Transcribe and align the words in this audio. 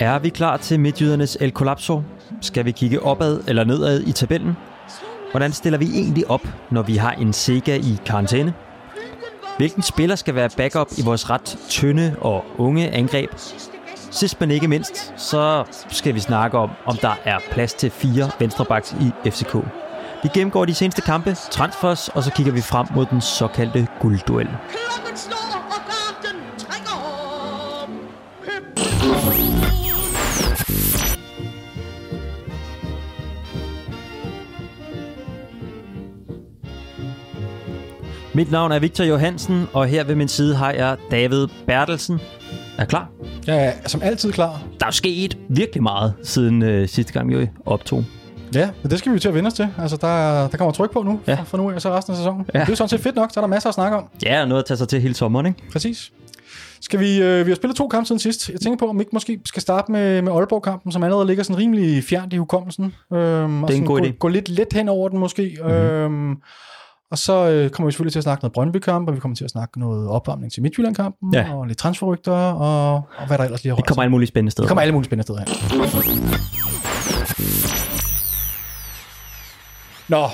Er 0.00 0.18
vi 0.18 0.28
klar 0.28 0.56
til 0.56 0.80
midtjydernes 0.80 1.36
El 1.40 1.50
Collapso? 1.50 2.02
Skal 2.40 2.64
vi 2.64 2.72
kigge 2.72 3.02
opad 3.02 3.40
eller 3.48 3.64
nedad 3.64 4.00
i 4.00 4.12
tabellen? 4.12 4.56
Hvordan 5.30 5.52
stiller 5.52 5.78
vi 5.78 5.86
egentlig 5.94 6.30
op, 6.30 6.48
når 6.70 6.82
vi 6.82 6.96
har 6.96 7.12
en 7.12 7.32
Sega 7.32 7.76
i 7.76 7.98
karantæne? 8.06 8.54
Hvilken 9.56 9.82
spiller 9.82 10.16
skal 10.16 10.34
være 10.34 10.50
backup 10.56 10.88
i 10.98 11.02
vores 11.04 11.30
ret 11.30 11.58
tynde 11.68 12.16
og 12.20 12.44
unge 12.58 12.90
angreb? 12.90 13.30
Sidst 14.10 14.40
men 14.40 14.50
ikke 14.50 14.68
mindst, 14.68 15.14
så 15.16 15.64
skal 15.88 16.14
vi 16.14 16.20
snakke 16.20 16.58
om, 16.58 16.70
om 16.86 16.96
der 16.96 17.14
er 17.24 17.38
plads 17.50 17.74
til 17.74 17.90
fire 17.90 18.30
venstrebacks 18.38 18.96
i 19.00 19.30
FCK. 19.30 19.54
Vi 20.22 20.28
gennemgår 20.34 20.64
de 20.64 20.74
seneste 20.74 21.02
kampe, 21.02 21.34
transfers, 21.50 22.08
og 22.08 22.22
så 22.22 22.30
kigger 22.32 22.52
vi 22.52 22.60
frem 22.60 22.86
mod 22.94 23.06
den 23.06 23.20
såkaldte 23.20 23.86
guldduel. 24.00 24.48
Mit 38.36 38.50
navn 38.50 38.72
er 38.72 38.78
Victor 38.78 39.04
Johansen, 39.04 39.68
og 39.72 39.86
her 39.86 40.04
ved 40.04 40.14
min 40.14 40.28
side 40.28 40.56
har 40.56 40.70
jeg 40.70 40.96
David 41.10 41.46
Bertelsen. 41.66 42.20
Er 42.78 42.84
klar? 42.84 43.08
Er 43.48 43.72
som 43.86 44.02
altid 44.02 44.32
klar. 44.32 44.62
Der 44.80 44.86
er 44.86 44.90
sket 44.90 45.38
virkelig 45.48 45.82
meget 45.82 46.14
siden 46.22 46.62
øh, 46.62 46.88
sidste 46.88 47.12
gang, 47.12 47.28
vi 47.38 47.48
optog. 47.66 48.04
Ja, 48.54 48.70
men 48.82 48.90
det 48.90 48.98
skal 48.98 49.12
vi 49.12 49.14
jo 49.14 49.20
til 49.20 49.28
at 49.28 49.34
vende 49.34 49.48
os 49.48 49.54
til. 49.54 49.68
Altså, 49.78 49.96
der, 49.96 50.48
der 50.48 50.56
kommer 50.56 50.72
tryk 50.72 50.90
på 50.92 51.02
nu, 51.02 51.20
Ja. 51.26 51.32
ja. 51.32 51.38
for 51.42 51.56
nu 51.58 51.70
af 51.70 51.82
så 51.82 51.96
resten 51.96 52.12
af 52.12 52.16
sæsonen. 52.16 52.46
Ja. 52.54 52.58
Ja. 52.58 52.64
Det 52.64 52.72
er 52.72 52.76
sådan 52.76 52.88
set 52.88 53.00
fedt 53.00 53.16
nok, 53.16 53.30
så 53.32 53.40
er 53.40 53.42
der 53.42 53.48
masser 53.48 53.68
at 53.68 53.74
snakke 53.74 53.96
om. 53.96 54.04
Ja, 54.22 54.44
noget 54.44 54.62
at 54.62 54.66
tage 54.66 54.78
sig 54.78 54.88
til 54.88 55.00
hele 55.00 55.14
sommeren, 55.14 55.46
ikke? 55.46 55.62
Præcis. 55.72 56.12
Skal 56.80 57.00
vi, 57.00 57.22
øh, 57.22 57.46
vi 57.46 57.50
har 57.50 57.56
spillet 57.56 57.76
to 57.76 57.88
kampe 57.88 58.06
siden 58.06 58.18
sidst. 58.18 58.50
Jeg 58.50 58.60
tænker 58.60 58.78
på, 58.78 58.88
om 58.88 58.96
vi 58.96 59.02
ikke 59.02 59.10
måske 59.12 59.40
skal 59.46 59.62
starte 59.62 59.92
med, 59.92 60.22
med 60.22 60.32
Aalborg-kampen, 60.32 60.92
som 60.92 61.02
allerede 61.02 61.26
ligger 61.26 61.44
sådan 61.44 61.58
rimelig 61.58 62.04
fjernt 62.04 62.32
i 62.32 62.36
hukommelsen. 62.36 62.84
Øhm, 63.12 63.18
det 63.18 63.60
en 63.60 63.68
sådan 63.68 63.84
god 63.84 64.00
gå, 64.00 64.06
idé. 64.06 64.10
gå 64.18 64.28
lidt 64.28 64.48
let 64.48 64.72
hen 64.72 64.88
over 64.88 65.08
den 65.08 65.18
måske. 65.18 65.56
Mm-hmm. 65.62 65.74
Øhm, 65.74 66.36
og 67.10 67.18
så 67.18 67.32
øh, 67.50 67.70
kommer 67.70 67.86
vi 67.86 67.92
selvfølgelig 67.92 68.12
til 68.12 68.18
at 68.18 68.22
snakke 68.22 68.44
noget 68.44 68.52
Brøndby-kamp, 68.52 69.08
og 69.08 69.14
vi 69.14 69.20
kommer 69.20 69.36
til 69.36 69.44
at 69.44 69.50
snakke 69.50 69.80
noget 69.80 70.08
opvarmning 70.08 70.52
til 70.52 70.62
Midtjylland-kampen, 70.62 71.34
Ja. 71.34 71.54
og 71.54 71.66
lidt 71.66 71.78
transferrygter, 71.78 72.32
og, 72.32 72.94
og 72.94 73.26
hvad 73.26 73.38
der 73.38 73.44
ellers 73.44 73.62
lige 73.64 73.70
har 73.70 73.76
Det 73.76 73.86
kommer 73.86 74.02
alle 74.02 74.10
mulige 74.10 74.28
spændende 74.28 74.50
steder. 74.50 74.64
det 74.66 74.68
kommer 74.68 74.82
alle 74.82 74.92
mulige 74.92 75.04
spændende 75.04 75.22
steder 75.22 75.38
hen. 75.38 75.48
Nå, 80.08 80.24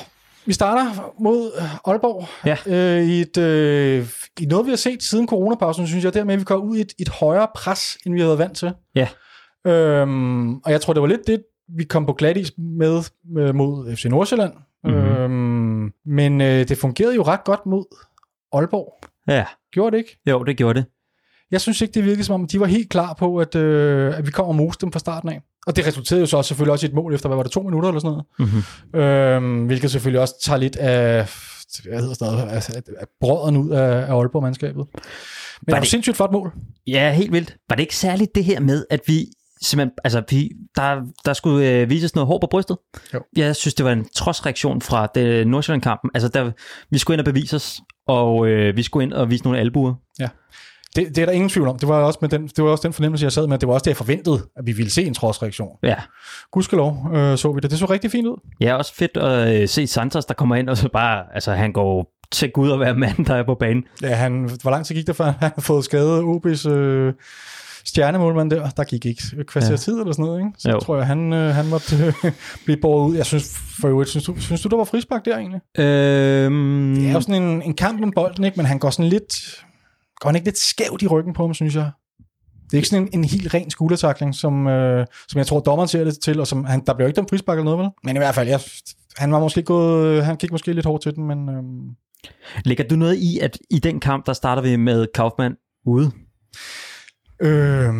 vi 0.46 0.52
starter 0.52 1.12
mod 1.20 1.50
øh, 1.58 1.74
Aalborg. 1.88 2.26
Ja. 2.46 2.56
Øh, 2.66 3.02
i, 3.08 3.20
et, 3.20 3.38
øh, 3.38 4.06
I 4.40 4.46
noget, 4.46 4.66
vi 4.66 4.70
har 4.70 4.76
set 4.76 5.02
siden 5.02 5.28
coronapausen, 5.28 5.86
synes 5.86 6.04
jeg, 6.04 6.14
dermed, 6.14 6.34
at 6.34 6.40
vi 6.40 6.44
kommer 6.44 6.64
ud 6.66 6.76
i 6.76 6.80
et, 6.80 6.92
et 6.98 7.08
højere 7.08 7.46
pres, 7.54 7.96
end 8.06 8.14
vi 8.14 8.20
havde 8.20 8.28
været 8.28 8.38
vant 8.38 8.56
til. 8.56 8.72
Ja. 8.94 9.08
Øhm, 9.66 10.54
og 10.56 10.70
jeg 10.72 10.80
tror, 10.80 10.92
det 10.92 11.02
var 11.02 11.08
lidt 11.08 11.26
det, 11.26 11.42
vi 11.78 11.84
kom 11.84 12.06
på 12.06 12.12
glat 12.12 12.36
is 12.36 12.52
med 12.58 13.02
øh, 13.38 13.54
mod 13.54 13.96
FC 13.96 14.04
Nordsjælland. 14.04 14.52
Mhm. 14.84 14.94
Mm-hmm. 14.94 15.06
Øhm, 15.16 15.61
men 16.06 16.40
øh, 16.40 16.68
det 16.68 16.78
fungerede 16.78 17.14
jo 17.14 17.22
ret 17.22 17.44
godt 17.44 17.66
mod 17.66 17.84
Aalborg. 18.52 19.08
Ja, 19.28 19.44
Gjorde 19.72 19.96
det 19.96 19.98
ikke? 20.02 20.18
jo, 20.30 20.42
det 20.44 20.56
gjorde 20.56 20.78
det. 20.80 20.86
Jeg 21.50 21.60
synes 21.60 21.80
ikke, 21.80 21.94
det 21.94 22.04
virkede 22.04 22.24
som 22.24 22.40
om, 22.40 22.46
de 22.46 22.60
var 22.60 22.66
helt 22.66 22.90
klar 22.90 23.14
på, 23.18 23.36
at, 23.38 23.54
øh, 23.54 24.18
at 24.18 24.26
vi 24.26 24.30
kommer 24.30 24.48
og 24.48 24.56
mose 24.56 24.78
dem 24.80 24.92
fra 24.92 24.98
starten 24.98 25.28
af. 25.28 25.40
Og 25.66 25.76
det 25.76 25.86
resulterede 25.86 26.20
jo 26.20 26.26
så 26.26 26.36
også 26.36 26.48
selvfølgelig 26.48 26.72
også 26.72 26.86
i 26.86 26.88
et 26.88 26.94
mål 26.94 27.14
efter, 27.14 27.28
hvad 27.28 27.36
var 27.36 27.42
det, 27.42 27.52
to 27.52 27.62
minutter 27.62 27.88
eller 27.88 28.00
sådan 28.00 28.22
noget? 28.38 28.52
Mm-hmm. 28.94 29.00
Øhm, 29.00 29.66
hvilket 29.66 29.90
selvfølgelig 29.90 30.20
også 30.20 30.34
tager 30.42 30.56
lidt 30.58 30.76
af, 30.76 31.28
hvad 31.88 32.00
hedder 32.00 32.14
sådan 32.14 32.34
noget, 32.34 32.48
af, 32.50 32.70
af, 32.76 32.82
af 33.00 33.06
brødren 33.20 33.56
ud 33.56 33.70
af, 33.70 33.92
af 34.06 34.18
Aalborg-mandskabet. 34.18 34.86
Men 34.94 35.72
var 35.72 35.74
det- 35.74 35.82
et 35.82 35.90
sindssygt 35.90 36.16
flot 36.16 36.32
mål. 36.32 36.52
Ja, 36.86 37.12
helt 37.12 37.32
vildt. 37.32 37.56
Var 37.68 37.76
det 37.76 37.82
ikke 37.82 37.96
særligt 37.96 38.34
det 38.34 38.44
her 38.44 38.60
med, 38.60 38.84
at 38.90 39.00
vi 39.06 39.26
simpelthen, 39.62 39.92
altså 40.04 40.22
vi, 40.30 40.50
der, 40.76 41.00
der 41.24 41.32
skulle 41.32 41.70
øh, 41.70 41.90
vises 41.90 42.14
noget 42.14 42.26
hår 42.26 42.38
på 42.38 42.46
brystet? 42.46 42.76
Jo. 43.14 43.20
Jeg 43.36 43.56
synes, 43.56 43.74
det 43.74 43.84
var 43.84 43.92
en 43.92 44.08
trodsreaktion 44.14 44.80
fra 44.80 45.08
det 45.14 45.46
Nordsjælland-kampen. 45.46 46.10
Altså, 46.14 46.28
der, 46.28 46.50
vi 46.90 46.98
skulle 46.98 47.14
ind 47.14 47.20
og 47.20 47.34
bevise 47.34 47.56
os, 47.56 47.80
og 48.06 48.46
øh, 48.46 48.76
vi 48.76 48.82
skulle 48.82 49.04
ind 49.04 49.12
og 49.12 49.30
vise 49.30 49.44
nogle 49.44 49.58
albuer. 49.58 49.94
Det, 50.96 51.08
det 51.08 51.18
er 51.18 51.26
der 51.26 51.32
ingen 51.32 51.48
tvivl 51.48 51.68
om. 51.68 51.78
Det 51.78 51.88
var, 51.88 51.94
også 51.94 52.18
med 52.22 52.28
den, 52.28 52.48
det 52.48 52.64
var 52.64 52.70
også 52.70 52.82
den 52.82 52.92
fornemmelse, 52.92 53.24
jeg 53.24 53.32
sad 53.32 53.46
med. 53.46 53.58
Det 53.58 53.68
var 53.68 53.74
også 53.74 53.84
det, 53.84 53.90
jeg 53.90 53.96
forventede, 53.96 54.40
at 54.56 54.66
vi 54.66 54.72
ville 54.72 54.90
se 54.90 55.04
en 55.04 55.14
trodsreaktion. 55.14 55.68
Ja, 55.82 55.96
Gudskelov 56.50 57.10
øh, 57.14 57.38
så 57.38 57.52
vi 57.52 57.60
det. 57.60 57.70
Det 57.70 57.78
så 57.78 57.86
rigtig 57.86 58.10
fint 58.10 58.26
ud. 58.26 58.36
ja 58.60 58.74
også 58.74 58.94
fedt 58.94 59.16
at 59.16 59.62
øh, 59.62 59.68
se 59.68 59.86
Santos, 59.86 60.24
der 60.24 60.34
kommer 60.34 60.56
ind, 60.56 60.68
og 60.68 60.76
så 60.76 60.88
bare, 60.88 61.24
altså 61.34 61.52
han 61.52 61.72
går 61.72 62.12
til 62.30 62.50
Gud 62.50 62.72
at 62.72 62.80
være 62.80 62.94
mand, 62.94 63.26
der 63.26 63.34
er 63.34 63.42
på 63.42 63.54
banen. 63.54 63.84
Ja, 64.02 64.14
han, 64.14 64.50
hvor 64.62 64.70
lang 64.70 64.86
tid 64.86 64.94
gik 64.94 65.06
der, 65.06 65.12
før 65.12 65.24
han 65.24 65.34
havde 65.40 65.62
fået 65.62 65.84
skadet 65.84 66.22
OB's 66.22 66.68
øh, 66.68 67.12
stjernemålmål 67.84 68.50
der? 68.50 68.70
Der 68.70 68.84
gik 68.84 69.06
ikke 69.06 69.22
kvarter 69.46 69.70
Ja. 69.70 69.76
tid 69.76 70.00
eller 70.00 70.12
sådan 70.12 70.24
noget, 70.24 70.38
ikke? 70.40 70.50
Så 70.58 70.70
Jo. 70.70 70.80
tror 70.80 70.96
jeg, 70.96 71.06
han, 71.06 71.32
øh, 71.32 71.54
han 71.54 71.66
måtte 71.68 71.96
øh, 72.24 72.32
blive 72.64 72.76
båret 72.82 73.10
ud. 73.10 73.16
Jeg 73.16 73.26
synes 73.26 73.58
for 73.80 73.88
øvrigt, 73.88 74.10
synes 74.10 74.24
du, 74.24 74.40
synes 74.40 74.60
du, 74.60 74.68
der 74.68 74.76
var 74.76 74.84
frispark 74.84 75.24
der 75.24 75.36
egentlig? 75.38 75.60
Øhm, 75.78 76.94
Det 76.94 77.08
er 77.08 77.12
jo 77.12 77.20
sådan 77.20 77.42
en, 77.42 77.62
en 77.62 77.74
kamp 77.74 78.02
om 78.02 78.12
bolden, 78.16 78.44
ikke? 78.44 78.56
men 78.56 78.66
han 78.66 78.78
går 78.78 78.90
sådan 78.90 79.08
lidt, 79.08 79.34
går 80.20 80.28
han 80.28 80.36
ikke 80.36 80.46
lidt 80.46 80.58
skævt 80.58 81.02
i 81.02 81.06
ryggen 81.06 81.32
på 81.34 81.42
ham, 81.46 81.54
synes 81.54 81.74
jeg. 81.74 81.90
Det 82.64 82.72
er 82.72 82.76
ikke 82.76 82.88
sådan 82.88 83.02
en, 83.12 83.18
en 83.18 83.24
helt 83.24 83.54
ren 83.54 83.70
skuldertakling, 83.70 84.34
som, 84.34 84.66
øh, 84.66 85.06
som 85.28 85.38
jeg 85.38 85.46
tror, 85.46 85.60
dommeren 85.60 85.88
ser 85.88 86.04
det 86.04 86.18
til, 86.24 86.40
og 86.40 86.46
som, 86.46 86.64
han, 86.64 86.82
der 86.86 86.94
bliver 86.94 87.04
jo 87.04 87.08
ikke 87.08 87.16
dem 87.16 87.28
frispark 87.28 87.58
eller 87.58 87.64
noget, 87.64 87.78
vel? 87.78 87.88
Men 88.04 88.16
i 88.16 88.18
hvert 88.18 88.34
fald, 88.34 88.48
jeg, 88.48 88.60
han 89.16 89.32
var 89.32 89.40
måske 89.40 89.62
gået, 89.62 90.24
han 90.24 90.36
gik 90.36 90.52
måske 90.52 90.72
lidt 90.72 90.86
hårdt 90.86 91.02
til 91.02 91.14
den, 91.14 91.24
men 91.26 91.48
øh, 91.48 91.62
Lægger 92.64 92.84
du 92.84 92.96
noget 92.96 93.16
i, 93.16 93.38
at 93.38 93.58
i 93.70 93.78
den 93.78 94.00
kamp, 94.00 94.26
der 94.26 94.32
starter 94.32 94.62
vi 94.62 94.76
med 94.76 95.06
Kaufmann 95.14 95.54
ude? 95.86 96.10
Øh, 97.42 97.94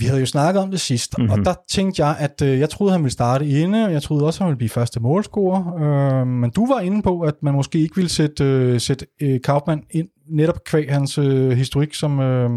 vi 0.00 0.04
havde 0.06 0.20
jo 0.20 0.26
snakket 0.26 0.62
om 0.62 0.70
det 0.70 0.80
sidst, 0.80 1.18
Mhm. 1.18 1.26
mm-hmm. 1.26 1.40
og 1.40 1.44
der 1.46 1.54
tænkte 1.70 2.06
jeg, 2.06 2.16
at 2.18 2.42
øh, 2.42 2.58
jeg 2.58 2.70
troede, 2.70 2.92
han 2.92 3.02
ville 3.02 3.12
starte 3.12 3.46
inde, 3.48 3.84
og 3.86 3.92
jeg 3.92 4.02
troede 4.02 4.24
også, 4.26 4.40
han 4.40 4.48
ville 4.48 4.56
blive 4.58 4.68
første 4.68 5.00
målscorer, 5.00 5.74
øh, 6.20 6.26
men 6.26 6.50
du 6.50 6.66
var 6.66 6.80
inde 6.80 7.02
på, 7.02 7.20
at 7.20 7.34
man 7.42 7.54
måske 7.54 7.78
ikke 7.78 7.96
ville 7.96 8.08
sætte, 8.10 8.44
øh, 8.44 8.80
sætte 8.80 9.06
øh, 9.22 9.40
Kaufmann 9.44 9.82
ind, 9.90 10.08
netop 10.30 10.64
kvæg 10.64 10.92
hans 10.92 11.18
øh, 11.18 11.50
historik 11.50 11.94
som, 11.94 12.20
øh, 12.20 12.50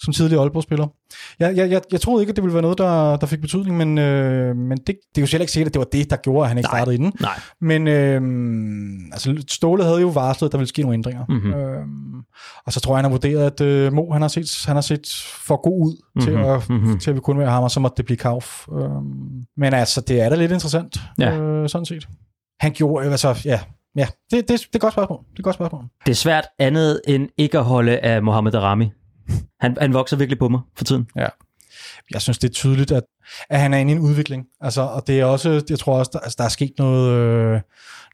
som 0.00 0.12
tidligere 0.12 0.42
Aalborg-spiller. 0.42 0.86
Jeg, 1.38 1.56
jeg, 1.56 1.70
jeg, 1.70 1.80
jeg 1.92 2.00
troede 2.00 2.22
ikke, 2.22 2.30
at 2.30 2.36
det 2.36 2.44
ville 2.44 2.54
være 2.54 2.62
noget, 2.62 2.78
der, 2.78 3.16
der 3.16 3.26
fik 3.26 3.40
betydning, 3.40 3.76
men, 3.76 3.98
øh, 3.98 4.56
men 4.56 4.78
det, 4.78 4.86
det 4.86 5.18
er 5.18 5.20
jo 5.20 5.26
selv 5.26 5.40
ikke 5.40 5.52
sikkert, 5.52 5.68
at 5.70 5.74
det 5.74 5.78
var 5.78 5.86
det, 5.92 6.10
der 6.10 6.16
gjorde, 6.16 6.42
at 6.44 6.48
han 6.48 6.58
ikke 6.58 6.68
Nej. 6.68 6.78
startede 6.78 6.94
inden. 6.96 7.12
Nej. 7.20 7.40
Men 7.60 7.88
øh, 7.88 8.20
altså, 9.12 9.44
Ståle 9.48 9.84
havde 9.84 10.00
jo 10.00 10.08
varslet, 10.08 10.48
at 10.48 10.52
der 10.52 10.58
ville 10.58 10.68
ske 10.68 10.82
nogle 10.82 10.94
ændringer. 10.94 11.24
Mhm. 11.28 11.36
Mm-hmm. 11.38 11.52
Øh, 11.60 11.84
og 12.66 12.72
så 12.72 12.80
tror 12.80 12.92
jeg, 12.92 12.98
han 12.98 13.04
har 13.04 13.10
vurderet, 13.10 13.46
at 13.46 13.60
øh, 13.60 13.92
Mo 13.92 14.10
han 14.12 14.22
har, 14.22 14.28
set, 14.28 14.64
han 14.66 14.76
har 14.76 14.80
set 14.80 15.24
for 15.46 15.62
god 15.62 15.86
ud 15.86 15.92
mm-hmm. 15.92 16.20
til, 16.26 16.32
Mhm, 16.38 16.44
at, 16.44 16.68
mhm. 16.68 16.78
mm-hmm. 16.78 16.98
til 16.98 17.10
at 17.10 17.16
vi 17.16 17.20
kunne 17.20 17.38
være 17.38 17.50
ham, 17.50 17.62
og 17.62 17.70
så 17.70 17.80
måtte 17.80 17.96
det 17.96 18.04
blive 18.04 18.16
Kauf. 18.16 18.68
Øh, 18.72 18.88
men 19.56 19.74
altså, 19.74 20.00
det 20.00 20.20
er 20.20 20.28
da 20.28 20.34
lidt 20.36 20.52
interessant, 20.52 21.00
Ja. 21.18 21.36
øh, 21.38 21.68
sådan 21.68 21.84
set. 21.86 22.08
Han 22.60 22.72
gjorde, 22.72 23.10
altså, 23.10 23.40
ja, 23.44 23.60
ja 23.96 24.06
det, 24.30 24.48
det, 24.48 24.48
det 24.48 24.60
er 24.60 24.68
et 24.74 24.80
godt 24.80 24.92
spørgsmål. 24.92 25.18
Det 25.18 25.36
er 25.36 25.40
et 25.40 25.44
godt 25.44 25.54
spørgsmål. 25.54 25.84
Det 26.06 26.10
er 26.12 26.16
svært 26.16 26.46
andet 26.58 27.00
end 27.08 27.28
ikke 27.36 27.58
at 27.58 27.64
holde 27.64 27.98
af 27.98 28.22
Mohamed 28.22 28.52
Darami. 28.52 28.90
Han, 29.60 29.76
han 29.80 29.94
vokser 29.94 30.16
virkelig 30.16 30.38
på 30.38 30.48
mig 30.48 30.60
for 30.76 30.84
tiden. 30.84 31.06
Jeg 32.10 32.20
synes, 32.22 32.38
det 32.38 32.48
er 32.48 32.52
tydeligt, 32.52 32.92
at, 32.92 33.02
at 33.50 33.60
han 33.60 33.74
er 33.74 33.78
inde 33.78 33.92
i 33.92 33.96
en 33.96 34.02
udvikling. 34.02 34.44
Altså, 34.60 34.82
og 34.82 35.06
det 35.06 35.20
er 35.20 35.24
også, 35.24 35.62
jeg 35.70 35.78
tror 35.78 35.98
også, 35.98 36.10
der, 36.12 36.18
altså, 36.18 36.34
der 36.38 36.44
er 36.44 36.48
sket 36.48 36.72
noget, 36.78 37.10
øh, 37.12 37.60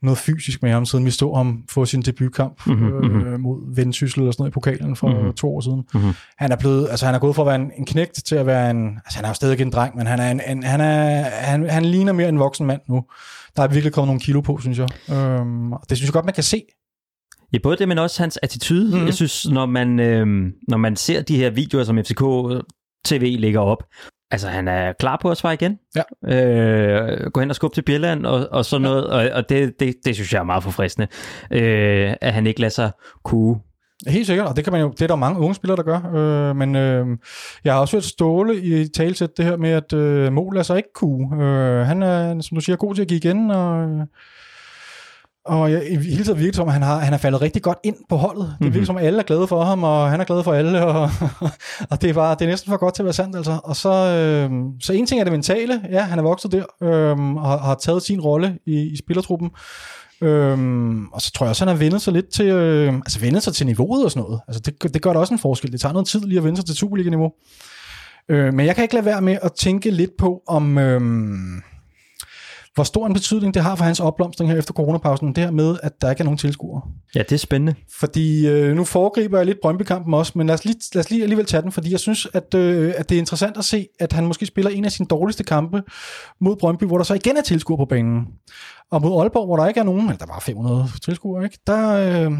noget 0.02 0.18
fysisk 0.18 0.62
med 0.62 0.70
ham, 0.70 0.86
siden 0.86 1.04
vi 1.04 1.10
stod 1.10 1.36
ham 1.36 1.64
få 1.70 1.84
sin 1.84 2.02
debutkamp 2.02 2.66
Mhm, 2.66 2.76
mm-hmm, 2.76 3.26
øh, 3.26 3.40
mod 3.40 3.74
Vendsyssel 3.76 4.26
og 4.26 4.32
sådan 4.32 4.42
noget 4.42 4.50
i 4.50 4.54
pokalen 4.54 4.96
for 4.96 5.06
Mhm. 5.08 5.16
mm-hmm. 5.16 5.34
to 5.34 5.56
år 5.56 5.60
siden. 5.60 5.84
Mhm. 5.94 6.12
Han 6.38 6.52
er 6.52 6.56
blevet, 6.56 6.88
altså 6.90 7.06
han 7.06 7.14
er 7.14 7.18
gået 7.18 7.36
fra 7.36 7.42
at 7.42 7.46
være 7.46 7.54
en, 7.56 7.70
en 7.78 7.86
knægt 7.86 8.22
til 8.26 8.34
at 8.36 8.46
være 8.46 8.70
en, 8.70 8.88
altså 9.04 9.16
han 9.18 9.24
er 9.24 9.28
jo 9.28 9.34
stadig 9.34 9.60
en 9.60 9.70
dreng, 9.70 9.96
men 9.96 10.06
han 10.06 10.20
er 10.20 10.30
en, 10.30 10.40
en 10.48 10.62
han, 10.62 10.80
er, 10.80 11.22
han, 11.22 11.70
han 11.70 11.84
ligner 11.84 12.12
mere 12.12 12.28
en 12.28 12.38
voksen 12.38 12.66
mand 12.66 12.80
nu. 12.88 13.04
Der 13.56 13.62
er 13.62 13.68
virkelig 13.68 13.92
kommet 13.92 14.08
nogle 14.08 14.20
kilo 14.20 14.40
på, 14.40 14.58
synes 14.60 14.78
jeg. 14.78 14.88
Øhm, 15.10 15.72
det 15.88 15.96
synes 15.96 16.08
jeg 16.08 16.12
godt, 16.12 16.24
man 16.24 16.34
kan 16.34 16.42
se. 16.42 16.62
Ja, 17.52 17.58
både 17.58 17.76
det, 17.76 17.88
men 17.88 17.98
også 17.98 18.22
hans 18.22 18.38
attitude. 18.42 18.98
Mm. 18.98 19.04
Jeg 19.06 19.14
synes, 19.14 19.46
når 19.48 19.66
man, 19.66 20.00
øh, 20.00 20.26
når 20.68 20.76
man 20.76 20.96
ser 20.96 21.22
de 21.22 21.36
her 21.36 21.50
videoer, 21.50 21.84
som 21.84 21.98
FCK 21.98 22.22
TV 23.04 23.36
lægger 23.38 23.60
op, 23.60 23.84
altså 24.30 24.48
han 24.48 24.68
er 24.68 24.92
klar 24.92 25.18
på 25.22 25.30
at 25.30 25.36
svare 25.36 25.54
igen. 25.54 25.78
Ja. 25.96 26.02
Øh, 26.34 27.30
gå 27.30 27.40
hen 27.40 27.50
og 27.50 27.56
skubbe 27.56 27.76
til 27.76 27.82
Bjelland 27.82 28.26
og, 28.26 28.48
og 28.50 28.64
sådan 28.64 28.82
noget, 28.82 29.06
og, 29.06 29.30
og 29.32 29.48
det, 29.48 29.80
det, 29.80 29.94
det 30.04 30.14
synes 30.14 30.32
jeg 30.32 30.38
er 30.38 30.44
meget 30.44 30.62
forfriskende, 30.62 31.08
øh, 31.50 32.14
at 32.20 32.34
han 32.34 32.46
ikke 32.46 32.60
lader 32.60 32.70
sig 32.70 32.90
kue. 33.24 33.60
Helt 34.06 34.26
sikkert, 34.26 34.46
og 34.46 34.56
det 34.56 34.64
kan 34.64 34.72
man 34.72 34.82
jo, 34.82 34.88
det 34.90 35.02
er 35.02 35.06
der 35.06 35.16
mange 35.16 35.40
unge 35.40 35.54
spillere, 35.54 35.76
der 35.76 35.82
gør. 35.82 36.14
Øh, 36.14 36.56
men 36.56 36.76
øh, 36.76 37.06
jeg 37.64 37.72
har 37.72 37.80
også 37.80 37.96
hørt 37.96 38.04
Ståle 38.04 38.62
i 38.62 38.88
talsæt 38.88 39.36
det 39.36 39.44
her 39.44 39.56
med, 39.56 39.70
at 39.70 39.92
øh, 39.92 40.32
Mål 40.32 40.54
lader 40.54 40.62
sig 40.64 40.76
ikke 40.76 40.92
kue. 40.94 41.42
Øh, 41.42 41.86
han 41.86 42.02
er, 42.02 42.40
som 42.40 42.54
du 42.54 42.60
siger, 42.60 42.76
god 42.76 42.94
til 42.94 43.02
at 43.02 43.08
give 43.08 43.18
igen, 43.18 43.50
og, 43.50 43.88
og 45.44 45.72
jeg, 45.72 45.82
i 45.90 45.96
hele 45.96 46.24
tiden 46.24 46.38
virker 46.38 46.56
som, 46.56 46.66
at 46.68 46.72
han 46.72 46.82
har, 46.82 46.98
han 46.98 47.12
har 47.12 47.18
faldet 47.18 47.40
rigtig 47.40 47.62
godt 47.62 47.78
ind 47.84 47.96
på 48.08 48.16
holdet. 48.16 48.56
Det 48.58 48.66
virker 48.66 48.78
Mhm. 48.78 48.86
som, 48.86 48.96
at 48.96 49.04
alle 49.06 49.18
er 49.18 49.22
glade 49.22 49.46
for 49.46 49.64
ham, 49.64 49.84
og 49.84 50.10
han 50.10 50.20
er 50.20 50.24
glad 50.24 50.42
for 50.44 50.52
alle, 50.52 50.84
og, 50.86 51.10
og 51.90 52.02
det, 52.02 52.10
er 52.10 52.14
bare, 52.14 52.34
det 52.38 52.42
er 52.44 52.48
næsten 52.48 52.70
for 52.70 52.76
godt 52.76 52.94
til 52.94 53.02
at 53.02 53.04
være 53.04 53.12
sandt. 53.12 53.36
Altså. 53.36 53.60
Og 53.64 53.76
så, 53.76 53.92
øh, 53.92 54.50
så 54.80 54.92
en 54.92 55.06
ting 55.06 55.20
er 55.20 55.24
det 55.24 55.32
mentale, 55.32 55.80
ja, 55.90 56.00
han 56.00 56.18
er 56.18 56.22
vokset 56.22 56.52
der, 56.52 56.64
øh, 56.82 57.34
og 57.36 57.46
har, 57.48 57.58
har 57.58 57.74
taget 57.74 58.02
sin 58.02 58.20
rolle 58.20 58.58
i, 58.66 58.80
i 58.80 58.96
spillertruppen. 58.96 59.50
Øhm, 60.20 61.06
og 61.06 61.22
så 61.22 61.32
tror 61.32 61.46
jeg 61.46 61.50
også, 61.50 61.64
han 61.64 61.76
har 61.76 61.84
vendet 61.84 62.02
sig 62.02 62.12
lidt 62.12 62.28
til, 62.28 62.46
øh, 62.46 62.94
altså 62.94 63.20
vendet 63.20 63.42
sig 63.42 63.54
til 63.54 63.66
niveauet 63.66 64.04
og 64.04 64.10
sådan 64.10 64.22
noget. 64.22 64.40
Altså 64.48 64.60
det, 64.60 64.94
det 64.94 65.02
gør 65.02 65.12
da 65.12 65.18
også 65.18 65.34
en 65.34 65.38
forskel. 65.38 65.72
Det 65.72 65.80
tager 65.80 65.92
noget 65.92 66.08
tid 66.08 66.20
lige 66.20 66.38
at 66.38 66.44
vende 66.44 66.56
sig 66.56 66.66
til 66.66 66.76
Superliga-niveau. 66.76 67.32
Øh, 68.28 68.54
men 68.54 68.66
jeg 68.66 68.74
kan 68.74 68.82
ikke 68.82 68.94
lade 68.94 69.06
være 69.06 69.20
med 69.20 69.38
at 69.42 69.52
tænke 69.52 69.90
lidt 69.90 70.16
på, 70.18 70.42
om 70.46 70.78
øh, 70.78 71.00
hvor 72.74 72.84
stor 72.84 73.06
en 73.06 73.12
betydning 73.12 73.54
det 73.54 73.62
har 73.62 73.76
for 73.76 73.84
hans 73.84 74.00
opblomstring 74.00 74.50
her 74.50 74.58
efter 74.58 74.72
coronapausen, 74.72 75.28
det 75.28 75.44
her 75.44 75.50
med, 75.50 75.76
at 75.82 75.92
der 76.00 76.10
ikke 76.10 76.20
er 76.20 76.24
nogen 76.24 76.38
tilskuere. 76.38 76.82
Ja, 77.14 77.18
det 77.18 77.32
er 77.32 77.36
spændende. 77.36 77.74
Fordi 78.00 78.48
øh, 78.48 78.76
nu 78.76 78.84
foregriber 78.84 79.36
jeg 79.36 79.46
lidt 79.46 79.58
Brøndby-kampen 79.62 80.14
også, 80.14 80.32
men 80.34 80.46
lad 80.46 80.54
os, 80.54 80.64
lige, 80.64 80.76
lad 80.94 81.04
os 81.04 81.10
lige 81.10 81.22
alligevel 81.22 81.46
tage 81.46 81.62
den, 81.62 81.72
fordi 81.72 81.90
jeg 81.90 82.00
synes, 82.00 82.28
at, 82.32 82.54
øh, 82.54 82.94
at 82.96 83.08
det 83.08 83.14
er 83.14 83.18
interessant 83.18 83.56
at 83.56 83.64
se, 83.64 83.86
at 84.00 84.12
han 84.12 84.26
måske 84.26 84.46
spiller 84.46 84.70
en 84.70 84.84
af 84.84 84.92
sine 84.92 85.06
dårligste 85.06 85.44
kampe 85.44 85.82
mod 86.40 86.56
Brøndby, 86.56 86.84
hvor 86.84 86.96
der 86.96 87.04
så 87.04 87.14
igen 87.14 87.36
er 87.36 87.42
tilskuere 87.42 87.78
på 87.78 87.84
banen. 87.84 88.26
Og 88.90 89.02
mod 89.02 89.20
Aalborg, 89.20 89.46
hvor 89.46 89.56
der 89.56 89.66
ikke 89.66 89.80
er 89.80 89.84
nogen, 89.84 90.00
eller 90.00 90.16
der 90.16 90.26
var 90.26 90.40
500 90.40 90.88
tilskuere, 91.04 91.44
ikke? 91.44 91.58
Der, 91.66 91.90
øh, 91.90 92.32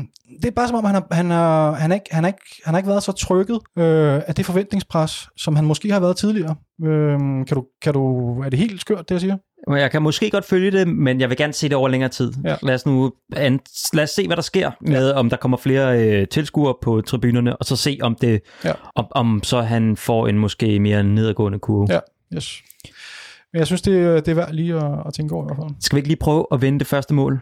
det 0.43 0.45
er 0.45 0.51
bare 0.51 0.69
som 0.69 0.77
om, 0.77 0.85
han 0.85 0.95
har, 0.95 1.07
han 1.11 1.31
har, 1.31 1.73
han 1.73 1.91
har, 1.91 1.95
ikke, 1.95 2.15
han 2.15 2.25
har, 2.25 2.29
ikke, 2.29 2.63
han 2.65 2.75
har 2.75 2.79
ikke 2.79 2.89
været 2.89 3.03
så 3.03 3.13
trykket 3.13 3.59
øh, 3.79 4.23
af 4.27 4.35
det 4.35 4.47
forventningspres, 4.47 5.29
som 5.37 5.57
han 5.57 5.65
måske 5.65 5.93
har 5.93 6.01
været 6.01 6.17
tidligere. 6.17 6.55
Øh, 6.85 7.19
kan 7.19 7.55
du, 7.55 7.65
kan 7.83 7.93
du, 7.93 8.33
er 8.43 8.51
det 8.51 8.59
helt 8.59 8.81
skørt, 8.81 9.09
det 9.09 9.15
jeg 9.15 9.21
siger? 9.21 9.37
Jeg 9.69 9.91
kan 9.91 10.03
måske 10.03 10.31
godt 10.31 10.45
følge 10.45 10.71
det, 10.71 10.89
men 10.89 11.21
jeg 11.21 11.29
vil 11.29 11.37
gerne 11.37 11.53
se 11.53 11.69
det 11.69 11.77
over 11.77 11.89
længere 11.89 12.11
tid. 12.11 12.33
Ja. 12.45 12.57
Lad, 12.63 12.75
os 12.75 12.87
nu, 12.87 13.13
lad 13.93 14.03
os 14.03 14.11
se, 14.11 14.27
hvad 14.27 14.37
der 14.37 14.43
sker 14.43 14.71
med, 14.81 15.13
om 15.13 15.31
der 15.31 15.37
kommer 15.37 15.57
flere 15.57 16.03
øh, 16.09 16.29
tilskuere 16.29 16.75
på 16.83 17.01
tribunerne, 17.01 17.57
og 17.57 17.65
så 17.65 17.77
se, 17.77 17.99
om 18.03 18.15
det, 18.15 18.41
Ja. 18.65 18.73
om, 18.95 19.07
om 19.11 19.41
så 19.43 19.61
han 19.61 19.97
får 19.97 20.29
en 20.29 20.39
måske 20.39 20.81
mere 20.81 21.05
nedadgående 21.05 21.59
kurve. 21.59 21.87
Ja, 21.91 21.99
yes. 22.37 22.63
Men 23.53 23.59
jeg 23.59 23.67
synes, 23.67 23.83
det, 23.83 24.27
det 24.27 24.31
er 24.31 24.35
værd 24.35 24.53
lige 24.53 24.75
at, 24.75 24.93
at 25.07 25.15
tænke 25.15 25.35
over 25.35 25.45
i 25.45 25.47
hvert 25.47 25.57
fald. 25.57 25.75
Skal 25.81 25.97
vi 25.97 25.99
ikke 25.99 26.09
lige 26.09 26.19
prøve 26.19 26.47
at 26.53 26.63
vinde 26.63 26.79
det 26.79 26.87
første 26.87 27.15
mål? 27.15 27.41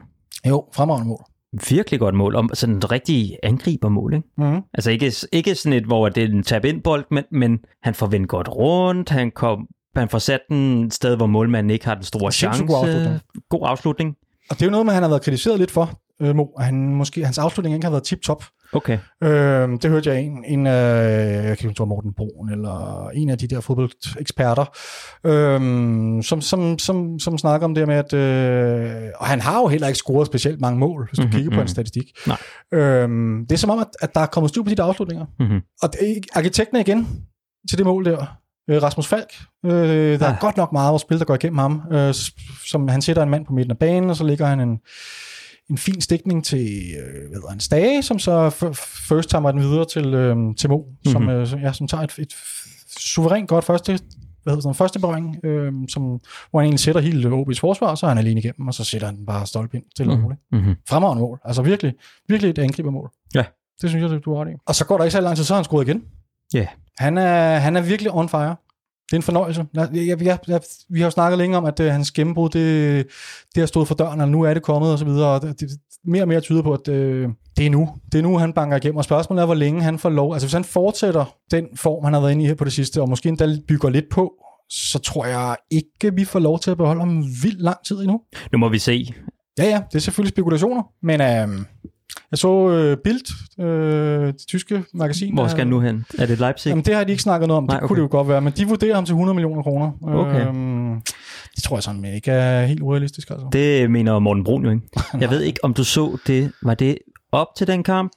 Jo, 0.48 0.64
fremragende 0.74 1.08
mål. 1.08 1.24
Virkelig 1.68 2.00
godt 2.00 2.14
mål, 2.14 2.34
om 2.36 2.50
sådan 2.54 2.76
et 2.76 2.92
rigtig 2.92 3.36
angribermål, 3.42 4.14
ikke? 4.14 4.28
Mm-hmm. 4.38 4.60
Altså 4.74 4.90
ikke, 4.90 5.12
ikke 5.32 5.54
sådan 5.54 5.78
et, 5.78 5.84
hvor 5.84 6.08
det 6.08 6.22
er 6.22 6.28
en 6.28 6.42
tab 6.42 6.64
ind 6.64 6.82
bold, 6.82 7.04
men, 7.10 7.24
men 7.30 7.58
han 7.82 7.94
får 7.94 8.06
vendt 8.06 8.28
godt 8.28 8.48
rundt, 8.48 9.08
han, 9.10 9.30
kom, 9.30 9.66
han 10.00 10.08
får 10.08 10.18
sat 10.18 10.40
den 10.48 10.84
et 10.84 10.94
sted, 10.94 11.16
hvor 11.16 11.26
målmanden 11.26 11.70
ikke 11.70 11.84
har 11.84 11.94
den 11.94 12.04
store 12.04 12.32
chance. 12.32 12.64
god 12.64 12.76
afslutning. 12.76 13.20
God 13.50 13.60
afslutning. 13.62 14.16
Og 14.50 14.56
det 14.56 14.62
er 14.62 14.66
jo 14.66 14.70
noget, 14.70 14.86
man 14.86 14.94
han 14.94 15.02
har 15.02 15.10
været 15.10 15.22
kritiseret 15.22 15.58
lidt 15.58 15.70
for, 15.70 16.00
øh, 16.22 16.36
Mo. 16.36 16.46
Han, 16.58 16.94
måske, 16.94 17.24
hans 17.24 17.38
afslutning 17.38 17.74
ikke 17.74 17.84
har 17.84 17.90
været 17.90 18.04
tip-top. 18.04 18.44
Okay. 18.74 18.98
Øh, 19.22 19.68
det 19.82 19.90
hørte 19.90 20.10
jeg 20.10 20.20
en, 20.20 20.44
en 20.44 20.66
af, 20.66 21.48
jeg 21.48 21.58
kan 21.58 21.70
ikke 21.70 21.84
Morten 21.84 22.12
Brun, 22.14 22.52
eller 22.52 23.08
en 23.08 23.30
af 23.30 23.38
de 23.38 23.46
der 23.46 23.60
fodboldeksperter, 23.60 24.64
øh, 25.24 26.22
som, 26.22 26.40
som, 26.40 26.78
som, 26.78 27.18
som 27.18 27.38
snakker 27.38 27.64
om 27.64 27.74
det 27.74 27.86
med, 27.86 27.94
at 27.94 28.12
øh, 28.12 29.10
og 29.16 29.26
han 29.26 29.40
har 29.40 29.60
jo 29.60 29.68
heller 29.68 29.86
ikke 29.86 29.98
scoret 29.98 30.26
specielt 30.26 30.60
mange 30.60 30.78
mål, 30.78 31.08
hvis 31.08 31.18
du 31.18 31.22
Mhm, 31.22 31.26
mm-hmm, 31.26 31.36
kigger 31.36 31.50
på 31.50 31.54
mhm. 31.54 31.58
hans 31.58 31.70
statistik. 31.70 32.04
Nej. 32.26 32.36
Øh, 32.72 33.08
det 33.40 33.52
er 33.52 33.56
som 33.56 33.70
om, 33.70 33.78
at, 33.78 33.88
at 34.00 34.14
der 34.14 34.20
er 34.20 34.26
kommet 34.26 34.48
styr 34.48 34.62
på 34.62 34.70
de 34.70 34.74
der 34.74 34.84
afslutninger. 34.84 35.26
Mm-hmm. 35.38 35.60
Og 35.82 35.92
det, 35.92 36.26
arkitekten 36.34 36.76
igen 36.80 37.08
til 37.70 37.78
det 37.78 37.86
mål 37.86 38.04
der. 38.04 38.41
Øh, 38.70 38.82
Rasmus 38.82 39.06
Falk. 39.06 39.28
Øh, 39.66 39.70
der 40.20 40.26
er 40.26 40.32
Ah. 40.32 40.40
godt 40.40 40.56
nok 40.56 40.72
meget 40.72 40.90
vores 40.90 41.02
spil, 41.02 41.18
der 41.18 41.24
går 41.24 41.34
igennem 41.34 41.58
ham. 41.58 41.82
Øh, 41.92 42.14
som 42.66 42.88
han 42.88 43.02
sætter 43.02 43.22
en 43.22 43.30
mand 43.30 43.46
på 43.46 43.52
midten 43.52 43.70
af 43.70 43.78
banen, 43.78 44.10
og 44.10 44.16
så 44.16 44.24
ligger 44.24 44.46
han 44.46 44.60
en, 44.60 44.78
en 45.70 45.78
fin 45.78 46.00
stikning 46.00 46.44
til 46.44 46.66
øh, 46.98 47.12
hvad 47.28 47.34
hedder 47.36 47.48
han, 47.50 47.60
Stage, 47.60 48.02
som 48.02 48.18
så 48.18 48.50
first 49.08 49.30
timer 49.30 49.52
den 49.52 49.60
videre 49.60 49.84
til, 49.84 50.14
øh, 50.14 50.36
til 50.58 50.70
Mo, 50.70 50.76
mm-hmm. 50.78 51.12
som, 51.12 51.22
Mhm. 51.22 51.30
øh, 51.30 51.46
som- 51.46 51.60
ja, 51.60 51.72
som 51.72 51.86
tager 51.88 52.02
et, 52.04 52.18
et 52.18 52.32
suverænt 52.98 53.48
godt 53.48 53.64
første 53.64 53.98
hvad 54.42 54.52
hedder 54.52 54.62
sådan, 54.62 54.74
første 54.74 55.00
berøring, 55.00 55.44
øh, 55.44 55.72
som, 55.88 56.02
hvor 56.02 56.58
han 56.60 56.64
egentlig 56.64 56.80
sætter 56.80 57.00
hele 57.00 57.28
OB's 57.28 57.58
forsvar, 57.60 57.86
og 57.86 57.98
så 57.98 58.06
er 58.06 58.10
han 58.10 58.18
alene 58.18 58.40
igennem, 58.40 58.68
og 58.68 58.74
så 58.74 58.84
sætter 58.84 59.06
han 59.06 59.16
den 59.16 59.26
bare 59.26 59.46
stolpe 59.46 59.76
ind 59.76 59.84
til 59.96 60.06
mm. 60.06 60.22
Mm-hmm. 60.52 60.74
Fremragende 60.88 61.20
mål. 61.20 61.40
Altså 61.44 61.62
virkelig, 61.62 61.94
virkelig 62.28 62.50
et 62.50 62.58
angribermål. 62.58 63.10
Ja. 63.34 63.44
Det 63.82 63.90
synes 63.90 64.12
jeg, 64.12 64.24
du 64.24 64.34
har 64.34 64.44
ret 64.44 64.50
i. 64.50 64.54
Og 64.66 64.74
så 64.74 64.84
går 64.86 64.96
der 64.96 65.04
ikke 65.04 65.12
så 65.12 65.20
lang 65.20 65.36
tid, 65.36 65.44
så 65.44 65.52
har 65.54 65.58
han 65.58 65.64
skruet 65.64 65.88
igen. 65.88 66.02
Ja. 66.54 66.66
Han 66.98 67.18
er, 67.18 67.56
han 67.56 67.76
er 67.76 67.80
virkelig 67.80 68.14
on 68.14 68.28
fire. 68.28 68.56
Det 69.06 69.12
er 69.12 69.16
en 69.16 69.22
fornøjelse. 69.22 69.66
Jeg, 69.74 69.88
jeg, 69.92 70.22
jeg, 70.22 70.38
jeg, 70.48 70.60
vi 70.88 71.00
har 71.00 71.06
jo 71.06 71.10
snakket 71.10 71.38
længe 71.38 71.56
om, 71.56 71.64
at 71.64 71.80
uh, 71.80 71.86
hans 71.86 72.10
gennembrud, 72.10 72.48
det, 72.48 73.06
det 73.54 73.60
har 73.60 73.66
stået 73.66 73.88
for 73.88 73.94
døren, 73.94 74.20
og 74.20 74.28
nu 74.28 74.42
er 74.42 74.54
det 74.54 74.62
kommet, 74.62 74.92
og 74.92 74.98
så 74.98 75.04
videre. 75.04 75.28
Og 75.28 75.42
det, 75.42 75.60
det, 75.60 75.70
mere 76.04 76.22
og 76.22 76.28
mere 76.28 76.40
tyder 76.40 76.62
på, 76.62 76.72
at 76.72 76.88
uh, 76.88 76.94
det 77.56 77.66
er 77.66 77.70
nu. 77.70 77.88
Det 78.12 78.18
er 78.18 78.22
nu, 78.22 78.38
han 78.38 78.52
banker 78.52 78.76
igennem. 78.76 78.96
Og 78.96 79.04
spørgsmålet 79.04 79.42
er, 79.42 79.46
hvor 79.46 79.54
længe 79.54 79.82
han 79.82 79.98
får 79.98 80.10
lov. 80.10 80.32
Altså, 80.32 80.46
hvis 80.46 80.52
han 80.52 80.64
fortsætter 80.64 81.36
den 81.50 81.66
form, 81.76 82.04
han 82.04 82.14
har 82.14 82.20
været 82.20 82.32
inde 82.32 82.44
i 82.44 82.46
her 82.46 82.54
på 82.54 82.64
det 82.64 82.72
sidste, 82.72 83.02
og 83.02 83.08
måske 83.08 83.28
endda 83.28 83.56
bygger 83.68 83.90
lidt 83.90 84.08
på, 84.10 84.32
så 84.70 84.98
tror 84.98 85.26
jeg 85.26 85.56
ikke, 85.70 86.14
vi 86.14 86.24
får 86.24 86.38
lov 86.38 86.58
til 86.58 86.70
at 86.70 86.76
beholde 86.76 87.00
ham 87.00 87.24
vildt 87.42 87.60
lang 87.60 87.78
tid 87.86 87.96
endnu. 87.96 88.20
Nu 88.52 88.58
må 88.58 88.68
vi 88.68 88.78
se. 88.78 89.14
Ja, 89.58 89.64
ja, 89.64 89.82
det 89.90 89.94
er 89.94 89.98
selvfølgelig 89.98 90.30
spekulationer, 90.30 90.82
men 91.02 91.20
øh, 91.20 91.48
jeg 92.32 92.38
så 92.38 92.70
øh, 92.70 92.96
Bild, 93.04 93.60
øh, 93.64 94.26
det 94.26 94.46
tyske 94.48 94.84
magasin. 94.94 95.34
Hvor 95.34 95.46
skal 95.48 95.58
han 95.58 95.68
nu 95.68 95.80
hen? 95.80 96.04
Er 96.18 96.26
det 96.26 96.38
Leipzig? 96.40 96.70
Jamen, 96.70 96.84
det 96.84 96.94
har 96.94 97.04
de 97.04 97.10
ikke 97.10 97.22
snakket 97.22 97.48
noget 97.48 97.58
om. 97.58 97.64
Nej, 97.64 97.76
det 97.76 97.82
okay. 97.84 97.88
kunne 97.88 97.96
det 97.96 98.02
jo 98.02 98.08
godt 98.10 98.28
være, 98.28 98.40
men 98.40 98.52
de 98.52 98.66
vurderer 98.68 98.94
ham 98.94 99.04
til 99.04 99.12
100 99.12 99.34
millioner 99.34 99.62
kroner. 99.62 99.90
Okay. 100.02 100.46
Øhm, 100.48 101.00
det 101.56 101.62
tror 101.64 101.76
jeg 101.76 101.82
sådan 101.82 102.04
ikke 102.04 102.30
er 102.30 102.66
helt 102.66 102.80
urealistisk. 102.80 103.30
Altså. 103.30 103.46
Det 103.52 103.90
mener 103.90 104.18
Morten 104.18 104.44
Brun 104.44 104.64
jo 104.64 104.70
ikke. 104.70 104.82
Jeg 105.20 105.30
ved 105.30 105.40
ikke, 105.40 105.64
om 105.64 105.74
du 105.74 105.84
så 105.84 106.18
det. 106.26 106.52
Var 106.62 106.74
det 106.74 106.98
op 107.32 107.46
til 107.56 107.66
den 107.66 107.82
kamp? 107.82 108.12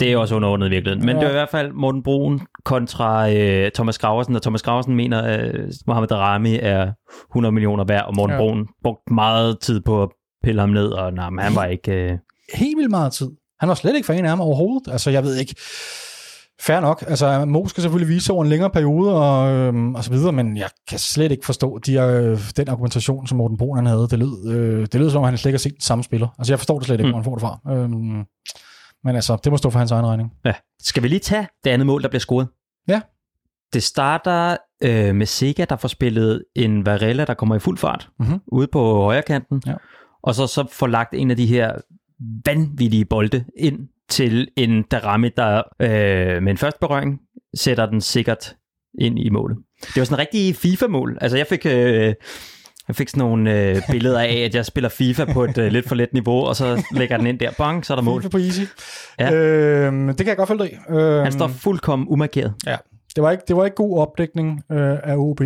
Det 0.00 0.12
er 0.12 0.16
også 0.16 0.34
underordnet 0.36 0.66
i 0.66 0.70
virkeligheden. 0.70 1.06
Men 1.06 1.16
Ja. 1.16 1.20
det 1.20 1.26
er 1.26 1.30
i 1.30 1.34
hvert 1.34 1.48
fald 1.48 1.72
Morten 1.72 2.02
Brun 2.02 2.40
kontra 2.64 3.30
øh, 3.32 3.70
Thomas 3.74 3.98
Graversen, 3.98 4.36
og 4.36 4.42
Thomas 4.42 4.62
Graversen 4.62 4.94
mener, 4.96 5.22
at 5.22 5.54
øh, 5.54 5.68
Mohamed 5.86 6.08
Darami 6.08 6.58
er 6.62 6.92
100 7.30 7.52
millioner 7.52 7.84
værd, 7.84 8.04
og 8.06 8.12
Morten 8.16 8.34
ja. 8.34 8.40
Brun 8.40 8.66
brugte 8.82 9.14
meget 9.14 9.58
tid 9.60 9.80
på 9.80 10.02
at 10.02 10.08
pille 10.42 10.60
ham 10.60 10.68
ned, 10.70 10.86
og 10.88 11.12
nej, 11.12 11.30
men 11.30 11.38
han 11.44 11.54
var 11.54 11.64
ikke... 11.76 11.92
Øh, 11.92 12.18
Helt 12.54 12.76
vildt 12.78 12.90
meget 12.90 13.12
tid. 13.12 13.30
Han 13.60 13.68
var 13.68 13.74
slet 13.74 13.94
ikke 13.96 14.06
fan 14.06 14.24
af 14.24 14.30
ham 14.30 14.40
overhovedet. 14.40 14.92
Altså, 14.92 15.10
jeg 15.10 15.22
ved 15.24 15.36
ikke. 15.36 15.54
Fair 16.60 16.80
nok. 16.80 17.04
Altså, 17.08 17.44
Mo 17.44 17.68
skal 17.68 17.82
selvfølgelig 17.82 18.14
vise 18.14 18.32
over 18.32 18.44
en 18.44 18.50
længere 18.50 18.70
periode 18.70 19.14
og, 19.14 19.52
øhm, 19.52 19.94
og 19.94 20.04
så 20.04 20.10
videre, 20.10 20.32
men 20.32 20.56
jeg 20.56 20.68
kan 20.88 20.98
slet 20.98 21.32
ikke 21.32 21.46
forstå 21.46 21.78
de, 21.78 21.94
øh, 21.94 22.38
den 22.56 22.68
argumentation, 22.68 23.26
som 23.26 23.38
Morten 23.38 23.56
Brun 23.56 23.76
han 23.76 23.86
havde. 23.86 24.08
Det 24.10 24.18
lød, 24.18 24.52
øh, 24.52 24.80
det 24.92 24.94
lød 24.94 25.10
som 25.10 25.18
om, 25.18 25.24
han 25.24 25.38
slet 25.38 25.48
ikke 25.50 25.54
har 25.54 25.58
set 25.58 25.72
den 25.72 25.80
samme 25.80 26.04
spiller. 26.04 26.28
Altså, 26.38 26.52
jeg 26.52 26.58
forstår 26.58 26.78
det 26.78 26.86
slet 26.86 27.00
ikke, 27.00 27.06
Mm. 27.06 27.10
hvor 27.10 27.18
han 27.18 27.24
får 27.24 27.34
det 27.34 27.40
fra. 27.40 27.72
Øhm, 27.72 28.24
men 29.04 29.14
altså, 29.14 29.36
det 29.44 29.52
må 29.52 29.58
stå 29.58 29.70
for 29.70 29.78
hans 29.78 29.90
egen 29.90 30.06
regning. 30.06 30.32
ja. 30.44 30.54
Skal 30.82 31.02
vi 31.02 31.08
lige 31.08 31.18
tage 31.18 31.48
det 31.64 31.70
andet 31.70 31.86
mål, 31.86 32.02
der 32.02 32.08
bliver 32.08 32.20
scoret? 32.20 32.48
Ja. 32.88 33.00
Det 33.72 33.82
starter 33.82 34.56
øh, 34.82 35.14
med 35.14 35.26
Sega, 35.26 35.64
der 35.68 35.76
får 35.76 35.88
spillet 35.88 36.44
en 36.56 36.86
Varela, 36.86 37.24
der 37.24 37.34
kommer 37.34 37.56
i 37.56 37.58
fuld 37.58 37.78
fart 37.78 38.08
Mhm. 38.20 38.40
ude 38.46 38.66
på 38.72 38.94
højre 39.02 39.22
kanten, 39.22 39.62
Ja. 39.66 39.74
og 40.22 40.34
så, 40.34 40.46
så 40.46 40.66
får 40.72 40.86
lagt 40.86 41.14
en 41.14 41.30
af 41.30 41.36
de 41.36 41.46
her 41.46 41.72
vanvittige 42.46 43.04
bolde 43.04 43.44
ind 43.56 43.88
til 44.08 44.48
en 44.56 44.82
Darami, 44.82 45.28
der 45.36 45.62
øh, 45.80 46.42
med 46.42 46.52
en 46.52 46.58
første 46.58 46.78
berøring 46.80 47.20
sætter 47.54 47.86
den 47.86 48.00
sikkert 48.00 48.56
ind 49.00 49.18
i 49.18 49.28
målet. 49.28 49.58
Det 49.80 49.96
var 49.96 50.04
sådan 50.04 50.14
en 50.14 50.18
rigtig 50.18 50.56
FIFA-mål. 50.56 51.18
Altså 51.20 51.36
jeg 51.36 51.46
fik... 51.46 51.66
Øh, 51.66 52.14
jeg 52.88 52.96
fik 52.96 53.08
sådan 53.08 53.18
nogle 53.18 53.60
øh, 53.60 53.76
billeder 53.90 54.20
af, 54.20 54.34
at 54.34 54.54
jeg 54.54 54.66
spiller 54.66 54.88
FIFA 54.88 55.32
på 55.32 55.44
et 55.44 55.58
øh, 55.58 55.72
lidt 55.72 55.88
for 55.88 55.94
let 55.94 56.12
niveau, 56.12 56.44
og 56.44 56.56
så 56.56 56.84
lægger 56.92 57.16
den 57.16 57.26
ind 57.26 57.38
der, 57.38 57.50
bang, 57.58 57.86
så 57.86 57.92
er 57.92 57.96
der 57.96 58.02
mål. 58.02 58.22
FIFA 58.22 58.28
på 58.30 58.38
easy. 58.38 58.60
Ja. 59.18 59.34
Øhm, 59.34 60.06
det 60.06 60.16
kan 60.16 60.26
jeg 60.26 60.36
godt 60.36 60.48
følge 60.48 60.62
dig. 60.62 60.78
Øhm, 60.96 61.22
Han 61.22 61.32
står 61.32 61.48
fuldkommen 61.48 62.08
umarkeret. 62.08 62.54
Ja, 62.66 62.76
det 63.16 63.22
var 63.22 63.30
ikke, 63.30 63.44
det 63.48 63.56
var 63.56 63.64
ikke 63.64 63.74
god 63.74 63.98
opdækning 63.98 64.62
øh, 64.72 64.96
af 65.02 65.16
OB, 65.16 65.40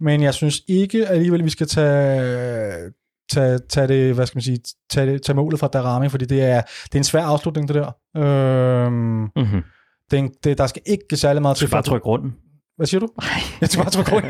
men 0.00 0.22
jeg 0.22 0.34
synes 0.34 0.62
ikke 0.68 1.06
alligevel, 1.06 1.44
vi 1.44 1.50
skal 1.50 1.66
tage, 1.66 2.92
tage, 3.32 3.58
tage 3.70 3.88
det, 3.88 4.14
hvad 4.14 4.26
skal 4.26 4.36
man 4.36 4.42
sige, 4.42 4.58
tage, 4.90 5.12
det, 5.12 5.22
tage 5.22 5.36
målet 5.36 5.60
fra 5.60 5.68
Darami, 5.68 6.08
fordi 6.08 6.24
det 6.24 6.42
er, 6.42 6.60
det 6.84 6.94
er 6.94 6.98
en 6.98 7.04
svær 7.04 7.22
afslutning, 7.24 7.68
det 7.68 7.74
der. 7.76 8.20
Øhm, 8.22 8.92
Mm-hmm. 9.36 9.62
det, 10.10 10.30
det, 10.44 10.58
der 10.58 10.66
skal 10.66 10.82
ikke 10.86 11.16
særlig 11.16 11.42
meget 11.42 11.56
Du 11.56 11.58
til. 11.58 11.68
skal 11.68 11.74
bare 11.74 11.82
trykke 11.82 12.06
rundt. 12.06 12.34
Hvad 12.76 12.86
siger 12.86 13.00
du? 13.00 13.08
Jeg 13.60 13.68
skal 13.68 13.82
bare 13.82 13.90
trykke 13.90 14.12
rundt. 14.14 14.26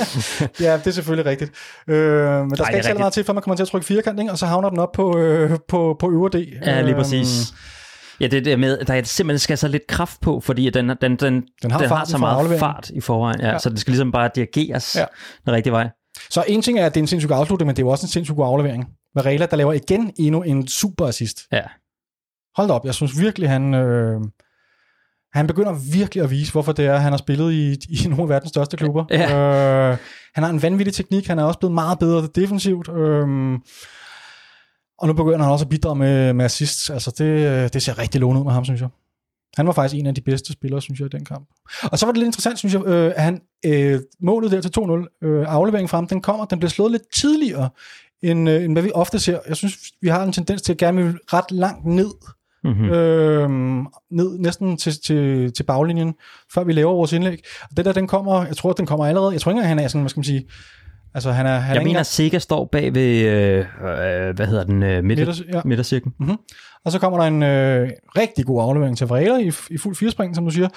ja, 0.64 0.76
det 0.76 0.86
er 0.86 0.90
selvfølgelig 0.90 1.30
rigtigt. 1.30 1.50
Øh, 1.88 1.96
men 1.96 2.50
der 2.50 2.56
det 2.56 2.58
skal 2.66 2.74
ikke 2.74 2.84
særlig 2.84 3.00
meget 3.00 3.12
til, 3.12 3.24
før 3.24 3.32
man 3.32 3.42
kommer 3.42 3.56
til 3.56 3.62
at 3.62 3.68
trykke 3.68 3.86
firkant, 3.86 4.20
ikke? 4.20 4.32
og 4.32 4.38
så 4.38 4.46
havner 4.46 4.70
den 4.70 4.78
op 4.78 4.92
på, 4.94 5.18
øh, 5.18 5.50
på, 5.68 5.96
på 6.00 6.10
øvre 6.10 6.28
D. 6.28 6.34
Ja, 6.66 6.80
lige 6.80 6.90
Øhm, 6.94 7.02
præcis. 7.02 7.54
Ja, 8.20 8.26
det 8.26 8.44
der 8.44 8.56
med, 8.56 8.78
der 8.84 8.94
er 8.94 9.02
simpelthen 9.02 9.38
skal 9.38 9.58
så 9.58 9.68
lidt 9.68 9.86
kraft 9.88 10.20
på, 10.20 10.40
fordi 10.40 10.70
den, 10.70 10.88
den, 10.88 10.96
den, 11.00 11.16
den, 11.16 11.42
Den 11.62 11.70
har 11.70 11.78
den 11.78 11.88
har 11.88 12.04
så 12.04 12.18
meget 12.18 12.58
fart 12.58 12.90
i 12.90 13.00
forvejen, 13.00 13.40
ja, 13.40 13.50
Ja. 13.50 13.58
så 13.58 13.70
det 13.70 13.78
skal 13.80 13.90
ligesom 13.90 14.12
bare 14.12 14.30
dirigeres 14.34 14.96
ja. 14.96 15.04
den 15.46 15.52
rigtige 15.54 15.72
vej. 15.72 15.88
Så 16.30 16.44
en 16.48 16.62
ting 16.62 16.78
er, 16.78 16.86
at 16.86 16.94
det 16.94 17.00
er 17.00 17.02
en 17.02 17.06
sindssyg 17.06 17.30
afslutning, 17.30 17.66
men 17.66 17.76
det 17.76 17.82
er 17.82 17.86
jo 17.86 17.90
også 17.90 18.04
en 18.04 18.10
sindssyg 18.10 18.34
god 18.36 18.46
aflevering. 18.46 18.88
Varela, 19.14 19.46
der 19.46 19.56
laver 19.56 19.72
igen 19.72 20.12
endnu 20.18 20.42
en 20.42 20.68
super 20.68 21.06
assist. 21.06 21.40
Ja. 21.52 21.62
Hold 22.56 22.68
da 22.68 22.74
op, 22.74 22.84
jeg 22.84 22.94
synes 22.94 23.20
virkelig, 23.20 23.50
han, 23.50 23.74
øh, 23.74 24.20
han 25.32 25.46
begynder 25.46 25.72
virkelig 25.92 26.24
at 26.24 26.30
vise, 26.30 26.52
hvorfor 26.52 26.72
det 26.72 26.86
er, 26.86 26.96
han 26.96 27.12
har 27.12 27.16
spillet 27.16 27.52
i, 27.52 27.72
i 27.88 28.08
nogle 28.08 28.22
af 28.22 28.28
verdens 28.28 28.48
største 28.48 28.76
klubber. 28.76 29.04
Ja. 29.10 29.90
Øh, 29.92 29.96
han 30.34 30.44
har 30.44 30.50
en 30.50 30.62
vanvittig 30.62 30.94
teknik, 30.94 31.26
han 31.26 31.38
er 31.38 31.44
også 31.44 31.58
blevet 31.58 31.74
meget 31.74 31.98
bedre 31.98 32.28
defensivt. 32.34 32.88
Øh, 32.88 33.58
og 34.98 35.06
nu 35.06 35.12
begynder 35.12 35.42
han 35.42 35.52
også 35.52 35.64
at 35.64 35.68
bidrage 35.68 35.96
med, 35.96 36.32
med 36.32 36.44
assists. 36.44 36.90
Altså 36.90 37.14
det, 37.18 37.24
øh, 37.24 37.68
det 37.72 37.82
ser 37.82 37.98
rigtig 37.98 38.20
lovende 38.20 38.40
ud 38.40 38.44
med 38.44 38.52
ham, 38.52 38.64
synes 38.64 38.80
jeg. 38.80 38.88
Han 39.56 39.66
var 39.66 39.72
faktisk 39.72 39.98
en 39.98 40.06
af 40.06 40.14
de 40.14 40.20
bedste 40.20 40.52
spillere, 40.52 40.82
synes 40.82 41.00
jeg, 41.00 41.06
i 41.06 41.16
den 41.16 41.24
kamp. 41.24 41.48
Og 41.82 41.98
så 41.98 42.06
var 42.06 42.12
det 42.12 42.18
lidt 42.18 42.26
interessant, 42.26 42.58
synes 42.58 42.74
jeg, 42.74 42.86
øh, 42.86 43.12
at 43.16 43.22
han, 43.22 43.40
øh, 43.66 44.00
målet 44.20 44.50
der 44.50 44.60
til 44.60 44.70
2-0, 44.78 45.26
øh, 45.26 45.44
afleveringen 45.48 45.88
frem, 45.88 46.06
den 46.06 46.20
kommer, 46.20 46.44
den 46.44 46.58
bliver 46.58 46.70
slået 46.70 46.92
lidt 46.92 47.02
tidligere, 47.14 47.68
end, 48.22 48.50
øh, 48.50 48.64
end 48.64 48.72
hvad 48.72 48.82
vi 48.82 48.90
ofte 48.94 49.18
ser. 49.18 49.38
Jeg 49.48 49.56
synes, 49.56 49.78
vi 50.00 50.08
har 50.08 50.22
en 50.22 50.32
tendens 50.32 50.62
til 50.62 50.72
at 50.72 50.78
gerne 50.78 51.02
vil 51.04 51.18
ret 51.32 51.50
langt 51.50 51.86
ned 51.86 52.10
mm-hmm. 52.64 52.90
øh, 52.90 53.50
ned 54.10 54.38
næsten 54.38 54.76
til, 54.76 55.02
til, 55.02 55.52
til 55.52 55.62
baglinjen, 55.62 56.14
før 56.54 56.64
vi 56.64 56.72
laver 56.72 56.92
vores 56.92 57.12
indlæg. 57.12 57.44
Og 57.70 57.76
det 57.76 57.84
der, 57.84 57.92
den 57.92 58.06
kommer, 58.06 58.46
jeg 58.46 58.56
tror, 58.56 58.72
den 58.72 58.86
kommer 58.86 59.06
allerede, 59.06 59.32
jeg 59.32 59.40
tror 59.40 59.50
ikke 59.50 59.58
engang, 59.58 59.68
han 59.68 59.78
er 59.78 59.88
sådan, 59.88 60.00
hvad 60.00 60.10
skal 60.10 60.18
man 60.18 60.24
sige, 60.24 60.46
Altså, 61.14 61.32
han 61.32 61.46
er, 61.46 61.58
han 61.58 61.74
jeg 61.74 61.80
er 61.80 61.84
mener, 61.84 61.90
engang... 61.90 62.06
Sega 62.06 62.38
står 62.38 62.68
bag 62.72 62.94
ved, 62.94 63.22
øh, 63.22 63.58
øh, 63.58 64.34
hvad 64.36 64.46
hedder 64.46 64.64
den, 64.64 64.82
øh, 64.82 65.04
midter, 65.04 65.24
Midters- 65.26 65.52
ja. 65.52 65.60
midtercirklen. 65.64 66.14
Mm-hmm. 66.20 66.36
Og 66.84 66.92
så 66.92 66.98
kommer 66.98 67.18
der 67.18 67.26
en 67.26 67.42
øh, 67.42 67.90
rigtig 68.18 68.46
god 68.46 68.62
aflevering 68.62 68.98
til 68.98 69.06
Vrela 69.06 69.38
i, 69.38 69.52
i 69.70 69.78
fuld 69.78 69.96
firespring, 69.96 70.34
som 70.34 70.44
du 70.44 70.50
siger. 70.50 70.68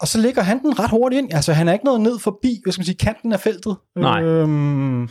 Og 0.00 0.08
så 0.08 0.20
ligger 0.20 0.42
han 0.42 0.58
den 0.58 0.78
ret 0.78 0.90
hurtigt 0.90 1.22
ind. 1.22 1.34
Altså, 1.34 1.52
han 1.52 1.68
er 1.68 1.72
ikke 1.72 1.84
noget 1.84 2.00
ned 2.00 2.18
forbi, 2.18 2.60
hvad 2.64 2.72
skal 2.72 2.80
man 2.80 2.86
sige, 2.86 2.96
kanten 2.96 3.32
af 3.32 3.40
feltet. 3.40 3.76
Nej. 3.96 4.22
Øhm, 4.22 5.02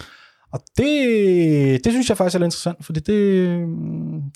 og 0.53 0.61
det, 0.77 1.83
det 1.83 1.93
synes 1.93 2.09
jeg 2.09 2.17
faktisk 2.17 2.35
er 2.35 2.39
lidt 2.39 2.47
interessant, 2.47 2.85
fordi 2.85 2.99
det, 2.99 3.49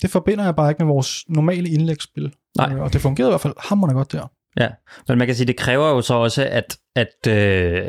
det 0.02 0.10
forbinder 0.10 0.44
jeg 0.44 0.56
bare 0.56 0.70
ikke 0.70 0.84
med 0.84 0.94
vores 0.94 1.24
normale 1.28 1.68
indlægsspil. 1.68 2.32
Nej. 2.58 2.72
Øh, 2.72 2.80
Og 2.80 2.92
det 2.92 3.00
fungerede 3.00 3.30
i 3.30 3.32
hvert 3.32 3.40
fald 3.40 3.54
hammerende 3.58 3.94
godt 3.94 4.12
der. 4.12 4.30
Ja, 4.60 4.68
men 5.08 5.18
man 5.18 5.26
kan 5.26 5.36
sige, 5.36 5.46
det 5.46 5.56
kræver 5.56 5.88
jo 5.88 6.00
så 6.00 6.14
også, 6.14 6.44
at, 6.50 6.76
at, 6.96 7.28
øh, 7.28 7.82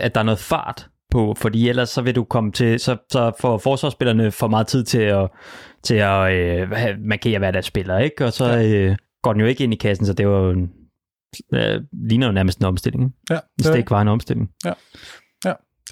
at 0.00 0.14
der 0.14 0.20
er 0.20 0.24
noget 0.24 0.38
fart 0.38 0.88
på, 1.10 1.34
fordi 1.38 1.68
ellers 1.68 1.88
så 1.88 2.02
vil 2.02 2.14
du 2.14 2.24
komme 2.24 2.52
til, 2.52 2.80
så, 2.80 2.96
så 3.12 3.32
får 3.40 3.58
forsvarsspillerne 3.58 4.30
for 4.30 4.48
meget 4.48 4.66
tid 4.66 4.84
til 4.84 4.98
at, 4.98 5.28
til 5.82 5.94
at 5.94 6.32
øh, 6.32 6.68
markere, 6.98 7.38
hvad 7.38 7.52
der 7.52 7.58
er 7.58 7.62
spiller, 7.62 7.98
ikke? 7.98 8.24
Og 8.24 8.32
så 8.32 8.46
Ja. 8.46 8.68
øh, 8.68 8.96
går 9.22 9.32
den 9.32 9.40
jo 9.40 9.46
ikke 9.46 9.64
ind 9.64 9.72
i 9.72 9.76
kassen, 9.76 10.06
så 10.06 10.12
det 10.12 10.28
var 10.28 10.38
jo 10.38 10.50
en, 10.50 10.70
øh, 11.54 11.80
ligner 12.08 12.26
jo 12.26 12.32
nærmest 12.32 12.58
en 12.58 12.64
omstilling? 12.64 13.14
Ja, 13.30 13.38
hvis 13.56 13.66
det 13.66 13.76
ikke 13.78 13.90
var 13.90 14.00
en 14.02 14.08
omstilling. 14.08 14.50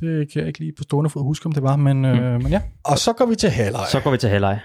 det 0.01 0.33
kan 0.33 0.41
jeg 0.41 0.47
ikke 0.47 0.59
lige 0.59 0.73
på 0.79 0.83
stående 0.83 1.11
fod 1.11 1.23
huske, 1.23 1.47
om 1.47 1.53
det 1.53 1.63
var, 1.63 1.77
men, 1.77 2.05
øh, 2.05 2.43
men 2.43 2.47
ja. 2.47 2.61
Og 2.85 2.99
så 2.99 3.13
går 3.13 3.27
vi 3.27 3.35
til 3.35 3.51
halvleg. 3.51 3.83
Så 3.91 4.01
går 4.01 4.11
vi 4.11 4.17
til 4.19 4.29
halvleg. 4.29 4.61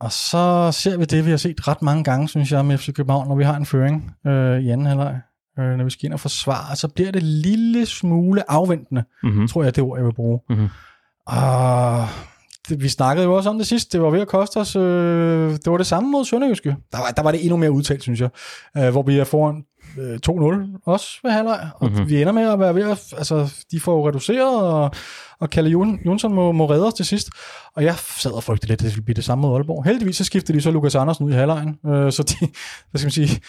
Og 0.00 0.12
så 0.12 0.70
ser 0.72 0.98
vi 0.98 1.04
det, 1.04 1.24
vi 1.24 1.30
har 1.30 1.36
set 1.36 1.68
ret 1.68 1.82
mange 1.82 2.04
gange, 2.04 2.28
synes 2.28 2.52
jeg, 2.52 2.64
med 2.64 2.78
FC 2.78 2.92
København, 2.94 3.28
når 3.28 3.36
vi 3.36 3.44
har 3.44 3.56
en 3.56 3.66
føring 3.66 4.14
øh, 4.26 4.60
i 4.60 4.68
anden 4.70 4.86
halvleg. 4.86 5.20
Øh, 5.58 5.76
når 5.76 5.84
vi 5.84 5.90
skal 5.90 6.04
ind 6.04 6.14
og 6.14 6.20
forsvare, 6.20 6.76
så 6.76 6.88
bliver 6.88 7.10
det 7.12 7.22
en 7.22 7.28
lille 7.28 7.86
smule 7.86 8.50
afventende, 8.50 9.04
Mm-hmm. 9.22 9.48
tror 9.48 9.62
jeg, 9.62 9.76
det 9.76 9.84
ord, 9.84 9.98
jeg 9.98 10.06
vil 10.06 10.12
bruge. 10.14 10.40
Mhm. 10.50 10.68
Og 11.26 12.06
det, 12.68 12.82
vi 12.82 12.88
snakkede 12.88 13.26
jo 13.26 13.34
også 13.36 13.50
om 13.50 13.58
det 13.58 13.66
sidst, 13.66 13.92
det 13.92 14.02
var 14.02 14.10
ved 14.10 14.20
at 14.20 14.28
koste 14.28 14.56
os, 14.56 14.76
øh, 14.76 15.50
det 15.52 15.66
var 15.70 15.76
det 15.76 15.86
samme 15.86 16.10
mod 16.10 16.24
Sønderjyske. 16.24 16.76
Der 16.92 16.98
var, 16.98 17.10
der 17.16 17.22
var 17.22 17.30
det 17.32 17.40
endnu 17.42 17.56
mere 17.56 17.70
udtalt, 17.72 18.02
synes 18.02 18.20
jeg, 18.20 18.28
øh, 18.78 18.90
hvor 18.90 19.02
vi 19.02 19.18
er 19.18 19.24
foran 19.24 19.64
øh, 19.98 20.18
2-0 20.76 20.80
også 20.86 21.06
ved 21.22 21.30
halvleg, 21.30 21.68
og 21.74 21.86
Mhm. 21.86 21.92
mm-hmm. 21.94 22.08
vi 22.10 22.20
ender 22.20 22.32
med 22.32 22.42
at 22.42 22.58
være 22.58 22.74
ved 22.74 22.82
at, 22.90 23.14
altså, 23.16 23.54
de 23.72 23.80
får 23.80 23.92
jo 23.96 24.08
reduceret, 24.08 24.60
og, 24.62 24.90
og 25.40 25.50
Kalle 25.50 25.70
Jon, 25.70 25.98
Jonsson 26.06 26.34
må, 26.34 26.52
må 26.52 26.70
redde 26.70 26.86
os 26.86 26.94
til 26.94 27.06
sidst. 27.06 27.28
Og 27.76 27.84
jeg 27.84 27.94
sad 27.94 28.30
og 28.30 28.42
frygtede 28.44 28.66
lidt, 28.72 28.80
at 28.80 28.84
det 28.84 28.92
ville 28.94 29.04
blive 29.04 29.14
det 29.14 29.24
samme 29.24 29.42
mod 29.42 29.54
Aalborg. 29.56 29.84
Heldigvis 29.84 30.16
så 30.16 30.24
skiftede 30.24 30.58
de 30.58 30.62
så 30.62 30.70
Lukas 30.70 30.94
Andersen 30.94 31.24
ud 31.26 31.30
i 31.30 31.34
halvlejen, 31.34 31.76
øh, 31.86 32.12
så 32.12 32.22
de, 32.22 32.46
hvad 32.90 32.98
skal 32.98 33.06
man 33.06 33.10
sige, 33.10 33.40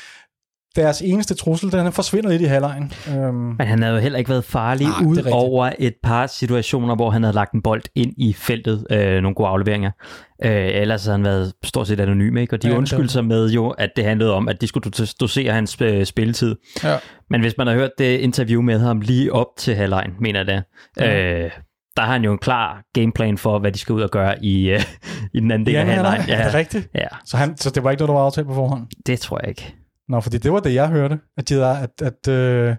deres 0.76 1.02
eneste 1.02 1.34
trussel, 1.36 1.72
den 1.72 1.92
forsvinder 1.92 2.30
lidt 2.30 2.42
i 2.42 2.46
halvlejen. 2.46 2.92
Øhm, 3.10 3.34
Men 3.36 3.68
han 3.68 3.82
havde 3.82 3.96
jo 3.96 4.02
heller 4.02 4.20
ikke 4.20 4.30
været 4.30 4.44
farlig 4.44 4.88
er 4.88 5.06
ud 5.08 5.18
over 5.32 5.72
et 5.80 5.94
par 6.04 6.28
situationer, 6.28 6.96
hvor 6.96 7.10
han 7.10 7.24
havde 7.24 7.36
lagt 7.36 7.54
en 7.54 7.62
bold 7.62 7.82
ind 7.96 8.14
i 8.18 8.34
feltet, 8.34 8.86
øh, 8.92 9.22
nogle 9.22 9.36
gode 9.36 9.48
afleveringer. 9.50 9.92
Øh, 10.46 10.52
ellers 10.68 11.06
havde 11.06 11.18
han 11.18 11.26
været 11.26 11.54
stort 11.64 11.88
set 11.88 12.00
anonym, 12.00 12.38
ikke? 12.38 12.54
Og 12.56 12.64
de 12.64 12.68
Ja, 12.70 12.78
undskyldte 12.78 13.14
sig 13.14 13.26
med 13.26 13.50
jo, 13.50 13.70
at 13.70 13.90
det 13.96 14.06
handlede 14.06 14.34
om, 14.34 14.48
at 14.50 14.62
de 14.62 14.68
skulle 14.68 14.92
dos- 15.00 15.14
dosere 15.20 15.54
hans 15.54 15.78
øh, 15.82 16.06
spilletid. 16.06 16.56
ja. 16.84 16.98
Men 17.30 17.42
hvis 17.42 17.54
man 17.58 17.68
har 17.68 17.74
hørt 17.74 17.92
det 17.98 18.18
interview 18.20 18.62
med 18.62 18.80
ham 18.80 19.02
lige 19.02 19.34
op 19.34 19.48
til 19.58 19.76
halvlejen, 19.76 20.12
mener 20.20 20.40
jeg 20.40 20.48
det, 20.48 20.64
Ja. 21.00 21.44
øh, 21.44 21.52
der 21.98 22.02
har 22.06 22.12
han 22.14 22.24
jo 22.24 22.32
en 22.32 22.38
klar 22.38 22.82
gameplan 22.94 23.38
for, 23.38 23.60
hvad 23.60 23.72
de 23.72 23.80
skal 23.80 23.94
ud 23.96 24.02
og 24.02 24.10
gøre 24.12 24.44
i, 24.46 24.70
øh, 24.70 24.82
i 25.34 25.40
den 25.40 25.52
anden 25.52 25.66
del 25.66 25.74
Ja, 25.74 25.80
af 25.80 25.86
halvlejen. 25.88 26.22
ja. 26.28 26.36
Er 26.36 26.44
det 26.44 26.54
rigtigt? 26.54 26.90
ja, 26.96 27.08
Så, 27.26 27.38
han, 27.38 27.58
så 27.58 27.70
det 27.70 27.84
var 27.84 27.92
ikke 27.92 28.02
noget, 28.02 28.08
der 28.10 28.14
var 28.20 28.26
aftalt 28.26 28.48
på 28.48 28.54
forhånd? 28.54 28.88
det 29.06 29.20
tror 29.20 29.40
jeg 29.42 29.50
ikke. 29.50 29.76
Nå, 30.10 30.22
fordi 30.22 30.38
det 30.38 30.52
var 30.54 30.60
det, 30.60 30.74
jeg 30.74 30.88
hørte, 30.88 31.20
at, 31.38 31.50
de 31.50 31.66
at, 31.66 31.90
at, 32.02 32.28
øh, 32.34 32.76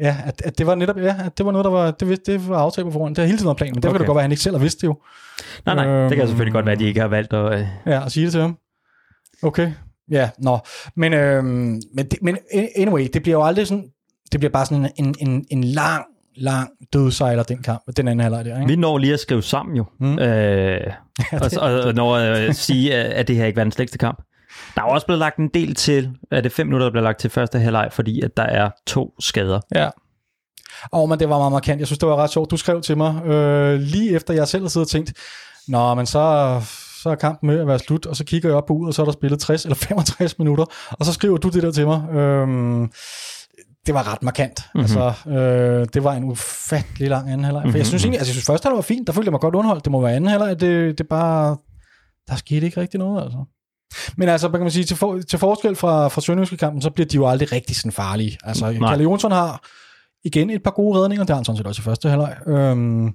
ja, 0.00 0.16
at, 0.26 0.42
at 0.44 0.58
det 0.58 0.66
var 0.66 0.74
netop, 0.74 0.96
ja, 0.98 1.16
at 1.26 1.38
det 1.38 1.46
var 1.46 1.52
noget, 1.52 1.64
der 1.64 1.70
var, 1.70 1.90
det, 1.90 2.26
det 2.26 2.48
var 2.48 2.58
aftalt 2.58 2.84
på 2.84 2.90
forhånd. 2.90 3.14
Det 3.14 3.22
har 3.22 3.26
hele 3.26 3.38
tiden 3.38 3.46
været 3.46 3.56
planen, 3.56 3.74
men 3.74 3.82
det 3.82 3.88
okay. 3.88 3.92
kan 3.92 3.94
Okay. 3.96 4.02
det 4.02 4.06
godt 4.06 4.16
være, 4.16 4.22
at 4.22 4.24
han 4.24 4.30
ikke 4.32 4.42
selv 4.42 4.56
har 4.56 4.62
vidst 4.62 4.80
det 4.80 4.86
jo. 4.86 4.96
Nej, 5.66 5.74
nej, 5.74 5.84
det 6.02 6.10
kan 6.10 6.18
Øhm. 6.20 6.26
selvfølgelig 6.28 6.52
godt 6.52 6.66
være, 6.66 6.72
at 6.72 6.78
de 6.78 6.84
ikke 6.86 7.00
har 7.00 7.08
valgt 7.08 7.32
at... 7.32 7.60
Øh, 7.60 7.66
Ja, 7.86 8.04
at 8.06 8.12
sige 8.12 8.24
det 8.24 8.32
til 8.32 8.40
ham. 8.40 8.56
Okay, 9.42 9.72
ja, 10.10 10.30
nå. 10.38 10.58
Men, 10.96 11.12
øh, 11.12 11.44
men, 11.44 11.80
det, 11.98 12.18
men 12.22 12.38
anyway, 12.76 13.08
det 13.12 13.22
bliver 13.22 13.38
jo 13.38 13.44
aldrig 13.44 13.66
sådan, 13.66 13.84
det 14.32 14.40
bliver 14.40 14.52
bare 14.52 14.66
sådan 14.66 14.90
en, 14.96 15.14
en, 15.20 15.46
en 15.50 15.64
lang, 15.64 16.04
lang 16.36 16.70
dødsejler, 16.92 17.42
den 17.42 17.62
kamp, 17.62 17.82
den 17.96 18.08
anden 18.08 18.20
halvleg 18.20 18.44
der, 18.44 18.56
ikke? 18.60 18.68
Vi 18.68 18.76
når 18.76 18.98
lige 18.98 19.12
at 19.14 19.20
skrive 19.20 19.42
sammen 19.42 19.76
jo, 19.76 19.84
Mm. 20.00 20.18
øh, 20.18 20.80
og, 21.32 21.50
og, 21.60 21.80
og 21.80 21.94
når 21.94 22.16
at 22.16 22.56
sige, 22.56 22.94
at 22.94 23.06
at 23.12 23.28
det 23.28 23.36
her 23.36 23.46
ikke 23.46 23.56
var 23.56 23.64
den 23.64 23.72
slægste 23.72 23.98
kamp. 23.98 24.22
Der 24.74 24.82
er 24.82 24.86
også 24.86 25.06
blevet 25.06 25.18
lagt 25.18 25.36
en 25.36 25.48
del 25.54 25.74
til, 25.74 26.10
at 26.30 26.44
det 26.44 26.52
fem 26.52 26.66
minutter, 26.66 26.86
der 26.86 26.90
bliver 26.90 27.04
lagt 27.04 27.20
til 27.20 27.30
første 27.30 27.58
halvleg, 27.58 27.88
fordi 27.92 28.20
at 28.20 28.36
der 28.36 28.42
er 28.42 28.70
to 28.86 29.14
skader. 29.20 29.60
Ja. 29.74 29.90
Og 30.92 31.08
men 31.08 31.18
det 31.20 31.28
var 31.28 31.38
meget 31.38 31.52
markant. 31.52 31.78
Jeg 31.78 31.86
synes, 31.86 31.98
det 31.98 32.08
var 32.08 32.16
ret 32.16 32.30
sjovt. 32.30 32.50
Du 32.50 32.56
skrev 32.56 32.82
til 32.82 32.96
mig, 32.96 33.24
øh, 33.24 33.80
lige 33.80 34.14
efter 34.14 34.34
jeg 34.34 34.48
selv 34.48 34.62
havde 34.62 34.70
siddet 34.70 34.86
og 34.86 34.90
tænkt, 34.90 35.12
Nå, 35.68 35.94
men 35.94 36.06
så, 36.06 36.60
så 37.02 37.10
er 37.10 37.14
kampen 37.14 37.46
med 37.46 37.60
at 37.60 37.66
være 37.66 37.78
slut, 37.78 38.06
og 38.06 38.16
så 38.16 38.24
kigger 38.24 38.48
jeg 38.48 38.56
op 38.56 38.66
på 38.66 38.72
uret, 38.72 38.88
og 38.88 38.94
så 38.94 39.02
er 39.02 39.04
der 39.04 39.12
spillet 39.12 39.40
60 39.40 39.64
eller 39.64 39.76
65 39.76 40.38
minutter, 40.38 40.64
og 40.90 41.06
så 41.06 41.12
skriver 41.12 41.36
du 41.36 41.48
det 41.48 41.62
der 41.62 41.72
til 41.72 41.86
mig. 41.86 42.10
Øhm, 42.10 42.92
det 43.86 43.94
var 43.94 44.12
ret 44.12 44.22
markant. 44.22 44.60
Mm-hmm. 44.74 44.80
Altså, 44.80 45.30
øh, 45.30 45.86
det 45.94 46.04
var 46.04 46.12
en 46.14 46.24
ufattelig 46.24 47.08
lang 47.08 47.30
anden 47.30 47.44
halvleg. 47.44 47.62
Mm-hmm. 47.62 47.72
For 47.72 47.78
jeg 47.78 47.86
synes 47.86 48.04
egentlig, 48.04 48.18
altså 48.18 48.30
jeg 48.30 48.34
synes 48.34 48.46
første 48.46 48.64
halvleg 48.66 48.76
var 48.76 48.82
fint, 48.82 49.06
der 49.06 49.12
følte 49.12 49.26
jeg 49.26 49.32
mig 49.32 49.40
godt 49.40 49.54
underholdt. 49.54 49.84
Det 49.84 49.92
må 49.92 50.00
være 50.00 50.14
anden 50.14 50.30
halvleg, 50.30 50.60
det, 50.60 50.98
det 50.98 51.04
er 51.04 51.08
bare, 51.08 51.56
der 52.28 52.36
skete 52.36 52.66
ikke 52.66 52.80
rigtig 52.80 52.98
noget, 52.98 53.22
altså. 53.22 53.38
Men 54.16 54.28
altså, 54.28 54.48
hvad 54.48 54.58
kan 54.58 54.64
man 54.64 54.70
sige, 54.70 54.84
til, 54.84 54.96
for, 54.96 55.20
til 55.20 55.38
forskel 55.38 55.76
fra, 55.76 56.08
fra 56.08 56.20
Sønderjyske 56.20 56.56
kampen, 56.56 56.82
så 56.82 56.90
bliver 56.90 57.06
de 57.06 57.16
jo 57.16 57.28
aldrig 57.28 57.52
rigtig 57.52 57.76
sådan 57.76 57.92
farlige. 57.92 58.38
Altså, 58.44 58.72
Nej. 58.72 58.90
Kalle 58.90 59.02
Jonsson 59.02 59.32
har 59.32 59.68
igen 60.24 60.50
et 60.50 60.62
par 60.62 60.70
gode 60.70 61.00
redninger, 61.00 61.24
det 61.24 61.30
har 61.30 61.36
han 61.36 61.44
sådan 61.44 61.56
set 61.56 61.66
også 61.66 61.82
i 61.82 61.84
første 61.84 62.08
halvleg. 62.08 62.36
Øhm, 62.46 63.14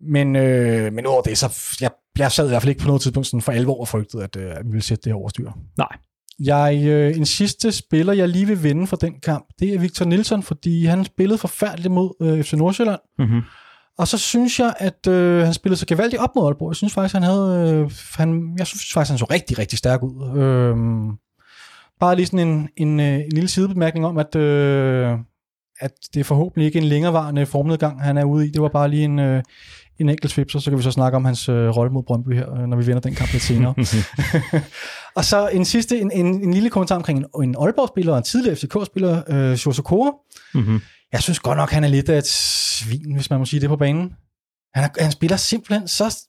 men, 0.00 0.36
øh, 0.36 0.92
men 0.92 1.06
udover 1.06 1.22
det, 1.22 1.38
så 1.38 1.76
jeg, 1.80 1.90
jeg 2.18 2.32
sad 2.32 2.44
i 2.44 2.48
hvert 2.48 2.62
fald 2.62 2.68
ikke 2.68 2.80
på 2.80 2.86
noget 2.86 3.02
tidspunkt 3.02 3.26
sådan 3.26 3.42
for 3.42 3.52
alvor 3.52 3.80
og 3.80 3.88
frygtede, 3.88 4.24
at, 4.24 4.36
øh, 4.36 4.50
at 4.50 4.64
vi 4.64 4.70
ville 4.70 4.82
sætte 4.82 5.02
det 5.02 5.12
her 5.12 5.16
over 5.16 5.28
styr. 5.28 5.50
Nej. 5.78 5.88
Jeg, 6.40 6.84
øh, 6.84 7.16
en 7.16 7.26
sidste 7.26 7.72
spiller, 7.72 8.12
jeg 8.12 8.28
lige 8.28 8.46
vil 8.46 8.62
vinde 8.62 8.86
for 8.86 8.96
den 8.96 9.20
kamp, 9.20 9.46
det 9.60 9.74
er 9.74 9.78
Victor 9.78 10.04
Nielsen, 10.04 10.42
fordi 10.42 10.84
han 10.84 11.04
spillede 11.04 11.38
forfærdeligt 11.38 11.92
mod 11.92 12.14
øh, 12.22 12.44
FC 12.44 12.52
Nordsjælland. 12.52 13.00
Mm-hmm. 13.18 13.42
Og 13.98 14.08
så 14.08 14.18
synes 14.18 14.60
jeg, 14.60 14.74
at 14.78 15.06
øh, 15.06 15.44
han 15.44 15.54
spillede 15.54 15.78
så 15.78 15.86
gevaldigt 15.86 16.22
op 16.22 16.36
mod 16.36 16.46
Aalborg. 16.46 16.70
Jeg 16.70 16.76
synes 16.76 16.94
faktisk, 16.94 17.14
han 17.14 17.22
havde, 17.22 17.72
øh, 17.74 17.90
han, 18.14 18.54
jeg 18.58 18.66
synes 18.66 18.92
faktisk, 18.92 19.10
han 19.10 19.18
så 19.18 19.26
rigtig, 19.30 19.58
rigtig 19.58 19.78
stærk 19.78 20.02
ud. 20.02 20.38
Øh, 20.38 20.76
bare 22.00 22.16
lige 22.16 22.26
sådan 22.26 22.48
en, 22.48 22.68
en, 22.76 23.00
øh, 23.00 23.14
en 23.14 23.32
lille 23.32 23.48
sidebemærkning 23.48 24.06
om, 24.06 24.18
at, 24.18 24.36
øh, 24.36 25.18
at 25.80 25.92
det 26.14 26.20
er 26.20 26.24
forhåbentlig 26.24 26.66
ikke 26.66 26.78
en 26.78 26.84
længerevarende 26.84 27.46
formnedgang, 27.46 28.02
han 28.02 28.16
er 28.16 28.24
ude 28.24 28.46
i. 28.46 28.50
Det 28.50 28.62
var 28.62 28.68
bare 28.68 28.88
lige 28.88 29.04
en, 29.04 29.18
øh, 29.18 29.42
en 29.98 30.08
enkelt 30.08 30.32
svip, 30.32 30.50
så 30.50 30.70
kan 30.70 30.78
vi 30.78 30.82
så 30.82 30.90
snakke 30.90 31.16
om 31.16 31.24
hans 31.24 31.48
øh, 31.48 31.68
rolle 31.68 31.92
mod 31.92 32.02
Brøndby 32.02 32.34
her, 32.34 32.54
øh, 32.54 32.66
når 32.66 32.76
vi 32.76 32.86
vinder 32.86 33.00
den 33.00 33.14
kamp 33.14 33.32
lidt 33.32 33.42
senere. 33.42 33.74
og 35.16 35.24
så 35.24 35.48
en 35.48 35.64
sidste, 35.64 36.00
en, 36.00 36.10
en, 36.12 36.26
en 36.26 36.54
lille 36.54 36.70
kommentar 36.70 36.96
omkring 36.96 37.18
en, 37.18 37.42
en 37.42 37.56
Aalborg-spiller 37.58 38.12
og 38.12 38.18
en 38.18 38.24
tidligere 38.24 38.56
FCK-spiller, 38.56 39.22
øh, 39.28 39.52
Jose 39.66 39.82
Kora. 39.82 40.12
Mm-hmm. 40.54 40.80
Jeg 41.12 41.22
synes 41.22 41.40
godt 41.40 41.56
nok, 41.56 41.70
han 41.70 41.84
er 41.84 41.88
lidt 41.88 42.08
af 42.08 42.18
et 42.18 42.26
svin, 42.26 43.14
hvis 43.14 43.30
man 43.30 43.38
må 43.38 43.44
sige 43.44 43.60
det 43.60 43.68
på 43.68 43.76
banen. 43.76 44.12
Han, 44.74 44.84
er, 44.84 45.02
han 45.02 45.12
spiller 45.12 45.36
simpelthen 45.36 45.88
så 45.88 46.28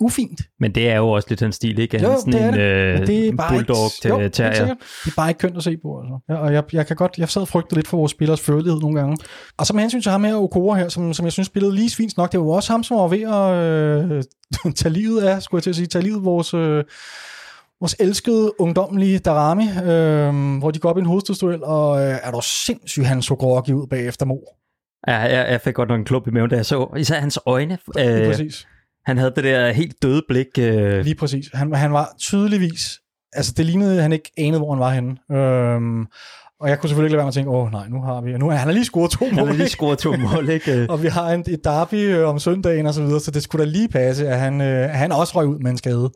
ufint. 0.00 0.40
Men 0.60 0.74
det 0.74 0.90
er 0.90 0.96
jo 0.96 1.10
også 1.10 1.26
lidt 1.28 1.40
hans 1.40 1.56
stil, 1.56 1.78
ikke? 1.78 1.98
Han 1.98 2.06
Jo, 2.10 2.16
sådan 2.18 2.32
det 2.32 2.42
er 2.42 2.48
en 2.48 2.54
det. 2.54 2.60
øh, 2.60 3.06
det 3.06 3.28
er 3.28 3.36
bare 3.36 3.56
bulldog 3.56 3.86
ikke, 3.86 3.96
til 4.00 4.08
jo. 4.08 4.20
Det 4.20 4.40
er 4.40 5.10
bare 5.16 5.30
ikke 5.30 5.38
kønt 5.38 5.56
at 5.56 5.62
se 5.62 5.76
på. 5.76 6.00
Altså. 6.00 6.18
Ja, 6.28 6.34
og 6.34 6.52
jeg, 6.52 6.64
jeg, 6.72 6.86
kan 6.86 6.96
godt, 6.96 7.18
jeg 7.18 7.28
sad 7.28 7.46
frygtede 7.46 7.74
lidt 7.74 7.88
for 7.88 7.96
vores 7.96 8.10
spillers 8.12 8.40
førlighed 8.40 8.80
nogle 8.80 9.00
gange. 9.00 9.16
Og 9.56 9.66
så 9.66 9.72
med 9.72 9.82
hensyn 9.82 10.02
til 10.02 10.12
ham 10.12 10.24
her, 10.24 10.36
Okora 10.36 10.78
her, 10.78 10.88
som, 10.88 11.14
som 11.14 11.24
jeg 11.24 11.32
synes 11.32 11.46
spillede 11.46 11.74
lige 11.74 11.90
svins 11.90 12.16
nok, 12.16 12.32
det 12.32 12.40
var 12.40 12.46
jo 12.46 12.52
også 12.52 12.72
ham, 12.72 12.82
som 12.82 12.96
var 12.96 13.08
ved 13.08 13.22
at 13.22 13.52
øh, 14.66 14.72
tage 14.80 14.92
livet 14.92 15.22
af, 15.22 15.42
skulle 15.42 15.58
jeg 15.58 15.62
til 15.62 15.70
at 15.70 15.76
sige, 15.76 15.86
tage 15.86 16.02
livet 16.02 16.24
vores... 16.24 16.54
Øh, 16.54 16.84
vores 17.80 17.96
elskede 18.00 18.60
ungdomlige 18.60 19.18
Darami, 19.18 19.64
øh, 19.64 20.58
hvor 20.58 20.70
de 20.70 20.78
går 20.78 20.90
op 20.90 20.96
i 20.98 21.00
en 21.00 21.06
hovedstødsduel, 21.06 21.64
og 21.64 22.02
øh, 22.02 22.18
er 22.22 22.30
du 22.30 22.40
sindssygt, 22.42 23.06
han 23.06 23.22
så 23.22 23.34
groggy 23.34 23.70
ud 23.70 23.86
bagefter 23.86 24.26
Mo. 24.26 24.36
Ja, 25.08 25.16
jeg, 25.18 25.50
jeg 25.50 25.60
fik 25.60 25.74
godt 25.74 25.88
nok 25.88 25.98
en 25.98 26.04
klump 26.04 26.28
i 26.28 26.30
maven, 26.30 26.50
da 26.50 26.56
jeg 26.56 26.66
så 26.66 26.94
især 26.96 27.20
hans 27.20 27.38
øjne. 27.46 27.78
Lige 27.96 28.20
Øh, 28.22 28.26
præcis. 28.30 28.66
han 29.06 29.18
havde 29.18 29.32
det 29.36 29.44
der 29.44 29.72
helt 29.72 30.02
døde 30.02 30.22
blik. 30.28 30.46
Øh, 30.58 31.00
Lige 31.04 31.14
præcis. 31.14 31.46
Han, 31.54 31.74
han 31.74 31.92
var 31.92 32.14
tydeligvis, 32.18 33.00
altså 33.32 33.52
det 33.56 33.66
lignede, 33.66 34.02
han 34.02 34.12
ikke 34.12 34.30
anede, 34.38 34.58
hvor 34.58 34.72
han 34.74 34.80
var 34.80 34.90
henne. 34.90 35.38
Øhm, 35.38 36.06
og 36.60 36.68
jeg 36.68 36.78
kunne 36.80 36.88
selvfølgelig 36.88 37.08
ikke 37.08 37.12
lade 37.12 37.18
være 37.18 37.24
med 37.24 37.28
at 37.28 37.34
tænke, 37.34 37.50
åh 37.50 37.70
nej, 37.72 37.88
nu 37.88 38.00
har 38.02 38.20
vi, 38.20 38.32
nu 38.32 38.48
er 38.48 38.54
han 38.54 38.66
har 38.66 38.72
lige 38.72 38.84
scoret 38.84 39.10
to 39.10 39.24
han 39.24 39.34
mål, 39.34 39.44
havde 39.44 39.56
lige 39.56 39.64
ikke? 39.64 39.72
scoret 39.72 39.98
to 39.98 40.12
mål, 40.16 40.48
ikke? 40.48 40.86
og 40.92 41.02
vi 41.02 41.08
har 41.08 41.30
en, 41.30 41.44
et 41.48 41.64
derby 41.64 41.94
øh, 41.94 42.28
om 42.28 42.38
søndagen 42.38 42.86
og 42.86 42.94
så 42.94 43.02
videre, 43.02 43.20
så 43.20 43.30
det 43.30 43.42
skulle 43.42 43.64
da 43.64 43.70
lige 43.70 43.88
passe, 43.88 44.28
at 44.28 44.38
han, 44.40 44.60
øh, 44.60 44.90
han 44.90 45.12
også 45.12 45.32
røg 45.38 45.46
ud 45.46 45.58
med 45.58 45.70
en 45.70 45.76
skade. 45.78 46.10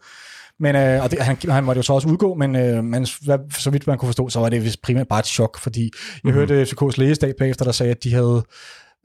Men, 0.60 0.76
øh, 0.76 1.02
og 1.02 1.10
det, 1.10 1.18
han, 1.22 1.36
han 1.48 1.64
måtte 1.64 1.78
jo 1.78 1.82
så 1.82 1.92
også 1.92 2.08
udgå, 2.08 2.34
men, 2.34 2.56
øh, 2.56 2.84
men 2.84 3.06
hvad, 3.24 3.38
så 3.58 3.70
vidt 3.70 3.86
man 3.86 3.98
kunne 3.98 4.06
forstå, 4.08 4.28
så 4.28 4.40
var 4.40 4.48
det 4.48 4.64
vist 4.64 4.82
primært 4.82 5.08
bare 5.08 5.18
et 5.20 5.26
chok, 5.26 5.58
fordi 5.58 5.82
jeg 5.82 5.90
mm-hmm. 6.24 6.38
hørte 6.38 6.62
FCK's 6.62 6.94
lægestab 6.96 7.34
bagefter, 7.38 7.64
der 7.64 7.72
sagde, 7.72 7.90
at 7.90 8.04
de 8.04 8.14
havde 8.14 8.42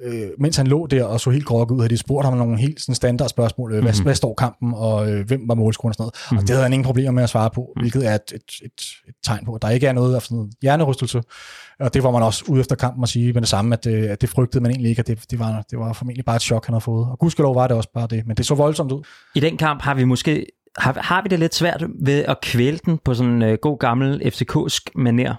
øh, 0.01 0.27
mens 0.39 0.57
han 0.57 0.67
lå 0.67 0.88
der 0.88 1.03
og 1.03 1.19
så 1.19 1.29
helt 1.29 1.45
grogget 1.45 1.72
ud, 1.75 1.79
havde 1.79 1.89
de 1.89 1.98
spurgt 1.98 2.25
ham 2.25 2.38
nogle 2.38 2.57
helt 2.57 2.81
sådan 2.81 2.95
standard 2.95 3.29
spørgsmål. 3.29 3.74
Øh, 3.74 3.81
hvad, 3.81 3.93
Mhm. 3.93 4.03
hvad 4.03 4.15
står 4.15 4.33
kampen, 4.33 4.74
og 4.75 5.12
øh, 5.12 5.27
hvem 5.27 5.41
var 5.48 5.55
målscoren 5.55 5.89
og 5.89 5.93
sådan 5.95 6.03
noget. 6.03 6.13
Og 6.29 6.33
Mhm. 6.36 6.41
det 6.41 6.50
havde 6.50 6.63
han 6.63 6.74
ingen 6.74 6.86
problemer 6.86 7.12
med 7.12 7.24
at 7.24 7.29
svare 7.29 7.50
på, 7.55 7.72
Mhm. 7.75 7.81
hvilket 7.81 8.07
er 8.07 8.15
et, 8.15 8.22
et, 8.33 8.41
et, 8.65 8.81
et 9.07 9.13
tegn 9.24 9.45
på, 9.45 9.53
at 9.55 9.62
der 9.62 9.69
ikke 9.69 9.88
er 9.88 9.93
noget 9.93 10.15
af 10.15 10.22
sådan 10.22 10.36
noget 10.38 10.51
hjernerystelse. 10.62 11.22
Og 11.79 11.93
det 11.93 12.03
var 12.03 12.12
man 12.12 12.24
også 12.24 12.43
ude 12.48 12.60
efter 12.60 12.75
kampen 12.75 13.03
at 13.03 13.10
sige 13.10 13.33
med 13.33 13.41
det 13.41 13.50
samme, 13.50 13.74
at, 13.75 13.86
øh, 13.88 14.12
at 14.12 14.22
det 14.22 14.29
frygtede 14.29 14.62
man 14.62 14.72
egentlig 14.72 14.89
ikke, 14.89 15.00
at 15.00 15.07
det, 15.07 15.31
det, 15.31 15.39
var, 15.39 15.63
det 15.72 15.79
var 15.79 15.93
formentlig 15.93 16.25
bare 16.25 16.36
et 16.36 16.41
chok, 16.41 16.65
han 16.65 16.74
havde 16.74 16.83
fået. 16.83 17.07
Og 17.12 17.19
gudskelov 17.19 17.55
var 17.55 17.67
det 17.67 17.77
også 17.77 17.89
bare 17.93 18.07
det, 18.07 18.27
men 18.27 18.38
det 18.38 18.45
så 18.45 18.55
voldsomt 18.55 18.91
ud. 18.91 19.01
I 19.36 19.39
den 19.39 19.57
kamp 19.57 19.81
har 19.81 19.93
vi 19.93 20.03
måske 20.03 20.45
har, 20.77 20.97
har 21.01 21.21
vi 21.21 21.27
det 21.27 21.39
lidt 21.39 21.55
svært 21.55 21.83
ved 22.05 22.25
at 22.25 22.41
kvæle 22.41 22.77
den 22.85 22.97
på 22.97 23.13
sådan 23.13 23.31
en 23.31 23.41
øh, 23.41 23.57
god 23.61 23.79
gammel 23.79 24.21
FCK'sk 24.25 24.85
maner. 24.95 25.35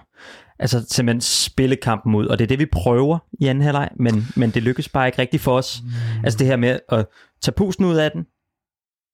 Altså 0.59 0.85
simpelthen 0.89 1.21
spille 1.21 1.75
kampen 1.75 2.15
ud, 2.15 2.25
og 2.25 2.39
det 2.39 2.45
er 2.45 2.47
det, 2.47 2.59
vi 2.59 2.65
prøver 2.65 3.17
i 3.39 3.45
anden 3.47 3.63
halvleg, 3.63 3.89
men, 3.99 4.27
men 4.35 4.49
det 4.49 4.63
lykkes 4.63 4.89
bare 4.89 5.07
ikke 5.07 5.19
rigtigt 5.19 5.43
for 5.43 5.57
os. 5.57 5.81
Mm. 5.83 6.23
Altså 6.23 6.37
det 6.39 6.47
her 6.47 6.55
med 6.55 6.79
at 6.89 7.05
tage 7.41 7.53
pusten 7.53 7.85
ud 7.85 7.95
af 7.95 8.11
den, 8.11 8.25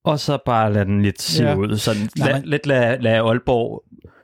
og 0.06 0.20
så 0.20 0.38
bare 0.46 0.74
lade 0.74 0.86
den 0.86 1.02
lidt 1.02 1.22
sive 1.22 1.50
Ja. 1.50 1.56
ud. 1.56 1.78
Sådan 1.78 2.10
Nej, 2.18 2.28
la, 2.32 2.38
men- 2.40 2.46
lidt 2.50 2.68
lade, 2.68 3.02
lade 3.02 3.20
Aalborg 3.20 3.84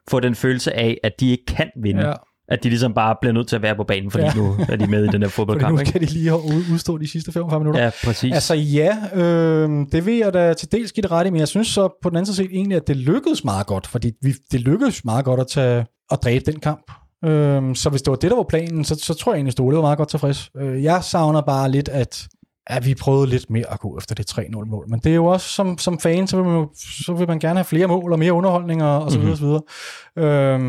få 0.09 0.19
den 0.19 0.35
følelse 0.35 0.73
af, 0.73 0.97
at 1.03 1.19
de 1.19 1.29
ikke 1.31 1.45
kan 1.45 1.69
vinde. 1.83 2.07
Ja. 2.07 2.13
At 2.49 2.63
de 2.63 2.69
ligesom 2.69 2.93
bare 2.93 3.15
bliver 3.21 3.33
nødt 3.33 3.47
til 3.47 3.55
at 3.55 3.61
være 3.61 3.75
på 3.75 3.83
banen, 3.83 4.11
fordi 4.11 4.23
Ja. 4.25 4.33
nu 4.35 4.55
er 4.69 4.75
de 4.75 4.87
med 4.87 5.03
i 5.03 5.07
den 5.07 5.21
her 5.21 5.29
Fordi 5.29 5.35
fodboldkamp. 5.35 5.73
nu 5.73 5.79
ikke? 5.79 5.89
skal 5.89 6.01
de 6.01 6.05
lige 6.05 6.33
udstå 6.73 6.97
de 6.97 7.07
sidste 7.07 7.31
45 7.31 7.59
minutter. 7.59 7.83
Ja, 7.83 7.89
præcis. 8.05 8.33
Altså 8.33 8.53
ja, 8.55 8.97
øh, 9.15 9.69
det 9.91 10.05
vil 10.05 10.17
jeg 10.17 10.33
da 10.33 10.53
til 10.53 10.71
dels 10.71 10.91
give 10.91 11.01
det 11.01 11.11
ret 11.11 11.27
i, 11.27 11.29
men 11.29 11.39
jeg 11.39 11.47
synes 11.47 11.67
så 11.67 11.97
på 12.03 12.09
den 12.09 12.17
anden 12.17 12.33
side 12.33 12.37
set 12.47 12.55
egentlig, 12.55 12.75
at 12.75 12.87
det 12.87 12.95
lykkedes 12.97 13.43
meget 13.43 13.67
godt, 13.67 13.87
fordi 13.87 14.11
vi, 14.21 14.33
det 14.51 14.59
lykkedes 14.61 15.05
meget 15.05 15.25
godt 15.25 15.39
at, 15.39 15.47
tage, 15.47 15.85
at 16.11 16.19
dræbe 16.23 16.51
den 16.51 16.59
kamp. 16.59 16.91
Øh, 17.25 17.75
så 17.75 17.89
hvis 17.89 18.01
det 18.01 18.11
var 18.11 18.17
det, 18.17 18.31
der 18.31 18.37
var 18.37 18.45
planen, 18.49 18.83
så, 18.83 18.95
så 18.95 19.13
tror 19.13 19.31
jeg 19.31 19.37
egentlig, 19.37 19.51
Ståle 19.51 19.75
var 19.75 19.81
meget 19.81 19.97
godt 19.97 20.09
tilfreds. 20.09 20.49
Øh, 20.61 20.83
jeg 20.83 21.03
savner 21.03 21.41
bare 21.41 21.71
lidt, 21.71 21.89
at, 21.89 22.27
at 22.67 22.85
vi 22.85 22.95
prøvede 22.95 23.29
lidt 23.29 23.49
mere 23.49 23.73
at 23.73 23.79
gå 23.79 23.97
efter 23.97 24.15
det 24.15 24.31
3-0-mål. 24.31 24.85
Men 24.89 24.99
det 24.99 25.11
er 25.11 25.15
jo 25.15 25.25
også, 25.25 25.47
som, 25.49 25.77
som 25.77 25.99
fan, 25.99 26.27
så 26.27 26.35
vil, 26.37 26.45
man 26.45 26.55
jo, 26.55 26.69
så 27.05 27.13
vil 27.13 27.27
man 27.27 27.39
gerne 27.39 27.55
have 27.59 27.65
flere 27.65 27.87
mål 27.87 28.11
og 28.13 28.19
mere 28.19 28.33
underholdning 28.33 28.83
og, 28.83 29.03
og 29.03 29.11
så 29.11 29.19
videre, 29.19 29.35
Mhm. 29.41 29.53
og 29.53 29.63
så 30.17 30.25
videre. 30.25 30.53
Øh, 30.55 30.59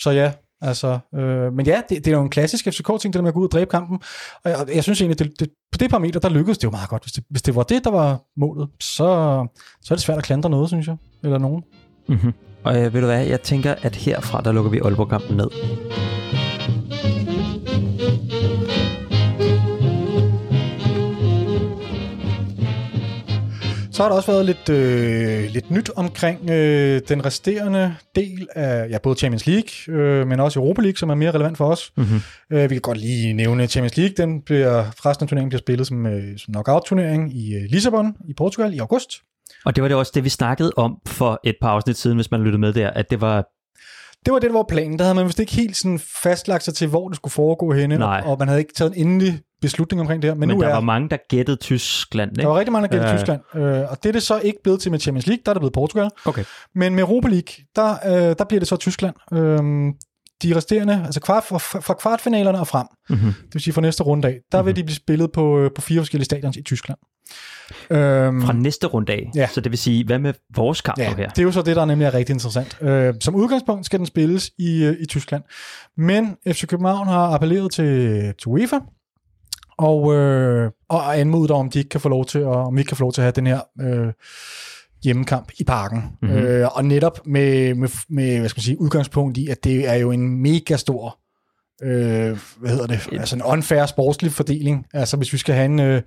så 0.00 0.10
ja, 0.10 0.32
altså, 0.60 0.98
øh, 1.14 1.52
men 1.52 1.66
ja, 1.66 1.82
det, 1.88 2.04
det 2.04 2.06
er 2.06 2.16
jo 2.16 2.22
en 2.22 2.30
klassisk 2.30 2.64
FCK-ting, 2.64 3.02
det 3.02 3.14
der 3.14 3.22
med 3.22 3.28
at 3.28 3.34
gå 3.34 3.40
ud 3.40 3.44
og 3.44 3.52
dræbe 3.52 3.70
kampen. 3.70 3.98
Og 4.44 4.50
jeg, 4.50 4.68
jeg 4.74 4.82
synes 4.82 5.00
egentlig, 5.00 5.18
det, 5.18 5.40
det, 5.40 5.48
på 5.72 5.78
det 5.78 5.90
parameter, 5.90 6.20
der 6.20 6.28
lykkedes 6.28 6.58
det 6.58 6.64
jo 6.64 6.70
meget 6.70 6.88
godt. 6.88 7.02
Hvis 7.02 7.12
det, 7.12 7.24
hvis 7.30 7.42
det 7.42 7.54
var 7.54 7.62
det, 7.62 7.84
der 7.84 7.90
var 7.90 8.20
målet, 8.36 8.68
så, 8.80 9.46
så 9.82 9.94
er 9.94 9.96
det 9.96 10.00
svært 10.00 10.18
at 10.18 10.24
klandre 10.24 10.50
noget, 10.50 10.68
synes 10.68 10.86
jeg. 10.86 10.96
Eller 11.24 11.38
nogen. 11.38 11.62
Mm-hmm. 12.08 12.32
Og 12.64 12.76
øh, 12.76 12.94
ved 12.94 13.00
du 13.00 13.06
hvad, 13.06 13.26
jeg 13.26 13.40
tænker, 13.40 13.74
at 13.82 13.96
herfra, 13.96 14.40
der 14.40 14.52
lukker 14.52 14.70
vi 14.70 14.78
Aalborg-kampen 14.78 15.36
ned. 15.36 15.48
Så 23.98 24.04
har 24.04 24.10
der 24.10 24.16
også 24.16 24.32
været 24.32 24.46
lidt, 24.46 24.68
øh, 24.68 25.50
lidt 25.50 25.70
nyt 25.70 25.90
omkring 25.96 26.50
øh, 26.50 27.00
den 27.08 27.24
resterende 27.24 27.94
del 28.16 28.48
af 28.54 28.90
ja, 28.90 28.98
både 28.98 29.18
Champions 29.18 29.46
League, 29.46 29.96
øh, 29.96 30.26
men 30.26 30.40
også 30.40 30.60
Europa 30.60 30.82
League, 30.82 30.96
som 30.96 31.10
er 31.10 31.14
mere 31.14 31.30
relevant 31.30 31.56
for 31.56 31.70
os. 31.70 31.92
Mm-hmm. 31.96 32.20
Øh, 32.52 32.70
vi 32.70 32.74
kan 32.74 32.80
godt 32.80 32.98
lige 32.98 33.32
nævne 33.32 33.66
Champions 33.66 33.96
League. 33.96 34.14
Den 34.16 34.42
bliver, 34.42 35.06
resten 35.06 35.24
af 35.24 35.28
turneringen 35.28 35.48
bliver 35.48 35.58
spillet 35.58 35.86
som, 35.86 36.06
øh, 36.06 36.38
som 36.38 36.54
knockout-turnering 36.54 37.36
i 37.36 37.54
øh, 37.54 37.62
Lissabon 37.68 38.14
i 38.28 38.34
Portugal 38.34 38.74
i 38.74 38.78
august. 38.78 39.10
Og 39.64 39.76
det 39.76 39.82
var 39.82 39.88
det 39.88 39.96
også 39.96 40.12
det, 40.14 40.24
vi 40.24 40.28
snakkede 40.28 40.72
om 40.76 40.96
for 41.06 41.40
et 41.44 41.56
par 41.60 41.68
afsnit 41.68 41.96
siden, 41.96 42.16
hvis 42.16 42.30
man 42.30 42.40
lyttede 42.40 42.60
med 42.60 42.72
der, 42.72 42.90
at 42.90 43.10
det 43.10 43.20
var 43.20 43.46
Det 44.24 44.32
var 44.32 44.38
det, 44.38 44.50
der 44.50 44.56
var 44.56 44.66
planen. 44.68 44.98
Der 44.98 45.04
havde 45.04 45.14
man 45.14 45.26
vist 45.26 45.38
ikke 45.38 45.52
helt 45.52 45.76
sådan 45.76 46.00
fastlagt 46.22 46.64
sig 46.64 46.74
til, 46.74 46.88
hvor 46.88 47.08
det 47.08 47.16
skulle 47.16 47.32
foregå 47.32 47.72
henne, 47.72 47.98
Nej. 47.98 48.22
og, 48.24 48.36
man 48.38 48.48
havde 48.48 48.60
ikke 48.60 48.74
taget 48.74 48.96
en 48.96 49.06
endelig 49.06 49.40
beslutning 49.60 50.00
omkring 50.00 50.22
det 50.22 50.30
her. 50.30 50.34
Men, 50.34 50.48
Men, 50.48 50.56
nu 50.56 50.62
der 50.62 50.68
er 50.68 50.74
var 50.74 50.80
mange, 50.80 51.08
der 51.08 51.16
gættede 51.28 51.56
Tyskland, 51.56 52.30
der 52.30 52.40
ikke? 52.42 52.48
var 52.48 52.58
rigtig 52.58 52.72
mange, 52.72 52.88
der 52.88 52.92
gældte 52.92 53.08
Ja. 53.08 53.16
Tyskland. 53.16 53.40
Øh, 53.54 53.90
og 53.90 54.02
det 54.02 54.08
er 54.08 54.12
det 54.12 54.22
så 54.22 54.38
ikke 54.40 54.58
blevet 54.62 54.80
til 54.80 54.90
med 54.90 55.00
Champions 55.00 55.26
League, 55.26 55.42
der 55.46 55.50
er 55.50 55.54
det 55.54 55.60
blevet 55.60 55.72
Portugal. 55.72 56.10
Okay. 56.24 56.44
Men 56.74 56.94
med 56.94 57.02
Europa 57.02 57.28
League, 57.28 57.64
der, 57.76 57.94
øh, 58.06 58.34
der 58.38 58.44
bliver 58.44 58.58
det 58.60 58.68
så 58.68 58.76
Tyskland. 58.76 59.14
Øh, 59.32 59.58
de 60.42 60.56
resterende, 60.56 61.02
altså 61.04 61.20
kvart, 61.20 61.44
fra, 61.44 61.58
fra 61.80 61.94
kvartfinalerne 61.94 62.60
og 62.60 62.66
frem, 62.66 62.86
Mm-hmm. 63.10 63.26
det 63.32 63.54
vil 63.54 63.62
sige 63.62 63.74
fra 63.74 63.80
næste 63.80 64.02
runde 64.02 64.28
af, 64.28 64.38
der 64.52 64.62
vil 64.62 64.70
Mhm. 64.70 64.74
de 64.76 64.82
blive 64.84 64.96
spillet 64.96 65.32
på, 65.32 65.58
øh, 65.58 65.70
på 65.74 65.80
fire 65.80 66.00
forskellige 66.00 66.24
stadions 66.24 66.56
i 66.56 66.62
Tyskland. 66.62 66.98
Øhm, 67.90 68.42
Fra 68.42 68.52
næste 68.52 68.86
runde 68.86 69.12
af. 69.12 69.30
Ja. 69.34 69.48
Så 69.52 69.60
det 69.60 69.72
vil 69.72 69.78
sige, 69.78 70.04
hvad 70.06 70.18
med 70.18 70.34
vores 70.54 70.80
kamp 70.80 70.98
Ja, 70.98 71.14
her? 71.14 71.28
det 71.28 71.38
er 71.38 71.42
jo 71.42 71.52
så 71.52 71.62
det, 71.62 71.76
der 71.76 71.84
nemlig 71.84 72.06
er 72.06 72.14
rigtig 72.14 72.32
interessant. 72.32 72.78
Øh, 72.82 73.14
som 73.20 73.34
udgangspunkt 73.34 73.86
skal 73.86 73.98
den 73.98 74.06
spilles 74.06 74.50
i, 74.58 74.84
øh, 74.84 74.96
i 75.00 75.06
Tyskland. 75.06 75.42
Men 75.96 76.36
FC 76.46 76.66
København 76.66 77.06
har 77.08 77.26
appelleret 77.34 77.72
til, 77.72 78.18
til 78.38 78.46
UEFA, 78.48 78.76
og, 79.78 80.14
øh, 80.14 80.70
og 80.88 81.18
anmodet 81.18 81.50
om, 81.50 81.70
de 81.70 81.78
ikke 81.78 81.88
kan 81.88 82.00
få 82.00 82.08
lov 82.08 82.24
til 82.24 82.38
at, 82.38 82.46
om 82.46 82.76
vi 82.76 82.80
ikke 82.80 82.88
kan 82.88 82.96
få 82.96 83.04
lov 83.04 83.12
til 83.12 83.20
at 83.20 83.24
have 83.24 83.32
den 83.32 83.46
her 83.46 83.60
øh, 83.80 84.12
hjemmekamp 85.04 85.50
i 85.58 85.64
parken. 85.64 85.98
Mhm. 85.98 86.30
Mm-hmm. 86.30 86.46
Øh, 86.46 86.76
og 86.76 86.84
netop 86.84 87.20
med, 87.26 87.74
med, 87.74 87.88
med 88.08 88.38
hvad 88.38 88.48
skal 88.48 88.58
man 88.58 88.62
sige, 88.62 88.80
udgangspunkt 88.80 89.38
i, 89.38 89.48
at 89.48 89.64
det 89.64 89.88
er 89.88 89.94
jo 89.94 90.10
en 90.10 90.42
mega 90.42 90.76
stor 90.76 91.18
øh, 91.82 92.38
hvad 92.56 92.70
hedder 92.70 92.86
det, 92.86 93.08
altså 93.12 93.36
en 93.36 93.42
unfair 93.42 93.86
sportslig 93.86 94.32
fordeling. 94.32 94.86
Altså 94.94 95.16
hvis 95.16 95.32
vi 95.32 95.38
skal 95.38 95.54
have 95.54 95.64
en, 95.64 95.80
øh, 95.80 96.02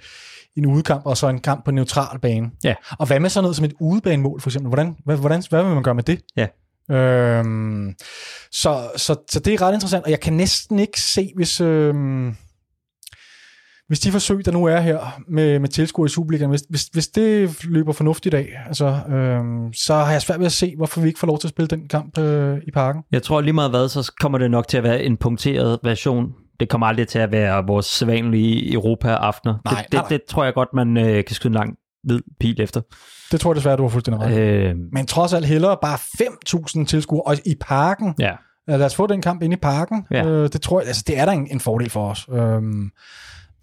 en 0.58 0.66
udekamp 0.66 1.06
og 1.06 1.18
så 1.18 1.28
en 1.28 1.40
kamp 1.40 1.66
på 1.66 1.72
neutral 1.72 2.20
bane. 2.20 2.52
Ja. 2.64 2.76
Og 3.00 3.08
hvad 3.08 3.20
med 3.20 3.30
sådan 3.30 3.44
noget 3.44 3.56
som 3.56 3.66
et 3.66 3.74
udebanemål 3.80 4.42
for 4.42 4.50
eksempel? 4.50 4.68
Hvordan, 4.68 4.96
hvad, 5.06 5.18
hvordan, 5.18 5.44
hvad 5.50 5.64
vil 5.64 5.74
man 5.74 5.84
gøre 5.84 5.96
med 5.96 6.04
det? 6.04 6.22
Ja. 6.38 6.48
Øhm, 6.92 7.94
så, 8.52 8.90
så, 8.98 9.16
så 9.30 9.40
det 9.40 9.54
er 9.54 9.62
ret 9.62 9.74
interessant, 9.74 10.04
og 10.04 10.12
jeg 10.12 10.20
kan 10.20 10.34
næsten 10.34 10.80
ikke 10.80 11.02
se, 11.02 11.32
hvis, 11.36 11.62
øhm, 11.62 12.36
hvis 13.92 14.00
de 14.00 14.12
forsøg, 14.12 14.46
der 14.46 14.52
nu 14.52 14.66
er 14.66 14.80
her 14.80 15.22
med, 15.28 15.60
med 15.60 15.70
tilskuere 15.70 16.06
i 16.06 16.10
Superligaen, 16.10 16.50
hvis, 16.50 16.62
hvis, 16.70 16.84
hvis 16.84 17.08
det 17.08 17.64
løber 17.66 17.94
fornuftigt 17.94 18.36
af, 18.36 18.50
altså, 18.68 19.00
øhm, 19.10 19.74
så 19.74 19.94
har 19.94 20.12
jeg 20.12 20.22
svært 20.22 20.40
ved 20.40 20.46
at 20.46 20.52
se, 20.52 20.74
hvorfor 20.78 21.02
vi 21.02 21.08
ikke 21.08 21.20
får 21.20 21.28
lov 21.28 21.40
til 21.40 21.48
at 21.48 21.50
spille 21.50 21.68
den 21.68 21.88
kamp 21.88 22.18
øh, 22.18 22.58
i 22.68 22.72
parken. 22.72 23.04
Jeg 23.12 23.24
tror 23.24 23.42
lige 23.42 23.54
meget 23.54 23.70
hvad, 23.70 23.90
så 23.90 24.12
kommer 24.20 24.38
det 24.38 24.52
nok 24.52 24.68
til 24.68 24.78
at 24.78 24.84
være 24.84 25.04
en 25.04 25.18
punkteret 25.18 25.80
version. 25.84 26.34
Det 26.60 26.70
kommer 26.70 26.88
aldrig 26.88 27.08
til 27.08 27.20
at 27.20 27.32
være 27.32 27.64
vores 27.68 27.86
sædvanlige 27.86 28.74
Europa-aftener. 28.74 29.58
Nej, 29.66 29.74
det, 29.74 29.84
det, 29.84 29.94
nej, 29.94 30.02
nej. 30.02 30.10
det 30.10 30.22
tror 30.30 30.44
jeg 30.44 30.54
godt, 30.54 30.70
man 30.74 30.98
øh, 30.98 31.26
kan 31.26 31.36
skyde 31.36 31.52
en 31.52 31.56
lang 31.56 31.76
hvid 32.04 32.22
pil 32.40 32.62
efter. 32.62 32.82
Det 33.32 33.40
tror 33.40 33.52
jeg 33.52 33.56
desværre, 33.56 33.78
du 33.78 33.84
har 33.84 33.90
fuldstændig 33.90 34.22
ret. 34.26 34.38
Øh. 34.38 34.70
Øh, 34.70 34.76
Men 34.94 35.06
trods 35.06 35.34
alt 35.34 35.46
hellere 35.46 35.78
bare 35.82 35.98
5.000 36.80 36.86
tilskuere, 36.86 37.22
og 37.22 37.38
i 37.46 37.56
parken. 37.62 38.16
ja. 38.20 38.34
Lad 38.68 38.86
os 38.86 38.96
få 38.96 39.08
den 39.08 39.22
kamp 39.22 39.42
ind 39.42 39.54
i 39.54 39.56
parken. 39.56 40.06
Ja. 40.12 40.26
Øh, 40.26 40.50
det 40.54 40.62
tror 40.62 40.80
jeg, 40.80 40.88
altså 40.88 41.04
det 41.08 41.20
er 41.20 41.26
der 41.26 41.32
en, 41.32 41.48
en 41.52 41.60
fordel 41.60 41.90
for 41.90 42.10
os. 42.10 42.28
Øhm, 42.32 42.92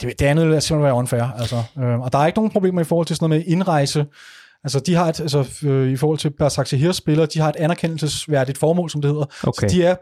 det, 0.00 0.18
det 0.18 0.26
andet 0.26 0.48
vil 0.48 0.62
simpelthen 0.62 0.82
være 0.82 0.94
unfair. 0.94 1.22
Altså, 1.22 1.62
øhm, 1.78 2.00
og 2.00 2.12
der 2.12 2.18
er 2.18 2.26
ikke 2.26 2.38
nogen 2.38 2.50
problemer 2.50 2.80
i 2.80 2.84
forhold 2.84 3.06
til 3.06 3.16
sådan 3.16 3.30
noget 3.30 3.46
med 3.46 3.52
indrejse. 3.52 4.06
Altså, 4.64 4.80
de 4.80 4.94
har 4.94 5.06
et, 5.06 5.20
altså, 5.20 5.48
øh, 5.64 5.92
i 5.92 5.96
forhold 5.96 6.18
til 6.18 6.30
Basak 6.30 6.66
Shahir 6.66 6.92
spillere, 6.92 7.26
de 7.26 7.40
har 7.40 7.48
et 7.48 7.56
anerkendelsesværdigt 7.56 8.58
formål, 8.58 8.90
som 8.90 9.02
det 9.02 9.10
hedder. 9.10 9.26
Okay. 9.42 9.68
Så 9.68 9.74
de 9.74 9.84
er, 9.84 9.96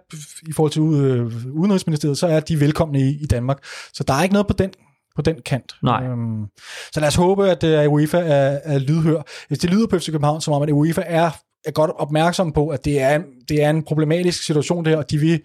i 0.48 0.52
forhold 0.52 0.72
til 0.72 0.82
øh, 0.82 1.32
Udenrigsministeriet, 1.52 2.18
så 2.18 2.26
er 2.26 2.40
de 2.40 2.60
velkomne 2.60 3.00
i, 3.00 3.18
i 3.22 3.26
Danmark. 3.26 3.58
Så 3.92 4.04
der 4.04 4.14
er 4.14 4.22
ikke 4.22 4.32
noget 4.32 4.46
på 4.46 4.52
den 4.52 4.70
på 5.16 5.22
den 5.22 5.36
kant. 5.44 5.72
Nej. 5.82 6.04
Øhm, 6.04 6.46
så 6.92 7.00
lad 7.00 7.08
os 7.08 7.14
håbe, 7.14 7.50
at 7.50 7.86
uh, 7.86 7.92
UEFA 7.92 8.18
er, 8.18 8.58
er 8.64 8.78
lydhør. 8.78 9.22
Hvis 9.48 9.58
det 9.58 9.70
lyder 9.70 9.86
på 9.86 9.98
FC 9.98 10.06
København, 10.06 10.40
som 10.40 10.54
om, 10.54 10.62
at 10.62 10.70
UEFA 10.70 11.02
er, 11.06 11.30
er 11.64 11.70
godt 11.70 11.90
opmærksom 11.90 12.52
på, 12.52 12.68
at 12.68 12.84
det 12.84 13.00
er, 13.00 13.20
det 13.48 13.62
er 13.62 13.70
en 13.70 13.82
problematisk 13.82 14.42
situation 14.42 14.84
det 14.84 14.90
her, 14.90 14.98
og 14.98 15.10
de 15.10 15.18
vil, 15.18 15.40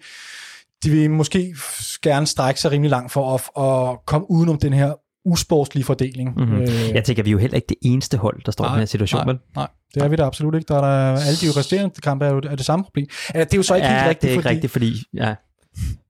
de 0.84 0.90
vil 0.90 1.10
måske 1.10 1.54
gerne 2.02 2.26
strække 2.26 2.60
sig 2.60 2.70
rimelig 2.70 2.90
langt 2.90 3.12
for 3.12 3.34
at, 3.34 3.64
at 3.64 4.06
komme 4.06 4.30
udenom 4.30 4.58
den 4.58 4.72
her 4.72 4.92
usportslige 5.24 5.84
fordeling. 5.84 6.34
Mm-hmm. 6.36 6.62
Øh, 6.62 6.90
Jeg 6.94 7.04
tænker, 7.04 7.22
vi 7.22 7.30
er 7.30 7.32
jo 7.32 7.38
heller 7.38 7.56
ikke 7.56 7.66
det 7.68 7.76
eneste 7.82 8.16
hold, 8.16 8.42
der 8.46 8.52
står 8.52 8.64
i 8.64 8.68
den 8.68 8.78
her 8.78 8.86
situation, 8.86 9.18
nej, 9.18 9.26
vel? 9.26 9.38
nej, 9.56 9.68
det 9.94 10.02
er 10.02 10.08
vi 10.08 10.16
da 10.16 10.22
absolut 10.22 10.54
ikke. 10.54 10.68
Der 10.68 10.76
er 10.76 10.80
der, 10.80 11.20
alle 11.20 11.36
de 11.36 11.58
resterende 11.58 12.00
kampe 12.00 12.24
er 12.24 12.30
jo 12.30 12.36
er 12.36 12.56
det 12.56 12.64
samme 12.66 12.84
problem. 12.84 13.06
Ja, 13.34 13.40
det 13.40 13.52
er 13.52 13.56
jo 13.56 13.62
så 13.62 13.74
ikke 13.74 13.86
ja, 13.86 13.94
helt 13.94 14.08
rigtigt, 14.08 14.22
det 14.22 14.28
er 14.28 14.32
ikke 14.32 14.42
fordi, 14.42 14.54
rigtigt, 14.54 14.72
fordi... 14.72 14.92
Ja. 15.14 15.34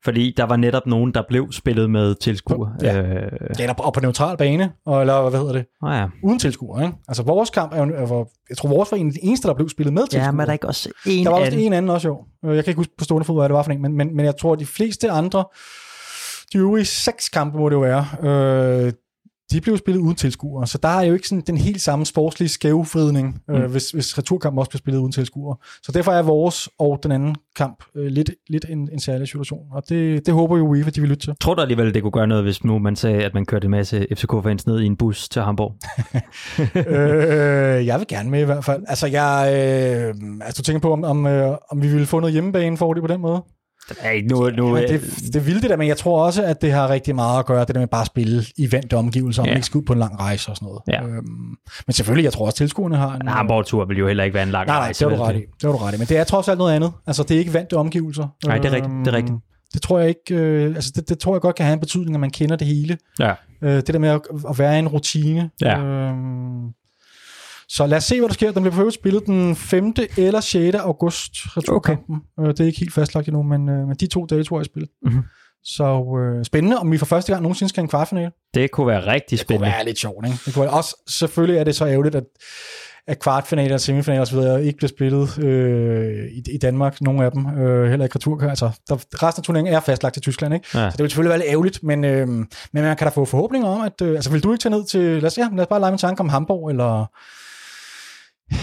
Fordi 0.04 0.34
der 0.36 0.44
var 0.44 0.56
netop 0.56 0.86
nogen, 0.86 1.14
der 1.14 1.22
blev 1.28 1.52
spillet 1.52 1.90
med 1.90 2.14
tilskuer. 2.14 2.68
Ja. 2.82 2.98
Øh, 3.02 3.30
Ja, 3.58 3.72
og 3.78 3.92
på 3.92 4.00
neutral 4.00 4.36
bane, 4.36 4.72
og, 4.86 5.00
eller 5.00 5.28
hvad 5.30 5.40
hedder 5.40 5.52
det? 5.52 5.64
oh 5.82 5.92
ja. 5.94 6.06
Uden 6.24 6.38
tilskuer, 6.38 6.80
ikke? 6.82 6.94
Altså 7.08 7.22
vores 7.22 7.50
kamp 7.50 7.72
er 7.74 7.84
jo, 7.86 7.92
er, 7.94 8.06
hvor- 8.06 8.30
jeg 8.48 8.56
tror 8.56 8.68
vores 8.68 8.92
var 8.92 8.98
en 8.98 9.06
af 9.06 9.12
de 9.12 9.18
eneste, 9.24 9.48
der 9.48 9.54
blev 9.54 9.68
spillet 9.68 9.92
med 9.94 10.02
tilskuer. 10.02 10.24
ja, 10.24 10.30
men 10.30 10.40
er 10.40 10.44
der 10.44 10.52
ikke 10.52 10.68
også 10.68 10.88
en 11.06 11.24
Der 11.24 11.30
var 11.30 11.38
også 11.38 11.52
anden? 11.52 11.66
en 11.66 11.72
anden 11.72 11.90
også 11.90 12.08
jo. 12.08 12.24
Øh, 12.44 12.56
Jeg 12.56 12.64
kan 12.64 12.70
ikke 12.70 12.78
huske 12.80 12.92
på 12.98 13.04
stående 13.04 13.24
fod, 13.24 13.36
hvad 13.40 13.48
det 13.48 13.54
var 13.54 13.62
for 13.62 13.70
en, 13.70 13.82
men, 13.82 13.92
men, 13.96 14.16
men 14.16 14.24
jeg 14.26 14.36
tror, 14.36 14.52
at 14.52 14.58
de 14.58 14.66
fleste 14.66 15.10
andre, 15.10 15.44
de 16.52 16.58
øvrige 16.58 16.84
seks 16.84 17.28
kampe 17.28 17.58
må 17.58 17.68
det 17.68 17.74
jo 17.76 17.80
være, 17.80 18.06
øh, 18.22 18.92
de 19.52 19.60
blev 19.60 19.78
spillet 19.78 20.00
uden 20.00 20.14
tilskuere. 20.14 20.66
Så 20.66 20.78
der 20.82 20.88
er 20.88 21.02
jo 21.02 21.14
ikke 21.14 21.28
sådan 21.28 21.42
den 21.46 21.56
helt 21.56 21.80
samme 21.80 22.06
sportslige 22.06 22.48
skævfridning, 22.48 23.40
øh, 23.50 23.62
Mm. 23.64 23.70
hvis, 23.70 23.90
hvis 23.90 24.18
returkampen 24.18 24.58
også 24.58 24.70
bliver 24.70 24.78
spillet 24.78 25.00
uden 25.00 25.12
tilskuere. 25.12 25.56
Så 25.82 25.92
derfor 25.92 26.12
er 26.12 26.22
vores 26.22 26.68
og 26.78 27.00
den 27.02 27.12
anden 27.12 27.36
kamp 27.56 27.84
øh, 27.96 28.06
lidt, 28.06 28.30
lidt 28.48 28.66
en, 28.68 28.88
en 28.92 29.00
særlig 29.00 29.28
situation. 29.28 29.60
Og 29.72 29.82
det, 29.88 30.26
det 30.26 30.34
håber 30.34 30.56
jo 30.56 30.66
UEFA, 30.68 30.90
de 30.90 31.00
vil 31.00 31.10
lytte 31.10 31.26
til. 31.26 31.34
Tror 31.40 31.54
du 31.54 31.60
alligevel, 31.60 31.94
det 31.94 32.02
kunne 32.02 32.10
gøre 32.12 32.26
noget, 32.26 32.44
hvis 32.44 32.64
nu 32.64 32.78
man 32.78 32.96
sagde, 32.96 33.24
at 33.24 33.34
man 33.34 33.46
kørte 33.46 33.64
en 33.64 33.70
masse 33.70 34.06
FCK-fans 34.16 34.66
ned 34.66 34.80
i 34.80 34.86
en 34.86 34.96
bus 34.96 35.28
til 35.28 35.42
Hamburg? 35.42 35.74
øh, 36.76 37.86
jeg 37.86 37.98
vil 37.98 38.06
gerne 38.08 38.30
med 38.30 38.40
i 38.40 38.44
hvert 38.44 38.64
fald. 38.64 38.82
Altså, 38.88 39.06
jeg, 39.06 39.52
øh, 39.54 40.14
altså 40.40 40.62
du 40.62 40.64
tænker 40.64 40.80
på, 40.80 40.92
om, 40.92 41.04
om, 41.04 41.26
øh, 41.26 41.56
om 41.70 41.82
vi 41.82 41.88
ville 41.88 42.06
få 42.06 42.20
noget 42.20 42.32
hjemmebane 42.32 42.76
for 42.76 42.92
det 42.92 43.02
på 43.02 43.06
den 43.06 43.20
måde? 43.20 43.42
Er 44.00 44.10
ikke 44.10 44.28
nu, 44.28 44.50
nu, 44.50 44.68
Men 44.72 44.82
det, 44.88 45.00
det 45.32 45.46
vil 45.46 45.62
det 45.62 45.70
der, 45.70 45.76
men 45.76 45.88
jeg 45.88 45.96
tror 45.96 46.24
også, 46.24 46.42
at 46.44 46.62
det 46.62 46.72
har 46.72 46.88
rigtig 46.88 47.14
meget 47.14 47.38
at 47.38 47.46
gøre, 47.46 47.64
det 47.64 47.74
der 47.74 47.78
med 47.80 47.88
bare 47.88 48.00
at 48.00 48.06
spille 48.06 48.42
i 48.56 48.72
vante 48.72 48.96
omgivelser, 48.96 49.42
og 49.42 49.48
Ja. 49.48 49.54
ikke 49.54 49.66
skal 49.66 49.78
ud 49.78 49.82
på 49.84 49.92
en 49.92 49.98
lang 49.98 50.20
rejse 50.20 50.50
og 50.50 50.56
sådan 50.56 50.66
noget. 50.66 50.80
Ja. 50.88 51.02
Øhm, 51.02 51.24
men 51.86 51.92
selvfølgelig, 51.92 52.24
jeg 52.24 52.32
tror 52.32 52.46
også, 52.46 52.56
tilskuerne 52.56 52.96
har 52.96 53.14
en... 53.14 53.22
en 53.22 53.28
Hamburg-tur 53.28 53.84
vil 53.84 53.98
jo 53.98 54.06
heller 54.06 54.24
ikke 54.24 54.34
være 54.34 54.42
en 54.42 54.50
lang 54.50 54.66
Nej, 54.66 54.76
nej, 54.76 54.82
rejse, 54.84 55.04
det 55.04 55.10
var 55.10 55.16
du 55.16 55.22
vel? 55.24 55.32
ret 55.32 55.40
i. 55.40 55.44
Det 55.60 55.68
var 55.68 55.72
du 55.72 55.78
ret 55.78 55.94
i. 55.94 55.98
Men 55.98 56.06
det 56.06 56.16
er 56.18 56.24
trods 56.24 56.48
alt 56.48 56.58
noget 56.58 56.74
andet. 56.74 56.92
Altså, 57.06 57.22
det 57.22 57.34
er 57.34 57.38
ikke 57.38 57.54
vante 57.54 57.74
omgivelser. 57.76 58.28
Nej, 58.46 58.58
det 58.58 58.64
er 58.68 58.72
rigtigt, 58.72 58.92
det 59.04 59.06
er 59.06 59.12
rigtigt. 59.16 59.32
Øhm, 59.32 59.40
Det 59.74 59.82
tror 59.82 59.98
jeg 59.98 60.08
ikke, 60.08 60.34
øh, 60.34 60.74
altså 60.74 60.92
det, 60.96 61.08
det, 61.08 61.18
tror 61.18 61.34
jeg 61.34 61.40
godt 61.40 61.56
kan 61.56 61.66
have 61.66 61.74
en 61.74 61.80
betydning, 61.80 62.14
at 62.16 62.20
man 62.20 62.30
kender 62.30 62.56
det 62.56 62.66
hele. 62.66 62.98
Ja. 63.18 63.32
Øh, 63.62 63.74
det 63.76 63.88
der 63.88 63.98
med 63.98 64.08
at, 64.08 64.20
at 64.50 64.58
være 64.58 64.76
i 64.76 64.78
en 64.78 64.88
rutine. 64.88 65.50
Ja. 65.60 65.78
Øhm, 65.78 66.66
så 67.74 67.86
lad 67.86 67.98
os 67.98 68.04
se, 68.04 68.18
hvad 68.20 68.28
der 68.28 68.34
sker. 68.34 68.52
Den 68.52 68.62
bliver 68.62 68.74
prøvet 68.76 68.94
spillet 68.94 69.26
den 69.26 69.56
5. 69.56 69.94
eller 70.18 70.40
6. 70.40 70.76
august, 70.76 71.32
returkampen. 71.56 72.16
Okay. 72.38 72.48
Øh, 72.48 72.54
det 72.54 72.60
er 72.60 72.64
ikke 72.64 72.78
helt 72.78 72.94
fastlagt 72.94 73.28
endnu, 73.28 73.42
men, 73.42 73.68
øh, 73.68 73.88
men 73.88 73.96
de 73.96 74.06
to 74.06 74.26
jeg 74.30 74.38
er 74.38 74.62
spillet. 74.64 74.90
Mhm. 75.02 75.22
Så 75.64 76.18
øh, 76.20 76.44
spændende, 76.44 76.78
om 76.78 76.92
vi 76.92 76.98
for 76.98 77.06
første 77.06 77.32
gang 77.32 77.42
nogensinde 77.42 77.68
skal 77.68 77.80
have 77.80 77.84
en 77.84 77.88
kvartfinale. 77.88 78.30
Det 78.54 78.70
kunne 78.70 78.86
være 78.86 79.06
rigtig 79.06 79.30
Det 79.30 79.38
kunne 79.38 79.38
spændende. 79.38 79.72
være 79.72 79.84
lidt 79.84 79.98
sjovt, 79.98 80.26
ikke? 80.26 80.38
Det 80.46 80.54
kunne 80.54 80.62
være, 80.62 80.72
også, 80.72 80.96
selvfølgelig 81.08 81.58
er 81.60 81.64
det 81.64 81.76
så 81.76 81.86
ærgerligt, 81.86 82.14
at, 82.14 82.24
at 83.06 83.18
kvartfinaler, 83.18 83.76
semifinaler 83.76 84.22
osv. 84.22 84.64
ikke 84.66 84.76
bliver 84.76 84.88
spillet 84.88 85.38
øh, 85.38 86.26
i, 86.26 86.42
i 86.54 86.58
Danmark, 86.58 87.00
nogle 87.00 87.24
af 87.24 87.32
dem, 87.32 87.58
øh, 87.58 87.90
heller 87.90 88.04
ikke 88.04 88.16
retur. 88.16 88.42
Altså, 88.42 88.70
der, 88.88 88.94
resten 89.22 89.40
af 89.40 89.44
turneringen 89.44 89.74
er 89.74 89.80
fastlagt 89.80 90.12
til 90.12 90.22
Tyskland, 90.22 90.54
ikke? 90.54 90.66
Ja. 90.74 90.90
Så 90.90 90.96
det 90.96 91.02
vil 91.02 91.10
selvfølgelig 91.10 91.30
være 91.30 91.38
lidt 91.38 91.50
ærgerligt, 91.50 91.82
men, 91.82 92.04
øh, 92.04 92.28
men 92.28 92.46
man 92.72 92.96
kan 92.96 93.06
da 93.06 93.10
få 93.10 93.24
forhåbninger 93.24 93.68
om, 93.68 93.80
at, 93.80 94.02
øh, 94.02 94.14
altså 94.14 94.30
vil 94.30 94.42
du 94.42 94.52
ikke 94.52 94.62
tage 94.62 94.70
ned 94.70 94.84
til, 94.86 95.00
lad 95.00 95.24
os, 95.24 95.38
ja, 95.38 95.48
lad 95.52 95.60
os 95.60 95.66
bare 95.66 95.80
lege 95.80 95.92
med 95.92 95.98
tanke 95.98 96.20
om 96.20 96.28
Hamburg, 96.28 96.70
eller 96.70 97.06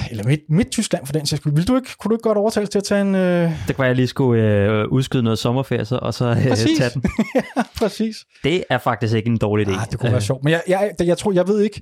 eller 0.09 0.23
midt, 0.27 0.39
midt 0.49 0.69
Tyskland 0.71 1.05
for 1.05 1.13
den 1.13 1.25
sags 1.25 1.41
skyld. 1.41 1.53
Vil 1.53 1.67
du 1.67 1.75
ikke, 1.75 1.89
kunne 1.99 2.09
du 2.09 2.15
ikke 2.15 2.23
godt 2.23 2.37
overtales 2.37 2.69
til 2.69 2.77
at 2.79 2.83
tage 2.83 3.01
en... 3.01 3.15
Øh, 3.15 3.51
Det 3.67 3.75
kunne 3.75 3.87
jeg 3.87 3.95
lige 3.95 4.07
skulle 4.07 4.43
øh, 4.43 4.87
udskyde 4.87 5.23
noget 5.23 5.39
sommerferie, 5.39 5.85
så, 5.85 5.95
og 6.01 6.13
så 6.13 6.25
øh, 6.29 6.47
Præcis. 6.47 6.77
tage 6.77 6.89
den. 6.93 7.03
præcis. 7.79 8.15
Det 8.43 8.63
er 8.69 8.77
faktisk 8.77 9.15
ikke 9.15 9.29
en 9.29 9.37
dårlig 9.37 9.67
idé. 9.67 9.81
Ah, 9.81 9.87
det 9.91 9.99
kunne 9.99 10.11
være 10.11 10.21
sjovt. 10.21 10.43
Men 10.43 10.51
jeg, 10.51 10.61
jeg, 10.67 10.91
jeg, 10.99 11.17
tror, 11.17 11.31
jeg 11.31 11.47
ved 11.47 11.61
ikke, 11.61 11.81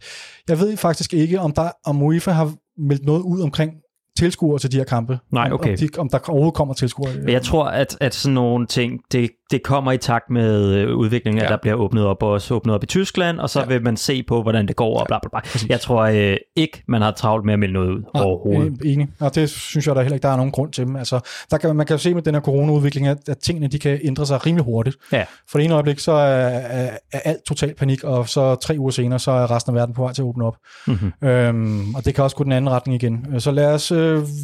jeg 0.49 0.59
ved 0.59 0.77
faktisk 0.77 1.13
ikke, 1.13 1.39
om 1.39 1.51
der 1.51 1.69
om 1.85 2.01
UEFA 2.01 2.31
har 2.31 2.53
meldt 2.87 3.05
noget 3.05 3.21
ud 3.21 3.41
omkring 3.41 3.71
tilskuere 4.17 4.59
til 4.59 4.71
de 4.71 4.77
her 4.77 4.83
kampe. 4.83 5.19
Nej, 5.31 5.45
Om- 5.45 5.53
okay. 5.53 5.71
Om, 5.71 5.77
de, 5.77 5.87
om 5.97 6.09
der 6.09 6.19
overhovedet 6.27 6.53
kommer 6.55 6.73
tilskuere. 6.73 7.13
Men 7.19 7.29
jeg 7.29 7.41
tror, 7.41 7.65
at, 7.65 7.97
at 8.01 8.15
sådan 8.15 8.33
nogle 8.33 8.67
ting, 8.67 8.99
det, 9.11 9.29
det 9.51 9.63
kommer 9.63 9.91
i 9.91 9.97
takt 9.97 10.29
med 10.29 10.65
øh, 10.73 10.95
udviklingen, 10.95 11.41
at 11.41 11.45
Ja. 11.47 11.51
der 11.51 11.57
bliver 11.61 11.75
åbnet 11.75 12.05
op, 12.05 12.23
og 12.23 12.29
også 12.29 12.53
åbnet 12.53 12.75
op 12.75 12.83
i 12.83 12.85
Tyskland, 12.85 13.39
og 13.39 13.49
så 13.49 13.59
Ja. 13.59 13.65
vil 13.65 13.83
man 13.83 13.97
se 13.97 14.23
på, 14.23 14.41
hvordan 14.41 14.67
det 14.67 14.75
går, 14.75 14.99
og 14.99 15.07
bla 15.07 15.19
bla 15.21 15.29
bla. 15.29 15.65
Jeg 15.69 15.79
tror 15.81 16.01
øh, 16.03 16.37
ikke, 16.55 16.83
man 16.87 17.01
har 17.01 17.11
travlt 17.11 17.45
med 17.45 17.53
at 17.53 17.59
melde 17.59 17.73
noget 17.73 17.89
ud 17.89 18.01
Nej, 18.13 18.23
overhovedet. 18.23 18.77
øh, 18.85 18.91
Enig. 18.93 19.07
Og 19.19 19.35
det 19.35 19.49
synes 19.49 19.87
jeg 19.87 19.95
der 19.95 20.01
heller 20.01 20.15
ikke, 20.15 20.23
der 20.27 20.33
er 20.33 20.37
nogen 20.37 20.51
grund 20.51 20.71
til. 20.71 20.87
Altså, 20.97 21.19
der 21.51 21.57
kan, 21.57 21.75
man 21.75 21.85
kan 21.85 21.93
jo 21.93 21.97
se 21.97 22.13
med 22.13 22.21
den 22.21 22.33
her 22.33 22.41
coronaudvikling, 22.41 23.07
at, 23.07 23.17
at 23.29 23.37
tingene 23.37 23.67
de 23.67 23.79
kan 23.79 23.99
ændre 24.03 24.25
sig 24.25 24.45
rimelig 24.45 24.65
hurtigt. 24.65 24.95
Ja. 25.11 25.23
For 25.51 25.57
det 25.59 25.65
ene 25.65 25.73
øjeblik, 25.73 25.99
så 25.99 26.11
er, 26.11 26.47
er, 26.47 26.89
er 27.13 27.19
alt 27.25 27.43
total 27.47 27.73
panik, 27.75 28.03
og 28.03 28.29
så 28.29 28.55
tre 28.55 28.75
uger 28.79 28.91
senere, 28.91 29.19
så 29.19 29.31
er 29.31 29.51
resten 29.51 29.69
af 29.69 29.75
verden 29.75 29.95
på 29.95 30.01
vej 30.01 30.13
til 30.13 30.21
at 30.21 30.25
åbne 30.25 30.45
op. 30.45 30.55
Mm-hmm. 30.87 31.27
Øhm, 31.29 31.95
og 31.95 32.05
det 32.05 32.15
kan 32.15 32.23
også 32.23 32.35
gå 32.35 32.43
den 32.43 32.51
anden 32.51 32.71
retning 32.71 33.03
igen. 33.03 33.25
Øh, 33.33 33.41
Så 33.41 33.51
lad 33.51 33.73
os, 33.73 33.91
øh, 33.91 33.97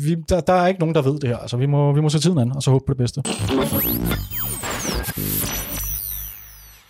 vi, 0.06 0.16
der, 0.30 0.40
der 0.40 0.54
er 0.54 0.68
ikke 0.68 0.80
nogen, 0.80 0.96
der 0.96 1.02
ved 1.02 1.20
det 1.20 1.30
her. 1.30 1.38
Altså, 1.38 1.58
vi 1.58 1.66
må, 1.66 1.94
vi 1.94 2.02
må 2.02 2.10
se 2.10 2.20
tiden 2.20 2.38
an, 2.38 2.52
og 2.56 2.64
så 2.64 2.72
håbe 2.72 2.84
på 2.88 2.94
det 2.94 2.98
bedste. 2.98 3.22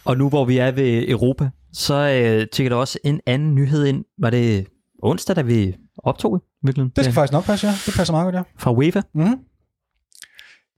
Og 0.05 0.17
nu 0.17 0.29
hvor 0.29 0.45
vi 0.45 0.57
er 0.57 0.71
ved 0.71 1.09
Europa, 1.09 1.49
så 1.73 1.93
øh, 1.93 2.47
tjekker 2.53 2.69
der 2.69 2.75
også 2.75 2.99
en 3.03 3.19
anden 3.25 3.55
nyhed 3.55 3.85
ind. 3.85 4.05
Var 4.21 4.29
det 4.29 4.65
onsdag, 5.03 5.35
da 5.35 5.41
vi 5.41 5.75
optog 5.97 6.37
i 6.37 6.39
virkeligheden? 6.65 6.91
Det 6.95 7.03
skal 7.05 7.11
Ja. 7.11 7.21
faktisk 7.21 7.33
nok 7.33 7.45
passe, 7.45 7.67
ja. 7.67 7.73
Det 7.85 7.93
passer 7.97 8.13
meget 8.13 8.25
godt, 8.25 8.35
ja. 8.35 8.41
Fra 8.59 8.71
UEFA? 8.71 9.01
Mm. 9.15 9.35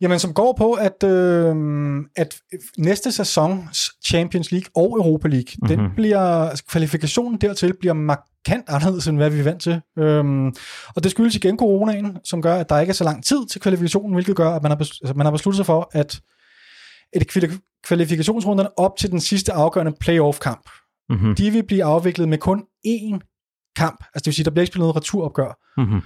Jamen, 0.01 0.19
som 0.19 0.33
går 0.33 0.55
på, 0.57 0.71
at, 0.73 1.03
øh, 1.03 1.55
at 2.15 2.39
næste 2.77 3.11
sæsons 3.11 3.91
Champions 4.05 4.51
League 4.51 4.69
og 4.75 4.83
Europa 4.97 5.27
League, 5.27 5.45
mm-hmm. 5.61 5.67
den 5.77 5.85
Mhm. 5.85 5.95
bliver, 5.95 6.19
altså, 6.19 6.65
kvalifikationen 6.69 7.41
dertil 7.41 7.73
bliver 7.79 7.93
markant 7.93 8.65
anderledes, 8.69 9.07
end 9.07 9.17
hvad 9.17 9.29
vi 9.29 9.39
er 9.39 9.43
vant 9.43 9.61
til. 9.61 9.81
Øhm, 9.99 10.47
og 10.95 11.03
det 11.03 11.11
skyldes 11.11 11.35
igen 11.35 11.57
coronaen, 11.57 12.17
som 12.23 12.41
gør, 12.41 12.55
at 12.55 12.69
der 12.69 12.79
ikke 12.79 12.91
er 12.91 12.95
så 12.95 13.03
lang 13.03 13.23
tid 13.25 13.45
til 13.51 13.61
kvalifikationen, 13.61 14.13
hvilket 14.13 14.35
gør, 14.35 14.49
at 14.51 14.61
man 14.63 14.71
har, 14.71 14.77
bes- 14.77 14.99
altså, 15.01 15.13
man 15.15 15.25
har 15.25 15.31
besluttet 15.31 15.57
sig 15.57 15.65
for, 15.65 15.89
at 15.93 16.19
et 17.15 17.23
kvali- 17.37 17.79
kvalifikationsrunderne 17.83 18.79
op 18.79 18.97
til 18.97 19.11
den 19.11 19.19
sidste 19.19 19.53
afgørende 19.53 19.93
playoff-kamp, 19.99 20.69
Mm-hmm. 21.09 21.35
de 21.35 21.51
vil 21.51 21.63
blive 21.67 21.83
afviklet 21.83 22.29
med 22.29 22.37
kun 22.37 22.63
én 22.87 23.19
kamp. 23.75 23.99
Altså 24.03 24.19
det 24.19 24.25
vil 24.25 24.33
sige, 24.33 24.45
der 24.45 24.51
bliver 24.51 24.61
ikke 24.61 24.71
spillet 24.71 24.83
noget 24.83 24.95
returopgør. 24.95 25.59
Mm-hmm. 25.77 26.01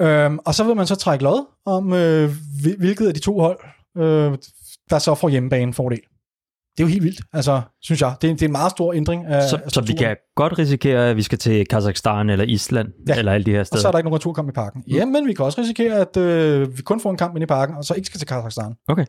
Øhm, 0.00 0.38
og 0.46 0.54
så 0.54 0.64
vil 0.64 0.76
man 0.76 0.86
så 0.86 0.94
trække 0.94 1.24
lod 1.24 1.46
om, 1.66 1.92
øh, 1.92 2.30
hvil- 2.62 2.78
hvilket 2.78 3.06
af 3.08 3.14
de 3.14 3.20
to 3.20 3.40
hold, 3.40 3.58
øh, 3.96 4.38
der 4.90 4.98
så 4.98 5.14
får 5.14 5.28
hjemmebane 5.28 5.74
fordel. 5.74 6.00
Det 6.76 6.84
er 6.84 6.88
jo 6.88 6.92
helt 6.92 7.02
vildt, 7.04 7.20
altså, 7.32 7.60
synes 7.82 8.00
jeg. 8.00 8.14
Det 8.22 8.30
er, 8.30 8.34
det 8.34 8.42
er 8.42 8.46
en 8.46 8.52
meget 8.52 8.70
stor 8.70 8.92
ændring 8.92 9.26
af 9.26 9.48
Så, 9.48 9.56
af 9.64 9.70
så 9.70 9.80
vi 9.80 9.92
kan 9.92 10.16
godt 10.36 10.58
risikere, 10.58 11.10
at 11.10 11.16
vi 11.16 11.22
skal 11.22 11.38
til 11.38 11.66
Kazakhstan 11.66 12.30
eller 12.30 12.44
Island, 12.44 12.88
ja. 13.08 13.18
Eller 13.18 13.32
alle 13.32 13.44
de 13.44 13.50
her 13.50 13.60
Og 13.60 13.66
steder. 13.66 13.80
så 13.82 13.88
er 13.88 13.92
der 13.92 13.98
ikke 13.98 14.06
nogen 14.08 14.18
returkamp 14.18 14.48
i 14.48 14.52
parken. 14.52 14.82
Mm. 14.86 14.94
Jamen, 14.94 15.26
vi 15.26 15.32
kan 15.32 15.44
også 15.44 15.60
risikere, 15.60 15.94
at 16.00 16.16
øh, 16.16 16.76
vi 16.78 16.82
kun 16.82 17.00
får 17.00 17.10
en 17.10 17.16
kamp 17.16 17.36
ind 17.36 17.42
i 17.42 17.46
parken, 17.46 17.76
og 17.76 17.84
så 17.84 17.94
ikke 17.94 18.06
skal 18.06 18.18
til 18.18 18.28
Kazakhstan. 18.28 18.72
Okay. 18.88 19.04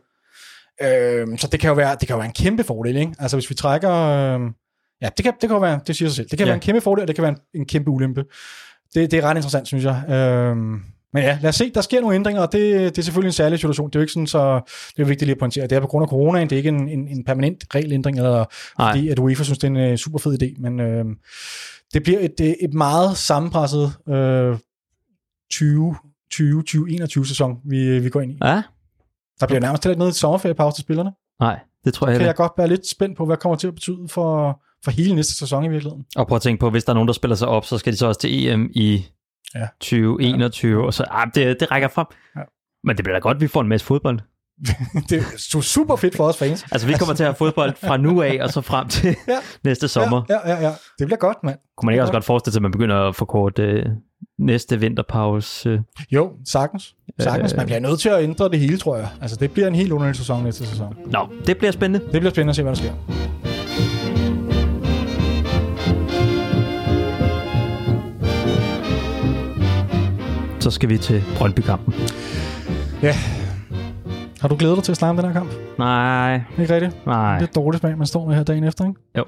Øhm, 0.82 1.38
så 1.38 1.46
det 1.52 1.60
kan, 1.60 1.68
jo 1.68 1.74
være, 1.74 1.90
det 2.00 2.08
kan 2.08 2.14
jo 2.14 2.16
være 2.16 2.26
en 2.26 2.32
kæmpe 2.32 2.64
fordel, 2.64 2.96
ikke? 2.96 3.12
Altså, 3.18 3.36
hvis 3.36 3.50
vi 3.50 3.54
trækker... 3.54 3.92
Øh, 3.94 4.40
ja, 5.02 5.08
det 5.16 5.24
kan, 5.24 5.32
det 5.40 5.48
kan 5.48 5.50
jo 5.50 5.58
være, 5.58 5.80
det 5.86 5.96
siger 5.96 6.08
sig 6.08 6.16
selv. 6.16 6.28
Det 6.30 6.38
kan 6.38 6.46
Ja. 6.46 6.50
være 6.50 6.54
en 6.56 6.60
kæmpe 6.60 6.80
fordel, 6.80 7.02
og 7.02 7.08
det 7.08 7.16
kan 7.16 7.22
være 7.22 7.32
en, 7.54 7.60
en 7.60 7.66
kæmpe 7.66 7.90
ulempe. 7.90 8.24
Det, 8.94 9.10
det 9.10 9.18
er 9.18 9.22
ret 9.22 9.36
interessant, 9.36 9.66
synes 9.66 9.84
jeg. 9.84 10.04
Øhm, 10.10 10.82
men 11.12 11.22
ja, 11.22 11.38
lad 11.42 11.48
os 11.48 11.54
se, 11.56 11.70
der 11.74 11.80
sker 11.80 12.00
nogle 12.00 12.14
ændringer, 12.16 12.42
og 12.42 12.52
det, 12.52 12.62
det 12.96 12.98
er 12.98 13.02
selvfølgelig 13.02 13.28
en 13.28 13.32
særlig 13.32 13.58
situation. 13.58 13.90
Det 13.90 13.96
er 13.96 14.00
jo 14.00 14.02
ikke 14.02 14.12
sådan, 14.12 14.26
så 14.26 14.60
det 14.96 15.02
er 15.02 15.06
vigtigt 15.06 15.26
lige 15.26 15.34
at 15.34 15.38
pointere. 15.38 15.66
Det 15.66 15.72
er 15.76 15.80
på 15.80 15.86
grund 15.86 16.02
af 16.02 16.08
coronaen, 16.08 16.50
det 16.50 16.56
er 16.56 16.56
ikke 16.56 16.68
en, 16.68 16.88
en, 16.88 17.08
en 17.08 17.24
permanent 17.24 17.64
regelændring, 17.74 18.16
eller 18.16 18.44
Nej. 18.78 18.92
fordi 18.92 19.08
at 19.08 19.18
UEFA 19.18 19.42
synes, 19.44 19.58
det 19.58 19.64
er 19.64 19.70
en 19.70 19.76
øh, 19.76 19.96
super 19.96 20.18
fed 20.18 20.42
idé, 20.42 20.60
men 20.62 20.80
øh, 20.80 21.04
det 21.94 22.02
bliver 22.02 22.18
et, 22.20 22.40
et, 22.40 22.56
et 22.60 22.74
meget 22.74 23.16
sammenpresset 23.16 23.92
øh, 24.08 24.58
20, 25.50 25.96
20, 26.30 26.90
21 26.90 27.26
sæson, 27.26 27.58
vi, 27.64 27.98
vi 27.98 28.08
går 28.08 28.20
ind 28.20 28.32
i. 28.32 28.38
Ja? 28.44 28.62
Der 29.40 29.46
bliver 29.46 29.60
nærmest 29.60 29.84
heller 29.84 29.92
ikke 29.92 29.98
noget 29.98 30.14
sommerferiepause 30.14 30.76
til 30.76 30.82
spillerne. 30.82 31.10
Nej, 31.40 31.58
det 31.84 31.94
tror 31.94 32.06
jeg 32.06 32.12
Kan 32.12 32.20
heller 32.20 32.26
jeg 32.26 32.30
ikke. 32.30 32.36
godt 32.42 32.52
være 32.58 32.68
lidt 32.68 32.88
spændt 32.88 33.16
på, 33.16 33.26
hvad 33.26 33.36
kommer 33.36 33.56
til 33.56 33.66
at 33.68 33.74
betyde 33.74 34.08
for, 34.08 34.62
for 34.84 34.90
hele 34.90 35.14
næste 35.14 35.34
sæson 35.34 35.64
i 35.64 35.68
virkeligheden. 35.68 36.04
Og 36.16 36.26
prøv 36.26 36.36
at 36.36 36.42
tænke 36.42 36.60
på, 36.60 36.70
hvis 36.70 36.84
der 36.84 36.90
er 36.90 36.94
nogen, 36.94 37.08
der 37.08 37.12
spiller 37.14 37.34
sig 37.34 37.48
op, 37.48 37.64
så 37.64 37.78
skal 37.78 37.92
de 37.92 37.98
så 37.98 38.06
også 38.06 38.20
til 38.20 38.46
EM 38.48 38.70
i 38.74 39.06
Ja. 39.54 39.66
2021, 39.80 40.86
og 40.86 40.94
så, 40.94 41.04
ah, 41.10 41.26
det, 41.34 41.60
det 41.60 41.70
rækker 41.70 41.88
frem. 41.88 42.06
Ja. 42.36 42.40
Men 42.84 42.96
det 42.96 43.04
bliver 43.04 43.14
da 43.16 43.20
godt, 43.20 43.34
at 43.34 43.40
vi 43.40 43.46
får 43.48 43.60
en 43.60 43.68
masse 43.68 43.86
fodbold. 43.86 44.18
det 45.08 45.18
er 45.18 45.22
su- 45.22 45.60
super 45.62 45.96
fedt 45.96 46.16
for 46.16 46.24
os 46.24 46.36
fans. 46.36 46.64
Altså, 46.72 46.86
vi 46.86 46.92
kommer 46.92 47.14
til 47.14 47.22
at 47.22 47.28
have 47.28 47.34
fodbold 47.34 47.72
fra 47.84 47.96
nu 47.96 48.22
af, 48.22 48.38
og 48.42 48.50
så 48.50 48.60
frem 48.60 48.88
til 48.88 49.16
Ja. 49.28 49.34
næste 49.64 49.88
sommer. 49.88 50.22
Ja, 50.28 50.34
ja, 50.50 50.54
ja, 50.56 50.62
ja. 50.68 50.72
Det 50.98 51.06
bliver 51.06 51.16
godt, 51.16 51.36
mand. 51.44 51.58
Kunne 51.76 51.86
man 51.86 51.92
ikke 51.94 52.02
også 52.02 52.12
Ja. 52.12 52.16
godt 52.16 52.24
forestille 52.24 52.52
sig, 52.52 52.58
at 52.58 52.62
man 52.62 52.70
begynder 52.70 52.96
at 53.08 53.16
forkorte 53.16 53.62
øh, 53.62 53.86
næste 54.38 54.80
vinterpause? 54.80 55.68
Øh. 55.70 55.78
Jo, 56.10 56.32
sagtens. 56.46 56.94
Sagtens. 57.20 57.52
Øh. 57.52 57.56
Man 57.56 57.66
bliver 57.66 57.80
nødt 57.80 58.00
til 58.00 58.08
at 58.08 58.22
ændre 58.22 58.48
det 58.48 58.58
hele, 58.58 58.78
tror 58.78 58.96
jeg. 58.96 59.08
Altså, 59.20 59.36
det 59.36 59.50
bliver 59.50 59.68
en 59.68 59.74
helt 59.74 59.92
underlig 59.92 60.16
sæson 60.16 60.44
næste 60.44 60.66
sæson. 60.66 60.96
Nå, 61.06 61.28
det 61.46 61.58
bliver 61.58 61.70
spændende. 61.72 62.04
Det 62.12 62.20
bliver 62.20 62.30
spændende 62.30 62.50
at 62.50 62.56
se, 62.56 62.62
hvad 62.62 62.72
der 62.72 62.78
sker. 62.78 62.92
Så 70.70 70.74
skal 70.74 70.88
vi 70.88 70.98
til 70.98 71.22
Brøndby-kampen. 71.36 71.94
Ja. 73.02 73.14
Har 74.40 74.48
du 74.48 74.56
glædet 74.56 74.76
dig 74.76 74.84
til 74.84 74.92
at 74.92 74.96
snakke 74.96 75.10
om 75.10 75.16
den 75.16 75.26
her 75.26 75.40
kamp? 75.40 75.50
Nej, 75.78 76.40
Ikke 76.58 76.74
rigtigt? 76.74 77.06
nej. 77.06 77.38
Det 77.38 77.48
er 77.48 77.52
dårligt 77.52 77.80
smag, 77.80 77.98
man 77.98 78.06
står 78.06 78.26
med 78.26 78.36
her 78.36 78.42
dagen 78.42 78.64
efter, 78.64 78.86
ikke? 78.88 79.00
Jo. 79.18 79.24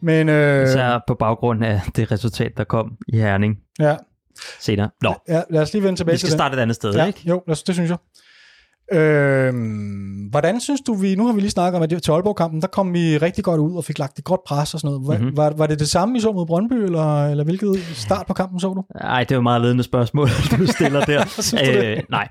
Men, 0.00 0.28
øh, 0.28 0.64
Især 0.68 1.00
på 1.06 1.14
baggrund 1.14 1.64
af 1.64 1.80
det 1.96 2.12
resultat, 2.12 2.52
der 2.56 2.64
kom 2.64 2.92
i 3.08 3.16
Herning 3.16 3.56
ja, 3.78 3.96
senere. 4.60 4.90
Nå, 5.02 5.14
ja, 5.28 5.42
lad 5.50 5.62
os 5.62 5.72
lige 5.72 5.82
vende 5.82 5.98
tilbage 5.98 6.12
vi 6.14 6.18
skal 6.18 6.28
til 6.28 6.36
starte 6.38 6.56
et 6.56 6.60
andet 6.60 6.76
sted, 6.76 6.94
Ja, 6.94 7.04
ikke? 7.04 7.20
jo, 7.24 7.42
lad 7.46 7.52
os, 7.52 7.62
det 7.62 7.74
synes 7.74 7.90
jeg. 7.90 7.98
Øhm, 8.92 10.28
hvordan 10.30 10.60
synes 10.60 10.80
du, 10.80 10.94
vi, 10.94 11.14
nu 11.14 11.26
har 11.26 11.32
vi 11.32 11.40
lige 11.40 11.50
snakket 11.50 11.76
om, 11.76 11.82
at 11.82 11.90
det- 11.90 12.02
til 12.02 12.10
Aalborg-kampen, 12.10 12.60
der 12.62 12.66
kom 12.68 12.94
vi 12.94 13.18
rigtig 13.18 13.44
godt 13.44 13.60
ud 13.60 13.76
og 13.76 13.84
fik 13.84 13.98
lagt 13.98 14.18
et 14.18 14.24
godt 14.24 14.40
pres 14.46 14.74
og 14.74 14.80
sådan 14.80 14.94
noget. 14.94 15.06
Var, 15.08 15.14
Mhm. 15.14 15.22
mm-hmm. 15.22 15.36
var, 15.36 15.50
var 15.56 15.66
det 15.66 15.78
det 15.78 15.88
samme, 15.88 16.14
vi 16.14 16.20
så 16.20 16.32
mod 16.32 16.46
Brøndby, 16.46 16.72
eller, 16.74 17.26
eller 17.26 17.44
hvilket 17.44 17.82
start 17.94 18.26
på 18.26 18.34
kampen 18.34 18.60
så 18.60 18.68
du? 18.68 18.84
Ej, 19.00 19.20
det 19.24 19.30
er 19.32 19.36
jo 19.36 19.42
meget 19.42 19.62
ledende 19.62 19.82
spørgsmål, 19.82 20.28
du 20.58 20.66
stiller 20.66 21.04
der. 21.04 21.24
Synes 21.40 21.50
du 21.50 21.56
det? 21.72 21.84
øh, 21.84 22.02
nej. 22.10 22.28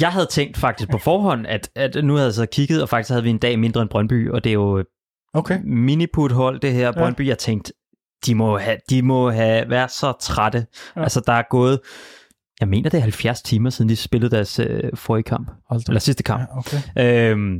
Jeg 0.00 0.08
havde 0.08 0.26
tænkt 0.26 0.56
faktisk 0.56 0.90
på 0.90 0.98
forhånd, 0.98 1.46
at, 1.46 1.70
at 1.76 2.04
nu 2.04 2.12
havde 2.14 2.26
jeg 2.26 2.34
så 2.34 2.46
kigget, 2.46 2.82
og 2.82 2.88
faktisk 2.88 3.10
havde 3.10 3.22
vi 3.22 3.30
en 3.30 3.38
dag 3.38 3.58
mindre 3.58 3.82
end 3.82 3.90
Brøndby, 3.90 4.30
og 4.30 4.44
det 4.44 4.50
er 4.50 4.54
jo 4.54 4.84
Okay. 5.34 5.58
miniput-hold, 5.64 6.60
det 6.60 6.72
her 6.72 6.92
Brøndby. 6.92 7.26
Jeg 7.28 7.38
tænkte, 7.38 7.72
de 8.26 8.34
må 8.34 8.58
have, 8.58 8.76
de 8.90 9.02
må 9.02 9.30
have 9.30 9.70
været 9.70 9.90
så 9.90 10.12
trætte. 10.20 10.58
Ja. 10.58 11.00
Ja. 11.00 11.02
Altså, 11.02 11.20
der 11.26 11.32
er 11.32 11.42
gået, 11.50 11.80
jeg 12.62 12.68
mener, 12.68 12.90
det 12.90 12.98
er 12.98 13.02
70 13.02 13.42
timer, 13.42 13.70
siden 13.70 13.88
de 13.88 13.96
spillede 13.96 14.36
deres 14.36 14.58
øh, 14.58 14.90
forrige 14.94 15.22
kamp, 15.22 15.50
Hold 15.68 15.82
eller 15.88 16.00
sidste 16.00 16.22
kamp. 16.22 16.42
Ja, 16.42 16.58
okay. 16.58 17.30
Øhm, 17.30 17.58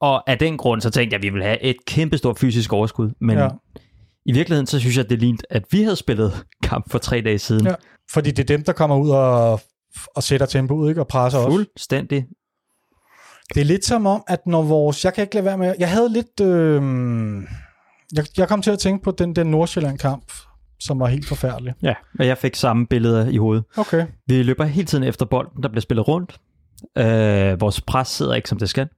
og 0.00 0.30
af 0.30 0.38
den 0.38 0.56
grund, 0.56 0.80
så 0.80 0.90
tænkte 0.90 1.14
jeg, 1.14 1.18
at 1.18 1.22
vi 1.22 1.28
ville 1.28 1.44
have 1.44 1.62
et 1.62 1.76
kæmpestort 1.86 2.38
fysisk 2.38 2.72
overskud. 2.72 3.10
Men 3.20 3.38
Ja. 3.38 3.48
i 4.26 4.32
virkeligheden, 4.32 4.66
så 4.66 4.80
synes 4.80 4.96
jeg, 4.96 5.04
at 5.04 5.10
det 5.10 5.18
lignede, 5.18 5.42
at 5.50 5.62
vi 5.70 5.82
havde 5.82 5.96
spillet 5.96 6.44
kamp 6.62 6.90
for 6.90 6.98
tre 6.98 7.20
dage 7.20 7.38
siden. 7.38 7.66
Ja. 7.66 7.74
Fordi 8.10 8.30
det 8.30 8.38
er 8.50 8.56
dem, 8.56 8.64
der 8.64 8.72
kommer 8.72 8.96
ud 8.96 9.10
og, 9.10 9.60
og 10.16 10.22
sætter 10.22 10.46
tempoet, 10.46 10.88
ikke? 10.88 11.00
Og 11.00 11.08
presser 11.08 11.38
også. 11.38 11.56
Fuldstændig. 11.56 12.26
Det 13.54 13.60
er 13.60 13.64
lidt 13.64 13.84
som 13.84 14.06
om, 14.06 14.22
at 14.28 14.46
når 14.46 14.62
vores... 14.62 15.04
Jeg 15.04 15.14
kan 15.14 15.22
ikke 15.22 15.34
lade 15.34 15.44
være 15.44 15.58
med... 15.58 15.74
Jeg 15.78 15.90
havde 15.90 16.08
lidt... 16.12 16.40
Øh, 16.40 16.82
jeg, 18.16 18.24
jeg 18.36 18.48
kom 18.48 18.62
til 18.62 18.70
at 18.70 18.78
tænke 18.78 19.04
på 19.04 19.10
den, 19.10 19.36
den 19.36 19.46
Nordsjælland-kamp, 19.46 20.32
som 20.80 21.00
var 21.00 21.06
helt 21.06 21.26
forfærdelig. 21.26 21.74
Ja, 21.82 21.94
og 22.18 22.26
jeg 22.26 22.38
fik 22.38 22.54
samme 22.54 22.86
billeder 22.86 23.28
i 23.28 23.36
hovedet. 23.36 23.64
Okay. 23.76 24.06
Vi 24.26 24.42
løber 24.42 24.64
hele 24.64 24.86
tiden 24.86 25.04
efter 25.04 25.26
bolden, 25.26 25.62
der 25.62 25.68
bliver 25.68 25.80
spillet 25.80 26.08
rundt. 26.08 26.40
Øh, 26.98 27.60
vores 27.60 27.80
pres 27.80 28.08
sidder 28.08 28.34
ikke, 28.34 28.48
som 28.48 28.58
det 28.58 28.68
skal. 28.68 28.88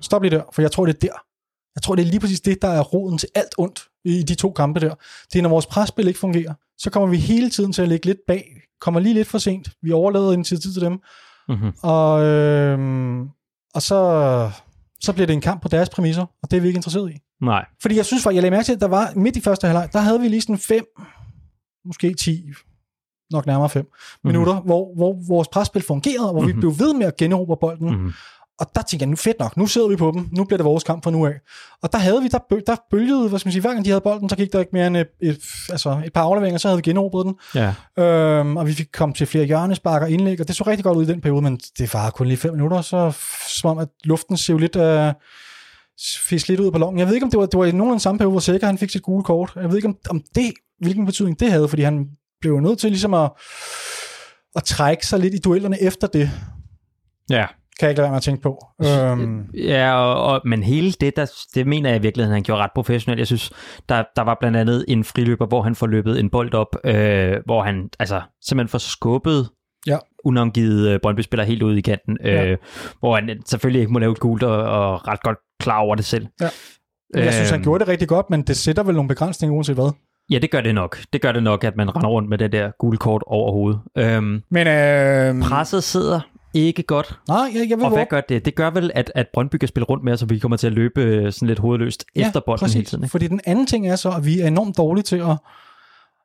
Stop 0.00 0.22
lige 0.22 0.36
der, 0.36 0.42
for 0.52 0.62
jeg 0.62 0.72
tror, 0.72 0.86
det 0.86 0.94
er 0.94 0.98
der. 0.98 1.14
Jeg 1.76 1.82
tror, 1.82 1.94
det 1.94 2.02
er 2.02 2.10
lige 2.10 2.20
præcis 2.20 2.40
det, 2.40 2.62
der 2.62 2.68
er 2.68 2.80
roden 2.80 3.18
til 3.18 3.28
alt 3.34 3.54
ondt 3.58 3.84
i 4.04 4.22
de 4.22 4.34
to 4.34 4.52
kampe 4.52 4.80
der. 4.80 4.94
Det 5.32 5.38
er, 5.38 5.42
når 5.42 5.50
vores 5.50 5.66
presspil 5.66 6.08
ikke 6.08 6.20
fungerer, 6.20 6.54
så 6.78 6.90
kommer 6.90 7.08
vi 7.08 7.16
hele 7.16 7.50
tiden 7.50 7.72
til 7.72 7.82
at 7.82 7.88
ligge 7.88 8.06
lidt 8.06 8.18
bag. 8.26 8.44
Kommer 8.80 9.00
lige 9.00 9.14
lidt 9.14 9.28
for 9.28 9.38
sent. 9.38 9.70
Vi 9.82 9.92
overlader 9.92 10.32
initiativ 10.32 10.72
til 10.72 10.82
dem. 10.82 11.00
Mm-hmm. 11.48 11.72
Og, 11.82 12.24
øh, 12.24 12.78
og 13.74 13.82
så, 13.82 14.50
så 15.00 15.12
bliver 15.12 15.26
det 15.26 15.34
en 15.34 15.40
kamp 15.40 15.62
på 15.62 15.68
deres 15.68 15.88
præmisser, 15.88 16.26
og 16.42 16.50
det 16.50 16.56
er 16.56 16.60
vi 16.60 16.66
ikke 16.66 16.78
interesseret 16.78 17.10
i. 17.10 17.18
Nej. 17.42 17.64
Fordi 17.82 17.96
jeg 17.96 18.04
synes 18.04 18.22
faktisk, 18.22 18.34
jeg 18.34 18.42
lagde 18.42 18.56
mærke 18.56 18.64
til, 18.64 18.72
at 18.72 18.80
der 18.80 18.88
var 18.88 19.12
midt 19.16 19.36
i 19.36 19.40
første 19.40 19.66
halvleg, 19.66 19.88
der 19.92 19.98
havde 19.98 20.20
vi 20.20 20.28
lige 20.28 20.40
sådan 20.40 20.58
fem, 20.58 20.84
måske 21.84 22.14
10, 22.14 22.44
nok 23.30 23.46
nærmere 23.46 23.70
5 23.70 23.82
mm-hmm. 23.82 24.28
minutter, 24.28 24.60
hvor, 24.60 24.94
hvor 24.96 25.16
vores 25.28 25.48
presspil 25.48 25.82
fungerede, 25.82 26.28
og 26.28 26.32
hvor 26.32 26.40
mm-hmm. 26.40 26.56
vi 26.56 26.60
blev 26.60 26.78
ved 26.78 26.94
med 26.94 27.06
at 27.06 27.16
generobre 27.16 27.56
bolden. 27.60 27.90
Mm-hmm. 27.90 28.12
Og 28.58 28.66
der 28.74 28.82
tænkte 28.82 29.02
jeg, 29.04 29.10
nu 29.10 29.16
fedt 29.16 29.38
nok, 29.38 29.56
nu 29.56 29.66
sidder 29.66 29.88
vi 29.88 29.96
på 29.96 30.10
dem, 30.14 30.28
nu 30.32 30.44
bliver 30.44 30.58
det 30.58 30.64
vores 30.64 30.84
kamp 30.84 31.04
fra 31.04 31.10
nu 31.10 31.26
af. 31.26 31.32
Og 31.82 31.92
der 31.92 31.98
havde 31.98 32.22
vi, 32.22 32.28
der, 32.28 32.38
bø, 32.48 32.60
der 32.66 32.76
bølgede, 32.90 33.28
hvad 33.28 33.38
skal 33.38 33.48
man 33.48 33.52
sige, 33.52 33.60
hver 33.60 33.72
gang 33.72 33.84
de 33.84 33.90
havde 33.90 34.00
bolden, 34.00 34.28
så 34.28 34.36
gik 34.36 34.52
der 34.52 34.60
ikke 34.60 34.70
mere 34.72 34.86
end 34.86 34.96
et, 34.96 35.08
et, 35.20 35.38
altså 35.70 36.02
et 36.06 36.12
par 36.12 36.22
afleveringer, 36.22 36.58
så 36.58 36.68
havde 36.68 36.78
vi 36.78 36.90
generobret 36.90 37.26
den. 37.26 37.34
Ja. 37.54 38.02
Øhm, 38.04 38.56
og 38.56 38.66
vi 38.66 38.72
fik 38.72 38.86
komme 38.92 39.14
til 39.14 39.26
flere 39.26 39.44
hjørnespark 39.44 40.02
og 40.02 40.10
indlæg, 40.10 40.40
og 40.40 40.48
det 40.48 40.56
så 40.56 40.64
rigtig 40.66 40.84
godt 40.84 40.98
ud 40.98 41.02
i 41.04 41.06
den 41.06 41.20
periode, 41.20 41.42
men 41.42 41.60
det 41.78 41.94
var 41.94 42.10
kun 42.10 42.26
lige 42.26 42.36
fem 42.36 42.52
minutter, 42.52 42.80
så 42.80 43.12
som 43.48 43.70
om, 43.70 43.78
at 43.78 43.88
luften 44.04 44.36
ser 44.36 44.58
lidt... 44.58 44.76
Øh, 44.76 45.12
fisk 46.28 46.48
lidt 46.48 46.60
ud 46.60 46.70
på 46.70 46.78
longen. 46.78 46.98
Jeg 46.98 47.06
ved 47.06 47.14
ikke, 47.14 47.24
om 47.24 47.30
det 47.30 47.40
var, 47.40 47.46
det 47.46 47.58
var 47.58 47.64
i 47.64 47.72
nogenlunde 47.72 48.02
samme 48.02 48.18
periode, 48.18 48.30
hvor 48.30 48.40
Sækker 48.40 48.66
han 48.66 48.78
fik 48.78 48.90
sit 48.90 49.02
gule 49.02 49.24
kort. 49.24 49.52
Jeg 49.56 49.68
ved 49.68 49.76
ikke, 49.76 49.88
om, 49.88 49.96
om 50.10 50.22
det, 50.34 50.52
hvilken 50.80 51.06
betydning 51.06 51.40
det 51.40 51.50
havde, 51.50 51.68
fordi 51.68 51.82
han 51.82 52.06
blev 52.40 52.60
nødt 52.60 52.78
til 52.78 52.90
ligesom 52.90 53.14
at, 53.14 53.30
at 54.56 54.64
trække 54.64 55.06
sig 55.06 55.20
lidt 55.20 55.34
i 55.34 55.38
duellerne 55.38 55.82
efter 55.82 56.06
det. 56.06 56.30
Ja. 57.30 57.46
Kan 57.80 57.86
jeg 57.86 57.90
ikke 57.90 57.98
lade 57.98 58.04
være 58.04 58.10
med 58.10 58.16
at 58.16 58.22
tænke 58.22 58.42
på. 58.42 58.66
Øhm, 58.84 59.46
Ja, 59.54 59.94
og, 59.94 60.32
og, 60.32 60.40
men 60.44 60.62
hele 60.62 60.92
det, 60.92 61.16
der, 61.16 61.32
det 61.54 61.66
mener 61.66 61.90
jeg 61.90 61.98
i 61.98 62.02
virkeligheden, 62.02 62.34
han 62.34 62.42
gjorde 62.42 62.62
ret 62.62 62.70
professionelt. 62.74 63.18
Jeg 63.18 63.26
synes, 63.26 63.52
der, 63.88 64.04
der 64.16 64.22
var 64.22 64.36
blandt 64.40 64.56
andet 64.56 64.84
en 64.88 65.04
friløber, 65.04 65.46
hvor 65.46 65.62
han 65.62 65.74
får 65.74 65.86
løbet 65.86 66.20
en 66.20 66.30
bold 66.30 66.54
op, 66.54 66.76
øh, 66.84 67.36
hvor 67.44 67.62
han 67.62 67.88
altså 67.98 68.22
simpelthen 68.42 68.68
får 68.68 68.78
skubbet. 68.78 69.50
Unangivet 70.24 70.88
øh, 70.88 71.00
Brøndby-spiller 71.02 71.44
helt 71.44 71.62
ud 71.62 71.76
i 71.76 71.80
kanten, 71.80 72.18
øh, 72.24 72.34
Ja. 72.34 72.54
hvor 73.00 73.14
han 73.16 73.42
selvfølgelig 73.46 73.80
ikke 73.80 73.92
må 73.92 73.98
lave 73.98 74.12
et 74.12 74.20
gult 74.20 74.42
og, 74.42 74.56
og 74.62 75.08
ret 75.08 75.22
godt 75.22 75.38
klar 75.60 75.78
over 75.78 75.94
det 75.94 76.04
selv. 76.04 76.26
Ja. 76.40 76.48
jeg 77.14 77.32
synes, 77.32 77.50
han 77.50 77.58
Øhm, 77.58 77.64
gjorde 77.64 77.80
det 77.80 77.88
rigtig 77.88 78.08
godt, 78.08 78.30
men 78.30 78.42
det 78.42 78.56
sætter 78.56 78.82
vel 78.82 78.94
nogle 78.94 79.08
begrænsninger 79.08 79.54
uanset 79.54 79.74
hvad. 79.76 79.90
Ja, 80.30 80.38
det 80.38 80.50
gør 80.50 80.60
det 80.60 80.74
nok. 80.74 80.98
Det 81.12 81.20
gør 81.22 81.32
det 81.32 81.42
nok, 81.42 81.64
at 81.64 81.76
man 81.76 81.96
render 81.96 82.08
rundt 82.08 82.28
med 82.28 82.38
det 82.38 82.52
der 82.52 82.70
gule 82.78 82.96
kort 82.98 83.22
over 83.26 83.52
hovedet. 83.52 83.80
Øhm, 83.98 84.42
Men 84.50 84.66
øh, 84.66 85.42
presset 85.48 85.82
sidder 85.84 86.20
ikke 86.54 86.82
godt. 86.82 87.18
nej, 87.28 87.38
jeg, 87.54 87.66
jeg 87.68 87.78
vil 87.78 87.84
Og 87.84 87.90
hvad 87.90 87.98
våge- 87.98 88.06
gør 88.10 88.20
det? 88.20 88.44
Det 88.44 88.54
gør 88.54 88.70
vel, 88.70 88.90
at, 88.94 89.12
at 89.14 89.26
Brøndby 89.34 89.56
kan 89.56 89.68
spille 89.68 89.84
rundt 89.84 90.04
med, 90.04 90.16
så 90.16 90.26
vi 90.26 90.38
kommer 90.38 90.56
til 90.56 90.66
at 90.66 90.72
løbe 90.72 91.02
øh, 91.02 91.32
sådan 91.32 91.48
lidt 91.48 91.58
hovedløst 91.58 92.04
ja, 92.16 92.26
efter 92.26 92.40
bolden 92.46 92.60
præcis. 92.64 92.74
hele 92.74 92.84
tiden. 92.86 93.04
Ikke? 93.04 93.10
Fordi 93.10 93.26
den 93.26 93.40
anden 93.46 93.66
ting 93.66 93.88
er 93.88 93.96
så, 93.96 94.10
at 94.10 94.26
vi 94.26 94.40
er 94.40 94.46
enormt 94.46 94.76
dårlige 94.76 95.02
til 95.02 95.16
at, 95.16 95.36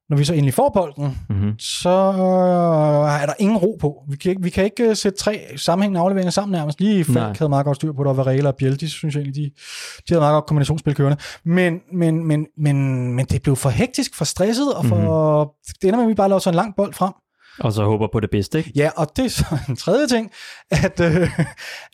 når 0.09 0.17
vi 0.17 0.25
så 0.25 0.33
endelig 0.33 0.53
får 0.53 0.69
bolden, 0.73 1.17
Mm-hmm. 1.29 1.59
så 1.59 1.89
øh, 1.89 3.21
er 3.21 3.25
der 3.25 3.33
ingen 3.39 3.57
ro 3.57 3.77
på. 3.81 4.03
Vi 4.09 4.17
kan 4.17 4.29
ikke, 4.29 4.41
vi 4.43 4.49
kan 4.49 4.63
ikke 4.63 4.83
øh, 4.89 4.95
sætte 4.95 5.17
tre 5.17 5.41
sammenhængende 5.55 5.99
afleveringer 6.01 6.31
sammen 6.31 6.51
nærmest. 6.51 6.79
Lige. 6.81 7.05
Falk 7.05 7.37
havde 7.37 7.49
meget 7.49 7.65
godt 7.65 7.75
styr 7.75 7.91
på 7.93 8.03
det, 8.03 8.09
og 8.09 8.17
Varela 8.17 8.47
og 8.49 8.55
Biel, 8.55 8.79
de 8.79 8.89
synes 8.89 9.15
jeg 9.15 9.21
egentlig, 9.21 9.43
de, 9.43 9.51
de 9.99 10.13
havde 10.13 10.19
meget 10.21 10.33
godt 10.33 10.45
kombinationsspil 10.45 10.95
kørende. 10.95 11.17
Men, 11.45 11.79
men, 11.93 12.27
men, 12.27 12.45
men, 12.57 12.75
men 13.13 13.25
det 13.25 13.41
blev 13.41 13.55
for 13.55 13.69
hektisk, 13.69 14.15
for 14.15 14.25
stresset, 14.25 14.73
og 14.73 14.85
for, 14.85 14.95
Mhm. 14.95 15.03
mm-hmm. 15.05 15.73
det 15.81 15.87
ender 15.87 15.97
med, 15.97 16.03
at 16.05 16.09
vi 16.09 16.13
bare 16.15 16.29
laver 16.29 16.39
så 16.39 16.49
en 16.49 16.55
lang 16.55 16.73
bold 16.77 16.93
frem. 16.93 17.13
Og 17.59 17.73
så 17.73 17.83
håber 17.83 18.07
på 18.11 18.19
det 18.19 18.29
bedste, 18.29 18.57
ikke? 18.57 18.71
Ja, 18.75 18.89
og 18.97 19.07
det 19.15 19.25
er 19.25 19.29
så 19.29 19.45
en 19.69 19.75
tredje 19.75 20.07
ting, 20.07 20.31
at, 20.71 20.99
øh, 20.99 21.29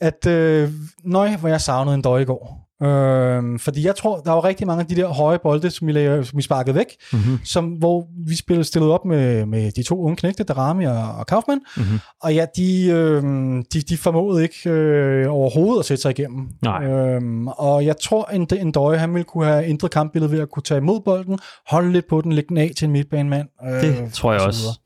at 0.02 0.28
øh, 0.28 0.70
nøj, 1.04 1.36
hvor 1.36 1.50
jeg 1.50 1.62
savnede 1.62 1.96
en 1.96 2.02
døj 2.02 2.20
i 2.20 2.26
går. 2.26 2.65
Øh, 2.84 3.60
fordi 3.60 3.86
jeg 3.86 3.96
tror, 3.96 4.18
der 4.20 4.32
var 4.32 4.44
rigtig 4.44 4.68
mange 4.68 4.82
af 4.82 4.88
de 4.88 4.96
der 4.96 5.08
høje 5.08 5.40
bolde, 5.44 5.70
som 5.70 5.88
vi, 5.88 5.92
lagde, 5.92 6.26
som 6.26 6.38
vi 6.38 6.42
sparkede 6.44 6.76
væk, 6.76 6.86
Mm-hmm. 7.14 7.40
som, 7.44 7.66
hvor 7.66 8.08
vi 8.28 8.36
spillede 8.36 8.64
stillede 8.64 8.94
op 8.94 9.06
med, 9.06 9.46
med 9.46 9.72
de 9.72 9.84
to 9.84 10.02
unge 10.02 10.16
knægte, 10.16 10.44
Darami 10.44 10.86
og, 10.86 10.98
og 11.20 11.28
Kaufmann. 11.28 11.62
Mm-hmm. 11.78 12.00
Og 12.24 12.34
ja, 12.36 12.46
de, 12.56 12.86
øh, 12.88 13.24
de, 13.74 13.82
de 13.82 13.98
formåede 13.98 14.44
ikke 14.44 14.70
øh, 14.70 15.34
overhovedet 15.34 15.80
at 15.80 15.86
sætte 15.86 16.02
sig 16.02 16.20
igennem. 16.20 16.48
Nej. 16.64 16.84
Øhm, 16.86 17.48
og 17.48 17.86
jeg 17.86 17.96
tror, 18.02 18.30
en, 18.34 18.48
en 18.60 18.72
Døje, 18.72 18.98
han 18.98 19.14
ville 19.14 19.24
kunne 19.24 19.46
have 19.46 19.66
ændret 19.66 19.92
kampbilledet 19.92 20.32
ved 20.32 20.40
at 20.42 20.50
kunne 20.50 20.64
tage 20.64 20.78
imod 20.78 21.02
bolden, 21.06 21.40
holde 21.70 21.92
lidt 21.92 22.08
på 22.10 22.22
den, 22.22 22.32
lægge 22.34 22.50
den 22.50 22.58
af 22.58 22.72
til 22.78 22.86
en 22.86 22.92
midtbanemand. 22.92 23.48
Øh, 23.68 23.72
Det 23.82 24.14
tror 24.14 24.32
jeg 24.32 24.42
og 24.42 24.54
så 24.54 24.68
også. 24.68 24.80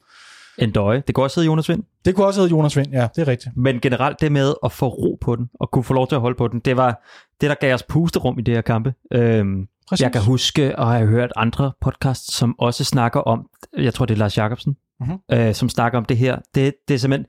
En 0.61 0.71
døje. 0.71 1.03
Det 1.07 1.15
går 1.15 1.23
også 1.23 1.39
hedde 1.39 1.45
Jonas 1.45 1.69
Vind. 1.69 1.83
Det 2.05 2.15
kunne 2.15 2.25
også 2.27 2.39
hedde 2.41 2.51
Jonas 2.51 2.77
Vind, 2.77 2.87
ja, 2.91 3.07
det 3.15 3.21
er 3.21 3.27
rigtigt. 3.27 3.57
Men 3.57 3.79
generelt 3.79 4.21
det 4.21 4.31
med 4.31 4.53
at 4.65 4.71
få 4.71 4.87
ro 4.87 5.17
på 5.21 5.35
den, 5.35 5.49
og 5.59 5.71
kunne 5.71 5.83
få 5.83 5.93
lov 5.93 6.07
til 6.07 6.15
at 6.15 6.21
holde 6.21 6.37
på 6.37 6.47
den, 6.47 6.59
det 6.59 6.77
var 6.77 7.03
det, 7.41 7.49
der 7.49 7.55
gav 7.55 7.73
os 7.73 7.83
pusterum 7.83 8.39
i 8.39 8.41
det 8.41 8.53
her 8.53 8.61
kampe. 8.61 8.93
Øhm, 9.13 9.67
Præcis. 9.89 10.03
jeg 10.03 10.11
kan 10.11 10.21
huske, 10.21 10.79
og 10.79 10.91
have 10.91 11.07
hørt 11.07 11.31
andre 11.35 11.71
podcasts, 11.81 12.33
som 12.35 12.55
også 12.59 12.83
snakker 12.83 13.19
om, 13.19 13.47
jeg 13.77 13.93
tror 13.93 14.05
det 14.05 14.13
er 14.13 14.17
Lars 14.17 14.37
Jacobsen, 14.37 14.75
Mhm. 15.01 15.17
øh, 15.31 15.53
som 15.53 15.69
snakker 15.69 15.97
om 15.97 16.05
det 16.05 16.17
her. 16.17 16.37
Det, 16.55 16.73
det 16.87 16.93
er 16.93 16.97
simpelthen, 16.97 17.25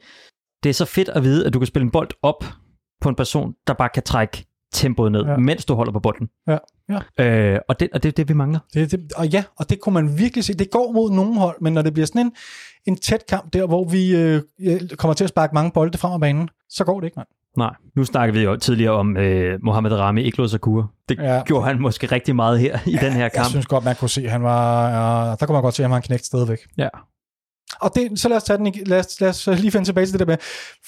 det 0.62 0.71
er 0.71 0.75
så 0.75 0.85
fedt 0.85 1.09
at 1.09 1.23
vide, 1.23 1.47
at 1.47 1.55
du 1.55 1.59
kan 1.59 1.66
spille 1.66 1.85
en 1.85 1.90
bold 1.90 2.09
op 2.23 2.45
på 3.01 3.09
en 3.09 3.14
person, 3.14 3.55
der 3.66 3.73
bare 3.75 3.88
kan 3.95 4.03
trække 4.03 4.47
tempoet 4.73 5.12
ned, 5.12 5.25
Ja. 5.25 5.37
mens 5.37 5.64
du 5.64 5.75
holder 5.75 5.93
på 5.93 6.01
bolden. 6.01 6.29
Ja, 6.49 6.59
ja. 7.19 7.25
Øh, 7.55 7.59
og, 7.69 7.81
det, 7.81 7.88
og 7.95 8.03
det 8.03 8.16
det, 8.16 8.29
vi 8.29 8.35
mangler. 8.35 8.59
Det, 8.75 8.90
det, 8.90 9.12
og 9.16 9.27
ja, 9.29 9.45
og 9.59 9.71
det 9.71 9.81
kunne 9.81 9.93
man 9.93 10.19
virkelig 10.19 10.45
se. 10.45 10.55
Det 10.55 10.71
går 10.71 10.93
mod 10.93 11.11
nogen 11.11 11.37
hold, 11.37 11.57
men 11.61 11.73
når 11.73 11.83
det 11.83 11.93
bliver 11.93 12.07
sådan 12.07 12.27
en, 12.27 12.33
en 12.87 12.97
tæt 12.97 13.27
kamp 13.29 13.53
der, 13.53 13.66
hvor 13.66 13.85
vi 13.88 14.16
øh, 14.16 14.43
kommer 14.99 15.14
til 15.14 15.25
at 15.25 15.31
sparke 15.31 15.55
mange 15.55 15.71
bolde 15.75 15.99
frem 15.99 16.12
af 16.12 16.21
banen, 16.21 16.49
så 16.69 16.85
går 16.85 17.01
det 17.01 17.07
ikke, 17.07 17.14
mand. 17.16 17.29
Nej, 17.57 17.75
nu 17.97 18.05
snakkede 18.05 18.38
vi 18.38 18.45
jo 18.45 18.57
tidligere 18.57 18.93
om 18.93 19.16
øh, 19.16 19.59
Mohamed 19.62 19.93
Rami 19.93 20.23
ikke 20.23 20.38
lod 20.38 20.49
sig 20.49 20.61
kure. 20.61 20.87
Det 21.09 21.19
Ja. 21.19 21.35
ja. 21.35 21.43
gjorde 21.45 21.66
han 21.66 21.81
måske 21.81 22.07
rigtig 22.07 22.37
meget 22.37 22.61
her 22.61 22.79
i 22.87 22.93
den 23.01 23.12
her 23.12 23.21
Jeg 23.21 23.33
kamp. 23.33 23.49
synes 23.49 23.66
godt, 23.66 23.85
man 23.85 23.97
kunne 23.97 24.09
se, 24.11 24.29
han 24.29 24.43
var, 24.43 24.88
ja, 24.88 25.31
der 25.40 25.47
kunne 25.47 25.53
man 25.55 25.62
godt 25.62 25.75
se, 25.75 25.83
at 25.83 25.85
han 25.85 25.90
var 25.90 25.97
en 25.97 26.03
knægt 26.03 26.27
stadigvæk. 26.27 26.59
Ja. 26.79 26.88
Og 27.81 27.90
det, 27.95 28.21
så 28.21 28.29
lad 28.29 28.37
os, 28.37 28.43
tage 28.45 28.57
den, 28.59 28.75
lad, 28.87 28.99
os, 28.99 29.21
lad 29.21 29.29
os 29.29 29.47
lige 29.47 29.71
finde 29.71 29.85
tilbage 29.87 30.07
til 30.07 30.12
det 30.12 30.21
der 30.21 30.27
med, 30.27 30.37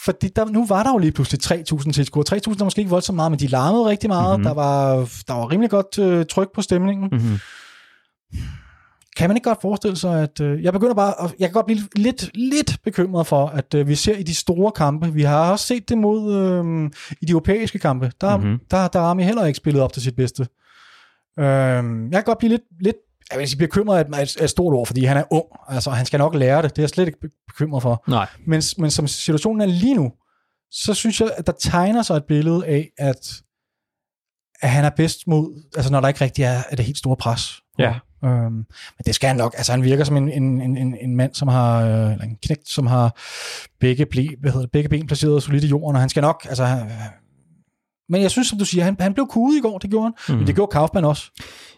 fordi 0.05 0.29
der, 0.29 0.45
nu 0.45 0.67
var 0.67 0.83
der 0.83 0.91
jo 0.91 0.99
lige 0.99 1.13
pludselig 1.13 1.65
3.000 1.73 1.93
tilskuere. 1.93 2.25
3.000 2.37 2.61
er 2.61 2.65
måske 2.65 2.79
ikke 2.81 2.91
voldsomt 2.91 3.17
meget, 3.17 3.31
men 3.33 3.39
de 3.41 3.47
larmede 3.47 3.87
rigtig 3.89 4.09
meget. 4.11 4.41
Mhm. 4.41 4.47
Mm-hmm. 4.47 4.57
Der, 4.57 4.63
var, 4.63 4.95
der 5.29 5.35
var 5.35 5.51
rimelig 5.53 5.71
godt 5.71 5.99
øh, 5.99 6.27
tryk 6.27 6.49
på 6.55 6.63
stemningen. 6.63 7.09
Mm. 7.13 7.17
Mm-hmm. 7.19 7.39
Kan 9.17 9.31
man 9.31 9.37
ikke 9.37 9.49
godt 9.49 9.61
forestille 9.63 9.97
sig, 9.97 10.23
at... 10.23 10.41
Øh, 10.41 10.63
jeg 10.63 10.73
begynder 10.73 10.95
bare... 10.95 11.15
At, 11.25 11.35
jeg 11.39 11.49
kan 11.49 11.53
godt 11.53 11.67
blive 11.67 11.81
lidt, 11.97 12.31
lidt 12.37 12.77
bekymret 12.85 13.27
for, 13.27 13.47
at 13.47 13.75
øh, 13.75 13.89
vi 13.89 13.95
ser 13.95 14.17
i 14.17 14.23
de 14.23 14.35
store 14.35 14.73
kampe, 14.73 15.13
vi 15.13 15.23
har 15.23 15.51
også 15.53 15.67
set 15.67 15.89
det 15.89 15.99
mod 15.99 16.35
øh, 16.35 16.91
i 17.21 17.25
de 17.27 17.31
europæiske 17.31 17.79
kampe, 17.79 18.13
der, 18.21 18.37
Mhm. 18.37 18.47
mm-hmm. 18.47 18.61
der, 18.71 18.89
der 18.89 18.99
har 19.01 19.07
Armi 19.07 19.23
heller 19.23 19.45
ikke 19.45 19.57
spillet 19.57 19.83
op 19.83 19.93
til 19.93 20.03
sit 20.03 20.17
bedste. 20.17 20.43
Øh, 21.39 21.45
jeg 21.45 22.13
kan 22.13 22.23
godt 22.25 22.39
blive 22.39 22.49
lidt, 22.51 22.63
lidt 22.81 22.97
jeg 23.31 23.39
vil 23.41 23.49
sige, 23.49 23.59
bekymret 23.59 23.97
er 24.01 24.05
et, 24.21 24.37
er 24.39 24.45
et- 24.45 24.51
stort 24.51 24.75
ord, 24.75 24.87
fordi 24.87 25.05
han 25.05 25.17
er 25.17 25.25
ung. 25.31 25.45
Altså, 25.69 25.91
han 25.91 26.07
skal 26.07 26.19
nok 26.19 26.35
lære 26.35 26.63
det. 26.63 26.71
Det 26.71 26.79
er 26.79 26.83
jeg 26.83 26.89
slet 26.91 27.07
ikke 27.07 27.21
be- 27.21 27.43
bekymret 27.47 27.83
for. 27.83 28.05
Nej. 28.09 28.27
Men, 28.47 28.63
men 28.79 28.91
som 28.91 29.07
situationen 29.07 29.61
er 29.61 29.67
lige 29.67 29.95
nu, 29.95 30.13
så 30.71 30.95
synes 30.95 31.21
jeg, 31.21 31.31
at 31.37 31.47
der 31.47 31.53
tegner 31.61 32.03
sig 32.03 32.17
et 32.17 32.25
billede 32.25 32.67
af, 32.67 32.91
at, 32.99 33.33
at 34.61 34.71
han 34.71 34.85
er 34.85 34.91
bedst 34.91 35.27
mod, 35.27 35.63
altså 35.77 35.93
når 35.93 36.01
der 36.01 36.09
ikke 36.09 36.21
rigtig 36.25 36.45
er, 36.45 36.63
er 36.71 36.77
det 36.77 36.85
helt 36.85 36.99
store 36.99 37.17
pres. 37.17 37.61
Ja. 37.79 37.95
Øhm, 38.25 38.53
men 38.53 38.67
det 39.07 39.15
skal 39.15 39.29
han 39.29 39.37
nok. 39.37 39.55
Altså 39.57 39.73
han 39.73 39.83
virker 39.83 40.05
som 40.05 40.17
en, 40.17 40.29
en, 40.29 40.61
en, 40.61 40.97
en, 41.01 41.17
mand, 41.17 41.35
som 41.35 41.49
har, 41.49 41.83
øh, 41.83 42.13
eller 42.13 42.25
en 42.25 42.39
knægt, 42.43 42.69
som 42.69 42.87
har 42.87 43.17
begge, 43.81 44.07
ble, 44.07 44.29
hvad 44.41 44.51
hedder 44.51 44.67
det, 44.67 44.73
begge 44.73 44.89
ben 44.89 45.07
placeret 45.07 45.43
solidt 45.43 45.65
i 45.65 45.67
jorden, 45.67 45.97
og 45.97 46.01
han 46.03 46.09
skal 46.09 46.21
nok, 46.21 46.47
altså 46.49 46.65
han, 46.65 46.91
men 48.09 48.23
jeg 48.23 48.31
synes, 48.31 48.49
som 48.49 48.59
du 48.59 48.65
siger, 48.65 48.85
han, 48.85 48.97
han 49.01 49.15
blev 49.15 49.27
kudet 49.27 49.59
i 49.59 49.61
går, 49.61 49.79
det 49.79 49.91
gjorde 49.91 50.05
han. 50.05 50.13
Mm. 50.29 50.33
Mhm. 50.33 50.39
Men 50.39 50.47
det 50.47 50.55
gjorde 50.55 50.71
Kaufmann 50.71 51.07
også. 51.07 51.31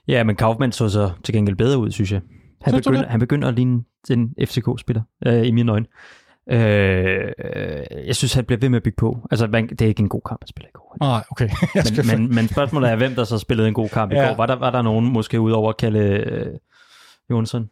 Ja, 0.08 0.24
men 0.24 0.36
Kaufmann 0.36 0.72
så 0.72 0.88
så 0.88 1.10
til 1.24 1.34
gengæld 1.34 1.56
bedre 1.56 1.78
ud, 1.78 1.90
synes 1.90 2.12
jeg. 2.12 2.20
Han, 2.62 2.72
Synes 2.72 2.86
det? 2.86 3.06
han 3.08 3.20
begynder 3.20 3.48
at 3.48 3.54
ligne 3.54 3.82
en 4.10 4.34
FCK-spiller, 4.46 5.02
øh, 5.26 5.46
i 5.46 5.50
mine 5.50 5.72
øjne. 5.72 5.86
Øh, 6.50 7.32
jeg 8.06 8.16
synes, 8.16 8.34
han 8.34 8.44
bliver 8.44 8.60
ved 8.60 8.68
med 8.68 8.76
at 8.76 8.82
bygge 8.82 8.96
på. 8.96 9.26
Altså, 9.30 9.46
man, 9.46 9.68
det 9.68 9.82
er 9.82 9.86
ikke 9.86 10.00
en 10.00 10.08
god 10.08 10.20
kamp, 10.28 10.38
at 10.42 10.48
spille 10.48 10.68
i 10.68 10.72
går. 10.74 10.96
Nej, 11.00 11.22
okay. 11.30 11.48
Men, 12.06 12.20
men, 12.20 12.34
men 12.34 12.48
spørgsmålet 12.48 12.90
er, 12.90 12.96
hvem 12.96 13.14
der 13.14 13.24
så 13.24 13.38
spillede 13.38 13.68
en 13.68 13.74
god 13.74 13.88
kamp 13.88 14.12
i 14.12 14.14
Ja. 14.14 14.26
går. 14.28 14.34
Var 14.36 14.46
der, 14.46 14.54
var 14.56 14.70
der 14.70 14.82
nogen, 14.82 15.12
måske 15.12 15.40
udover 15.40 15.70
at 15.70 15.76
kalde 15.76 15.98
øh, 15.98 16.46
Jonsson? 17.30 17.70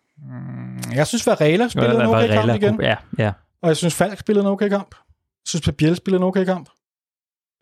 jeg 0.94 1.06
synes, 1.06 1.26
Varela 1.26 1.68
spillede 1.68 2.00
en 2.00 2.06
okay 2.06 2.28
kamp 2.28 2.54
igen. 2.54 2.80
Ja, 2.82 2.96
ja. 3.18 3.32
Og 3.62 3.68
jeg 3.68 3.76
synes, 3.76 3.94
Falk 3.94 4.18
spillede 4.18 4.46
en 4.46 4.52
okay 4.52 4.68
kamp. 4.68 4.94
Jeg 4.94 5.46
synes, 5.48 5.62
Pep 5.64 5.74
Biel 5.76 5.96
spillede 5.96 6.20
en 6.22 6.26
okay 6.26 6.44
kamp. 6.44 6.68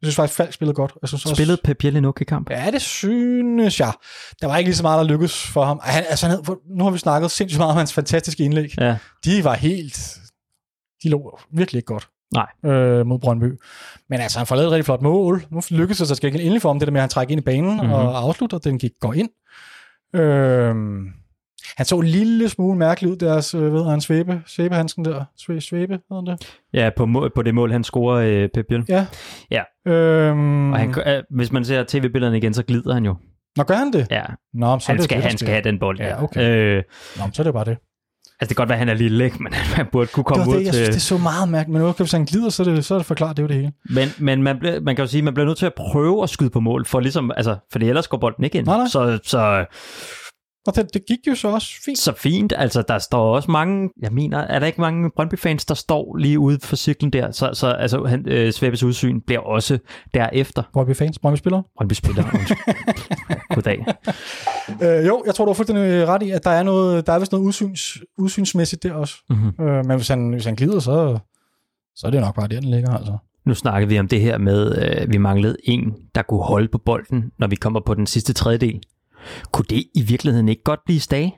Jeg 0.02 0.06
synes 0.06 0.16
faktisk, 0.16 0.36
Falk 0.36 0.52
spillede 0.52 0.74
godt. 0.74 0.92
Jeg 1.02 1.08
synes 1.08 1.24
også, 1.24 1.34
Spillede 1.34 1.58
Pep 1.64 1.76
Biel 1.78 1.96
en 1.96 2.04
okay 2.04 2.24
kamp? 2.24 2.50
Ja, 2.50 2.70
det 2.72 2.82
synes 2.82 3.80
jeg. 3.80 3.92
Der 4.40 4.46
var 4.46 4.56
ikke 4.56 4.68
lige 4.68 4.76
så 4.76 4.82
meget, 4.82 4.98
der 4.98 5.04
lykkedes 5.12 5.46
for 5.46 5.64
ham. 5.64 5.80
Han, 5.82 6.04
altså, 6.10 6.26
han 6.26 6.36
havde, 6.46 6.58
nu 6.76 6.84
har 6.84 6.90
vi 6.90 6.98
snakket 6.98 7.30
sindssygt 7.30 7.58
meget 7.58 7.70
om 7.70 7.76
hans 7.76 7.92
fantastiske 7.92 8.44
indlæg. 8.44 8.78
Ja. 8.78 8.96
De 9.24 9.44
var 9.44 9.54
helt... 9.54 10.16
De 11.02 11.08
lå 11.08 11.38
virkelig 11.52 11.78
ikke 11.78 11.86
godt. 11.86 12.08
Nej. 12.34 12.72
øh, 12.72 13.06
mod 13.06 13.18
Brøndby. 13.18 13.44
Men 14.08 14.20
altså, 14.20 14.38
han 14.38 14.46
får 14.46 14.56
lavet 14.56 14.66
et 14.66 14.72
rigtig 14.72 14.84
flot 14.84 15.02
mål. 15.02 15.42
Nu 15.50 15.60
lykkedes 15.70 15.98
det 15.98 16.08
sig 16.08 16.16
skal 16.16 16.34
endelig 16.40 16.62
for 16.62 16.68
ham 16.68 16.78
det 16.78 16.86
der 16.86 16.92
med, 16.92 17.00
at 17.00 17.02
han 17.02 17.08
trækker 17.10 17.32
ind 17.32 17.40
i 17.40 17.44
banen 17.44 17.64
Mhm. 17.70 17.76
mm-hmm. 17.80 17.92
og 17.92 18.18
afslutter, 18.18 18.58
den 18.58 18.78
gik, 18.78 18.90
går 19.00 19.12
ind. 19.12 19.28
Øh, 20.14 20.74
han 21.76 21.86
så 21.86 21.98
en 21.98 22.06
lille 22.06 22.48
smule 22.48 22.78
mærkelig 22.78 23.10
ud, 23.10 23.16
deres, 23.16 23.54
øh, 23.54 23.72
ved 23.74 23.84
han, 23.84 24.00
svæbe, 24.00 24.42
svæbehandsken 24.46 25.04
der. 25.04 25.24
Svæbe, 25.36 25.60
svæbe, 25.60 25.98
hedder 26.10 26.24
det? 26.36 26.58
Ja, 26.72 26.90
på, 26.96 27.06
må, 27.06 27.28
på 27.34 27.42
det 27.42 27.54
mål, 27.54 27.72
han 27.72 27.84
scorer 27.84 28.16
øh, 28.16 28.48
Pep. 28.54 28.88
Ja. 28.88 29.06
Ja. 29.50 29.62
Øhm, 29.92 30.72
Og 30.72 30.78
han, 30.78 30.94
øh, 31.06 31.22
hvis 31.30 31.52
man 31.52 31.64
ser 31.64 31.84
tv-billederne 31.88 32.36
igen, 32.36 32.54
så 32.54 32.62
glider 32.62 32.94
han 32.94 33.04
jo. 33.04 33.16
Nå, 33.56 33.62
gør 33.64 33.74
han 33.74 33.92
det? 33.92 34.06
Ja, 34.10 34.22
Nå, 34.54 34.78
så 34.78 34.86
han 34.86 34.96
det 34.96 35.04
skal, 35.04 35.16
det, 35.16 35.24
han 35.24 35.38
skal 35.38 35.48
have 35.50 35.64
den 35.64 35.78
bold. 35.78 36.00
Ja, 36.00 36.22
okay. 36.22 36.76
Øh, 36.78 36.82
Nå, 37.18 37.22
så 37.32 37.42
er 37.42 37.44
det 37.44 37.52
bare 37.54 37.64
det. 37.64 37.76
Altså, 38.40 38.48
det 38.48 38.48
kan 38.48 38.54
godt 38.56 38.68
være, 38.68 38.76
at 38.76 38.78
han 38.78 38.88
er 38.88 38.94
lille, 38.94 39.24
ikke? 39.24 39.42
men 39.44 39.52
han 39.52 39.86
burde 39.92 40.06
kunne 40.06 40.24
Det 40.24 40.26
komme 40.26 40.46
var 40.46 40.52
ud 40.52 40.58
det, 40.58 40.64
jeg 40.64 40.72
til... 40.74 40.84
synes, 40.84 40.96
det 40.96 41.02
så 41.02 41.18
meget 41.18 41.48
mærkeligt. 41.48 41.72
Men 41.72 41.82
nu, 41.86 41.92
hvis 41.92 42.12
han 42.12 42.24
glider, 42.24 42.50
så 42.50 42.62
er 42.62 42.64
det, 42.64 42.84
så 42.84 42.94
er 42.94 42.98
det 42.98 43.06
forklaret, 43.06 43.36
det 43.36 43.42
er 43.42 43.44
jo 43.44 43.48
det 43.48 43.56
hele. 43.56 43.72
Men, 43.84 44.08
men 44.18 44.42
man, 44.42 44.58
bliver, 44.58 44.80
man 44.80 44.96
kan 44.96 45.02
jo 45.02 45.06
sige, 45.08 45.18
at 45.18 45.24
man 45.24 45.34
bliver 45.34 45.46
nødt 45.46 45.58
til 45.58 45.66
at 45.66 45.74
prøve 45.74 46.22
at 46.22 46.30
skyde 46.30 46.50
på 46.50 46.60
mål, 46.60 46.86
for 46.86 47.00
ligesom, 47.00 47.30
altså, 47.36 47.56
fordi 47.72 47.88
ellers 47.88 48.08
går 48.08 48.18
bolden 48.18 48.44
ikke 48.44 48.58
ind. 48.58 48.66
Nej, 48.66 48.76
nej. 48.76 48.86
Så, 48.86 49.18
så, 49.24 49.64
Og 50.66 50.76
det, 50.76 50.94
det 50.94 51.06
gik 51.06 51.18
jo 51.28 51.34
så 51.34 51.48
også 51.48 51.68
fint. 51.84 51.98
så 51.98 52.12
fint. 52.16 52.52
Altså, 52.56 52.82
der 52.88 52.98
står 52.98 53.34
også 53.34 53.50
mange, 53.50 53.90
jeg 54.02 54.12
mener, 54.12 54.38
er 54.38 54.58
der 54.58 54.66
ikke 54.66 54.80
mange 54.80 55.10
Brøndby-fans, 55.16 55.64
der 55.64 55.74
står 55.74 56.16
lige 56.16 56.38
ude 56.38 56.58
for 56.62 56.76
cyklen 56.76 57.12
der? 57.12 57.30
Så, 57.30 57.50
så 57.52 57.66
altså, 57.66 58.04
han, 58.04 58.28
øh, 58.28 58.52
Svæbes 58.52 58.82
udsyn 58.82 59.20
bliver 59.20 59.40
også 59.40 59.78
derefter. 60.14 60.62
Brøndby 60.72 60.96
fans, 60.96 61.18
Brøndby 61.18 61.38
spillere. 61.38 61.62
Brøndby-spiller. 61.76 62.24
Goddag. 63.54 63.84
Øh, 64.82 65.06
jo, 65.06 65.22
jeg 65.26 65.34
tror, 65.34 65.44
du 65.44 65.50
har 65.50 65.54
fuldstændig 65.54 66.08
ret 66.08 66.22
i, 66.22 66.30
at 66.30 66.44
der 66.44 66.50
er, 66.50 66.62
noget, 66.62 67.06
der 67.06 67.12
er 67.12 67.18
vist 67.18 67.32
noget 67.32 67.44
udsyns, 67.44 67.98
udsynsmæssigt 68.18 68.82
der 68.82 68.92
også. 68.92 69.14
Mm-hmm. 69.30 69.64
Øh, 69.64 69.86
men 69.86 69.96
hvis 69.96 70.08
han, 70.08 70.32
hvis 70.32 70.44
han 70.44 70.54
glider, 70.54 70.80
så, 70.80 71.18
så 71.96 72.06
er 72.06 72.10
det 72.10 72.20
nok 72.20 72.34
bare 72.34 72.48
der, 72.48 72.60
den 72.60 72.70
ligger, 72.70 72.90
altså. 72.90 73.16
Nu 73.46 73.54
snakker 73.54 73.88
vi 73.88 73.98
om 73.98 74.08
det 74.08 74.20
her 74.20 74.38
med, 74.38 74.72
at 74.72 75.02
øh, 75.02 75.12
vi 75.12 75.18
manglede 75.18 75.56
en, 75.64 75.94
der 76.14 76.22
kunne 76.22 76.42
holde 76.42 76.68
på 76.68 76.78
bolden, 76.78 77.30
når 77.38 77.46
vi 77.46 77.56
kommer 77.56 77.80
på 77.86 77.94
den 77.94 78.06
sidste 78.06 78.32
tredjedel. 78.32 78.80
Kunne 79.52 79.64
det 79.70 79.84
i 79.94 80.02
virkeligheden 80.02 80.48
ikke 80.48 80.62
godt 80.62 80.80
blive 80.86 81.00
Stage? 81.00 81.36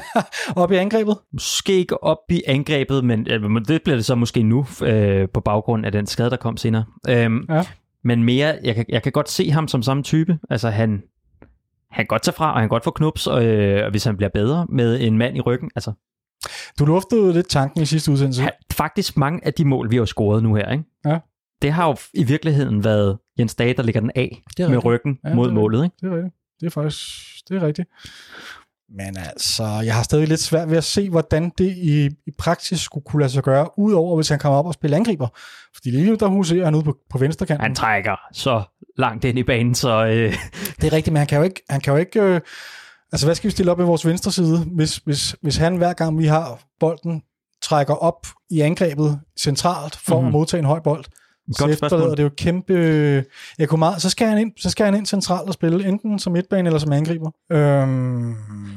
Op 0.62 0.72
i 0.72 0.74
angrebet. 0.76 1.18
Måske 1.32 1.72
ikke 1.72 2.04
op 2.04 2.18
i 2.30 2.42
angrebet, 2.46 3.04
men 3.04 3.26
øh, 3.30 3.60
det 3.68 3.82
bliver 3.82 3.96
det 3.96 4.04
så 4.04 4.14
måske 4.14 4.42
nu, 4.42 4.66
øh, 4.82 5.28
på 5.34 5.40
baggrund 5.40 5.86
af 5.86 5.92
den 5.92 6.06
skade, 6.06 6.30
der 6.30 6.36
kom 6.36 6.56
senere. 6.56 6.84
Øhm, 7.08 7.46
Ja. 7.48 7.62
Men 8.04 8.24
mere, 8.24 8.58
jeg 8.64 8.74
kan, 8.74 8.84
jeg 8.88 9.02
kan 9.02 9.12
godt 9.12 9.30
se 9.30 9.50
ham 9.50 9.68
som 9.68 9.82
samme 9.82 10.02
type. 10.02 10.38
Altså 10.50 10.70
han, 10.70 10.90
han 11.90 11.96
kan 12.04 12.06
godt 12.06 12.22
tage 12.22 12.34
fra, 12.34 12.46
og 12.50 12.54
han 12.54 12.62
kan 12.62 12.68
godt 12.68 12.84
få 12.84 12.90
knups, 12.90 13.26
og, 13.26 13.44
øh, 13.46 13.90
hvis 13.90 14.04
han 14.04 14.16
bliver 14.16 14.30
bedre 14.34 14.66
med 14.68 15.00
en 15.00 15.18
mand 15.18 15.36
i 15.36 15.40
ryggen. 15.40 15.70
Altså, 15.76 15.92
Du 16.78 16.84
luftede 16.84 17.32
lidt 17.32 17.48
tanken 17.48 17.82
i 17.82 17.86
sidste 17.86 18.12
udsendelse. 18.12 18.42
han, 18.42 18.50
faktisk 18.72 19.16
mange 19.16 19.46
af 19.46 19.52
de 19.52 19.64
mål, 19.64 19.90
vi 19.90 19.96
har 19.96 20.04
scoret 20.04 20.42
nu 20.42 20.54
her, 20.54 20.70
ikke? 20.72 20.84
Ja. 21.06 21.18
det 21.62 21.72
har 21.72 21.88
jo 21.88 21.96
i 22.14 22.24
virkeligheden 22.24 22.84
været 22.84 23.18
Jens 23.38 23.54
Dage, 23.54 23.74
der 23.74 23.82
ligger 23.82 24.00
den 24.00 24.10
af 24.14 24.42
med 24.58 24.84
ryggen 24.84 25.18
Ja, 25.24 25.28
ja, 25.28 25.34
mod 25.34 25.50
målet. 25.50 25.84
Ikke? 25.84 25.96
Det 26.00 26.12
er 26.12 26.16
rigtigt. 26.16 26.34
Det 26.60 26.66
er 26.66 26.70
faktisk 26.70 26.98
det 27.48 27.62
er 27.62 27.66
rigtigt. 27.66 27.88
Men 28.88 29.16
altså, 29.16 29.64
jeg 29.64 29.94
har 29.94 30.02
stadig 30.02 30.28
lidt 30.28 30.40
svært 30.40 30.70
ved 30.70 30.76
at 30.76 30.84
se, 30.84 31.10
hvordan 31.10 31.52
det 31.58 31.76
i, 31.76 32.06
i 32.06 32.30
praksis 32.38 32.80
skulle 32.80 33.04
kunne 33.04 33.20
lade 33.20 33.32
sig 33.32 33.42
gøre, 33.42 33.78
udover 33.78 34.16
hvis 34.16 34.28
han 34.28 34.38
kommer 34.38 34.58
op 34.58 34.66
og 34.66 34.74
spiller 34.74 34.96
angriber. 34.96 35.28
Fordi 35.74 35.90
lige 35.90 36.06
nu, 36.06 36.14
der 36.14 36.26
huserer 36.26 36.64
han 36.64 36.74
ude 36.74 36.84
på, 36.84 36.96
på 37.10 37.18
venstre 37.18 37.46
kanten. 37.46 37.62
Han 37.62 37.74
trækker 37.74 38.16
så 38.32 38.62
langt 38.98 39.24
ind 39.24 39.38
i 39.38 39.42
banen, 39.42 39.74
så 39.74 40.06
øh, 40.06 40.34
Det 40.80 40.86
er 40.86 40.92
rigtigt, 40.92 41.12
men 41.12 41.16
han 41.16 41.26
kan 41.26 41.38
jo 41.38 41.44
ikke... 41.44 41.62
Han 41.70 41.80
kan 41.80 41.92
jo 41.92 41.98
ikke 41.98 42.22
øh, 42.22 42.40
altså, 43.12 43.26
hvad 43.26 43.34
skal 43.34 43.48
vi 43.48 43.52
stille 43.52 43.72
op 43.72 43.78
med 43.78 43.86
vores 43.86 44.06
venstre 44.06 44.32
side, 44.32 44.58
hvis, 44.58 44.96
hvis, 44.96 45.36
hvis 45.42 45.56
han 45.56 45.76
hver 45.76 45.92
gang 45.92 46.18
vi 46.18 46.26
har 46.26 46.60
bolden, 46.80 47.22
trækker 47.62 47.94
op 47.94 48.26
i 48.50 48.60
angrebet 48.60 49.20
centralt 49.38 49.96
for 49.96 50.14
mm-hmm. 50.14 50.26
Mhm. 50.26 50.28
at 50.28 50.32
modtage 50.32 50.58
en 50.58 50.64
høj 50.64 50.80
bold, 50.80 51.04
Godt 51.58 51.70
efterlader 51.70 51.88
spørgsmål. 51.88 52.16
det 52.16 52.22
jo 52.22 52.30
kæmpe... 52.36 52.74
Jeg 53.58 53.68
kunne 53.68 53.78
meget, 53.78 54.02
så, 54.02 54.10
skal 54.10 54.28
han 54.28 54.38
ind, 54.38 54.52
så 54.56 54.70
skal 54.70 54.84
han 54.86 54.94
ind 54.94 55.06
centralt 55.06 55.48
og 55.48 55.54
spille, 55.54 55.88
enten 55.88 56.18
som 56.18 56.32
midtbane 56.32 56.68
eller 56.68 56.78
som 56.78 56.92
angriber. 56.92 57.30
Øhm, 57.52 58.34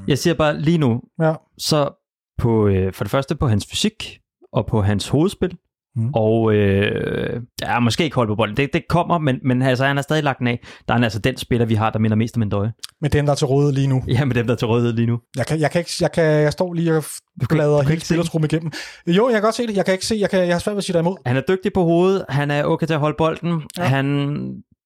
jeg 0.08 0.18
siger 0.18 0.34
bare 0.34 0.60
lige 0.60 0.78
nu, 0.78 1.02
ja. 1.22 1.34
så 1.58 1.90
på, 2.38 2.68
øh, 2.68 2.94
for 2.94 3.04
det 3.04 3.12
første 3.12 3.36
på 3.36 3.48
hans 3.48 3.66
fysik, 3.66 4.20
og 4.54 4.66
på 4.66 4.82
hans 4.82 5.08
hovedspil, 5.08 5.58
Mm. 5.96 6.10
og 6.14 6.54
øh, 6.54 7.42
ja, 7.62 7.80
måske 7.80 8.04
ikke 8.04 8.16
holde 8.16 8.28
på 8.32 8.36
bolden. 8.36 8.58
Det, 8.58 8.70
det 8.74 8.82
kommer, 8.90 9.18
men, 9.18 9.40
men 9.44 9.62
altså, 9.62 9.86
han 9.86 9.98
er 9.98 10.02
stadig 10.02 10.24
lagt 10.24 10.40
den 10.40 10.48
af. 10.48 10.60
Der 10.88 10.94
er 10.94 10.98
han 10.98 11.04
altså 11.04 11.20
den 11.20 11.38
spiller, 11.38 11.66
vi 11.66 11.76
har, 11.76 11.90
der 11.90 12.00
minder 12.00 12.18
mest 12.18 12.36
om 12.36 12.42
en 12.42 12.50
døje. 12.50 12.72
Med 13.02 13.10
dem, 13.10 13.26
der 13.26 13.32
er 13.32 13.36
til 13.36 13.48
rådighed 13.48 13.74
lige 13.74 13.88
nu. 13.88 14.04
Ja, 14.08 14.26
med 14.26 14.36
dem, 14.36 14.48
der 14.48 14.54
er 14.54 14.58
til 14.58 14.68
rådighed 14.68 14.94
lige 14.94 15.06
nu. 15.06 15.20
Jeg, 15.38 15.46
kan, 15.46 15.60
jeg, 15.60 15.72
kan 15.72 15.80
ikke, 15.80 15.92
jeg, 16.02 16.12
kan, 16.12 16.24
jeg 16.24 16.52
står 16.52 16.74
lige 16.74 16.98
og 16.98 17.04
bladrer 17.50 17.82
hele 17.84 18.02
spillertruppen 18.02 18.50
igennem. 18.54 18.72
Jo, 19.08 19.28
jeg 19.28 19.34
kan 19.34 19.42
godt 19.42 19.56
se 19.56 19.68
det. 19.68 19.76
Jeg 19.78 19.86
kan 19.86 19.94
ikke 19.94 20.06
se, 20.06 20.16
jeg, 20.20 20.30
kan, 20.30 20.40
jeg 20.40 20.54
har 20.56 20.60
svært 20.60 20.74
ved 20.74 20.78
at 20.78 20.84
sige 20.84 20.94
dig 20.94 21.00
imod. 21.00 21.16
Han 21.26 21.38
er 21.38 21.42
dygtig 21.48 21.74
på 21.74 21.84
hovedet, 21.84 22.26
han 22.30 22.52
er 22.52 22.64
okay 22.64 22.88
til 22.88 22.94
at 22.94 23.00
holde 23.00 23.16
bolden, 23.18 23.62
Ja. 23.78 23.84
han 23.84 24.06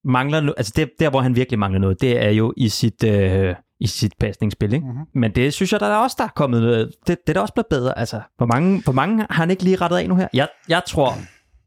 mangler, 0.05 0.51
altså 0.57 0.73
det, 0.75 0.89
der 0.99 1.09
hvor 1.09 1.21
han 1.21 1.35
virkelig 1.35 1.59
mangler 1.59 1.79
noget, 1.79 2.01
det 2.01 2.23
er 2.25 2.29
jo 2.29 2.53
i 2.57 2.69
sit, 2.69 3.03
øh, 3.03 3.55
i 3.83 3.87
sit 3.87 4.13
pasningsspil, 4.19 4.73
ikke? 4.73 4.85
Mhm. 4.87 4.97
Men 5.15 5.31
det 5.35 5.53
synes 5.53 5.71
jeg, 5.71 5.79
der 5.79 5.85
er 5.87 5.95
også 5.97 6.15
der 6.19 6.23
er 6.23 6.29
kommet 6.35 6.61
noget, 6.61 6.91
det, 7.07 7.17
det 7.27 7.29
er 7.29 7.33
da 7.33 7.39
også 7.39 7.53
blevet 7.53 7.67
bedre, 7.69 7.99
altså 7.99 8.21
hvor 8.37 8.45
mange, 8.45 8.81
hvor 8.83 8.93
mange 8.93 9.17
har 9.29 9.41
han 9.43 9.51
ikke 9.51 9.63
lige 9.63 9.75
rettet 9.75 9.97
af 9.97 10.09
nu 10.09 10.15
her? 10.15 10.27
Jeg, 10.33 10.47
jeg 10.69 10.81
tror, 10.87 11.13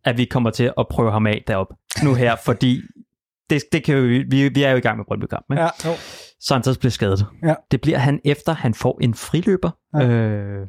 at 0.04 0.16
vi 0.18 0.24
kommer 0.24 0.50
til 0.50 0.72
at 0.78 0.86
prøve 0.90 1.12
ham 1.12 1.26
af 1.26 1.44
derop 1.46 1.66
nu 2.04 2.14
her, 2.14 2.36
fordi 2.46 2.80
det, 3.50 3.62
det 3.72 3.84
kan 3.84 3.96
jo, 3.96 4.02
vi, 4.30 4.48
vi 4.48 4.62
er 4.62 4.70
jo 4.70 4.76
i 4.76 4.80
gang 4.80 4.96
med 4.96 5.04
Brøndby-kampen, 5.08 5.54
ikke? 5.54 5.62
Ja, 5.62 5.90
jo. 5.90 5.94
Santos 6.40 6.78
bliver 6.78 6.90
skadet. 6.90 7.26
Ja. 7.42 7.54
Det 7.70 7.80
bliver 7.80 7.98
han 7.98 8.20
efter, 8.24 8.52
han 8.52 8.74
får 8.74 8.98
en 9.02 9.14
friløber, 9.14 9.70
Ja. 9.94 10.06
øh, 10.08 10.66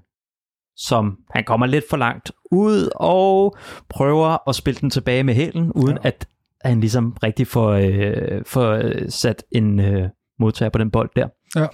som 0.75 1.17
han 1.31 1.43
kommer 1.43 1.65
lidt 1.65 1.85
for 1.89 1.97
langt 1.97 2.31
ud 2.51 2.89
og 2.95 3.57
prøver 3.89 4.49
at 4.49 4.55
spille 4.55 4.79
den 4.79 4.89
tilbage 4.89 5.23
med 5.23 5.33
hælen, 5.33 5.71
uden 5.71 5.97
Ja. 5.97 6.01
ja. 6.03 6.07
at 6.07 6.27
han 6.61 6.79
ligesom 6.79 7.17
rigtig 7.23 7.47
får, 7.47 7.69
øh, 7.71 8.45
får 8.45 8.71
øh, 8.71 9.09
sat 9.09 9.43
en 9.51 9.79
øh, 9.79 10.09
modtager 10.39 10.69
på 10.69 10.77
den 10.77 10.91
bold 10.91 11.09
der. 11.15 11.27
Ja. 11.55 11.67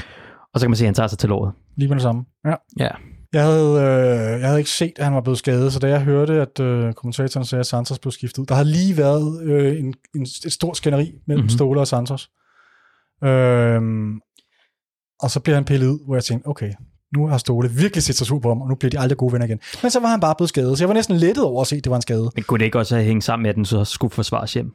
Og 0.53 0.59
så 0.59 0.65
kan 0.65 0.69
man 0.69 0.77
se, 0.77 0.83
at 0.83 0.87
han 0.87 0.95
tager 0.95 1.07
sig 1.07 1.19
til 1.19 1.29
låret. 1.29 1.53
Lige 1.75 1.87
med 1.87 1.95
det 1.95 2.03
samme. 2.03 2.25
Ja. 2.45 2.55
Ja. 2.79 2.89
Jeg 3.33 3.43
havde, 3.43 3.71
øh, 3.71 4.41
jeg 4.41 4.47
havde 4.47 4.59
ikke 4.59 4.69
set, 4.69 4.93
at 4.97 5.05
han 5.05 5.13
var 5.13 5.21
blevet 5.21 5.37
skadet, 5.37 5.73
så 5.73 5.79
da 5.79 5.87
jeg 5.87 6.01
hørte, 6.01 6.33
at 6.33 6.59
øh, 6.59 6.93
kommentatoren 6.93 7.45
sagde, 7.45 7.59
at 7.59 7.65
Santos 7.65 7.99
blev 7.99 8.11
skiftet 8.11 8.39
ud, 8.39 8.45
der 8.45 8.55
har 8.55 8.63
lige 8.63 8.97
været 8.97 9.43
øh, 9.43 9.79
en, 9.79 9.93
en, 10.15 10.21
et 10.21 10.53
stort 10.53 10.77
skænderi 10.77 11.03
mellem 11.03 11.19
mm-hmm. 11.27 11.43
Mhm. 11.43 11.49
Ståle 11.49 11.79
og 11.79 11.87
Santos. 11.87 12.29
Øhm, 13.23 14.19
og 15.19 15.31
så 15.31 15.39
bliver 15.39 15.55
han 15.55 15.65
pillet 15.65 15.87
ud, 15.87 16.05
hvor 16.05 16.15
jeg 16.15 16.23
tænkte, 16.23 16.47
okay, 16.47 16.73
nu 17.15 17.27
har 17.27 17.37
Ståle 17.37 17.69
virkelig 17.69 18.03
set 18.03 18.15
sig 18.15 18.27
sur 18.27 18.39
på 18.39 18.47
ham, 18.47 18.61
og 18.61 18.69
nu 18.69 18.75
bliver 18.75 18.89
de 18.89 18.99
aldrig 18.99 19.17
gode 19.17 19.33
venner 19.33 19.45
igen. 19.45 19.59
Men 19.81 19.91
så 19.91 19.99
var 19.99 20.07
han 20.07 20.19
bare 20.19 20.35
blevet 20.37 20.49
skadet, 20.49 20.77
så 20.77 20.83
jeg 20.83 20.89
var 20.89 20.93
næsten 20.93 21.17
lettet 21.17 21.43
over 21.43 21.61
at 21.61 21.67
se, 21.67 21.75
at 21.75 21.83
det 21.83 21.89
var 21.89 21.95
en 21.95 22.01
skade. 22.01 22.31
Men 22.35 22.43
kunne 22.43 22.59
det 22.59 22.65
ikke 22.65 22.79
også 22.79 22.95
have 22.95 23.05
hængt 23.05 23.23
sammen 23.23 23.43
med, 23.43 23.49
at 23.49 23.55
den 23.55 23.65
så 23.65 23.85
skulle 23.85 24.11
forsvares 24.11 24.53
hjem? 24.53 24.71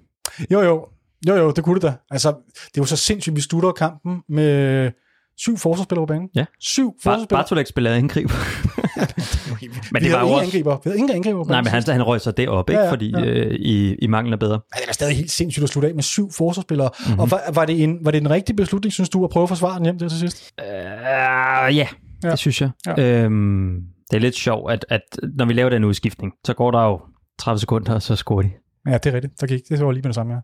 Jo, 0.50 0.60
jo. 0.60 0.86
Jo, 1.28 1.34
jo, 1.34 1.50
det 1.50 1.64
kunne 1.64 1.74
det 1.74 1.82
da. 1.82 1.94
Altså, 2.10 2.34
det 2.74 2.78
jo 2.78 2.84
så 2.84 2.96
sindssygt, 2.96 3.36
vi 3.36 3.40
slutter 3.40 3.72
kampen 3.72 4.22
med 4.28 4.90
syv 5.38 5.58
forsvarsspillere 5.58 6.06
på 6.06 6.12
banen. 6.12 6.28
Ja. 6.34 6.44
Syv 6.60 6.94
forsvarsspillere. 7.02 7.42
Bartolek 7.42 7.66
spillede 7.66 7.94
angriber. 7.96 8.32
men 9.92 10.02
det 10.02 10.12
var 10.12 10.20
jo 10.20 10.28
også... 10.28 10.44
angriber. 10.44 10.76
Vi 10.76 10.80
havde 10.84 10.98
ingen 10.98 11.16
angriber 11.16 11.44
på 11.44 11.48
Nej, 11.50 11.60
men 11.60 11.66
han, 11.66 11.82
han 11.86 12.02
røg 12.02 12.20
sig 12.20 12.36
det 12.36 12.48
op, 12.48 12.70
ikke? 12.70 12.80
Ja, 12.80 12.84
Ja, 12.84 12.92
fordi 12.92 13.10
ja. 13.10 13.24
Øh, 13.24 13.54
I, 13.54 13.94
I 13.94 14.06
mangler 14.06 14.36
bedre. 14.36 14.60
Ja, 14.74 14.80
det 14.80 14.86
var 14.86 14.92
stadig 14.92 15.16
helt 15.16 15.30
sindssygt 15.30 15.64
at 15.64 15.68
slutte 15.70 15.88
af 15.88 15.94
med 15.94 16.02
syv 16.02 16.32
forsvarsspillere. 16.32 16.90
Mhm. 16.98 17.06
Mm-hmm. 17.08 17.20
Og 17.20 17.30
var, 17.30 17.40
var, 17.54 17.64
det 17.64 17.82
en, 17.82 17.98
var 18.04 18.10
det 18.10 18.20
en 18.20 18.30
rigtig 18.30 18.56
beslutning, 18.56 18.92
synes 18.92 19.08
du, 19.08 19.24
at 19.24 19.30
prøve 19.30 19.42
at 19.42 19.48
forsvare 19.48 19.76
den 19.76 19.84
hjem 19.84 19.98
der 19.98 20.08
til 20.08 20.18
sidst? 20.18 20.52
Uh, 20.60 20.64
ja, 20.66 21.66
Ja. 21.66 21.88
ja, 22.24 22.30
det 22.30 22.38
synes 22.38 22.60
jeg. 22.60 22.70
Ja. 22.86 23.22
Øhm, 23.22 23.76
det 24.10 24.16
er 24.16 24.20
lidt 24.20 24.34
sjovt, 24.34 24.72
at, 24.72 24.86
at 24.88 25.00
når 25.36 25.44
vi 25.44 25.52
laver 25.52 25.70
den 25.70 25.84
udskiftning, 25.84 26.32
så 26.44 26.54
går 26.54 26.70
der 26.70 26.84
jo 26.84 27.00
30 27.38 27.58
sekunder, 27.58 27.94
og 27.94 28.02
så 28.02 28.16
scorer 28.16 28.42
de. 28.42 28.50
Ja, 28.86 28.92
det 28.98 29.06
er 29.06 29.12
rigtigt. 29.14 29.40
Der 29.40 29.46
gik, 29.46 29.60
det 29.68 29.84
var 29.84 29.92
lige 29.92 30.02
med 30.02 30.08
det 30.08 30.14
samme, 30.14 30.34
ja. 30.34 30.40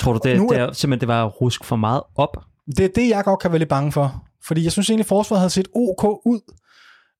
Tror 0.00 0.12
du, 0.12 0.20
det, 0.24 0.36
Nu 0.36 0.44
er- 0.44 0.48
det 0.48 0.58
er, 0.58 0.72
simpelthen 0.72 1.00
det 1.00 1.08
var 1.08 1.24
rusk 1.26 1.64
for 1.64 1.76
meget 1.76 2.02
op? 2.16 2.36
Det 2.76 2.84
er 2.84 2.88
det, 2.94 3.08
jeg 3.08 3.24
godt 3.24 3.40
kan 3.40 3.50
være 3.50 3.58
lidt 3.58 3.68
bange 3.68 3.92
for. 3.92 4.24
Fordi 4.46 4.64
jeg 4.64 4.72
synes 4.72 4.90
egentlig, 4.90 5.04
at 5.04 5.08
forsvaret 5.08 5.40
havde 5.40 5.50
set 5.50 5.68
ok 5.74 6.04
ud. 6.26 6.40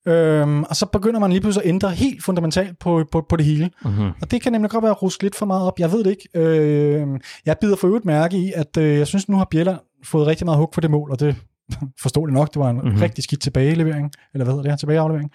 Øhm, 0.06 0.62
og 0.64 0.76
så 0.76 0.86
begynder 0.86 1.20
man 1.20 1.30
lige 1.30 1.40
pludselig 1.40 1.64
at 1.64 1.68
ændre 1.68 1.90
helt 1.90 2.24
fundamentalt 2.24 2.78
på, 2.78 3.04
på, 3.12 3.26
på 3.28 3.36
det 3.36 3.46
hele. 3.46 3.70
Mm-hmm. 3.84 4.10
Og 4.22 4.30
det 4.30 4.42
kan 4.42 4.52
nemlig 4.52 4.70
godt 4.70 4.82
være 4.82 4.90
at 4.90 5.02
ruske 5.02 5.22
lidt 5.22 5.34
for 5.34 5.46
meget 5.46 5.66
op. 5.66 5.78
Jeg 5.80 5.92
ved 5.92 6.04
det 6.04 6.10
ikke. 6.10 6.28
Øh, 6.34 7.06
jeg 7.46 7.56
bider 7.60 7.76
for 7.76 7.86
øvrigt 7.86 8.04
mærke 8.04 8.36
i, 8.36 8.52
at 8.56 8.76
øh, 8.76 8.98
jeg 8.98 9.06
synes, 9.06 9.28
nu 9.28 9.36
har 9.36 9.46
Bjelland 9.50 9.78
fået 10.04 10.26
rigtig 10.26 10.44
meget 10.44 10.58
hug 10.58 10.70
for 10.74 10.80
det 10.80 10.90
mål, 10.90 11.10
og 11.10 11.20
det 11.20 11.36
forståeligt 12.02 12.34
nok, 12.34 12.54
det 12.54 12.60
var 12.60 12.70
en 12.70 12.76
mm-hmm. 12.76 12.90
Mhm. 12.92 13.00
rigtig 13.00 13.24
skidt 13.24 13.40
tilbagelevering, 13.42 14.10
eller 14.34 14.44
hvad 14.44 14.52
hedder 14.52 14.62
det 14.62 14.72
her, 14.72 14.76
tilbageaflevering. 14.76 15.30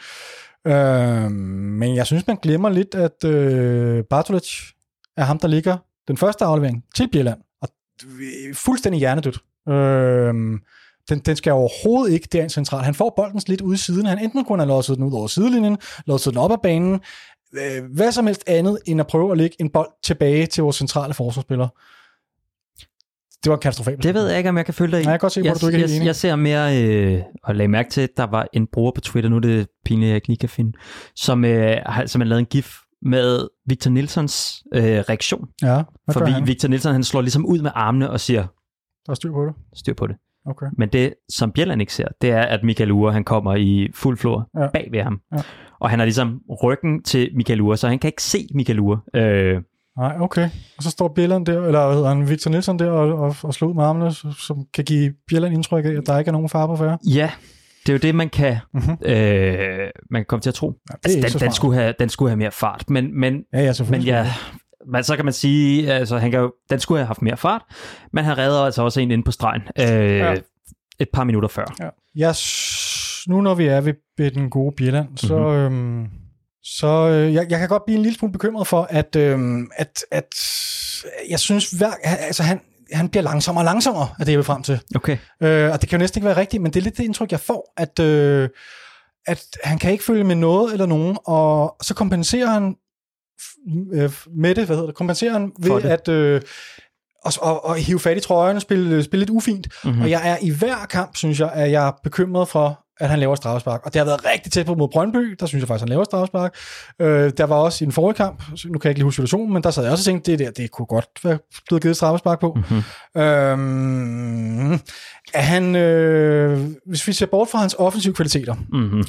Øh, 0.67 1.31
men 1.31 1.95
jeg 1.95 2.05
synes, 2.05 2.27
man 2.27 2.37
glemmer 2.41 2.69
lidt, 2.69 2.95
at 2.95 3.23
øh, 3.25 4.03
Bartolic 4.09 4.49
er 5.17 5.23
ham, 5.23 5.39
der 5.39 5.47
ligger 5.47 5.77
den 6.09 6.17
første 6.17 6.45
aflevering 6.45 6.83
til 6.95 7.09
Bjelland, 7.11 7.39
og 7.61 7.69
øh, 8.05 8.55
fuldstændig 8.55 8.99
hjernedødt. 8.99 9.39
Øh, 9.69 10.33
den, 11.09 11.19
den 11.19 11.35
skal 11.35 11.53
overhovedet 11.53 12.13
ikke 12.13 12.27
derind 12.31 12.49
centralt. 12.49 12.85
Han 12.85 12.93
får 12.93 13.13
bolden 13.15 13.41
lidt 13.47 13.61
ude 13.61 13.73
i 13.73 13.77
siden. 13.77 14.05
Han 14.05 14.19
enten 14.19 14.45
kunne 14.45 14.59
have 14.59 14.67
losset 14.67 14.97
den 14.97 15.05
ud 15.05 15.13
over 15.13 15.27
sidelinjen, 15.27 15.77
losset 16.05 16.33
den 16.33 16.41
op 16.41 16.51
ad 16.51 16.57
banen, 16.63 16.99
øh, 17.53 17.83
hvad 17.95 18.11
som 18.11 18.25
helst 18.25 18.43
andet, 18.47 18.79
end 18.85 18.99
at 18.99 19.07
prøve 19.07 19.31
at 19.31 19.37
lægge 19.37 19.55
en 19.59 19.69
bold 19.69 19.89
tilbage 20.03 20.45
til 20.45 20.63
vores 20.63 20.75
centrale 20.75 21.13
forsvarsspiller. 21.13 21.67
Det 23.43 23.49
var 23.49 23.55
en 23.55 23.61
katastrofabel. 23.61 24.03
Det 24.03 24.13
ved 24.13 24.27
jeg 24.27 24.37
ikke, 24.37 24.49
om 24.49 24.57
jeg 24.57 24.65
kan 24.65 24.73
følge 24.73 24.91
dig 24.91 25.01
i. 25.01 25.03
Nej, 25.03 25.11
jeg 25.11 25.19
kan 25.19 25.25
godt 25.25 25.33
se 25.33 25.41
jeg, 25.43 25.51
at 25.51 25.61
du 25.61 25.67
ikke 25.67 25.77
er 25.77 25.87
jeg, 25.87 25.95
enig. 25.95 26.05
jeg 26.05 26.15
ser 26.15 26.35
mere, 26.35 26.83
øh, 26.83 27.21
og 27.43 27.55
lagde 27.55 27.67
mærke 27.67 27.89
til, 27.89 28.01
at 28.01 28.09
der 28.17 28.23
var 28.23 28.47
en 28.53 28.67
bruger 28.67 28.91
på 28.95 29.01
Twitter, 29.01 29.29
nu 29.29 29.35
er 29.35 29.39
det 29.39 29.67
pinligt, 29.85 30.07
jeg 30.07 30.15
ikke 30.15 30.27
lige 30.27 30.37
kan 30.37 30.49
finde, 30.49 30.77
som, 31.15 31.45
øh, 31.45 31.77
har, 31.85 32.05
som 32.05 32.21
har 32.21 32.25
lavet 32.27 32.39
en 32.39 32.45
gif, 32.45 32.75
med 33.01 33.47
Victor 33.65 33.91
Nilsons 33.91 34.63
øh, 34.73 34.83
reaktion. 34.83 35.47
Ja, 35.61 35.73
hvad 35.73 35.83
For 36.13 36.19
gør 36.19 36.25
vi, 36.25 36.31
han? 36.31 36.47
Victor 36.47 36.69
Nilsson 36.69 36.91
han 36.93 37.03
slår 37.03 37.21
ligesom 37.21 37.45
ud 37.45 37.61
med 37.61 37.71
armene 37.75 38.09
og 38.09 38.19
siger, 38.19 38.41
Der 39.05 39.11
er 39.11 39.15
styr 39.15 39.31
på 39.31 39.45
det. 39.45 39.53
styr 39.73 39.93
på 39.93 40.07
det. 40.07 40.15
Okay. 40.45 40.65
Men 40.77 40.89
det, 40.89 41.13
som 41.29 41.51
Bjelland 41.51 41.81
ikke 41.81 41.93
ser, 41.93 42.07
det 42.21 42.31
er, 42.31 42.41
at 42.41 42.59
Michael 42.63 42.91
Ure, 42.91 43.13
han 43.13 43.23
kommer 43.23 43.55
i 43.55 43.87
fuld 43.95 44.17
flor 44.17 44.49
Ja. 44.59 44.67
bag 44.73 44.87
ved 44.91 45.01
ham. 45.03 45.21
Ja. 45.35 45.41
Og 45.79 45.89
han 45.89 45.99
har 45.99 46.05
ligesom 46.05 46.41
ryggen 46.63 47.03
til 47.03 47.29
Michael 47.35 47.61
Ure, 47.61 47.77
så 47.77 47.87
han 47.87 47.99
kan 47.99 48.07
ikke 48.07 48.23
se 48.23 48.47
Michael 48.55 48.79
Ure. 48.79 48.99
Øh, 49.15 49.61
Nej, 49.97 50.15
okay. 50.19 50.49
Og 50.77 50.83
så 50.83 50.89
står 50.89 51.07
Bjelland 51.15 51.45
der, 51.45 51.65
eller 51.65 51.85
hvad 51.85 51.95
hedder 51.95 52.09
han, 52.09 52.29
Victor 52.29 52.51
Nielsen 52.51 52.79
der, 52.79 52.89
og, 52.91 53.19
og, 53.19 53.35
og 53.43 53.53
slår 53.53 53.67
ud 53.67 53.73
med 53.73 53.83
armene, 53.83 54.13
som 54.37 54.65
kan 54.73 54.83
give 54.85 55.13
Bjelland 55.27 55.53
indtryk 55.53 55.85
af, 55.85 55.89
at 55.89 56.03
der 56.05 56.19
ikke 56.19 56.29
er 56.29 56.33
nogen 56.33 56.49
far 56.49 56.67
på 56.67 56.75
færre. 56.75 56.97
ja, 57.07 57.31
det 57.89 57.95
er 57.95 57.97
jo 58.07 58.07
det, 58.07 58.15
man 58.15 58.29
kan, 58.29 58.57
Mhm. 58.73 58.97
øh, 59.05 59.89
man 60.11 60.21
kan 60.21 60.25
komme 60.25 60.41
til 60.41 60.49
at 60.49 60.53
tro. 60.53 60.73
Ja, 60.89 60.95
Altså, 61.05 61.37
den, 61.37 61.39
den, 61.47 61.51
skulle 61.53 61.79
have, 61.79 61.93
den 61.99 62.09
skulle 62.09 62.29
have 62.29 62.37
mere 62.37 62.51
fart, 62.51 62.89
men, 62.89 63.19
men, 63.19 63.43
Ja, 63.53 63.61
ja, 63.61 63.73
men 63.89 64.01
ja, 64.01 64.27
men 64.91 65.03
så 65.03 65.15
kan 65.15 65.25
man 65.25 65.33
sige, 65.33 65.93
altså, 65.93 66.17
han 66.17 66.31
kan 66.31 66.39
jo, 66.39 66.53
den 66.69 66.79
skulle 66.79 66.99
have 66.99 67.07
haft 67.07 67.21
mere 67.21 67.37
fart, 67.37 67.61
men 68.13 68.25
han 68.25 68.37
redder 68.37 68.61
altså 68.61 68.81
også 68.83 68.99
en 68.99 69.11
inde 69.11 69.23
på 69.23 69.31
stregen 69.31 69.61
øh, 69.79 69.85
Ja. 70.17 70.35
et 70.99 71.07
par 71.13 71.23
minutter 71.23 71.49
før. 71.49 71.65
Ja. 71.79 71.89
Jeg, 72.15 72.35
nu 73.27 73.41
når 73.41 73.55
vi 73.55 73.65
er 73.65 73.81
ved, 73.81 74.31
den 74.31 74.49
gode 74.49 74.75
Bjelland, 74.77 75.07
så, 75.17 75.37
Mhm. 75.37 75.47
øhm, 75.55 76.07
så 76.63 76.87
øh, 77.09 77.33
jeg, 77.33 77.45
jeg 77.49 77.59
kan 77.59 77.69
godt 77.69 77.85
blive 77.85 77.95
en 77.97 78.03
lille 78.03 78.17
smule 78.17 78.31
bekymret 78.31 78.67
for, 78.67 78.87
at, 78.89 79.15
øhm, 79.15 79.67
at, 79.75 80.05
at 80.11 80.25
jeg 81.29 81.39
synes, 81.39 81.71
hver, 81.71 81.91
altså 82.03 82.43
han, 82.43 82.59
han 82.93 83.09
bliver 83.09 83.23
langsommere 83.23 83.61
og 83.61 83.65
langsommere, 83.65 84.09
er 84.19 84.23
det 84.23 84.31
jeg 84.31 84.37
vil 84.37 84.45
frem 84.45 84.63
til. 84.63 84.79
Okay. 84.95 85.17
Øh, 85.43 85.71
og 85.71 85.81
det 85.81 85.89
kan 85.89 85.99
jo 85.99 86.01
næsten 86.01 86.19
ikke 86.19 86.25
være 86.25 86.37
rigtigt, 86.37 86.63
men 86.63 86.73
det 86.73 86.79
er 86.79 86.83
lidt 86.83 86.97
det 86.97 87.03
indtryk, 87.03 87.31
jeg 87.31 87.39
får, 87.39 87.73
at, 87.77 87.99
øh, 87.99 88.49
at 89.27 89.43
han 89.63 89.79
kan 89.79 89.91
ikke 89.91 90.03
følge 90.03 90.23
med 90.23 90.35
noget 90.35 90.73
eller 90.73 90.85
nogen, 90.85 91.17
og 91.25 91.75
så 91.81 91.93
kompenserer 91.93 92.47
han 92.47 92.75
øh, 93.93 94.11
med 94.37 94.55
det, 94.55 94.65
hvad 94.65 94.75
hedder 94.75 94.87
det, 94.87 94.95
kompenserer 94.95 95.33
han 95.33 95.51
ved 95.59 95.83
at 95.83 96.07
øh, 96.07 96.41
og, 97.25 97.33
og, 97.41 97.65
og 97.65 97.75
hive 97.75 97.99
fat 97.99 98.17
i 98.17 98.19
trøjerne, 98.19 98.59
spille, 98.59 99.03
spille 99.03 99.21
lidt 99.21 99.29
ufint. 99.29 99.67
Mhm. 99.83 99.95
Mm. 99.95 100.01
Og 100.01 100.09
jeg 100.09 100.29
er 100.29 100.37
i 100.41 100.49
hver 100.49 100.85
kamp, 100.89 101.15
synes 101.15 101.39
jeg, 101.39 101.51
at 101.53 101.71
jeg 101.71 101.87
er 101.87 101.91
bekymret 102.03 102.47
for, 102.47 102.85
at 102.99 103.09
han 103.09 103.19
laver 103.19 103.35
straffespark. 103.35 103.81
Og 103.85 103.93
det 103.93 103.99
har 103.99 104.05
været 104.05 104.25
rigtig 104.33 104.51
tæt 104.51 104.65
på 104.65 104.75
mod 104.75 104.87
Brøndby, 104.91 105.35
der 105.39 105.45
synes 105.45 105.61
jeg 105.61 105.67
faktisk, 105.67 105.81
han 105.81 105.89
laver 105.89 106.03
straffespark. 106.03 106.55
Øh, 107.01 107.31
der 107.37 107.43
var 107.43 107.55
også 107.55 107.83
i 107.83 107.85
den 107.85 107.91
forrige 107.91 108.15
kamp, 108.15 108.43
nu 108.65 108.79
kan 108.79 108.87
jeg 108.87 108.91
ikke 108.91 108.99
lige 108.99 109.03
huske 109.03 109.15
situationen, 109.15 109.53
men 109.53 109.63
der 109.63 109.71
sad 109.71 109.83
jeg 109.83 109.91
også 109.91 110.01
og 110.01 110.05
tænkte, 110.13 110.31
det 110.31 110.39
der, 110.39 110.51
det 110.51 110.71
kunne 110.71 110.85
godt 110.85 111.05
være 111.23 111.39
blevet 111.67 111.81
givet 111.81 111.95
straffespark 111.95 112.39
på. 112.39 112.53
Mhm. 112.69 113.21
Øhm, 113.21 114.73
er 115.33 115.41
han, 115.41 115.75
øh, 115.75 116.67
hvis 116.85 117.07
vi 117.07 117.13
ser 117.13 117.25
bort 117.25 117.47
fra 117.49 117.59
hans 117.59 117.75
offensive 117.79 118.13
kvaliteter, 118.13 118.55
Mm-hmm. 118.69 119.03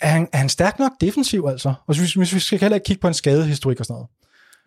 er 0.00 0.08
han, 0.08 0.28
er 0.32 0.38
han 0.38 0.48
stærk 0.48 0.78
nok 0.78 0.92
defensiv 1.00 1.46
altså? 1.50 1.68
Og 1.88 1.96
hvis, 1.96 2.14
hvis 2.14 2.34
vi 2.34 2.40
skal 2.40 2.60
heller 2.60 2.74
ikke 2.76 2.84
kigge 2.84 3.00
på 3.00 3.08
en 3.08 3.14
skadehistorik 3.14 3.80
og 3.80 3.86
sådan 3.86 3.94
noget. 3.94 4.08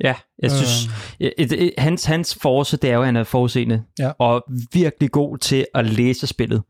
Ja, 0.04 0.14
jeg 0.42 0.52
synes, 0.52 0.90
øh. 1.20 1.32
et, 1.38 1.52
et, 1.52 1.74
hans, 1.78 2.06
hans 2.06 2.38
force, 2.42 2.78
det 2.78 2.90
er 2.90 2.94
jo, 2.94 3.00
at 3.02 3.06
han 3.06 3.16
er 3.16 3.24
forudseende, 3.24 3.82
Ja. 4.00 4.12
og 4.20 4.44
virkelig 4.74 5.12
god 5.12 5.38
til 5.38 5.66
at 5.76 5.86
læse 5.86 6.28
spillet. 6.28 6.62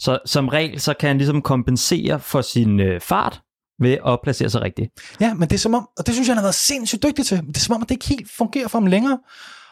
Så 0.00 0.18
som 0.26 0.48
regel, 0.48 0.80
så 0.80 0.94
kan 1.00 1.06
han 1.08 1.16
ligesom 1.18 1.42
kompensere 1.42 2.20
for 2.20 2.40
sin 2.42 2.80
øh, 2.80 3.00
fart 3.00 3.40
ved 3.80 3.98
at 4.06 4.18
placere 4.22 4.50
sig 4.50 4.60
rigtigt. 4.60 4.90
Ja, 5.20 5.34
men 5.34 5.48
det 5.48 5.54
er 5.54 5.58
som 5.58 5.74
om, 5.74 5.88
og 5.98 6.06
det 6.06 6.14
synes 6.14 6.28
jeg, 6.28 6.32
han 6.34 6.38
har 6.38 6.44
været 6.44 6.54
sindssygt 6.54 7.02
dygtig 7.02 7.26
til, 7.26 7.36
det 7.46 7.56
er 7.56 7.60
som 7.60 7.74
om, 7.74 7.82
at 7.82 7.88
det 7.88 7.94
ikke 7.94 8.08
helt 8.08 8.30
fungerer 8.36 8.68
for 8.68 8.78
ham 8.78 8.86
længere. 8.86 9.18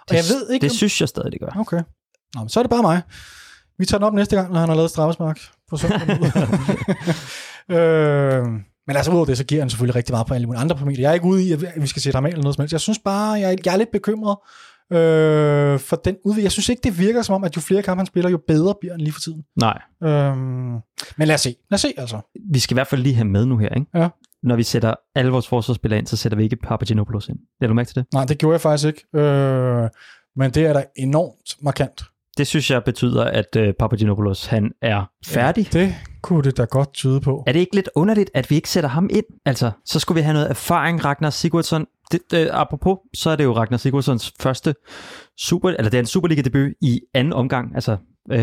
Og 0.01 0.09
Det, 0.09 0.15
jeg 0.15 0.25
ved 0.35 0.51
ikke... 0.51 0.65
Det 0.65 0.71
om- 0.71 0.77
synes 0.77 1.01
jeg 1.01 1.09
stadig, 1.09 1.33
det 1.33 1.41
gør. 1.41 1.61
Okay. 1.61 1.83
Nå, 2.35 2.41
men 2.41 2.49
så 2.49 2.61
er 2.61 2.63
det 2.63 2.71
bare 2.71 2.83
mig. 2.83 3.03
Vi 3.79 3.87
tager 3.87 3.99
den 3.99 4.05
op 4.07 4.15
næste 4.15 4.37
gang, 4.37 4.53
når 4.53 4.61
han 4.61 4.69
har 4.69 4.77
lavet 4.77 4.91
straffespark 4.91 5.41
på 5.71 5.77
søndag. 5.77 6.01
øh, 7.77 8.45
men 8.87 8.97
altså 8.97 9.11
udover 9.11 9.27
det, 9.27 9.39
så 9.39 9.45
giver 9.45 9.61
han 9.63 9.71
selvfølgelig 9.71 9.95
rigtig 9.97 10.13
meget 10.13 10.27
på 10.27 10.35
alle 10.35 10.47
mulige 10.47 10.61
andre 10.61 10.77
parametre. 10.77 11.03
Jeg 11.03 11.11
er 11.11 11.15
ikke 11.15 11.27
ude 11.27 11.45
i, 11.49 11.53
at 11.53 11.61
vi 11.77 11.87
skal 11.87 12.03
sætte 12.03 12.17
ham 12.17 12.27
af 12.27 12.31
eller 12.31 12.43
noget 12.43 12.55
som 12.55 12.63
helst. 12.63 12.73
Jeg 12.73 12.81
synes 12.81 12.99
bare, 13.05 13.31
jeg, 13.33 13.59
jeg 13.65 13.73
er 13.73 13.77
lidt 13.79 13.91
bekymret 13.93 14.37
øh, 14.93 15.79
for 15.79 15.97
den 15.97 16.17
udvikling. 16.25 16.45
Jeg 16.45 16.53
synes 16.53 16.69
ikke, 16.69 16.81
det 16.85 16.99
virker 16.99 17.23
som 17.23 17.35
om, 17.35 17.45
at 17.45 17.57
jo 17.57 17.61
flere 17.61 17.83
kampe 17.83 17.99
han 18.01 18.07
spiller, 18.07 18.31
jo 18.31 18.41
bedre 18.49 18.75
bliver 18.81 18.93
han 18.93 19.01
lige 19.01 19.13
for 19.13 19.21
tiden. 19.21 19.45
Nej, 19.61 19.79
Øh, 20.03 20.37
men 20.37 20.83
lad 21.29 21.35
os 21.35 21.41
se. 21.41 21.55
Lad 21.71 21.75
os 21.77 21.81
se, 21.81 21.93
altså. 21.97 22.21
vi 22.53 22.59
skal 22.59 22.75
i 22.75 22.77
hvert 22.77 22.87
fald 22.87 23.03
lige 23.03 23.15
have 23.15 23.25
med 23.29 23.47
nu 23.47 23.57
her, 23.59 23.69
ikke? 23.75 23.87
Ja. 23.95 24.09
Når 24.43 24.57
vi 24.57 24.63
sætter 24.63 24.95
alle 25.15 25.31
vores 25.31 25.49
forsvarsspillere 25.49 25.99
ind, 25.99 26.07
så 26.07 26.17
sætter 26.17 26.39
vi 26.39 26.45
ikke 26.45 26.57
Papagenopoulos 26.57 27.29
ind. 27.29 27.39
Er 27.61 27.67
du 27.67 27.75
mærke 27.75 27.89
til 27.89 27.95
det? 27.97 28.07
Nej, 28.15 28.25
det 28.25 28.39
gjorde 28.39 28.53
jeg 28.53 28.61
faktisk 28.61 28.87
ikke. 28.87 29.19
Øh, 29.27 29.89
men 30.37 30.51
det 30.51 30.67
er 30.67 30.73
da 30.73 30.85
enormt 30.97 31.57
markant. 31.63 32.03
Det 32.39 32.47
synes 32.47 32.71
jeg 32.71 32.85
betyder, 32.85 33.25
at 33.25 33.57
øh, 33.57 33.75
Papagenopoulos, 33.79 34.47
han 34.47 34.71
er 34.83 35.11
færdig. 35.27 35.73
Det 35.73 35.95
kunne 36.23 36.43
det 36.43 36.57
da 36.57 36.65
godt 36.65 36.93
tyde 36.93 37.21
på. 37.21 37.45
Er 37.47 37.53
det 37.53 37.61
ikke 37.61 37.75
lidt 37.75 37.89
underligt, 37.95 38.31
at 38.35 38.51
vi 38.51 38.55
ikke 38.55 38.71
sætter 38.71 38.91
ham 38.91 39.09
ind? 39.13 39.25
Altså, 39.47 39.71
så 39.85 39.99
skulle 40.01 40.17
vi 40.17 40.23
have 40.23 40.33
noget 40.33 40.51
erfaring, 40.51 41.05
Ragnar 41.05 41.31
Sigurdsson. 41.31 41.87
Det, 42.13 42.21
øh, 42.35 42.47
apropos, 42.51 42.99
så 43.15 43.31
er 43.31 43.37
det 43.37 43.45
jo 43.45 43.57
Ragnar 43.57 43.79
Sigurdssons 43.79 44.33
første 44.41 44.75
super, 45.39 45.69
eller 45.69 45.91
det 45.91 45.95
er 45.95 46.01
en 46.01 46.07
Superliga-debut 46.07 46.73
i 46.81 47.01
anden 47.15 47.33
omgang, 47.33 47.75
altså 47.75 47.97
øh, 48.33 48.41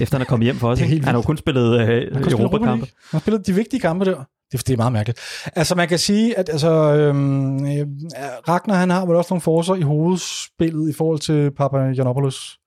efter 0.00 0.16
han 0.16 0.20
er 0.20 0.24
kommet 0.24 0.44
hjem 0.44 0.56
for 0.56 0.68
os. 0.68 0.78
Det 0.78 0.88
Han 0.88 1.04
har 1.04 1.14
jo 1.14 1.22
kun 1.22 1.36
spillet 1.36 1.80
øh, 1.80 2.32
Europakampe. 2.32 2.86
Han 2.86 2.92
har 3.10 3.18
spillet 3.18 3.46
de 3.46 3.52
vigtige 3.52 3.80
kampe 3.80 4.04
der. 4.04 4.24
Det, 4.52 4.66
det 4.66 4.72
er 4.72 4.76
meget 4.76 4.92
mærkeligt. 4.92 5.20
Altså, 5.56 5.74
man 5.74 5.88
kan 5.88 5.98
sige, 5.98 6.38
at 6.38 6.48
altså, 6.48 6.70
øhm, 6.70 7.66
øh, 7.66 7.86
Ragnar, 8.48 8.74
han 8.74 8.90
har 8.90 9.06
vel 9.06 9.16
også 9.16 9.34
nogle 9.34 9.40
forser 9.40 9.74
i 9.74 9.80
hovedspillet 9.80 10.90
i 10.90 10.92
forhold 10.92 11.18
til 11.18 11.50
Papa 11.50 11.78
Janopoulos 11.78 12.58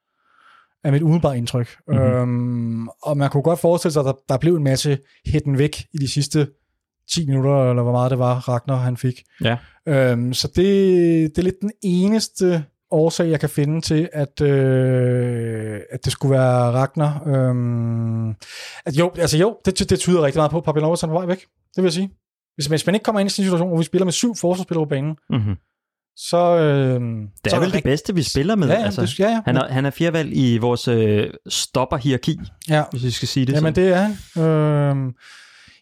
er 0.83 0.91
mit 0.91 1.01
umiddelbare 1.01 1.37
indtryk. 1.37 1.75
Mhm. 1.87 1.97
Mm-hmm. 1.97 2.13
Øhm, 2.13 2.87
og 2.87 3.17
man 3.17 3.29
kunne 3.29 3.43
godt 3.43 3.59
forestille 3.59 3.93
sig, 3.93 3.99
at 3.99 4.05
der, 4.05 4.13
der 4.29 4.37
blev 4.37 4.55
en 4.55 4.63
masse 4.63 4.97
hætten 5.25 5.57
væk 5.57 5.85
i 5.93 5.97
de 5.97 6.07
sidste 6.07 6.47
10 7.11 7.27
minutter, 7.27 7.69
eller 7.69 7.83
hvor 7.83 7.91
meget 7.91 8.11
det 8.11 8.19
var, 8.19 8.49
Ragnar 8.49 8.75
han 8.75 8.97
fik. 8.97 9.23
Ja. 9.43 9.57
Øhm, 9.87 10.33
så 10.33 10.47
det, 10.47 10.65
det 11.35 11.37
er 11.37 11.41
lidt 11.43 11.61
den 11.61 11.71
eneste 11.83 12.63
årsag, 12.91 13.29
jeg 13.29 13.39
kan 13.39 13.49
finde 13.49 13.81
til, 13.81 14.09
at, 14.13 14.41
øh, 14.41 15.79
at 15.91 16.05
det 16.05 16.11
skulle 16.11 16.31
være 16.35 16.71
Ragnar. 16.71 17.23
Øhm, 17.27 18.29
at 18.85 18.93
jo, 18.99 19.11
altså 19.17 19.37
jo, 19.37 19.57
det, 19.65 19.89
det 19.89 19.99
tyder 19.99 20.21
rigtig 20.21 20.39
meget 20.39 20.51
på, 20.51 20.57
at 20.57 20.63
Papinovas 20.63 21.03
er 21.03 21.07
på 21.07 21.13
vej 21.13 21.25
væk. 21.25 21.39
Det 21.75 21.77
vil 21.77 21.83
jeg 21.83 21.93
sige. 21.93 22.09
Hvis, 22.55 22.65
hvis 22.65 22.85
man 22.85 22.95
ikke 22.95 23.03
kommer 23.03 23.19
ind 23.19 23.25
i 23.25 23.29
en 23.41 23.45
situation, 23.45 23.67
hvor 23.67 23.77
vi 23.77 23.83
spiller 23.83 24.05
med 24.05 24.13
syv 24.13 24.35
forsvarsspillere 24.35 24.85
på 24.85 24.89
banen, 24.89 25.15
Mm-hmm. 25.29 25.55
så... 26.15 26.37
Øh, 26.57 27.01
Det 27.43 27.49
så 27.49 27.55
er 27.55 27.59
vel 27.59 27.67
det 27.67 27.75
rigtig- 27.75 27.83
bedste, 27.83 28.15
vi 28.15 28.23
spiller 28.23 28.55
med. 28.55 28.67
Ja, 28.67 28.73
ja, 28.79 28.85
altså. 28.85 29.01
det, 29.01 29.19
ja, 29.19 29.29
ja. 29.29 29.41
Han 29.45 29.57
er, 29.57 29.67
han 29.67 29.85
er 29.85 29.89
fjervalg 29.89 30.29
i 30.37 30.57
vores 30.57 30.87
øh, 30.87 31.29
stopper-hierarki, 31.49 32.39
ja. 32.69 32.83
hvis 32.91 33.03
vi 33.03 33.11
skal 33.11 33.27
sige 33.27 33.45
det 33.45 33.53
Jamen, 33.53 33.75
sådan. 33.75 33.85
det 33.85 33.93
er 33.93 34.41
han. 34.41 34.43
Øhm, 34.43 35.13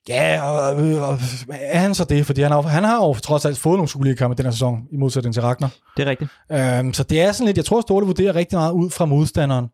ja, 0.10 0.41
og, 0.43 0.76
og, 1.10 1.20
er 1.49 1.80
han 1.80 1.95
så 1.95 2.04
det? 2.04 2.26
Fordi 2.26 2.41
han 2.41 2.52
har, 2.52 2.62
han 2.62 2.84
har 2.84 2.95
jo 2.95 3.14
trods 3.14 3.45
alt 3.45 3.58
fået 3.58 3.78
nogle 3.78 3.89
Superliga-kampe 3.89 4.36
den 4.38 4.45
her 4.45 4.52
sæson, 4.52 4.84
i 4.91 4.97
modsætning 4.97 5.34
til 5.34 5.43
Ragnar. 5.43 5.72
det 5.97 6.08
er 6.08 6.10
rigtigt. 6.10 6.32
Øhm, 6.52 6.93
så 6.93 7.04
det 7.04 7.22
er 7.22 7.32
sådan 7.32 7.45
lidt, 7.45 7.58
jeg 7.58 7.66
tror, 7.66 7.82
Ståle 7.82 8.06
vurderer 8.06 8.36
rigtig 8.36 8.58
meget 8.58 8.72
ud 8.72 8.89
fra 8.89 9.06
modstanderen. 9.06 9.68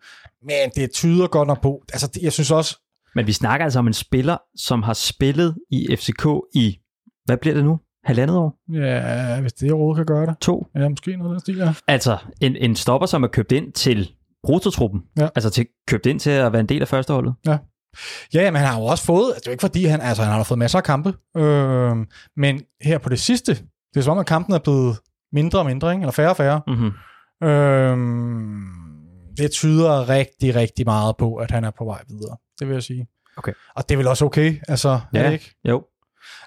Men 0.43 0.71
det 0.75 0.91
tyder 0.91 1.27
godt 1.27 1.47
nok 1.47 1.61
på, 1.61 1.83
altså 1.93 2.07
det, 2.07 2.21
jeg 2.21 2.33
synes 2.33 2.51
også, 2.51 2.77
Men 3.15 3.27
vi 3.27 3.31
snakker 3.31 3.63
altså 3.63 3.79
om 3.79 3.87
en 3.87 3.93
spiller, 3.93 4.37
som 4.55 4.83
har 4.83 4.93
spillet 4.93 5.55
i 5.71 5.95
FCK 5.95 6.27
i, 6.55 6.77
hvad 7.25 7.37
bliver 7.37 7.53
det 7.53 7.63
nu? 7.63 7.79
Halvandet 8.03 8.37
år? 8.37 8.55
ja, 8.73 9.41
hvis 9.41 9.53
det 9.53 9.73
råd 9.73 9.95
kan 9.95 10.05
gøre 10.05 10.25
det, 10.25 10.35
To? 10.41 10.67
ja, 10.75 10.89
måske 10.89 11.17
noget 11.17 11.31
af 11.31 11.33
den 11.33 11.39
stil, 11.39 11.57
ja. 11.57 11.73
Altså, 11.87 12.17
en, 12.41 12.55
en 12.55 12.75
stopper, 12.75 13.07
som 13.07 13.23
er 13.23 13.27
købt 13.27 13.51
ind 13.51 13.71
til 13.71 14.11
prototruppen. 14.43 15.01
Ja. 15.17 15.27
Altså 15.35 15.49
til, 15.49 15.65
købt 15.87 16.05
ind 16.05 16.19
til 16.19 16.29
at 16.29 16.51
være 16.51 16.59
en 16.59 16.69
del 16.69 16.81
af 16.81 16.87
førsteholdet. 16.87 17.33
Ja, 17.47 17.57
ja, 18.33 18.51
men 18.51 18.59
han 18.59 18.67
har 18.67 18.79
jo 18.79 18.85
også 18.85 19.03
fået, 19.03 19.35
det 19.35 19.47
er 19.47 19.51
jo 19.51 19.51
ikke 19.51 19.61
fordi, 19.61 19.85
han, 19.85 20.01
altså 20.01 20.23
han 20.23 20.33
har 20.33 20.43
fået 20.43 20.57
masser 20.57 20.77
af 20.77 20.83
kampe, 20.83 21.13
øhm, 21.37 22.07
men 22.37 22.61
her 22.81 22.97
på 22.97 23.09
det 23.09 23.19
sidste, 23.19 23.53
det 23.93 23.99
er 23.99 24.01
som 24.01 24.11
om, 24.11 24.17
at 24.17 24.25
kampen 24.25 24.55
er 24.55 24.59
blevet 24.59 24.97
mindre 25.33 25.59
og 25.59 25.65
mindre, 25.65 25.91
ikke? 25.91 26.01
eller 26.01 26.11
færre 26.11 26.29
og 26.29 26.37
færre. 26.37 26.61
Mm-hmm. 26.67 27.47
Øhm, 27.47 28.87
det 29.37 29.51
tyder 29.51 30.09
rigtig, 30.09 30.55
rigtig 30.55 30.85
meget 30.85 31.17
på, 31.17 31.35
at 31.35 31.51
han 31.51 31.63
er 31.63 31.71
på 31.71 31.85
vej 31.85 32.01
videre. 32.09 32.37
Det 32.59 32.67
vil 32.67 32.73
jeg 32.73 32.83
sige. 32.83 33.07
Okay. 33.37 33.53
Og 33.75 33.89
det 33.89 33.95
er 33.95 33.97
vel 33.97 34.07
også 34.07 34.25
okay, 34.25 34.55
altså, 34.67 34.99
ja. 35.13 35.19
er 35.19 35.23
det 35.23 35.33
ikke? 35.33 35.55
Jo. 35.67 35.83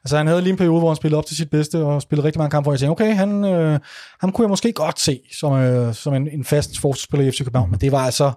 Altså, 0.05 0.17
han 0.17 0.27
havde 0.27 0.41
lige 0.41 0.51
en 0.51 0.57
periode, 0.57 0.79
hvor 0.79 0.89
han 0.89 0.97
spillede 0.97 1.19
op 1.19 1.27
til 1.27 1.37
sit 1.37 1.51
bedste, 1.51 1.85
og 1.85 2.03
spillede 2.03 2.27
rigtig 2.27 2.39
mange 2.39 2.51
kampe, 2.51 2.65
hvor 2.65 2.73
jeg 2.73 2.81
tænkte, 2.81 2.91
okay, 2.91 3.15
han, 3.15 3.45
øh, 3.45 3.79
ham 4.21 4.33
kunne 4.33 4.45
jeg 4.45 4.49
måske 4.49 4.73
godt 4.73 5.01
se 5.01 5.21
som, 5.41 5.53
øh, 5.53 5.95
som 5.95 6.15
en, 6.15 6.29
en 6.29 6.45
fast 6.45 6.81
forsvarsspiller 6.81 7.27
i 7.27 7.31
FC 7.31 7.39
København, 7.39 7.71
men 7.71 7.81
det 7.81 7.93
var 7.93 8.05
altså 8.05 8.33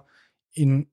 en, 0.56 0.84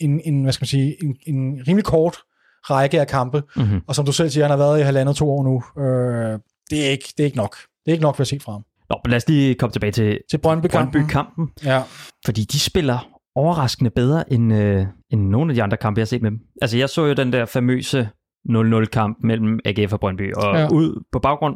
en, 0.00 0.20
en 0.24 0.42
hvad 0.42 0.52
skal 0.52 0.62
man 0.62 0.66
sige, 0.68 0.96
en, 1.04 1.16
en 1.26 1.62
rimelig 1.68 1.84
kort 1.84 2.16
række 2.62 3.00
af 3.00 3.06
kampe, 3.06 3.42
Mm-hmm. 3.56 3.80
og 3.86 3.94
som 3.94 4.04
du 4.06 4.12
selv 4.12 4.30
siger, 4.30 4.44
han 4.44 4.50
har 4.50 4.56
været 4.58 4.80
i 4.80 4.82
halvandet 4.82 5.16
to 5.16 5.30
år 5.30 5.42
nu. 5.44 5.82
Øh, 5.82 6.38
det, 6.70 6.86
er 6.86 6.90
ikke, 6.90 7.04
det 7.16 7.20
er 7.20 7.24
ikke 7.24 7.36
nok. 7.36 7.56
Det 7.56 7.90
er 7.90 7.92
ikke 7.92 8.02
nok, 8.02 8.14
jeg 8.14 8.20
har 8.22 8.24
set 8.24 8.42
fra 8.42 8.52
ham. 8.52 8.64
Nå, 8.90 8.96
men 9.04 9.10
lad 9.10 9.16
os 9.16 9.28
lige 9.28 9.54
komme 9.54 9.72
tilbage 9.72 9.92
til 9.92 10.18
Til 10.30 10.38
Brøndby-kampen. 10.38 10.92
Brøndby-kampen. 10.92 11.50
Ja. 11.64 11.82
Fordi 12.24 12.44
de 12.44 12.58
spiller 12.60 13.08
overraskende 13.34 13.90
bedre 13.90 14.32
end, 14.32 14.54
øh, 14.54 14.86
end 15.10 15.20
nogle 15.28 15.50
af 15.50 15.54
de 15.54 15.62
andre 15.62 15.76
kampe, 15.76 15.98
jeg 15.98 16.02
har 16.02 16.06
set 16.06 16.22
med 16.22 16.30
dem. 16.30 16.38
Altså, 16.62 16.78
jeg 16.78 16.88
så 16.88 17.06
jo 17.06 17.12
den 17.12 17.32
der 17.32 17.44
famøse 17.44 18.08
0-0-kamp 18.50 19.18
mellem 19.24 19.58
AGF 19.64 19.92
og 19.92 20.00
Brøndby, 20.00 20.34
og 20.34 20.56
Ja. 20.56 20.68
ud 20.72 21.02
på 21.12 21.18
baggrund 21.18 21.54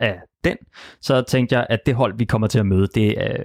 af 0.00 0.20
den, 0.44 0.56
så 1.02 1.22
tænkte 1.28 1.54
jeg, 1.56 1.66
at 1.70 1.78
det 1.86 1.94
hold, 1.94 2.18
vi 2.18 2.24
kommer 2.24 2.48
til 2.48 2.58
at 2.58 2.66
møde, 2.66 2.86
det 2.94 3.22
er 3.22 3.36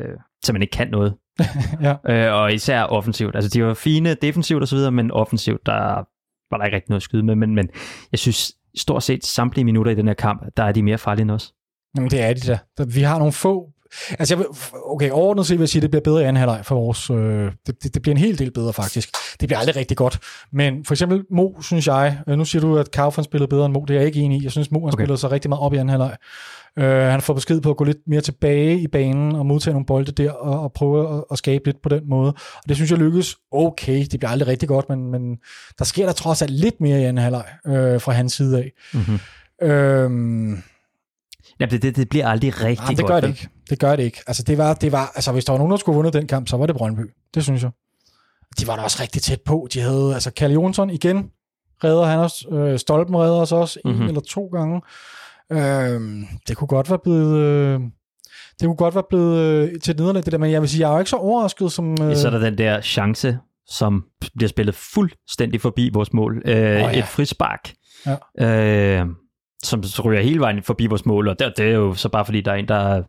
øh, 0.42 0.46
simpelthen 0.46 0.62
ikke 0.62 0.72
kan 0.78 0.88
noget. 0.88 1.16
ja. 2.08 2.28
Øh, 2.30 2.34
og 2.42 2.54
især 2.54 2.84
offensivt. 2.84 3.36
Altså, 3.36 3.50
de 3.50 3.64
var 3.66 3.74
fine 3.74 4.14
defensivt 4.14 4.62
og 4.62 4.68
så 4.68 4.76
videre, 4.76 4.92
men 4.92 5.12
offensivt, 5.12 5.66
der 5.66 6.06
var 6.52 6.58
der 6.58 6.66
ikke 6.66 6.76
rigtig 6.76 6.89
noget 6.89 7.00
at 7.00 7.04
skyde 7.04 7.24
med. 7.24 7.36
Men, 7.36 7.56
men 7.56 7.70
jeg 8.12 8.20
synes, 8.20 8.54
stort 8.78 9.04
set 9.04 9.26
samtlige 9.26 9.66
minutter 9.66 9.92
i 9.92 9.96
den 9.96 10.08
her 10.08 10.14
kamp, 10.14 10.44
der 10.58 10.64
er 10.64 10.72
de 10.72 10.84
mere 10.84 10.98
farlige 10.98 11.22
end 11.24 11.32
os. 11.32 11.54
Jamen, 11.98 12.10
det 12.10 12.22
er 12.22 12.34
de 12.34 12.39
da. 12.48 12.60
Der- 12.78 12.86
Vi 12.96 13.02
har 13.02 13.18
nogle 13.18 13.34
få... 13.34 13.70
Altså, 14.20 14.34
jeg 14.34 14.39
vil, 14.39 14.48
okay, 14.86 15.10
overordnet 15.10 15.48
set 15.48 15.58
vil 15.58 15.64
jeg 15.64 15.70
sige, 15.70 15.80
at 15.80 15.82
det 15.82 15.92
bliver 15.92 16.02
bedre 16.02 16.22
i 16.22 16.26
anden 16.26 16.38
halvleg 16.38 16.62
for 16.64 16.76
vores... 16.76 17.10
Øh, 17.10 17.52
det, 17.68 17.84
det, 17.84 17.94
det, 17.94 18.02
bliver 18.02 18.14
en 18.14 18.22
hel 18.22 18.39
del 18.39 18.52
bedre, 18.52 18.74
faktisk. 18.74 19.10
Det 19.39 19.48
bliver 19.48 19.60
aldrig 19.60 19.76
rigtig 19.76 19.98
godt. 19.98 20.20
Men 20.54 20.86
for 20.86 20.94
eksempel 20.94 21.24
Mo, 21.32 21.62
synes 21.62 21.88
jeg... 21.88 22.20
Øh, 22.28 22.38
nu 22.38 22.46
siger 22.46 22.62
du, 22.62 22.78
at 22.78 22.92
Kaufmann 22.92 23.26
spillede 23.26 23.50
bedre 23.50 23.66
end 23.66 23.74
Mo. 23.74 23.86
Det 23.88 23.94
er 23.94 24.00
jeg 24.00 24.08
ikke 24.08 24.20
enig 24.20 24.42
i. 24.42 24.44
Jeg 24.44 24.52
synes, 24.52 24.72
Mo 24.72 24.80
har 24.80 24.88
Okay. 24.88 25.04
spillet 25.04 25.20
sig 25.20 25.32
rigtig 25.32 25.50
meget 25.50 25.62
op 25.62 25.74
i 25.74 25.78
anden 25.78 25.89
halvleg. 25.89 26.16
Øh, 26.80 26.86
han 26.86 27.22
får 27.22 27.34
besked 27.34 27.62
på 27.62 27.70
at 27.70 27.78
gå 27.78 27.84
lidt 27.84 27.98
mere 28.08 28.22
tilbage 28.22 28.80
i 28.80 28.88
banen 28.88 29.36
og 29.36 29.46
modtage 29.46 29.74
nogle 29.74 29.86
bolde 29.86 30.12
der 30.12 30.32
og, 30.32 30.60
og 30.60 30.74
prøve 30.74 31.18
at, 31.18 31.24
at 31.32 31.38
skabe 31.38 31.66
lidt 31.66 31.82
på 31.84 31.89
den 31.89 32.02
måde. 32.10 32.34
Og 32.56 32.64
det 32.68 32.76
synes 32.76 32.92
jeg 32.92 33.00
lykkes 33.00 33.36
okay. 33.52 34.06
Det 34.12 34.20
bliver 34.20 34.30
aldrig 34.30 34.48
rigtig 34.48 34.70
godt, 34.70 34.89
men, 34.89 35.12
men 35.12 35.38
der 35.80 35.86
sker 35.86 36.06
der 36.06 36.14
trods 36.14 36.42
alt 36.42 36.52
lidt 36.52 36.82
mere 36.82 37.02
i 37.02 37.04
anden 37.04 37.24
halvleg 37.24 37.46
øh, 37.68 38.02
fra 38.02 38.12
hans 38.12 38.34
side 38.34 38.58
af. 38.58 38.72
Mm-hmm. 38.94 39.20
Øhm, 39.70 40.64
Ja, 41.62 41.66
det, 41.66 41.82
det, 41.82 41.95
det 41.95 42.09
bliver 42.09 42.28
aldrig 42.28 42.64
rigtig 42.64 42.84
Nej, 42.86 42.89
det 42.93 42.97
godt. 42.99 43.07
gør 43.07 43.20
det 43.20 43.28
ikke. 43.28 43.49
Det 43.70 43.80
gør 43.80 43.95
det 43.95 44.03
ikke. 44.03 44.18
Altså, 44.28 44.43
det 44.43 44.57
var, 44.57 44.74
det 44.74 44.91
var, 44.91 45.12
altså, 45.16 45.32
hvis 45.32 45.45
der 45.45 45.53
var 45.53 45.57
nogen, 45.57 45.72
der 45.72 45.78
skulle 45.78 45.95
vundet 45.95 46.14
den 46.14 46.28
kamp, 46.28 46.47
så 46.47 46.57
var 46.57 46.66
det 46.66 46.76
Brøndby. 46.76 47.01
Det 47.34 47.43
synes 47.43 47.64
jeg. 47.64 47.72
De 48.59 48.68
var 48.68 48.76
da 48.76 48.82
også 48.82 48.97
rigtig 49.01 49.22
tæt 49.22 49.41
på. 49.45 49.68
De 49.74 49.80
havde, 49.80 50.14
altså, 50.14 50.32
Kalle 50.32 50.53
Jonsson 50.53 50.89
igen 50.89 51.30
redder 51.84 52.03
han 52.05 52.20
også. 52.20 52.47
Øh, 52.51 52.80
Stolpen 52.80 53.18
redder 53.18 53.36
os 53.41 53.51
også 53.51 53.80
en 53.86 53.91
Mhm. 53.95 54.01
eller 54.07 54.22
to 54.22 54.45
gange. 54.45 54.82
Øh, 55.51 56.01
det 56.47 56.57
kunne 56.57 56.68
godt 56.68 56.89
være 56.89 56.99
blevet... 57.03 57.38
Øh, 57.38 57.80
det 58.59 58.68
kunne 58.68 58.76
godt 58.76 58.95
være 58.95 59.03
blevet 59.09 59.38
øh, 59.39 59.80
til 59.80 59.95
nederlag, 59.95 60.24
det 60.24 60.32
der, 60.32 60.38
men 60.38 60.51
jeg 60.51 60.62
vil 60.62 60.70
sige, 60.70 60.82
jeg 60.82 60.89
er 60.89 60.93
jo 60.93 60.99
ikke 60.99 61.09
så 61.09 61.16
overrasket 61.16 61.72
som... 61.72 61.91
Øh, 62.01 62.16
Så 62.16 62.28
er 62.28 62.32
der 62.32 62.39
den 62.39 62.57
der 62.57 62.82
chance, 62.82 63.38
som 63.68 64.03
bliver 64.36 64.49
spillet 64.49 64.76
fuldstændig 64.76 65.62
forbi 65.62 65.89
vores 65.93 66.14
mål. 66.14 66.41
Øh, 66.45 66.55
oh, 66.55 66.55
ja. 66.55 66.99
Et 66.99 67.05
frispark, 67.07 67.74
Ja. 68.05 68.45
øh, 68.99 69.05
som 69.64 69.84
så 69.84 70.01
ryger 70.01 70.22
hele 70.22 70.39
vejen 70.39 70.64
forbi 70.64 70.86
vores 70.86 71.05
mål, 71.05 71.28
og 71.28 71.39
det, 71.39 71.53
det 71.57 71.66
er 71.66 71.72
jo 71.72 71.93
så 71.93 72.09
bare 72.09 72.26
fordi, 72.26 72.41
der 72.41 72.51
er 72.51 72.55
en, 72.55 72.68
der 72.68 72.88
jeg 72.89 73.03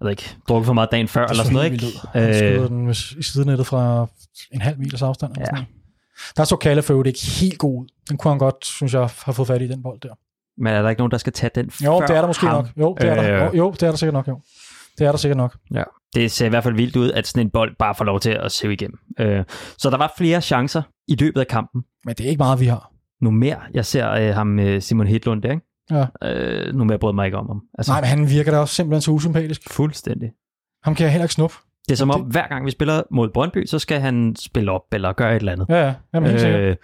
ved 0.00 0.10
ikke, 0.10 0.36
drukket 0.48 0.66
for 0.66 0.72
meget 0.72 0.88
dagen 0.92 1.08
før, 1.08 1.22
eller 1.26 1.34
så 1.34 1.42
sådan 1.42 1.52
noget, 1.52 1.72
ikke? 1.72 1.86
Han 2.12 2.34
skyder 2.34 2.62
Øh, 2.62 2.68
den 2.68 2.86
med- 2.86 2.94
i 3.18 3.22
sidenettet 3.22 3.66
fra 3.66 4.06
en 4.52 4.60
halv 4.60 4.78
meters 4.78 5.02
afstand. 5.02 5.32
eller 5.32 5.46
Ja. 5.52 5.56
sådan. 5.56 5.64
Der 6.36 6.44
så 6.44 6.56
Kalle 6.56 6.82
for 6.82 7.04
ikke 7.04 7.26
helt 7.40 7.58
god 7.58 7.82
ud. 7.82 7.86
Den 8.08 8.16
kunne 8.18 8.30
han 8.30 8.38
godt, 8.38 8.64
synes 8.66 8.94
jeg, 8.94 9.08
have 9.24 9.34
fået 9.34 9.48
fat 9.48 9.62
i 9.62 9.68
den 9.68 9.82
bold 9.82 10.00
der. 10.00 10.14
men 10.58 10.72
er 10.72 10.82
der 10.82 10.88
ikke 10.90 11.00
nogen, 11.00 11.10
der 11.10 11.18
skal 11.18 11.32
tage 11.32 11.50
den 11.54 11.70
Jo, 11.84 11.98
før 12.00 12.06
det 12.06 12.16
er 12.16 12.20
der 12.20 12.26
måske 12.26 12.46
ham? 12.46 12.64
nok. 12.64 12.68
Jo, 12.76 12.96
det 13.00 13.08
er 13.10 13.14
der. 13.14 13.46
Øh. 13.48 13.54
Jo, 13.56 13.64
Jo, 13.64 13.70
det 13.70 13.82
er 13.82 13.90
der 13.90 13.96
sikkert 13.96 14.12
nok, 14.14 14.28
jo. 14.28 14.40
Det 14.98 15.06
er 15.06 15.10
der 15.10 15.18
sikkert 15.18 15.36
nok. 15.36 15.56
Ja. 15.74 15.82
Det 16.14 16.30
ser 16.32 16.46
i 16.46 16.48
hvert 16.48 16.62
fald 16.64 16.74
vildt 16.74 16.96
ud, 16.96 17.12
at 17.12 17.26
sådan 17.26 17.46
en 17.46 17.50
bold 17.50 17.76
bare 17.78 17.94
får 17.94 18.04
lov 18.04 18.20
til 18.20 18.30
at 18.30 18.52
se 18.52 18.72
igennem. 18.72 18.98
Øh, 19.20 19.44
så 19.78 19.90
der 19.90 19.96
var 19.96 20.12
flere 20.18 20.40
chancer 20.40 20.82
i 21.08 21.14
løbet 21.14 21.40
af 21.40 21.46
kampen. 21.46 21.82
Men 22.04 22.14
det 22.14 22.26
er 22.26 22.30
ikke 22.30 22.38
meget, 22.38 22.60
vi 22.60 22.66
har. 22.66 22.90
Nu 23.20 23.30
mere. 23.30 23.56
Jeg 23.74 23.84
ser 23.84 24.10
øh, 24.10 24.34
ham 24.34 24.58
øh, 24.58 24.82
Simon 24.82 25.06
Hedlund 25.06 25.42
der, 25.42 25.50
ikke? 25.50 25.66
Ja. 25.90 26.06
Øh, 26.30 26.74
nu 26.74 26.84
mere 26.84 26.98
jeg 27.02 27.14
mig 27.14 27.26
ikke 27.26 27.38
om 27.38 27.46
ham. 27.46 27.60
Altså, 27.78 27.92
Nej, 27.92 28.00
men 28.00 28.08
han 28.08 28.30
virker 28.30 28.50
da 28.50 28.58
også 28.58 28.74
simpelthen 28.74 29.00
så 29.00 29.10
usympatisk. 29.10 29.72
fuldstændig. 29.72 30.30
Ham 30.84 30.94
kan 30.94 31.04
jeg 31.04 31.12
heller 31.12 31.24
ikke 31.24 31.34
snuppe. 31.34 31.56
Det 31.88 31.92
er 31.92 31.96
som 31.96 32.10
om, 32.10 32.22
Det- 32.24 32.32
hver 32.32 32.48
gang 32.48 32.66
vi 32.66 32.70
spiller 32.70 33.02
mod 33.10 33.30
Brøndby, 33.34 33.66
så 33.66 33.78
skal 33.78 34.00
han 34.00 34.36
spille 34.38 34.72
op 34.72 34.82
eller 34.92 35.12
gøre 35.12 35.30
et 35.36 35.40
eller 35.40 35.52
andet. 35.52 35.66
Ja, 35.68 35.86
ja. 35.86 35.94
Jamen, 36.14 36.30
helt. 36.30 36.44
Øh, 36.46 36.76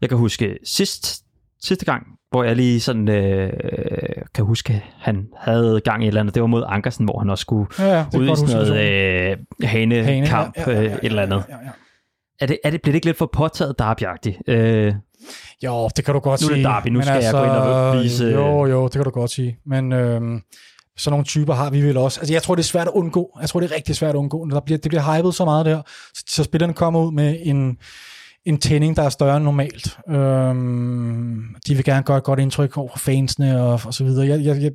jeg 0.00 0.08
kan 0.08 0.18
huske 0.18 0.58
sidst, 0.64 1.24
sidste 1.62 1.84
gang, 1.84 2.06
hvor 2.30 2.44
jeg 2.44 2.56
lige 2.56 2.80
sådan 2.80 3.08
øh, 3.08 3.52
kan 4.34 4.44
huske, 4.44 4.84
han 4.98 5.26
havde 5.36 5.80
gang 5.84 6.02
i 6.02 6.06
et 6.06 6.08
eller 6.08 6.20
andet. 6.20 6.34
Det 6.34 6.40
var 6.42 6.46
mod 6.46 6.64
Ankersen, 6.68 7.04
hvor 7.04 7.18
han 7.18 7.30
også 7.30 7.42
skulle 7.42 7.66
Ja, 7.78 7.96
ja. 7.98 8.04
Ud 8.18 8.24
i 8.24 8.36
sådan 8.36 8.54
noget 8.66 9.30
øh, 9.30 9.36
hanekamp, 10.04 10.56
ja, 10.56 10.70
ja, 10.70 10.76
ja, 10.80 10.82
ja, 10.82 10.94
et 10.94 10.98
eller 11.02 11.22
andet. 11.22 11.44
Ja, 11.48 11.54
ja, 11.56 11.62
ja. 11.64 11.70
Er 12.40 12.46
det, 12.46 12.58
er 12.64 12.70
det, 12.70 12.82
bliver 12.82 12.92
det 12.92 12.96
ikke 12.96 13.06
lidt 13.06 13.18
for 13.18 13.30
påtaget 13.32 13.78
derbyagtigt? 13.78 14.36
Øh, 14.46 14.94
Jo, 15.64 15.88
det 15.96 16.04
kan 16.04 16.14
du 16.14 16.20
godt 16.20 16.40
Nu 16.40 16.46
er 16.46 16.48
det 16.50 16.56
sige. 16.56 16.64
derby, 16.68 16.88
nu 16.88 17.02
skal 17.02 17.22
jeg 17.22 17.32
gå 17.32 17.42
ind 17.42 17.50
og 17.50 18.02
vise- 18.02 18.24
Jo, 18.24 18.66
jo, 18.66 18.84
det 18.84 18.92
kan 18.92 19.04
du 19.04 19.10
godt 19.10 19.30
sige. 19.30 19.58
Men 19.66 19.92
øhm, 19.92 20.40
sådan 20.96 21.12
nogle 21.12 21.24
typer 21.24 21.54
har 21.54 21.70
vi 21.70 21.82
vel 21.82 21.96
også. 21.96 22.20
Altså, 22.20 22.34
jeg 22.34 22.42
tror, 22.42 22.54
det 22.54 22.62
er 22.62 22.66
svært 22.66 22.86
at 22.86 22.92
undgå. 22.92 23.38
Jeg 23.40 23.48
tror, 23.48 23.60
det 23.60 23.70
er 23.72 23.76
rigtig 23.76 23.96
svært 23.96 24.10
at 24.14 24.18
undgå. 24.18 24.48
Der 24.50 24.60
bliver, 24.60 24.78
det 24.78 24.88
bliver 24.90 25.16
hypet 25.18 25.34
så 25.34 25.44
meget 25.44 25.66
der, 25.66 25.82
så, 26.14 26.24
så 26.28 26.44
spillerne 26.44 26.72
kommer 26.74 27.00
ud 27.00 27.12
med 27.12 27.36
en, 27.42 27.76
en 28.44 28.58
tænding, 28.58 28.96
der 28.96 29.02
er 29.02 29.08
større 29.08 29.36
end 29.36 29.44
normalt. 29.44 29.98
Øhm, 30.10 31.42
de 31.66 31.74
vil 31.74 31.84
gerne 31.84 32.02
gøre 32.02 32.16
et 32.18 32.24
godt 32.24 32.40
indtryk 32.40 32.76
over 32.76 32.96
fansene 32.96 33.62
og, 33.62 33.80
og 33.86 33.94
så 33.94 34.04
videre. 34.04 34.26
Jeg, 34.28 34.44
jeg, 34.44 34.62
jeg, 34.62 34.72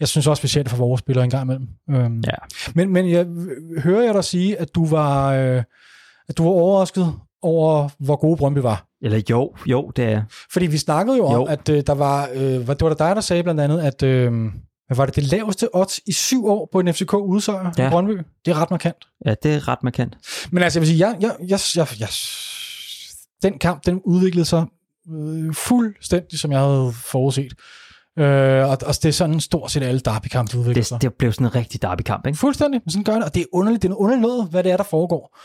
jeg 0.00 0.08
synes 0.08 0.26
også, 0.26 0.42
vi 0.42 0.48
ser 0.48 0.62
det 0.62 0.70
for 0.70 0.76
vores 0.78 0.98
spillere 0.98 1.24
en 1.24 1.30
gang 1.30 1.42
imellem. 1.44 1.68
Øhm, 1.90 2.20
Ja. 2.26 2.32
Men, 2.74 2.92
men 2.92 3.10
jeg 3.10 3.26
hører 3.78 4.04
jeg 4.04 4.14
dig 4.14 4.24
sige, 4.24 4.60
at 4.60 4.74
du 4.74 4.86
var, 4.86 5.32
øh, 5.32 5.62
at 6.28 6.38
du 6.38 6.42
var 6.42 6.50
overrasket 6.50 7.14
over, 7.42 7.88
hvor 7.98 8.16
gode 8.16 8.36
Brøndby 8.36 8.58
var. 8.58 8.86
eller 9.02 9.22
jo, 9.30 9.52
jo, 9.66 9.92
det 9.96 10.04
er 10.04 10.22
Fordi 10.52 10.66
vi 10.66 10.78
snakkede 10.78 11.16
jo, 11.16 11.32
Jo. 11.32 11.42
om, 11.42 11.48
at 11.48 11.68
øh, 11.68 11.82
der 11.86 11.94
var, 11.94 12.28
øh, 12.34 12.40
det 12.42 12.68
var 12.68 12.74
der 12.74 12.94
dig, 12.94 13.16
der 13.16 13.20
sagde 13.22 13.42
blandt 13.42 13.60
andet, 13.60 13.80
at 13.80 14.02
øh, 14.02 14.32
hvad 14.86 14.96
var 14.96 15.06
det, 15.06 15.16
det 15.16 15.24
laveste 15.24 15.68
odds 15.72 16.00
i 16.06 16.12
syv 16.12 16.46
år 16.46 16.68
på 16.72 16.80
en 16.80 16.94
FCK 16.94 17.14
udsejr 17.14 17.72
ja. 17.78 17.86
I 17.86 17.90
Brøndby? 17.90 18.12
Det 18.44 18.50
er 18.50 18.62
ret 18.62 18.70
markant. 18.70 18.96
Ja, 19.26 19.34
det 19.42 19.54
er 19.54 19.68
ret 19.68 19.82
markant. 19.82 20.16
Men 20.50 20.62
altså, 20.62 20.78
jeg 20.78 20.80
vil 20.80 20.88
sige, 20.88 21.08
jeg, 21.08 21.16
jeg, 21.20 21.36
jeg, 21.48 21.60
jeg, 21.76 21.86
jeg, 22.00 22.08
den 23.42 23.58
kamp, 23.58 23.86
den 23.86 24.00
udviklede 24.04 24.44
sig 24.44 24.64
øh, 25.14 25.54
fuldstændig, 25.54 26.38
som 26.38 26.52
jeg 26.52 26.60
havde 26.60 26.92
forudset. 26.92 27.52
Øh, 28.18 28.64
og, 28.64 28.78
og 28.86 28.94
det 29.02 29.04
er 29.04 29.10
sådan 29.12 29.40
stort 29.40 29.70
set 29.70 29.82
alle 29.82 30.00
derbykampe 30.00 30.58
udvikler 30.58 30.82
sig. 30.82 30.94
Det, 31.02 31.10
det 31.10 31.18
blev 31.18 31.32
sådan 31.32 31.46
en 31.46 31.54
rigtig 31.54 31.82
derbykamp, 31.82 32.26
ikke? 32.26 32.38
Fuldstændig, 32.38 32.80
sådan 32.88 33.04
gør 33.04 33.14
det, 33.14 33.24
og 33.24 33.34
det 33.34 33.40
er 33.40 33.46
underligt, 33.52 33.82
det 33.82 33.88
er 33.88 33.90
noget 33.90 34.02
underligt 34.02 34.22
noget, 34.22 34.48
hvad 34.50 34.64
det 34.64 34.72
er, 34.72 34.76
der 34.76 34.84
foregår. 34.84 35.38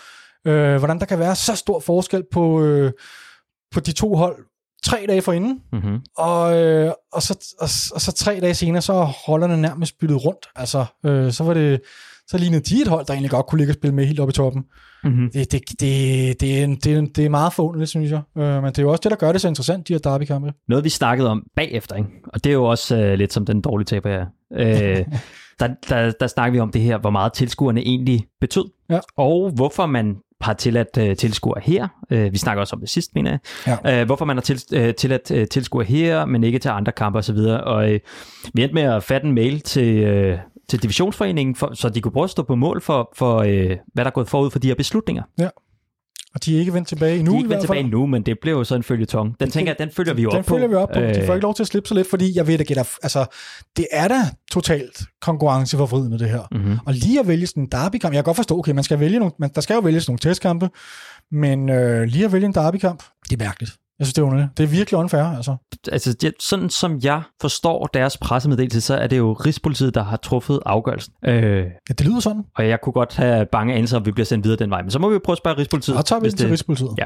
Øh, 0.48 0.78
hvordan 0.78 1.00
der 1.00 1.06
kan 1.06 1.20
være 1.20 1.36
så 1.36 1.56
stor 1.56 1.80
forskel 1.80 2.24
på, 2.32 2.62
øh, 2.64 2.92
på 3.74 3.80
de 3.80 3.92
to 3.92 4.16
hold 4.16 4.36
tre 4.86 5.06
dage 5.08 5.22
forinden, 5.22 5.60
Mm-hmm. 5.74 6.00
og, 6.18 6.58
øh, 6.58 6.92
og, 7.14 7.22
så, 7.22 7.56
og, 7.60 7.70
og 7.96 8.02
så 8.02 8.12
tre 8.18 8.40
dage 8.42 8.54
senere, 8.54 8.82
så 8.82 8.94
er 8.94 9.06
holderne 9.26 9.62
nærmest 9.62 10.00
byttet 10.00 10.26
rundt. 10.26 10.46
Altså, 10.56 10.86
øh, 11.06 11.32
så 11.32 11.44
var 11.44 11.54
det, 11.54 11.82
så 12.28 12.38
lignede 12.38 12.62
de 12.76 12.82
et 12.82 12.88
hold, 12.88 13.06
der 13.06 13.14
egentlig 13.14 13.32
godt 13.32 13.46
kunne 13.48 13.58
ligge 13.60 13.72
og 13.72 13.76
spille 13.76 13.96
med 13.96 14.06
helt 14.06 14.20
oppe 14.20 14.32
i 14.32 14.34
toppen. 14.34 14.64
Mm-hmm. 15.04 15.32
Det, 15.32 15.52
det, 15.52 15.62
det, 15.70 16.42
det, 16.42 16.60
er, 16.60 16.64
en- 16.64 16.76
det, 16.76 16.94
er, 16.98 17.02
det 17.16 17.26
er 17.26 17.30
meget 17.30 17.54
forunderligt, 17.54 17.90
synes 17.90 18.12
jeg. 18.12 18.22
Øh, 18.38 18.44
men 18.64 18.66
det 18.66 18.78
er 18.80 18.84
jo 18.84 18.90
også 18.92 19.02
det, 19.04 19.12
der 19.12 19.18
gør 19.18 19.32
det 19.32 19.42
så 19.42 19.48
interessant, 19.48 19.88
de 19.88 19.94
her 19.94 20.00
derbykampe. 20.00 20.54
Noget, 20.68 20.84
vi 20.84 20.90
snakkede 20.90 21.30
om 21.30 21.44
bagefter, 21.56 21.96
ikke? 21.96 22.10
og 22.34 22.44
det 22.44 22.50
er 22.50 22.54
jo 22.54 22.64
også 22.66 22.98
øh, 22.98 23.14
lidt 23.18 23.34
som 23.34 23.46
den 23.46 23.62
dårlige 23.62 23.86
taber, 23.86 24.10
jeg 24.10 24.26
er. 24.52 25.00
øh, 25.00 25.06
der, 25.60 25.68
der, 25.90 26.12
der 26.20 26.28
snakker 26.28 26.52
vi 26.54 26.60
om 26.60 26.72
det 26.72 26.82
her, 26.82 26.98
hvor 26.98 27.10
meget 27.10 27.34
tilskuerne 27.34 27.82
egentlig 27.82 28.26
betød, 28.42 28.66
Ja. 28.90 29.00
og 29.18 29.52
hvorfor 29.52 29.86
man 29.86 30.16
har 30.42 30.54
tilladt 30.54 30.98
øh, 31.00 31.16
tilskuere 31.16 31.62
her. 31.64 31.88
Øh, 32.10 32.34
vi 32.34 32.38
snakker 32.38 32.62
også 32.62 32.76
om 32.76 32.80
det 32.80 32.90
sidst, 32.90 33.16
mener 33.16 33.32
jeg. 33.32 33.78
Ja. 33.86 34.02
Øh, 34.02 34.06
hvorfor 34.06 34.26
man 34.26 34.38
har 34.38 34.42
til, 34.42 34.62
øh, 34.74 34.96
tilladt 34.96 35.32
øh, 35.32 35.48
tilskuere 35.48 35.86
her, 35.86 36.26
men 36.26 36.44
ikke 36.44 36.60
til 36.60 36.70
andre 36.70 36.92
kampe 36.92 37.20
osv. 37.20 37.38
Og 37.38 37.94
øh, 37.94 38.00
vi 38.54 38.64
endte 38.64 38.74
med 38.74 38.84
at 38.84 39.04
fatte 39.04 39.28
en 39.28 39.34
mail 39.34 39.62
til, 39.62 39.98
øh, 39.98 40.38
til 40.70 40.84
divisionsforeningen, 40.84 41.56
for, 41.56 41.72
så 41.74 41.90
de 41.90 42.02
kunne 42.02 42.12
prøve 42.12 42.24
at 42.24 42.30
stå 42.30 42.44
på 42.44 42.56
mål 42.56 42.82
for, 42.82 43.14
for 43.16 43.38
øh, 43.38 43.78
hvad 43.94 44.06
der 44.06 44.10
er 44.12 44.14
gået 44.14 44.30
forud 44.30 44.52
for 44.52 44.60
de 44.60 44.68
her 44.68 44.76
beslutninger. 44.76 45.24
Og 46.36 46.46
de 46.46 46.56
er 46.56 46.60
ikke 46.60 46.74
vendt 46.74 46.88
tilbage 46.88 47.20
endnu. 47.20 47.32
Nu, 47.32 47.38
de 47.38 47.38
er 47.38 47.44
ikke 47.44 47.50
vendt 47.50 47.62
tilbage 47.62 47.84
nu, 47.84 48.06
men 48.06 48.24
det 48.24 48.40
blev 48.42 48.54
jo 48.54 48.64
så 48.64 48.76
en 48.76 48.84
følgetong. 48.84 49.40
Den 49.40 49.52
tænker 49.52 49.72
jeg, 49.72 49.80
den 49.80 49.96
følger 49.96 50.14
vi 50.14 50.22
jo 50.22 50.30
den 50.30 50.38
op 50.38 50.46
på. 50.46 50.54
følger 50.54 50.68
vi 50.68 50.76
op 50.76 50.90
på. 50.90 51.00
De 51.00 51.14
får 51.14 51.32
Øh, 51.32 51.36
ikke 51.36 51.44
lov 51.44 51.56
til 51.56 51.64
at 51.64 51.68
slippe 51.68 51.88
så 51.88 51.96
lidt, 51.96 52.10
fordi 52.10 52.32
jeg 52.36 52.48
ved, 52.48 52.60
at 52.60 52.68
gætter, 52.68 52.84
altså, 53.04 53.26
det 53.78 53.88
er 53.92 54.08
da 54.08 54.22
totalt 54.52 55.04
konkurrenceforvridende, 55.22 56.20
det 56.20 56.30
her. 56.30 56.42
Mm-hmm. 56.52 56.78
Og 56.86 56.94
lige 56.94 57.20
at 57.20 57.28
vælge 57.28 57.48
sådan 57.48 57.64
en 57.64 57.70
derbykamp, 57.72 58.14
jeg 58.14 58.18
kan 58.18 58.24
godt 58.24 58.36
forstå, 58.36 58.60
okay, 58.60 58.72
man 58.72 58.84
skal 58.84 59.00
vælge 59.00 59.20
nogle, 59.20 59.32
man, 59.40 59.50
der 59.56 59.62
skal 59.62 59.74
jo 59.74 59.80
vælges 59.80 60.08
nogle 60.08 60.20
testkampe, 60.20 60.70
men 61.32 61.70
øh, 61.70 62.04
lige 62.04 62.26
at 62.26 62.34
vælge 62.34 62.46
en 62.46 62.54
derbykamp, 62.54 63.04
det 63.30 63.42
er 63.42 63.46
mærkeligt. 63.46 63.72
Jeg 64.02 64.08
synes, 64.08 64.14
det 64.14 64.22
er 64.22 64.26
underligt. 64.26 64.58
Det 64.58 64.64
er 64.64 64.68
virkelig 64.68 64.98
unfair, 64.98 65.24
altså. 65.24 65.56
altså, 65.92 66.14
det, 66.14 66.34
sådan 66.40 66.70
som 66.70 67.00
jeg 67.04 67.22
forstår 67.42 67.86
deres 67.94 68.18
pressemeddelelse, 68.18 68.82
så 68.82 68.96
er 68.96 69.08
det 69.08 69.18
jo 69.18 69.34
Rigspolitiet, 69.34 69.96
der 69.96 70.04
har 70.04 70.18
truffet 70.18 70.60
afgørelsen. 70.66 71.14
Øh, 71.26 71.34
Ja, 71.90 71.94
det 71.94 72.06
lyder 72.06 72.20
sådan. 72.20 72.44
og 72.56 72.68
jeg 72.68 72.80
kunne 72.84 72.94
godt 72.94 73.16
have 73.16 73.46
bange 73.52 73.74
anelser, 73.74 73.98
om 73.98 74.06
vi 74.06 74.12
bliver 74.12 74.26
sendt 74.26 74.44
videre 74.44 74.58
den 74.60 74.70
vej. 74.70 74.82
Men 74.82 74.92
så 74.92 75.00
må 75.00 75.10
vi 75.10 75.14
jo 75.14 75.22
prøve 75.26 75.34
at 75.34 75.38
spørge 75.38 75.58
Rigspolitiet. 75.58 75.98
Og 75.98 76.06
tager 76.06 76.20
vi 76.20 76.30
den 76.30 76.38
til 76.38 76.46
det- 76.46 76.52
Rigspolitiet. 76.52 76.90
Ja. 76.98 77.06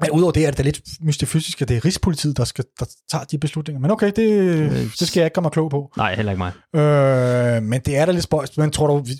Men 0.00 0.10
udover 0.10 0.32
det 0.32 0.46
er 0.46 0.50
det 0.50 0.58
da 0.58 0.62
lidt 0.62 0.80
mystifysisk, 1.00 1.62
at 1.62 1.68
det 1.68 1.76
er 1.76 1.84
Rigspolitiet, 1.84 2.36
der, 2.36 2.44
skal, 2.44 2.64
der 2.80 2.86
tager 3.10 3.24
de 3.24 3.38
beslutninger. 3.38 3.80
Men 3.80 3.90
okay, 3.90 4.12
det, 4.16 4.70
det 5.00 5.08
skal 5.08 5.20
jeg 5.20 5.26
ikke 5.26 5.34
komme 5.34 5.50
klog 5.50 5.70
på. 5.70 5.92
Nej, 5.96 6.14
heller 6.14 6.32
ikke 6.32 6.38
mig. 6.44 6.52
Øh, 6.80 7.62
men 7.62 7.80
det 7.80 7.96
er 7.96 8.06
da 8.06 8.12
lidt 8.12 8.24
spøjst. 8.24 8.58
Men 8.58 8.70
tror 8.70 8.86
du... 8.86 8.98
Vi... 8.98 9.12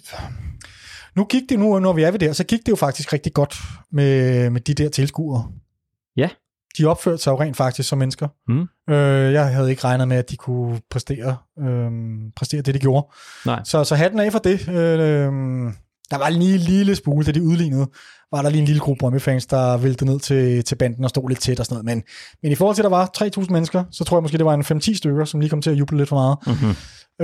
Nu 1.16 1.24
gik 1.24 1.42
det 1.48 1.58
nu, 1.58 1.78
når 1.78 1.92
vi 1.92 2.02
er 2.02 2.10
ved 2.10 2.18
det, 2.18 2.36
så 2.36 2.44
gik 2.44 2.60
det 2.66 2.68
jo 2.70 2.76
faktisk 2.76 3.12
rigtig 3.12 3.32
godt 3.32 3.56
med, 3.92 4.50
med 4.50 4.60
de 4.60 4.74
der 4.74 4.88
tilskuere. 4.88 5.44
Ja. 6.16 6.28
De 6.78 6.84
opførte 6.84 7.22
sig 7.22 7.30
jo 7.30 7.40
rent 7.40 7.56
faktisk 7.56 7.88
som 7.88 7.98
mennesker. 7.98 8.28
Mm. 8.48 8.94
Øh, 8.94 9.32
jeg 9.32 9.46
havde 9.46 9.70
ikke 9.70 9.84
regnet 9.84 10.08
med, 10.08 10.16
at 10.16 10.30
de 10.30 10.36
kunne 10.36 10.80
præstere, 10.90 11.36
øh, 11.58 11.90
præstere 12.36 12.62
det, 12.62 12.74
de 12.74 12.78
gjorde. 12.78 13.06
Nej. 13.46 13.60
Så, 13.64 13.84
så 13.84 13.94
hatten 13.94 14.20
af 14.20 14.32
for 14.32 14.38
det. 14.38 14.68
Øh, 14.68 15.32
der 16.10 16.18
var 16.18 16.28
lige 16.28 16.54
en 16.54 16.60
lille 16.60 16.96
smule, 16.96 17.26
da 17.26 17.32
de 17.32 17.42
udlignede, 17.42 17.86
var 18.32 18.42
der 18.42 18.50
lige 18.50 18.60
en 18.60 18.66
lille 18.66 18.80
gruppe 18.80 18.98
Brøndby-fans, 18.98 19.46
der 19.46 19.76
væltede 19.76 20.10
ned 20.10 20.20
til, 20.20 20.64
til 20.64 20.74
banden 20.74 21.04
og 21.04 21.10
stod 21.10 21.28
lidt 21.28 21.40
tæt 21.40 21.60
og 21.60 21.66
sådan 21.66 21.74
noget. 21.74 21.84
Men, 21.84 22.02
men 22.42 22.52
i 22.52 22.54
forhold 22.54 22.76
til, 22.76 22.82
at 22.82 22.90
der 22.90 22.96
var 22.96 23.10
3.000 23.40 23.52
mennesker, 23.52 23.84
så 23.90 24.04
tror 24.04 24.16
jeg 24.16 24.22
måske, 24.22 24.38
det 24.38 24.46
var 24.46 24.54
en 24.54 24.80
5-10 24.80 24.96
stykker, 24.96 25.24
som 25.24 25.40
lige 25.40 25.50
kom 25.50 25.62
til 25.62 25.70
at 25.70 25.78
juble 25.78 25.98
lidt 25.98 26.08
for 26.08 26.16
meget. 26.16 26.38
Mm-hmm. 26.46 26.76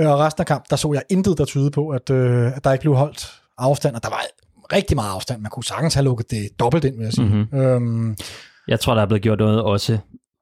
Og 0.07 0.19
resten 0.19 0.41
af 0.41 0.47
kampen, 0.47 0.67
der 0.69 0.75
så 0.75 0.93
jeg 0.93 1.03
intet, 1.09 1.37
der 1.37 1.45
tyder 1.45 1.69
på, 1.69 1.89
at, 1.89 2.09
øh, 2.09 2.55
at 2.55 2.63
der 2.63 2.71
ikke 2.71 2.81
blev 2.81 2.95
holdt 2.95 3.41
afstand, 3.57 3.95
og 3.95 4.03
der 4.03 4.09
var 4.09 4.21
rigtig 4.73 4.95
meget 4.95 5.11
afstand. 5.11 5.41
Man 5.41 5.51
kunne 5.51 5.63
sagtens 5.63 5.93
have 5.93 6.03
lukket 6.03 6.31
det 6.31 6.49
dobbelt 6.59 6.85
ind, 6.85 6.97
vil 6.97 7.03
jeg 7.03 7.13
sige. 7.13 7.27
Mhm. 7.27 7.37
Mm-hmm. 7.37 7.59
Øhm, 7.59 8.15
Jeg 8.71 8.79
tror, 8.79 8.95
der 8.95 9.01
er 9.01 9.05
blevet 9.05 9.21
gjort 9.21 9.39
noget 9.39 9.61
også 9.61 9.97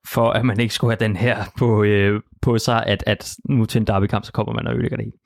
for 0.07 0.31
at 0.31 0.45
man 0.45 0.59
ikke 0.59 0.73
skulle 0.73 0.91
have 0.91 1.07
den 1.07 1.15
her 1.15 1.43
på, 1.57 1.83
øh, 1.83 2.21
på 2.41 2.57
sig, 2.57 2.85
at, 2.85 3.03
at 3.07 3.35
nu 3.49 3.65
til 3.65 3.79
en 3.79 3.87
derbykamp, 3.87 4.25
så 4.25 4.31
kommer 4.31 4.53
man 4.53 4.67
og 4.67 4.73
ødelægger 4.73 4.97
det 4.97 5.05
hele. 5.05 5.17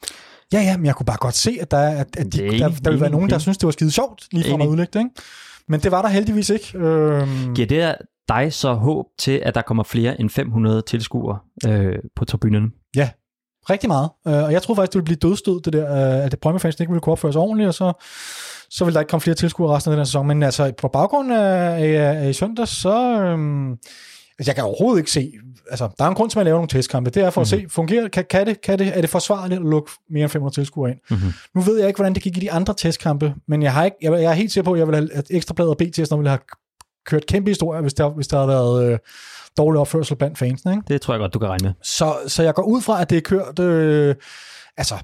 Ja, 0.53 0.61
ja, 0.61 0.77
men 0.77 0.85
jeg 0.85 0.95
kunne 0.95 1.05
bare 1.05 1.17
godt 1.19 1.35
se, 1.35 1.57
at 1.61 1.71
der, 1.71 1.77
at, 1.77 2.07
at 2.17 2.33
de, 2.33 2.45
er 2.45 2.49
der, 2.49 2.67
enig, 2.67 2.83
der 2.83 2.89
ville 2.89 3.01
være 3.01 3.09
nogen, 3.09 3.29
der 3.29 3.37
synes 3.37 3.57
det 3.57 3.65
var 3.65 3.71
skide 3.71 3.91
sjovt, 3.91 4.27
lige 4.31 4.51
fra 4.51 4.63
at 4.63 4.67
udlægge 4.67 4.91
det, 4.93 4.99
ikke? 4.99 5.11
Men 5.67 5.79
det 5.79 5.91
var 5.91 6.01
der 6.01 6.09
heldigvis 6.09 6.49
ikke. 6.49 6.77
Øhm, 6.77 7.55
Giver 7.55 7.67
det 7.67 7.95
dig 8.29 8.53
så 8.53 8.73
håb 8.73 9.05
til, 9.19 9.41
at 9.45 9.55
der 9.55 9.61
kommer 9.61 9.83
flere 9.83 10.21
end 10.21 10.29
500 10.29 10.81
tilskuere 10.81 11.39
øh, 11.67 11.95
på 12.15 12.25
tribunerne? 12.25 12.69
rigtig 13.69 13.87
meget. 13.87 14.09
Øh, 14.27 14.43
og 14.43 14.51
jeg 14.51 14.61
troede 14.61 14.77
faktisk, 14.77 14.93
det 14.93 14.97
ville 14.97 15.17
blive 15.17 15.29
dødstød, 15.29 15.61
det 15.61 15.73
der, 15.73 16.17
øh, 16.17 16.25
at 16.25 16.35
Brøndby 16.41 16.61
fans 16.61 16.79
ikke 16.79 16.91
ville 16.91 17.01
kunne 17.01 17.11
opføre 17.11 17.33
sig 17.33 17.41
ordentligt, 17.41 17.67
og 17.67 17.73
så, 17.73 17.93
så 18.73 18.85
ville 18.85 18.93
der 18.93 18.99
ikke 18.99 19.09
komme 19.09 19.21
flere 19.21 19.35
tilskuere 19.35 19.75
resten 19.75 19.91
af 19.91 19.95
den 19.95 19.99
her 19.99 20.05
sæson. 20.05 20.27
Men 20.27 20.43
altså, 20.43 20.71
på 20.77 20.87
baggrund 20.87 21.33
af, 21.33 21.79
af, 21.79 22.23
af 22.23 22.29
i 22.29 22.33
søndag, 22.33 22.67
så... 22.67 23.21
Øhm, 23.21 23.71
altså, 23.71 24.49
jeg 24.49 24.55
kan 24.55 24.63
overhovedet 24.63 24.99
ikke 24.99 25.11
se... 25.11 25.31
Altså, 25.69 25.89
der 25.97 26.05
er 26.05 26.09
en 26.09 26.15
grund 26.15 26.29
til, 26.29 26.37
at 26.37 26.39
man 26.39 26.45
laver 26.45 26.57
nogle 26.57 26.67
testkampe. 26.67 27.09
Det 27.09 27.23
er 27.23 27.29
for 27.29 27.41
mm-hmm. 27.41 27.63
at 27.63 27.71
se, 27.71 27.75
fungerer, 27.75 28.07
kan, 28.07 28.25
kan, 28.29 28.47
det, 28.47 28.61
kan 28.61 28.79
det, 28.79 28.97
er 28.97 29.01
det 29.01 29.09
forsvarligt 29.09 29.59
at 29.59 29.65
lukke 29.65 29.91
mere 30.09 30.23
end 30.23 30.29
500 30.29 30.55
tilskuere 30.55 30.91
ind? 30.91 30.99
Mm-hmm. 31.09 31.33
Nu 31.55 31.61
ved 31.61 31.77
jeg 31.79 31.87
ikke, 31.87 31.97
hvordan 31.97 32.13
det 32.13 32.23
gik 32.23 32.37
i 32.37 32.39
de 32.39 32.51
andre 32.51 32.73
testkampe, 32.77 33.35
men 33.47 33.61
jeg, 33.63 33.73
har 33.73 33.85
ikke, 33.85 33.97
jeg, 34.01 34.11
jeg 34.11 34.23
er 34.23 34.33
helt 34.33 34.51
sikker 34.51 34.65
på, 34.65 34.73
at 34.73 34.79
jeg 34.79 34.87
vil 34.87 34.95
have, 34.95 35.13
at 35.13 35.25
Ekstrabladet 35.29 35.69
og 35.69 35.77
BT 35.77 35.97
ville 35.97 36.29
have 36.29 36.39
kørt 37.05 37.25
kæmpe 37.25 37.49
historier, 37.49 37.81
hvis 37.81 37.93
der, 37.93 38.09
hvis 38.09 38.27
der 38.27 38.37
havde 38.37 38.47
været 38.47 38.91
øh, 38.91 38.99
dårlig 39.57 39.79
opførsel 39.79 40.15
blandt 40.15 40.37
fansene. 40.37 40.71
Ikke? 40.71 40.83
Det 40.87 41.01
tror 41.01 41.13
jeg 41.13 41.19
godt, 41.19 41.33
du 41.33 41.39
kan 41.39 41.49
regne 41.49 41.63
med. 41.63 41.73
Så, 41.83 42.15
så 42.27 42.43
jeg 42.43 42.53
går 42.53 42.63
ud 42.63 42.81
fra, 42.81 43.01
at 43.01 43.09
det 43.09 43.17
er 43.17 43.21
kørt 43.21 43.59
øh, 43.59 44.15
altså 44.77 44.95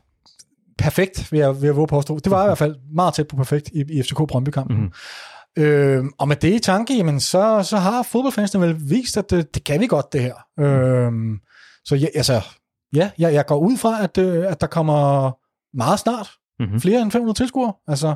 perfekt, 0.80 1.32
vil 1.32 1.40
jeg, 1.40 1.62
vil 1.62 1.68
jeg 1.68 1.76
våge 1.76 1.88
påstå. 1.88 2.20
Det 2.20 2.32
var 2.32 2.44
i 2.44 2.48
hvert 2.48 2.58
fald 2.58 2.76
meget 2.94 3.14
tæt 3.14 3.28
på 3.28 3.36
perfekt 3.36 3.70
i, 3.74 3.84
i 3.90 4.04
FCK 4.04 4.18
Brøndby-kampen. 4.28 4.78
Mm-hmm. 4.78 5.64
Øh, 5.64 6.06
og 6.20 6.28
med 6.28 6.36
det 6.36 6.54
i 6.54 6.60
tanke, 6.60 6.98
jamen, 6.98 7.20
så, 7.20 7.64
så 7.64 7.78
har 7.78 8.04
fodboldfansene 8.04 8.68
vel 8.68 8.90
vist, 8.90 9.18
at 9.18 9.30
det, 9.30 9.56
det 9.56 9.64
kan 9.64 9.82
vi 9.82 9.88
godt, 9.88 10.14
det 10.14 10.22
her. 10.22 10.36
Øh, 10.60 11.12
så 11.86 11.96
ja, 11.96 12.08
altså, 12.16 12.42
ja, 12.96 13.12
jeg, 13.18 13.34
jeg 13.34 13.46
går 13.46 13.58
ud 13.58 13.78
fra, 13.78 14.04
at, 14.04 14.18
øh, 14.18 14.52
at 14.52 14.62
der 14.62 14.68
kommer 14.68 15.32
meget 15.78 16.00
snart 16.00 16.30
Mm-hmm. 16.60 16.82
flere 16.82 17.02
end 17.02 17.12
500 17.12 17.40
tilskuere. 17.40 17.74
Altså, 17.88 18.16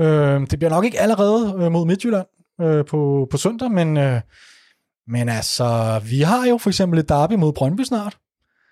øh, 0.00 0.40
det 0.50 0.58
bliver 0.58 0.70
nok 0.70 0.84
ikke 0.84 1.00
allerede 1.00 1.54
øh, 1.58 1.72
mod 1.72 1.86
Midtjylland 1.86 2.26
øh, 2.60 2.84
på, 2.84 3.28
på 3.30 3.36
søndag, 3.36 3.70
men, 3.70 3.96
øh, 3.96 4.20
men 5.08 5.28
altså, 5.28 6.00
vi 6.04 6.20
har 6.20 6.46
jo 6.46 6.58
for 6.58 6.70
eksempel 6.70 6.98
et 6.98 7.08
derby 7.08 7.32
mod 7.32 7.52
Brøndby 7.52 7.82
snart. 7.82 8.18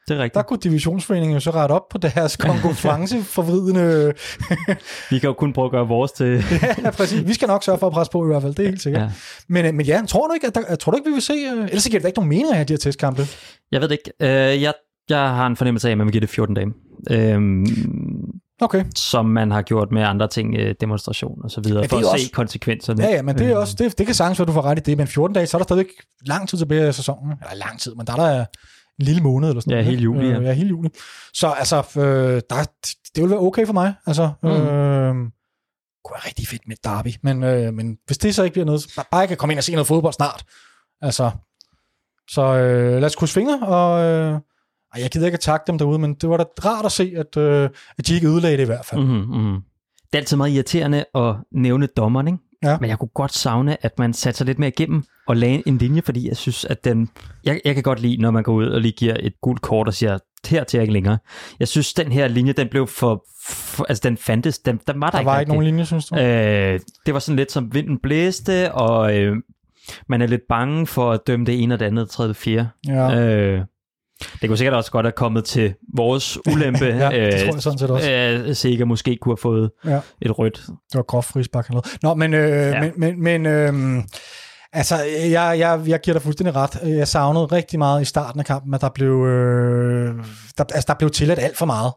Det 0.09 0.15
er 0.17 0.19
rigtigt. 0.19 0.35
Der 0.35 0.43
kunne 0.43 0.59
divisionsforeningen 0.63 1.35
jo 1.35 1.41
så 1.41 1.51
rette 1.51 1.73
op 1.73 1.83
på 1.91 1.99
deres 1.99 2.37
konkurrenceforvridende... 2.49 4.13
Vi 5.11 5.19
kan 5.19 5.27
jo 5.29 5.33
kun 5.33 5.53
prøve 5.53 5.65
at 5.65 5.71
gøre 5.71 5.89
vores 5.89 6.13
til... 6.13 6.45
ja, 6.85 6.91
præcis. 6.91 7.27
Vi 7.27 7.35
skal 7.35 7.49
nok 7.49 7.65
sørge 7.65 7.79
for 7.79 7.87
at 7.87 7.93
presse 7.93 8.11
på 8.13 8.25
i 8.25 8.27
hvert 8.27 8.43
fald, 8.43 8.55
det 8.55 8.65
er 8.65 8.69
helt 8.69 8.83
sikkert. 8.83 9.03
Ja. 9.03 9.11
Men, 9.49 9.65
øh, 9.67 9.75
men 9.75 9.87
ja, 9.87 10.03
tror 10.09 10.27
du 10.29 10.35
ikke, 10.35 10.47
at 10.47 10.55
der, 10.55 10.77
tror 10.77 10.93
du 10.93 10.97
ikke, 10.99 11.09
vi 11.09 11.13
vil 11.13 11.23
se... 11.23 11.33
Øh, 11.33 11.65
ellers 11.65 11.85
giver 11.85 11.99
det 11.99 12.03
da 12.03 12.07
ikke 12.09 12.19
nogen 12.19 12.29
mening 12.29 12.49
at 12.51 12.55
have 12.57 12.65
de 12.65 12.73
her 12.73 12.79
testkampe. 12.79 13.27
Jeg 13.73 13.81
ved 13.81 13.89
det 13.89 13.99
ikke. 14.21 14.53
Øh, 14.55 14.63
jeg, 14.63 14.73
jeg 15.11 15.19
har 15.19 15.47
en 15.47 15.57
fornemmelse 15.57 15.89
af, 15.89 15.93
at 15.93 15.99
man 15.99 16.07
vil 16.07 16.13
give 16.13 16.21
det 16.21 16.31
14 16.31 16.55
dage. 16.55 16.73
Øhm, 17.11 17.67
Okay. 18.63 18.85
som 18.97 19.27
man 19.27 19.51
har 19.51 19.63
gjort 19.63 19.93
med 19.93 20.03
andre 20.03 20.29
ting, 20.29 20.55
demonstration 20.81 21.39
og 21.45 21.51
så 21.51 21.61
videre, 21.61 21.89
for 21.89 21.97
at 21.97 22.05
også- 22.05 22.25
se 22.27 22.31
konsekvenserne. 22.33 23.03
Ja, 23.03 23.11
ja, 23.11 23.23
men 23.23 23.39
det, 23.39 23.47
er 23.47 23.53
Øh, 23.55 23.61
også, 23.61 23.75
det, 23.79 23.99
det 23.99 24.07
kan 24.07 24.15
sagtens 24.15 24.39
være, 24.39 24.47
du 24.47 24.53
får 24.53 24.63
ret 24.63 24.79
i 24.79 24.83
det, 24.83 24.99
men 24.99 25.07
14 25.07 25.35
dage, 25.35 25.47
så 25.47 25.57
er 25.57 25.59
der 25.59 25.65
stadigvæk 25.65 25.87
lang 26.27 26.49
tid 26.49 26.59
tilbage 26.59 26.87
af 26.87 26.95
sæsonen. 26.95 27.33
Eller 27.33 27.67
lang 27.67 27.81
tid, 27.81 27.95
men 27.95 28.07
der 28.07 28.13
er 28.13 28.17
der 28.17 28.45
en 29.01 29.05
lille 29.07 29.23
måned 29.23 29.49
eller 29.49 29.61
sådan 29.61 29.71
Ja, 29.71 29.77
noget. 29.77 29.91
hele 29.91 30.03
juli, 30.03 30.27
ja. 30.29 30.39
Øh, 30.39 30.45
ja, 30.45 30.53
hele 30.53 30.69
juli. 30.69 30.89
Så 31.35 31.49
altså, 31.49 31.77
øh, 32.01 32.43
der, 32.51 32.65
det 33.15 33.23
vil 33.23 33.31
være 33.31 33.39
okay 33.41 33.67
for 33.67 33.73
mig. 33.73 33.95
Altså, 34.07 34.31
Mm. 34.43 34.49
øh, 34.49 35.15
kunne 36.05 36.15
være 36.15 36.27
rigtig 36.27 36.47
fedt 36.49 36.63
med 36.69 36.77
derby, 36.85 37.09
men, 37.23 37.43
øh, 37.43 37.75
men 37.75 37.99
hvis 38.07 38.19
det 38.19 38.35
så 38.35 38.43
ikke 38.43 38.53
bliver 38.55 38.67
noget, 38.67 38.81
så 38.83 39.05
bare- 39.11 39.19
jeg 39.21 39.29
kan 39.29 39.37
komme 39.37 39.53
ind 39.53 39.59
og 39.59 39.65
se 39.65 39.73
noget 39.73 39.87
fodbold 39.87 40.13
snart. 40.13 40.45
Altså, 41.03 41.31
så 42.31 42.43
øh, 42.43 42.93
lad 42.93 43.05
os 43.05 43.15
krydse 43.17 43.35
fingre, 43.35 43.59
og 43.67 44.05
øh, 44.05 44.33
ej, 44.95 45.01
jeg 45.03 45.11
gider 45.11 45.27
ikke 45.27 45.37
at 45.37 45.41
takke 45.41 45.65
dem 45.67 45.79
derude, 45.79 45.99
men 45.99 46.15
det 46.15 46.29
var 46.29 46.37
da 46.37 46.45
rart 46.65 46.85
at 46.87 46.93
se, 46.93 47.15
at, 47.17 47.37
øh, 47.37 47.71
at 47.99 48.07
de 48.07 48.15
ikke 48.15 48.27
ødelagde 48.29 48.57
det 48.57 48.63
i 48.63 48.67
hvert 48.67 48.85
fald. 48.85 49.01
Mm. 49.01 49.07
Mm-hmm, 49.11 49.37
mm-hmm. 49.37 49.61
Det 50.07 50.15
er 50.15 50.19
altid 50.19 50.37
meget 50.37 50.51
irriterende 50.53 51.05
at 51.15 51.35
nævne 51.53 51.87
dommeren, 51.87 52.27
ikke? 52.27 52.39
Ja. 52.63 52.79
Men 52.81 52.91
jeg 52.91 52.99
kunne 52.99 53.09
godt 53.15 53.33
savne, 53.35 53.85
at 53.85 53.99
man 53.99 54.13
satte 54.15 54.39
sig 54.39 54.47
lidt 54.47 54.59
mere 54.59 54.69
igennem 54.69 55.05
og 55.29 55.37
lagde 55.37 55.63
en 55.67 55.79
linje, 55.79 56.03
fordi 56.03 56.29
jeg 56.29 56.37
synes, 56.37 56.65
at 56.65 56.85
den... 56.85 57.09
Jeg, 57.45 57.61
jeg 57.65 57.75
kan 57.75 57.83
godt 57.83 58.01
lide, 58.01 58.17
når 58.23 58.31
man 58.31 58.43
går 58.43 58.53
ud 58.53 58.67
og 58.67 58.81
lige 58.81 58.93
giver 58.93 59.17
et 59.21 59.33
gult 59.43 59.61
kort 59.61 59.89
og 59.89 59.95
siger, 59.95 60.19
her 60.49 60.65
til 60.65 60.81
ikke 60.81 60.93
længere. 60.93 61.19
Jeg 61.61 61.69
synes, 61.69 61.95
den 61.95 62.13
her 62.13 62.29
linje, 62.29 62.53
den 62.53 62.69
blev 62.69 62.87
for... 62.87 63.25
for 63.47 63.85
altså, 63.89 64.01
den 64.09 64.17
fandtes. 64.17 64.59
Den, 64.59 64.81
den 64.87 65.01
var 65.01 65.11
der, 65.11 65.19
Der 65.19 65.25
var 65.25 65.41
ikke 65.41 65.53
nogen 65.53 65.65
linje, 65.65 65.85
synes 65.87 66.07
du? 66.07 66.17
Øh, 66.17 66.81
det 67.07 67.15
var 67.15 67.21
sådan 67.21 67.37
lidt 67.37 67.53
som 67.53 67.75
vinden 67.75 67.99
blæste, 68.03 68.73
og 68.73 69.17
øh, 69.17 69.37
man 70.09 70.23
er 70.23 70.27
lidt 70.27 70.43
bange 70.49 70.87
for 70.87 71.13
at 71.13 71.21
dømme 71.27 71.47
det 71.47 71.63
ene 71.63 71.75
og 71.75 71.81
det 71.81 71.87
andet, 71.87 72.03
det 72.07 72.11
tredje 72.11 72.35
fjerde. 72.35 72.69
ja. 72.89 73.21
Øh, 73.21 73.61
det 74.41 74.49
kunne 74.49 74.57
sikkert 74.57 74.75
også 74.75 74.91
godt 74.91 75.07
have 75.07 75.13
kommet 75.13 75.45
til 75.45 75.75
vores 75.97 76.39
ulempe. 76.53 76.85
Ja, 77.01 77.09
det 77.27 77.41
tror 77.41 77.53
jeg 77.55 77.63
sådan 77.63 77.79
set 77.79 77.91
også. 77.91 78.13
Øh, 78.13 78.55
Sega 78.55 78.85
måske 78.85 79.17
kunne 79.17 79.31
have 79.33 79.37
fået 79.37 79.71
Ja. 79.85 80.01
et 80.23 80.39
rødt. 80.39 80.57
Det 80.67 80.95
var 80.95 81.03
groft 81.03 81.29
frisbak 81.29 81.67
eller 81.67 81.75
noget. 81.75 81.99
Nå, 82.03 82.15
men, 82.15 82.35
øh, 82.35 82.51
ja. 82.51 82.81
men, 82.81 82.93
men, 82.97 83.23
men 83.23 83.47
øh, 83.47 84.03
altså, 84.75 84.97
jeg, 85.31 85.59
jeg, 85.59 85.83
jeg 85.87 86.01
giver 86.01 86.13
dig 86.13 86.23
fuldstændig 86.23 86.57
ret. 86.57 86.81
Jeg 86.85 87.09
savnede 87.09 87.47
rigtig 87.47 87.79
meget 87.79 88.03
i 88.03 88.05
starten 88.05 88.41
af 88.41 88.47
kampen, 88.47 88.75
at 88.75 88.81
der 88.81 88.89
blev, 88.89 89.25
øh, 89.27 90.15
der, 90.59 90.65
altså, 90.65 90.85
der 90.89 90.95
blev 90.95 91.11
tilladt 91.11 91.39
alt 91.39 91.57
for 91.57 91.67
meget. 91.67 91.93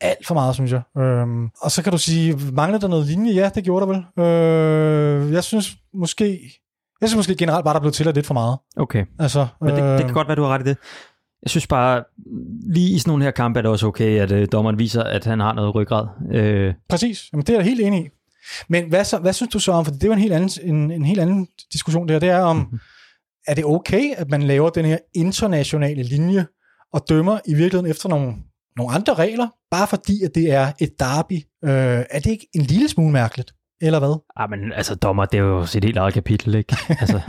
Alt 0.00 0.26
for 0.26 0.34
meget, 0.34 0.54
synes 0.54 0.72
jeg. 0.72 1.02
Øhm, 1.02 1.48
og 1.62 1.70
så 1.70 1.82
kan 1.82 1.92
du 1.92 1.98
sige, 1.98 2.36
manglede 2.52 2.82
der 2.82 2.88
noget 2.88 3.06
linje? 3.06 3.32
Ja, 3.32 3.50
det 3.54 3.64
gjorde 3.64 3.86
der 3.86 3.92
vel. 3.92 4.24
Øh, 4.26 5.32
jeg 5.32 5.44
synes 5.44 5.76
måske, 5.94 6.40
jeg 7.00 7.08
synes 7.08 7.16
måske 7.16 7.36
generelt 7.36 7.64
bare, 7.64 7.74
der 7.74 7.80
blev 7.80 7.92
tilladt 7.92 8.16
lidt 8.16 8.26
for 8.26 8.34
meget. 8.34 8.58
Okay, 8.76 9.04
Altså, 9.18 9.46
men 9.60 9.70
det, 9.74 9.82
det 9.82 10.00
kan 10.00 10.08
øh, 10.08 10.14
godt 10.14 10.28
være, 10.28 10.36
du 10.36 10.42
har 10.42 10.54
ret 10.54 10.60
i 10.60 10.64
det. 10.64 10.76
Jeg 11.42 11.50
synes 11.50 11.66
bare, 11.66 12.04
lige 12.74 12.90
i 12.90 12.98
sådan 12.98 13.10
nogle 13.10 13.24
her 13.24 13.30
kampe 13.30 13.58
er 13.58 13.62
det 13.62 13.70
også 13.70 13.86
okay, 13.86 14.20
at 14.20 14.32
øh, 14.32 14.48
dommeren 14.52 14.78
viser, 14.78 15.02
at 15.02 15.24
han 15.24 15.40
har 15.40 15.52
noget 15.52 15.74
ryggrad. 15.74 16.06
Øh, 16.32 16.74
Præcis, 16.88 17.32
Jamen, 17.32 17.44
det 17.46 17.52
er 17.52 17.56
jeg 17.58 17.64
helt 17.64 17.80
enig 17.80 18.04
i. 18.04 18.08
Men 18.68 18.88
hvad, 18.88 19.04
så, 19.04 19.18
hvad 19.18 19.32
synes 19.32 19.52
du 19.52 19.58
så 19.58 19.72
om, 19.72 19.84
for 19.84 19.92
det 19.92 20.02
er 20.02 20.06
jo 20.06 20.12
en 20.12 20.18
helt 20.18 20.32
anden, 20.32 20.50
en, 20.74 20.90
en 20.90 21.04
helt 21.04 21.20
anden 21.20 21.48
diskussion 21.72 22.08
det 22.08 22.14
her, 22.14 22.20
det 22.20 22.28
er 22.28 22.40
om, 22.42 22.56
Mhm. 22.56 22.78
er 23.46 23.54
det 23.54 23.64
okay, 23.64 24.14
at 24.16 24.30
man 24.30 24.42
laver 24.42 24.70
den 24.70 24.84
her 24.84 24.98
internationale 25.14 26.02
linje, 26.02 26.46
og 26.92 27.04
dømmer 27.08 27.38
i 27.46 27.54
virkeligheden 27.54 27.90
efter 27.90 28.08
nogle, 28.08 28.34
nogle 28.76 28.94
andre 28.94 29.14
regler, 29.14 29.48
bare 29.70 29.86
fordi, 29.86 30.22
at 30.24 30.30
det 30.34 30.50
er 30.52 30.72
et 30.80 30.90
derby? 30.98 31.34
Øh, 31.64 32.04
er 32.10 32.20
det 32.20 32.26
ikke 32.30 32.46
en 32.54 32.62
lille 32.62 32.88
smule 32.88 33.12
mærkeligt? 33.12 33.52
Eller 33.82 33.98
hvad? 33.98 34.20
ah, 34.36 34.50
men 34.50 34.72
altså, 34.72 34.94
dommer, 34.94 35.24
det 35.24 35.38
er 35.38 35.42
jo 35.42 35.66
sit 35.66 35.84
helt 35.84 35.96
eget 35.96 36.14
kapitel, 36.14 36.54
ikke? 36.54 36.76
Altså, 36.88 37.20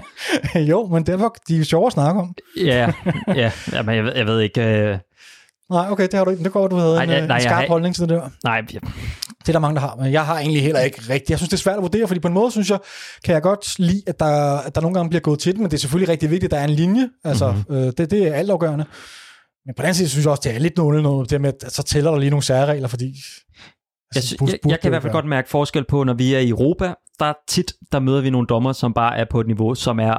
jo, 0.70 0.86
men 0.86 1.06
derfor, 1.06 1.34
de 1.48 1.54
er 1.54 1.58
jo 1.58 1.64
sjove 1.64 1.86
at 1.86 1.92
snakke 1.92 2.20
om. 2.20 2.34
ja, 2.56 2.92
ja, 3.28 3.52
men 3.84 3.94
jeg, 3.96 4.04
ved- 4.04 4.14
jeg 4.16 4.26
ved 4.26 4.40
ikke... 4.40 4.60
Øh, 4.62 4.98
Nej, 5.70 5.86
okay, 5.90 6.02
det 6.04 6.14
har 6.14 6.24
du 6.24 6.30
ikke. 6.30 6.44
Det 6.44 6.52
går, 6.52 6.68
du 6.68 6.76
havde 6.76 6.94
Nej, 6.94 7.02
en, 7.02 7.08
nej, 7.08 7.20
øh, 7.20 7.28
nej, 7.28 7.36
en 7.36 7.42
jeg 7.42 7.50
skarp 7.50 7.60
har- 7.60 7.68
holdning 7.68 7.94
til 7.94 8.02
det 8.02 8.10
der. 8.10 8.28
nej, 8.44 8.62
jeg, 8.72 8.80
Det 9.40 9.48
er 9.48 9.52
der 9.52 9.58
mange, 9.58 9.74
der 9.74 9.80
har, 9.80 9.96
men 9.96 10.12
jeg 10.12 10.26
har 10.26 10.38
egentlig 10.38 10.62
heller 10.62 10.80
ikke 10.80 11.00
rigtigt. 11.00 11.30
Jeg 11.30 11.38
synes, 11.38 11.48
det 11.48 11.56
er 11.56 11.60
svært 11.60 11.76
at 11.76 11.82
vurdere, 11.82 12.06
fordi 12.06 12.20
på 12.20 12.28
en 12.28 12.34
måde 12.34 12.50
synes 12.50 12.70
jeg, 12.70 12.78
kan 13.24 13.34
jeg 13.34 13.42
godt 13.42 13.78
lide, 13.78 14.02
at 14.06 14.20
der, 14.20 14.56
at 14.58 14.74
der 14.74 14.80
nogle 14.80 14.94
gange 14.94 15.08
bliver 15.10 15.20
gået 15.20 15.38
til 15.38 15.52
den, 15.54 15.62
men 15.62 15.70
det 15.70 15.76
er 15.76 15.80
selvfølgelig 15.80 16.08
rigtig 16.08 16.30
vigtigt, 16.30 16.52
at 16.52 16.56
der 16.56 16.62
er 16.64 16.68
en 16.68 16.74
linje. 16.76 17.08
Altså, 17.24 17.50
Mhm. 17.50 17.56
mm-hmm. 17.68 17.76
øh, 17.76 17.92
det, 17.98 18.10
det 18.10 18.26
er 18.28 18.34
altafgørende. 18.34 18.84
Men 19.66 19.74
på 19.74 19.82
den 19.82 19.84
anden 19.84 19.94
side 19.94 20.08
synes 20.08 20.24
jeg 20.24 20.30
også, 20.30 20.40
det 20.44 20.54
er 20.54 20.58
lidt 20.58 20.76
noget, 20.76 21.02
noget 21.02 21.30
det 21.30 21.40
med, 21.40 21.52
at 21.64 21.72
så 21.72 21.82
tæller 21.82 22.10
der 22.10 22.18
lige 22.18 22.30
nogle 22.30 22.42
særregler, 22.44 22.88
fordi... 22.88 23.04
Jeg, 23.06 24.16
altså, 24.16 24.36
bus- 24.38 24.50
jeg, 24.50 24.58
jeg 24.66 24.80
kan 24.80 24.88
i 24.88 24.90
det 24.90 24.90
hvert 24.90 25.02
fald 25.02 25.12
godt 25.12 25.26
mærke 25.26 25.48
forskel 25.50 25.84
på, 25.88 26.04
når 26.04 26.14
vi 26.14 26.34
er 26.34 26.38
i 26.38 26.48
Europa, 26.48 26.94
der 27.20 27.26
er 27.26 27.32
tit, 27.48 27.72
der 27.92 27.98
møder 28.00 28.20
vi 28.20 28.30
nogle 28.30 28.46
dommer, 28.46 28.72
som 28.72 28.94
bare 28.94 29.16
er 29.18 29.24
på 29.30 29.40
et 29.40 29.46
niveau, 29.46 29.74
som 29.74 30.00
er 30.00 30.14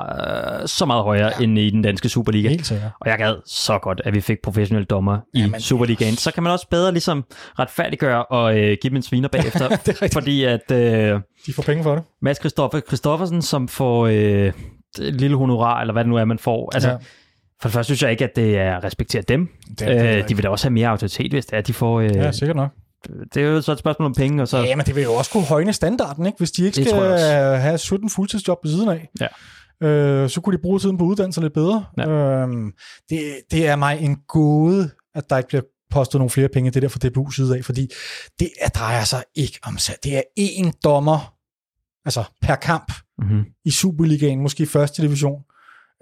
øh, 0.62 0.68
så 0.68 0.86
meget 0.86 1.04
højere 1.04 1.32
ja. 1.40 1.44
end 1.44 1.60
i 1.60 1.70
den 1.70 1.82
danske 1.82 2.10
Superliga. 2.10 2.50
Helt 2.50 2.68
sikkert. 2.68 2.92
Og 3.00 3.10
jeg 3.10 3.18
gad 3.18 3.36
så 3.46 3.80
godt, 3.80 4.02
at 4.06 4.14
vi 4.14 4.22
fik 4.22 4.38
professionelle 4.44 4.86
dommer 4.86 5.20
i 5.34 5.40
Jamen, 5.40 5.62
Superligaen. 5.62 6.16
Så 6.16 6.32
kan 6.32 6.44
man 6.44 6.52
også 6.52 6.68
bedre 6.70 6.92
ligesom 6.92 7.24
retfærdiggøre 7.60 8.26
og 8.26 8.58
øh, 8.60 8.78
give 8.82 8.90
dem 8.90 8.96
en 8.96 9.02
sviner 9.02 9.28
bagefter. 9.28 9.68
Det 9.86 10.10
fordi 10.14 10.44
at 10.44 10.72
øh, 10.72 11.20
De 11.46 11.54
får 11.54 11.64
penge 11.64 11.84
for 11.84 11.96
det. 11.96 12.04
Mads 12.22 12.38
Christoffer 12.38 12.80
Christoffersen, 12.80 13.42
som 13.42 13.68
får 13.68 14.08
øh, 14.08 14.52
et 15.02 15.22
lille 15.22 15.38
honorar, 15.38 15.82
eller 15.82 15.92
hvad 15.94 16.04
det 16.04 16.10
nu 16.10 16.16
er, 16.18 16.26
man 16.26 16.40
får. 16.40 16.72
Altså, 16.74 16.90
Ja. 16.90 16.96
For 17.62 17.70
det 17.70 17.74
første 17.74 17.86
synes 17.86 18.04
jeg 18.04 18.12
ikke, 18.12 18.24
at 18.24 18.36
det 18.36 18.58
er 18.58 18.78
at 18.78 18.84
respektere 18.84 19.22
dem. 19.22 19.50
Det 19.70 19.80
det 19.80 20.18
øh, 20.18 20.30
de 20.30 20.36
vil 20.36 20.44
da 20.44 20.50
også 20.50 20.66
have 20.66 20.74
mere 20.74 20.88
autoritet, 20.90 21.32
hvis 21.32 21.46
det 21.46 21.54
er, 21.54 21.58
at 21.58 21.68
de 21.68 21.74
får... 21.74 22.00
Øh, 22.00 22.16
Ja, 22.16 22.32
sikkert 22.32 22.56
nok. 22.58 22.70
Det 23.34 23.44
er 23.44 23.48
jo 23.48 23.62
så 23.62 23.72
et 23.72 23.80
spørgsmål 23.80 24.06
om 24.06 24.14
penge, 24.14 24.42
og 24.42 24.48
så... 24.48 24.58
Ja, 24.58 24.76
men 24.76 24.86
det 24.86 24.96
vil 24.96 25.04
jo 25.04 25.14
også 25.14 25.32
kunne 25.32 25.44
højne 25.44 25.74
standarden, 25.74 26.26
ikke? 26.26 26.38
Hvis 26.38 26.52
de 26.52 26.66
ikke 26.66 26.76
Det 26.76 26.88
skal 26.88 27.18
have 27.60 27.78
17 27.78 28.10
fuldtidsjob 28.10 28.58
ved 28.64 28.72
siden 28.72 28.90
af. 28.90 29.10
Ja. 29.22 29.28
Øh, 29.88 30.30
så 30.30 30.42
kunne 30.42 30.58
de 30.58 30.62
bruge 30.62 30.80
tiden 30.80 30.98
på 30.98 31.04
uddannelse 31.04 31.42
lidt 31.42 31.54
bedre. 31.54 31.86
Ja. 31.98 32.10
Øhm, 32.10 32.72
det, 33.10 33.22
det 33.52 33.68
er 33.68 33.76
mig 33.76 34.00
en 34.02 34.18
gåde, 34.28 34.90
at 35.16 35.30
der 35.30 35.38
ikke 35.38 35.48
bliver 35.48 35.62
postet 35.92 36.20
nogle 36.20 36.30
flere 36.30 36.50
penge 36.50 36.72
det 36.72 36.82
der 36.82 36.88
for 36.88 37.00
DBU 37.00 37.30
side 37.32 37.58
af, 37.58 37.66
fordi 37.66 37.90
det 38.40 38.50
er, 38.62 38.70
drejer 38.70 39.04
sig 39.04 39.24
ikke 39.36 39.60
om 39.64 39.78
salg. 39.78 40.00
Det 40.04 40.18
er 40.18 40.22
én 40.40 40.72
dommer 40.84 41.34
altså 42.06 42.24
per 42.42 42.56
kamp 42.56 42.92
Mm-hmm. 43.22 43.46
i 43.66 43.72
Superligaen, 43.72 44.42
måske 44.42 44.64
i 44.64 44.66
første 44.66 45.02
division. 45.02 45.42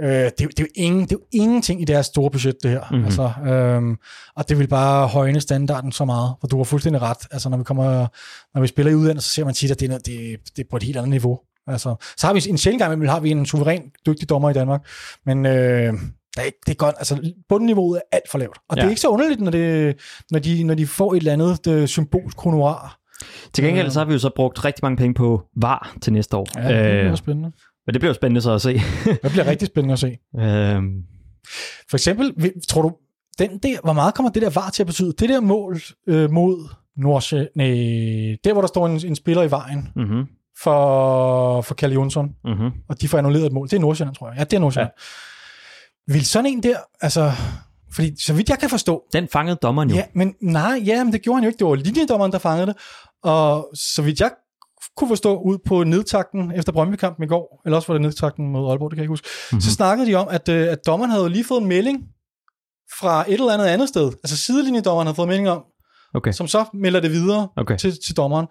Øh, 0.01 0.09
det, 0.09 0.21
er, 0.23 0.29
det, 0.29 0.41
er 0.41 0.63
jo 0.63 0.67
ingen, 0.75 1.01
det 1.01 1.11
er 1.11 1.15
jo 1.15 1.41
ingenting 1.41 1.81
i 1.81 1.85
deres 1.85 2.05
store 2.05 2.31
budget, 2.31 2.55
det 2.63 2.71
her. 2.71 2.79
Mhm. 2.79 2.89
Mm-hmm. 2.91 3.05
Altså, 3.05 3.31
øhm, 3.53 3.97
og 4.35 4.49
det 4.49 4.59
vil 4.59 4.67
bare 4.67 5.07
højne 5.07 5.41
standarden 5.41 5.91
så 5.91 6.05
meget, 6.05 6.33
for 6.39 6.47
du 6.47 6.57
har 6.57 6.63
fuldstændig 6.63 7.01
ret. 7.01 7.17
Altså, 7.31 7.49
når 7.49 7.57
vi, 7.57 7.63
kommer, 7.63 8.07
når 8.53 8.61
vi 8.61 8.67
spiller 8.67 8.91
i 8.91 8.95
udlandet, 8.95 9.23
så 9.23 9.29
ser 9.29 9.45
man 9.45 9.53
tit, 9.53 9.71
at 9.71 9.79
det 9.79 9.85
er, 9.85 9.89
noget- 9.89 10.05
det, 10.05 10.37
det 10.57 10.63
er 10.63 10.67
på 10.71 10.77
et 10.77 10.83
helt 10.83 10.97
andet 10.97 11.09
niveau. 11.09 11.39
Altså, 11.67 11.95
så 12.17 12.27
har 12.27 12.33
vi 12.33 12.41
en 12.49 12.57
sjældent 12.57 12.81
gang, 12.81 12.93
imellem 12.93 13.09
har 13.11 13.19
vi 13.19 13.29
en 13.31 13.45
suveræn 13.45 13.81
dygtig 14.05 14.29
dommer 14.29 14.49
i 14.49 14.53
Danmark, 14.53 14.81
men 15.25 15.45
øh, 15.45 15.53
det, 15.53 15.99
er, 16.37 16.41
ikke- 16.41 16.59
det 16.65 16.71
er 16.71 16.75
godt, 16.75 16.95
altså 16.97 17.31
bundniveauet 17.49 17.97
er 17.97 18.01
alt 18.17 18.31
for 18.31 18.37
lavt. 18.37 18.57
Og 18.69 18.75
ja. 18.77 18.81
det 18.81 18.85
er 18.85 18.89
ikke 18.89 19.01
så 19.01 19.07
underligt, 19.07 19.41
når, 19.41 19.51
det, 19.51 19.95
når, 20.31 20.39
de, 20.39 20.63
når 20.63 20.73
de 20.75 20.87
får 20.87 21.13
et 21.13 21.17
eller 21.17 21.33
andet 21.33 21.67
øh, 21.67 21.87
symbolsk 21.87 22.39
honorar. 22.39 22.95
Til 23.53 23.63
gengæld 23.63 23.89
så 23.91 23.99
har 23.99 24.05
vi 24.05 24.13
jo 24.13 24.19
så 24.19 24.29
brugt 24.35 24.65
rigtig 24.65 24.79
mange 24.85 24.97
penge 24.97 25.13
på 25.13 25.41
VAR 25.55 25.95
til 26.01 26.13
næste 26.13 26.37
år. 26.37 26.47
Ja, 26.55 26.61
det 26.61 26.67
bliver 26.91 27.11
øh, 27.11 27.17
spændende. 27.17 27.51
Men 27.89 27.93
det 27.93 28.01
bliver 28.01 28.09
jo 28.09 28.13
spændende 28.13 28.41
så 28.41 28.51
at 28.51 28.61
se. 28.61 28.73
Det 29.23 29.31
bliver 29.31 29.47
rigtig 29.47 29.67
spændende 29.67 29.93
at 29.93 29.99
se. 29.99 30.17
øh, 30.39 30.81
For 31.89 31.97
eksempel, 31.97 32.33
tror 32.69 32.81
du, 32.81 32.91
den 33.39 33.57
der, 33.57 33.77
hvor 33.83 33.93
meget 33.93 34.13
kommer 34.13 34.31
det 34.31 34.41
der 34.41 34.49
var 34.49 34.69
til 34.69 34.83
at 34.83 34.87
betyde? 34.87 35.13
Det 35.19 35.29
der 35.29 35.39
mål 35.39 35.79
øh, 36.07 36.31
mod 36.31 36.69
Nordsjæ, 36.97 37.45
nej, 37.55 37.67
der 38.43 38.53
hvor 38.53 38.61
der 38.61 38.67
står 38.67 38.87
en, 38.87 39.05
en 39.05 39.15
spiller 39.15 39.43
i 39.43 39.51
vejen 39.51 39.89
mm-hmm, 39.95 40.25
for, 40.63 41.61
for 41.61 41.75
Kalle 41.75 41.93
Jonsson, 41.93 42.29
mm-hmm. 42.43 42.71
og 42.89 43.01
de 43.01 43.07
får 43.07 43.17
annulleret 43.17 43.45
et 43.45 43.51
mål. 43.51 43.67
Det 43.67 43.73
er 43.75 43.79
Nordsjælland, 43.79 44.15
tror 44.15 44.27
jeg. 44.29 44.37
Ja, 44.37 44.43
det 44.43 44.53
er 44.53 44.59
Nordsjælland. 44.59 44.91
Ja. 46.07 46.13
Vil 46.13 46.25
sådan 46.25 46.45
en 46.45 46.63
der, 46.63 46.77
altså, 47.01 47.31
fordi 47.91 48.23
så 48.23 48.33
vidt 48.33 48.49
jeg 48.49 48.59
kan 48.59 48.69
forstå, 48.69 49.03
Den 49.13 49.27
fangede 49.27 49.55
dommeren 49.61 49.89
jo. 49.89 49.95
ja, 49.95 50.03
men 50.15 50.35
nej, 50.41 50.81
ja, 50.85 51.03
men 51.03 51.13
det 51.13 51.21
gjorde 51.21 51.37
han 51.37 51.43
jo 51.43 51.47
ikke. 51.47 51.59
Det 51.59 51.67
var 51.67 51.75
linjedommeren, 51.75 52.31
der 52.31 52.37
fangede 52.39 52.67
det. 52.67 52.75
Og 53.23 53.69
så 53.73 54.01
vidt 54.01 54.19
jeg 54.19 54.31
kunne 54.97 55.07
forstå 55.07 55.41
ud 55.41 55.57
på 55.65 55.83
nedtakten 55.83 56.51
efter 56.51 56.71
Brøndby-kampen 56.71 57.23
i 57.23 57.27
går, 57.27 57.61
eller 57.65 57.75
også 57.75 57.87
var 57.87 57.93
det 57.93 58.01
nedtakten 58.01 58.49
mod 58.51 58.69
Aalborg, 58.69 58.91
det 58.91 58.95
kan 58.95 59.01
jeg 59.01 59.03
ikke 59.03 59.11
huske, 59.11 59.27
mm-hmm. 59.27 59.61
så 59.61 59.71
snakkede 59.71 60.07
de 60.07 60.15
om, 60.15 60.27
at, 60.29 60.49
øh, 60.49 60.71
at 60.71 60.85
dommeren 60.85 61.11
havde 61.11 61.29
lige 61.29 61.43
fået 61.43 61.61
en 61.61 61.67
melding 61.67 61.97
fra 62.99 63.25
et 63.27 63.33
eller 63.33 63.53
andet 63.53 63.65
andet 63.65 63.89
sted. 63.89 64.11
Altså 64.23 64.37
sidelinjedommeren 64.37 65.07
havde 65.07 65.15
fået 65.15 65.25
en 65.25 65.29
melding 65.29 65.49
om, 65.49 65.63
Okay. 66.13 66.31
som 66.31 66.47
så 66.47 66.65
melder 66.73 66.99
det 66.99 67.11
videre 67.11 67.47
Okay. 67.57 67.77
til, 67.77 67.97
til 68.05 68.17
dommeren. 68.17 68.45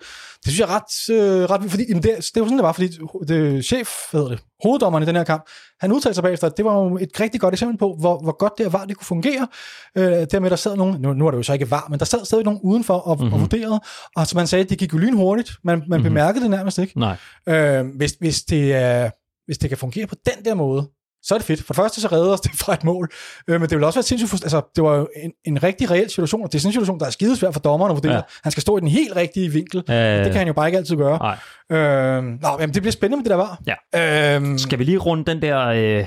Det 0.45 0.53
synes 0.53 0.61
jeg 0.61 0.69
er 0.69 0.75
ret, 0.77 1.17
øh, 1.17 1.51
ret 1.51 1.71
fordi 1.71 1.85
jamen 1.89 2.03
det, 2.03 2.31
det 2.35 2.41
var 2.41 2.47
sådan, 2.47 2.59
det 2.59 2.65
var, 2.65 2.73
fordi 2.73 2.89
det, 3.29 3.65
chef, 3.65 3.89
hvad 4.11 4.21
hedder 4.21 4.37
det, 4.37 4.45
hoveddommeren 4.63 5.03
i 5.03 5.07
den 5.07 5.17
her 5.17 5.25
kamp, 5.25 5.45
han 5.81 5.93
udtalte 5.93 6.15
sig 6.15 6.23
bagefter, 6.23 6.47
at 6.47 6.57
det 6.57 6.65
var 6.65 6.75
jo 6.75 6.97
et 6.97 7.21
rigtig 7.21 7.41
godt 7.41 7.55
eksempel 7.55 7.79
på, 7.79 7.97
hvor, 8.01 8.23
hvor 8.23 8.37
godt 8.39 8.53
det 8.59 8.73
var, 8.73 8.85
det 8.85 8.97
kunne 8.97 9.07
fungere. 9.07 9.49
Øh, 9.97 10.27
dermed 10.31 10.51
der 10.51 10.57
sad 10.57 10.77
nogen, 10.77 11.01
nu, 11.01 11.13
nu 11.13 11.27
er 11.27 11.31
det 11.31 11.39
jo 11.39 11.43
så 11.43 11.53
ikke 11.53 11.71
var, 11.71 11.87
men 11.91 11.99
der 11.99 12.05
sad 12.05 12.25
stadig 12.25 12.45
nogen 12.45 12.61
udenfor 12.63 12.95
og, 12.95 13.17
mm-hmm. 13.17 13.33
og 13.33 13.41
vurderede, 13.41 13.81
og 14.17 14.27
som 14.27 14.37
man 14.37 14.47
sagde, 14.47 14.65
det 14.65 14.79
gik 14.79 14.93
jo 14.93 14.99
lynhurtigt, 14.99 15.53
man, 15.65 15.79
man 15.79 15.87
mm-hmm. 15.87 16.03
bemærkede 16.03 16.43
det 16.43 16.51
nærmest 16.51 16.79
ikke. 16.79 16.99
Nej. 16.99 17.17
Øh, 17.49 17.87
hvis, 17.97 18.13
hvis, 18.21 18.43
det 18.43 18.75
er, 18.75 19.11
hvis 19.47 19.59
det 19.59 19.69
kan 19.71 19.79
fungere 19.79 20.07
på 20.07 20.15
den 20.27 20.45
der 20.45 20.55
måde, 20.55 20.89
så 21.29 21.35
er 21.35 21.39
det 21.39 21.47
fedt. 21.47 21.63
For 21.65 21.73
det 21.75 21.77
første, 21.77 22.01
så 22.01 22.09
redder 22.09 22.33
os 22.33 22.41
det 22.41 22.51
fra 22.55 22.73
et 22.75 22.85
mål. 22.85 23.11
Øh, 23.49 23.61
men 23.61 23.71
det 23.71 23.77
vil 23.77 23.85
også 23.85 23.99
være 23.99 24.03
sindssygt... 24.05 24.45
Altså, 24.45 24.63
det 24.77 24.85
var 24.85 24.97
jo 24.97 25.09
en, 25.17 25.33
en 25.45 25.63
rigtig 25.63 25.91
reel 25.91 26.11
situation, 26.11 26.43
og 26.43 26.53
det 26.53 26.59
er 26.59 26.61
sådan 26.61 26.69
en 26.69 26.73
situation, 26.73 27.01
der 27.01 27.07
er 27.07 27.11
skidesvær 27.11 27.51
for 27.51 27.61
dommeren 27.61 27.91
at 27.91 27.97
vurdere. 27.97 28.13
Ja. 28.13 28.17
Ja. 28.17 28.23
Han 28.43 28.53
skal 28.53 28.61
stå 28.61 28.77
i 28.77 28.81
den 28.81 28.89
helt 28.89 29.17
rigtige 29.17 29.49
vinkel. 29.53 29.79
Øh, 29.91 29.97
Det 29.97 30.25
kan 30.25 30.35
han 30.35 30.47
jo 30.47 30.53
bare 30.53 30.69
ikke 30.69 30.79
altid 30.79 30.97
gøre. 30.97 31.19
Nej. 31.19 31.79
Øh, 31.79 32.23
nå, 32.25 32.49
jamen, 32.61 32.75
det 32.75 32.83
bliver 32.83 32.93
spændende 32.93 33.17
med 33.17 33.25
det 33.25 33.31
der 33.31 33.37
var. 33.37 33.61
Ja. 33.95 34.37
Øh, 34.41 34.59
Skal 34.59 34.79
vi 34.79 34.85
lige 34.85 34.99
runde 34.99 35.25
den 35.25 35.43
der, 35.43 35.67
øh, 35.67 36.07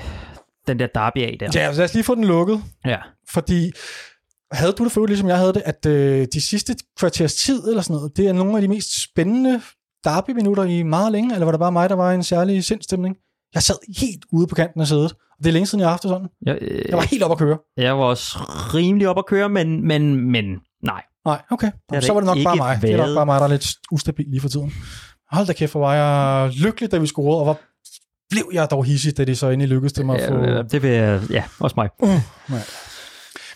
den 0.66 0.78
der 0.78 0.86
derby 0.94 1.18
af 1.18 1.36
der? 1.40 1.46
ja, 1.54 1.72
så 1.72 1.78
lad 1.78 1.84
os 1.84 1.94
lige 1.94 2.04
få 2.04 2.14
den 2.14 2.24
lukket. 2.24 2.62
ja. 2.86 2.98
Fordi 3.30 3.70
havde 4.52 4.72
du 4.72 4.84
det 4.84 4.92
for 4.92 5.06
ligesom 5.06 5.28
jeg 5.28 5.36
havde 5.38 5.52
det, 5.52 5.62
at 5.64 5.86
øh, 5.86 6.26
de 6.32 6.40
sidste 6.40 6.74
kvarters 6.98 7.34
tid 7.34 7.68
eller 7.68 7.82
sådan 7.82 7.96
noget, 7.96 8.16
det 8.16 8.28
er 8.28 8.32
nogle 8.32 8.56
af 8.56 8.62
de 8.62 8.68
mest 8.68 9.02
spændende 9.02 9.60
derby-minutter 10.04 10.64
i 10.64 10.82
meget 10.82 11.12
længe, 11.12 11.34
eller 11.34 11.44
var 11.44 11.52
det 11.52 11.58
bare 11.60 11.72
mig, 11.72 11.88
der 11.88 11.94
var 11.96 12.12
i 12.12 12.14
en 12.14 12.22
særlig 12.22 12.64
sindstemning? 12.64 13.16
Jeg 13.54 13.62
sad 13.62 13.74
helt 14.00 14.24
ude 14.32 14.46
på 14.46 14.54
kanten 14.54 14.80
af 14.80 14.86
sædet, 14.86 15.14
det 15.38 15.46
er 15.46 15.52
længe 15.52 15.66
siden, 15.66 15.80
jeg 15.80 15.86
har 15.86 15.92
haft 15.92 16.02
det 16.02 16.08
sådan. 16.08 16.28
Jeg, 16.46 16.58
øh, 16.60 16.84
Jeg 16.88 16.96
var 16.96 17.02
helt 17.02 17.22
op 17.22 17.30
at 17.30 17.38
køre. 17.38 17.58
jeg 17.76 17.98
var 17.98 18.04
også 18.04 18.38
rimelig 18.74 19.08
op 19.08 19.18
at 19.18 19.26
køre, 19.26 19.48
men, 19.48 19.86
men, 19.86 20.30
men 20.30 20.44
nej. 20.82 21.02
Nej, 21.24 21.42
okay. 21.50 21.70
har 21.92 22.00
så 22.00 22.12
var 22.12 22.20
det 22.20 22.26
nok 22.26 22.38
bare 22.44 22.56
mig. 22.56 22.78
Det 22.82 22.90
er 22.90 22.96
nok 22.96 23.04
været. 23.04 23.16
bare 23.16 23.26
mig, 23.26 23.38
der 23.40 23.44
er 23.44 23.50
lidt 23.50 23.74
ustabil 23.90 24.26
lige 24.28 24.40
for 24.40 24.48
tiden. 24.48 24.72
Hold 25.30 25.46
da 25.46 25.52
kæft, 25.52 25.72
hvor 25.72 25.80
var 25.80 25.94
jeg 25.94 26.50
lykkelig, 26.52 26.92
da 26.92 26.98
vi 26.98 27.06
scorede, 27.06 27.38
og 27.38 27.44
hvor 27.44 27.58
blev 28.30 28.50
jeg 28.52 28.70
dog 28.70 28.84
hissig, 28.84 29.16
da 29.16 29.24
det 29.24 29.38
så 29.38 29.48
endelig 29.48 29.68
lykkedes 29.68 29.92
det 29.92 30.06
mig 30.06 30.20
at 30.20 30.28
få... 30.28 30.34
Øh, 30.34 30.64
det 30.70 30.82
vil 30.82 31.20
ja, 31.30 31.44
også 31.60 31.74
mig. 31.76 31.88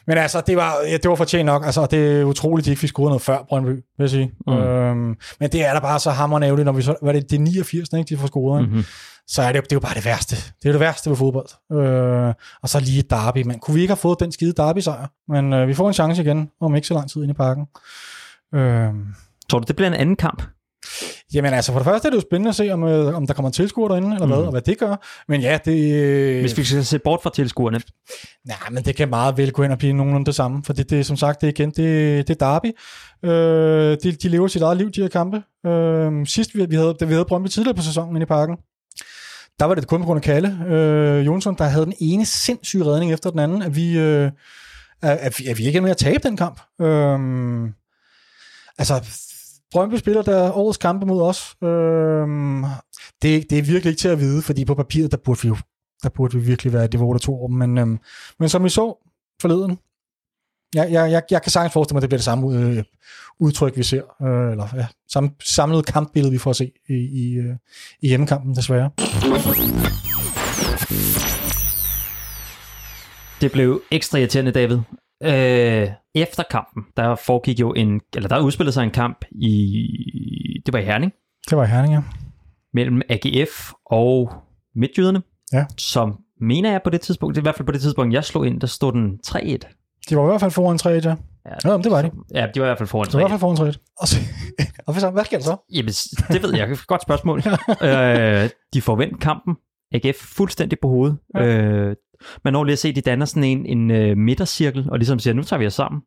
Men 0.06 0.18
altså, 0.18 0.40
det 0.40 0.56
var, 0.56 0.74
ja, 0.88 0.96
det 0.96 1.08
var 1.08 1.14
fortjent 1.14 1.46
nok. 1.46 1.64
Altså, 1.64 1.86
det 1.86 2.20
er 2.20 2.24
utroligt, 2.24 2.64
at 2.64 2.66
de 2.66 2.70
ikke 2.70 2.80
fik 2.80 2.88
scoret 2.88 3.08
noget 3.08 3.22
før, 3.22 3.44
Brøndby, 3.48 3.70
vil 3.70 3.82
jeg 3.98 4.10
sige. 4.10 4.32
Mm. 4.46 4.52
Øhm, 4.52 5.16
men 5.40 5.50
det 5.52 5.64
er 5.64 5.72
da 5.72 5.80
bare 5.80 6.00
så 6.00 6.10
hammerende 6.10 6.46
ærgerligt, 6.46 6.64
når 6.66 6.72
vi 6.72 6.82
så... 6.82 6.94
Hvad 7.02 7.14
er 7.14 7.20
det, 7.20 7.30
det 7.30 7.36
er 7.36 7.40
89, 7.40 7.88
ikke, 7.92 8.08
de 8.08 8.16
får 8.16 8.26
scoret? 8.26 8.68
Mm-hmm. 8.68 8.84
Så 9.28 9.42
er 9.42 9.52
det, 9.52 9.56
jo- 9.58 9.62
det 9.62 9.72
er 9.72 9.76
jo 9.76 9.80
bare 9.80 9.94
det 9.94 10.04
værste. 10.04 10.36
Det 10.62 10.68
er 10.68 10.72
det 10.72 10.80
værste 10.80 11.10
ved 11.10 11.16
fodbold. 11.16 11.48
Øh, 11.72 12.34
og 12.62 12.68
så 12.68 12.80
lige 12.80 13.02
derby, 13.02 13.42
man. 13.46 13.58
Kunne 13.58 13.74
vi 13.74 13.80
ikke 13.80 13.90
have 13.90 13.96
fået 13.96 14.20
den 14.20 14.32
skide 14.32 14.52
derby-sejr? 14.52 15.06
Men 15.28 15.52
øh, 15.52 15.68
vi 15.68 15.74
får 15.74 15.88
en 15.88 15.94
chance 15.94 16.22
igen, 16.22 16.50
om 16.60 16.74
ikke 16.76 16.88
så 16.88 16.94
lang 16.94 17.10
tid 17.10 17.22
ind 17.22 17.30
i 17.30 17.34
parken. 17.34 17.66
Øh, 18.54 18.88
Tror 19.50 19.58
du, 19.58 19.64
det 19.68 19.76
bliver 19.76 19.88
en 19.88 19.94
anden 19.94 20.16
kamp? 20.16 20.42
Jamen 21.34 21.52
altså, 21.54 21.72
for 21.72 21.78
det 21.78 21.84
første 21.86 22.06
er 22.06 22.10
det 22.10 22.16
jo 22.16 22.20
spændende 22.20 22.48
at 22.48 22.54
se, 22.54 22.70
om, 22.70 22.82
øh, 22.84 23.16
om 23.16 23.26
der 23.26 23.34
kommer 23.34 23.50
tilskuere 23.50 23.88
derinde, 23.92 24.14
eller 24.14 24.26
hvad, 24.26 24.36
Mm. 24.36 24.42
og 24.44 24.50
hvad 24.50 24.60
det 24.60 24.78
gør. 24.78 24.96
Men 25.28 25.40
ja, 25.40 25.58
det... 25.64 25.92
Øh, 25.94 26.40
Hvis 26.40 26.56
vi 26.58 26.64
skal 26.64 26.84
se 26.84 26.98
bort 26.98 27.20
fra 27.22 27.30
tilskuerne. 27.34 27.80
Nej, 28.44 28.56
men 28.70 28.84
det 28.84 28.96
kan 28.96 29.08
meget 29.08 29.36
vel 29.36 29.52
gå 29.52 29.62
ind 29.62 29.72
og 29.72 29.78
blive 29.78 29.92
nogenlunde 29.92 30.26
det 30.26 30.34
samme, 30.34 30.62
for 30.64 30.72
det, 30.72 30.90
det 30.90 31.00
er 31.00 31.04
som 31.04 31.16
sagt, 31.16 31.40
det 31.40 31.46
er 31.46 31.50
igen, 31.50 31.68
det, 31.70 32.28
det 32.28 32.42
er 32.42 32.46
derby. 32.46 32.66
Øh, 33.24 33.96
de, 34.02 34.12
de 34.12 34.28
lever 34.28 34.48
sit 34.48 34.62
eget 34.62 34.76
liv, 34.76 34.90
de 34.90 35.00
her 35.02 35.08
kampe. 35.08 35.42
Øh, 35.66 36.26
sidst 36.26 36.54
vi, 36.54 36.66
vi 36.66 36.76
havde, 36.76 36.94
da 37.00 37.04
vi 37.04 37.12
havde 37.12 37.24
Brøndby 37.24 37.48
tidligere 37.48 37.74
på 37.76 37.82
sæsonen 37.82 38.16
inde 38.16 38.22
i 38.22 38.26
parken, 38.26 38.56
der 39.58 39.64
var 39.64 39.74
det 39.74 39.88
kun 39.88 40.00
på 40.00 40.06
grund 40.06 40.18
af 40.18 40.22
Kalle 40.22 40.64
øh, 40.66 41.26
Jonsson, 41.26 41.56
der 41.58 41.64
havde 41.64 41.84
den 41.84 41.94
ene 42.00 42.26
sindssyge 42.26 42.84
redning 42.84 43.12
efter 43.12 43.30
den 43.30 43.38
anden, 43.38 43.62
at 43.62 43.76
vi, 43.76 43.98
øh, 43.98 44.30
at, 45.02 45.18
at 45.18 45.34
vi, 45.38 45.46
at 45.46 45.58
vi 45.58 45.66
ikke 45.66 45.76
er 45.76 45.82
med 45.82 45.90
at 45.90 45.96
tabe 45.96 46.28
den 46.28 46.36
kamp. 46.36 46.60
Øh, 46.80 47.18
altså, 48.78 49.08
Brøndby 49.72 49.94
spiller 49.94 50.22
der 50.22 50.52
årets 50.52 50.78
kampe 50.78 51.06
mod 51.06 51.22
os. 51.22 51.56
Øh, 51.62 52.28
det, 53.22 53.50
det 53.50 53.58
er 53.58 53.62
virkelig 53.62 53.90
ikke 53.90 54.00
til 54.00 54.08
at 54.08 54.20
vide, 54.20 54.42
fordi 54.42 54.64
på 54.64 54.74
papiret, 54.74 55.10
der 55.10 55.16
burde 55.24 55.42
vi 55.42 55.48
jo 55.48 55.56
der 56.02 56.08
burde 56.08 56.38
vi 56.38 56.46
virkelig 56.46 56.72
være 56.72 56.82
det 56.82 56.94
niveau, 56.94 57.12
der 57.12 57.18
tog 57.18 57.44
om. 57.44 57.50
Men, 57.50 57.78
øhm, 57.78 57.98
men 58.38 58.48
som 58.48 58.64
vi 58.64 58.68
så 58.68 59.08
forleden, 59.40 59.78
jeg, 60.74 60.92
jeg, 60.92 61.10
jeg, 61.10 61.22
jeg 61.30 61.42
kan 61.42 61.52
sagtens 61.52 61.72
forestille 61.72 61.94
mig, 61.94 61.98
at 61.98 62.02
det 62.02 62.08
bliver 62.08 62.18
det 62.18 62.24
samme 62.24 62.58
øh, 62.58 62.84
udtryk, 63.40 63.76
vi 63.76 63.82
ser. 63.82 64.02
Øh, 64.22 64.50
eller 64.52 64.66
ja, 64.76 64.86
samme 65.12 65.30
samlede 65.44 65.82
kampbillede, 65.82 66.32
vi 66.32 66.38
får 66.38 66.50
at 66.50 66.56
se 66.56 66.72
i, 66.88 66.94
i, 66.94 67.34
øh, 67.34 67.54
i 68.02 68.08
hjemmekampen, 68.08 68.54
desværre. 68.54 68.90
Det 73.40 73.52
blev 73.52 73.82
ekstra 73.90 74.18
irriterende, 74.18 74.50
David. 74.52 74.78
Øh, 75.22 75.88
efter 76.14 76.42
kampen, 76.50 76.82
der 76.96 77.14
foregik 77.14 77.60
jo 77.60 77.72
en, 77.72 78.00
eller 78.16 78.28
der 78.28 78.40
udspillede 78.40 78.72
sig 78.72 78.84
en 78.84 78.90
kamp 78.90 79.24
i, 79.30 80.62
det 80.66 80.72
var 80.72 80.78
i 80.80 80.84
Herning, 80.84 81.12
Det 81.50 81.58
var 81.58 81.64
i 81.64 81.68
Herning, 81.68 81.94
ja. 81.94 82.00
mellem 82.74 83.02
AGF 83.08 83.72
og 83.86 84.32
Midtjyderne, 84.74 85.22
Ja. 85.52 85.66
som 85.78 86.16
mener 86.40 86.70
jeg 86.70 86.80
på 86.84 86.90
det 86.90 87.00
tidspunkt, 87.00 87.34
det 87.34 87.40
er 87.40 87.42
i 87.42 87.46
hvert 87.46 87.54
fald 87.56 87.66
på 87.66 87.72
det 87.72 87.80
tidspunkt, 87.80 88.14
jeg 88.14 88.24
slog 88.24 88.46
ind, 88.46 88.60
der 88.60 88.66
stod 88.66 88.92
den 88.92 89.20
3-1. 89.26 89.85
De 90.10 90.16
var 90.16 90.22
i 90.22 90.26
hvert 90.26 90.40
fald 90.40 90.50
foran 90.50 90.78
3 90.78 90.90
ja. 90.90 91.16
Ja, 91.64 91.76
men 91.76 91.84
det 91.84 91.90
var 91.90 92.02
de. 92.02 92.10
Ja, 92.34 92.46
de 92.54 92.60
var 92.60 92.66
i 92.66 92.68
hvert 92.68 92.78
fald 92.78 92.88
foran 92.88 93.08
De 93.08 93.12
var 93.12 93.18
i 93.18 93.22
hvert 93.22 93.30
3 93.30 93.30
fald 93.30 93.40
foran 93.40 93.56
3 93.56 93.80
Og, 94.00 94.08
så, 94.08 94.16
og 94.86 94.92
hvad, 94.92 95.00
så, 95.00 95.10
hvad 95.10 95.24
sker 95.24 95.38
der 95.38 95.44
så? 95.44 95.56
Jamen, 95.72 95.92
det 96.32 96.42
ved 96.42 96.54
jeg. 96.54 96.78
Godt 96.86 97.02
spørgsmål. 97.02 97.42
øh, 97.82 98.50
de 98.74 98.82
får 98.82 98.96
vendt 98.96 99.20
kampen. 99.20 99.56
AGF 99.92 100.16
fuldstændig 100.16 100.78
på 100.82 100.88
hovedet. 100.88 101.18
Ja. 101.34 101.46
Øh, 101.46 101.96
man 102.44 102.52
når 102.52 102.64
lige 102.64 102.72
at 102.72 102.78
se, 102.78 102.88
at 102.88 102.96
de 102.96 103.00
danner 103.00 103.26
sådan 103.26 103.44
en, 103.44 103.66
en 103.66 104.10
uh, 104.10 104.18
midtercirkel, 104.18 104.90
og 104.90 104.98
ligesom 104.98 105.18
siger, 105.18 105.34
nu 105.34 105.42
tager 105.42 105.58
vi 105.58 105.66
os 105.66 105.74
sammen. 105.74 106.02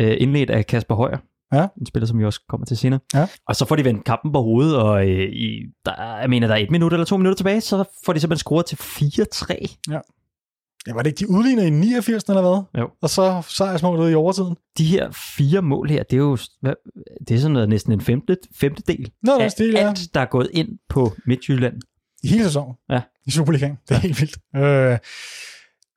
Øh, 0.00 0.16
indledt 0.20 0.50
af 0.50 0.66
Kasper 0.66 0.94
Højer. 0.94 1.18
Ja. 1.52 1.66
En 1.80 1.86
spiller, 1.86 2.06
som 2.06 2.18
vi 2.18 2.24
også 2.24 2.40
kommer 2.48 2.66
til 2.66 2.76
senere. 2.76 3.00
Ja. 3.14 3.26
Og 3.48 3.56
så 3.56 3.64
får 3.64 3.76
de 3.76 3.84
vendt 3.84 4.04
kampen 4.04 4.32
på 4.32 4.42
hovedet, 4.42 4.76
og 4.76 5.08
øh, 5.08 5.28
i, 5.32 5.62
der, 5.84 6.18
jeg 6.20 6.30
mener, 6.30 6.46
der 6.46 6.54
er 6.54 6.58
et 6.58 6.70
minut 6.70 6.92
eller 6.92 7.06
to 7.06 7.16
minutter 7.16 7.36
tilbage, 7.36 7.60
så 7.60 7.84
får 8.06 8.12
de 8.12 8.20
simpelthen 8.20 8.38
scoret 8.38 8.66
til 8.66 8.76
4-3. 8.76 9.76
Ja, 9.90 9.98
var 10.92 11.02
det 11.02 11.10
ikke 11.10 11.18
de 11.18 11.30
udligner 11.30 11.62
i 11.62 11.70
89 11.70 12.24
eller 12.24 12.42
hvad? 12.42 12.82
Jo. 12.82 12.90
Og 13.02 13.10
så 13.10 13.42
sejrsmålet 13.48 14.12
i 14.12 14.14
overtiden. 14.14 14.56
De 14.78 14.84
her 14.84 15.10
fire 15.36 15.62
mål 15.62 15.90
her, 15.90 16.02
det 16.02 16.16
er 16.16 16.20
jo 16.20 16.38
hvad, 16.60 16.74
det 17.28 17.34
er 17.34 17.38
sådan 17.38 17.52
noget, 17.52 17.68
næsten 17.68 17.92
en 17.92 18.00
femte, 18.00 18.36
femtedel 18.54 19.10
Nå, 19.22 19.32
er 19.32 19.44
af 19.44 19.50
stil, 19.50 19.70
ja. 19.70 19.88
alt, 19.88 20.14
der 20.14 20.20
er 20.20 20.26
gået 20.26 20.50
ind 20.52 20.68
på 20.88 21.12
Midtjylland. 21.26 21.80
I 22.22 22.28
hele 22.28 22.44
sæsonen. 22.44 22.74
Ja. 22.90 23.02
I 23.26 23.30
Superligaen. 23.30 23.78
Det 23.88 23.94
er 23.94 24.00
helt 24.00 24.20
vildt. 24.20 24.38
Øh, 24.56 24.98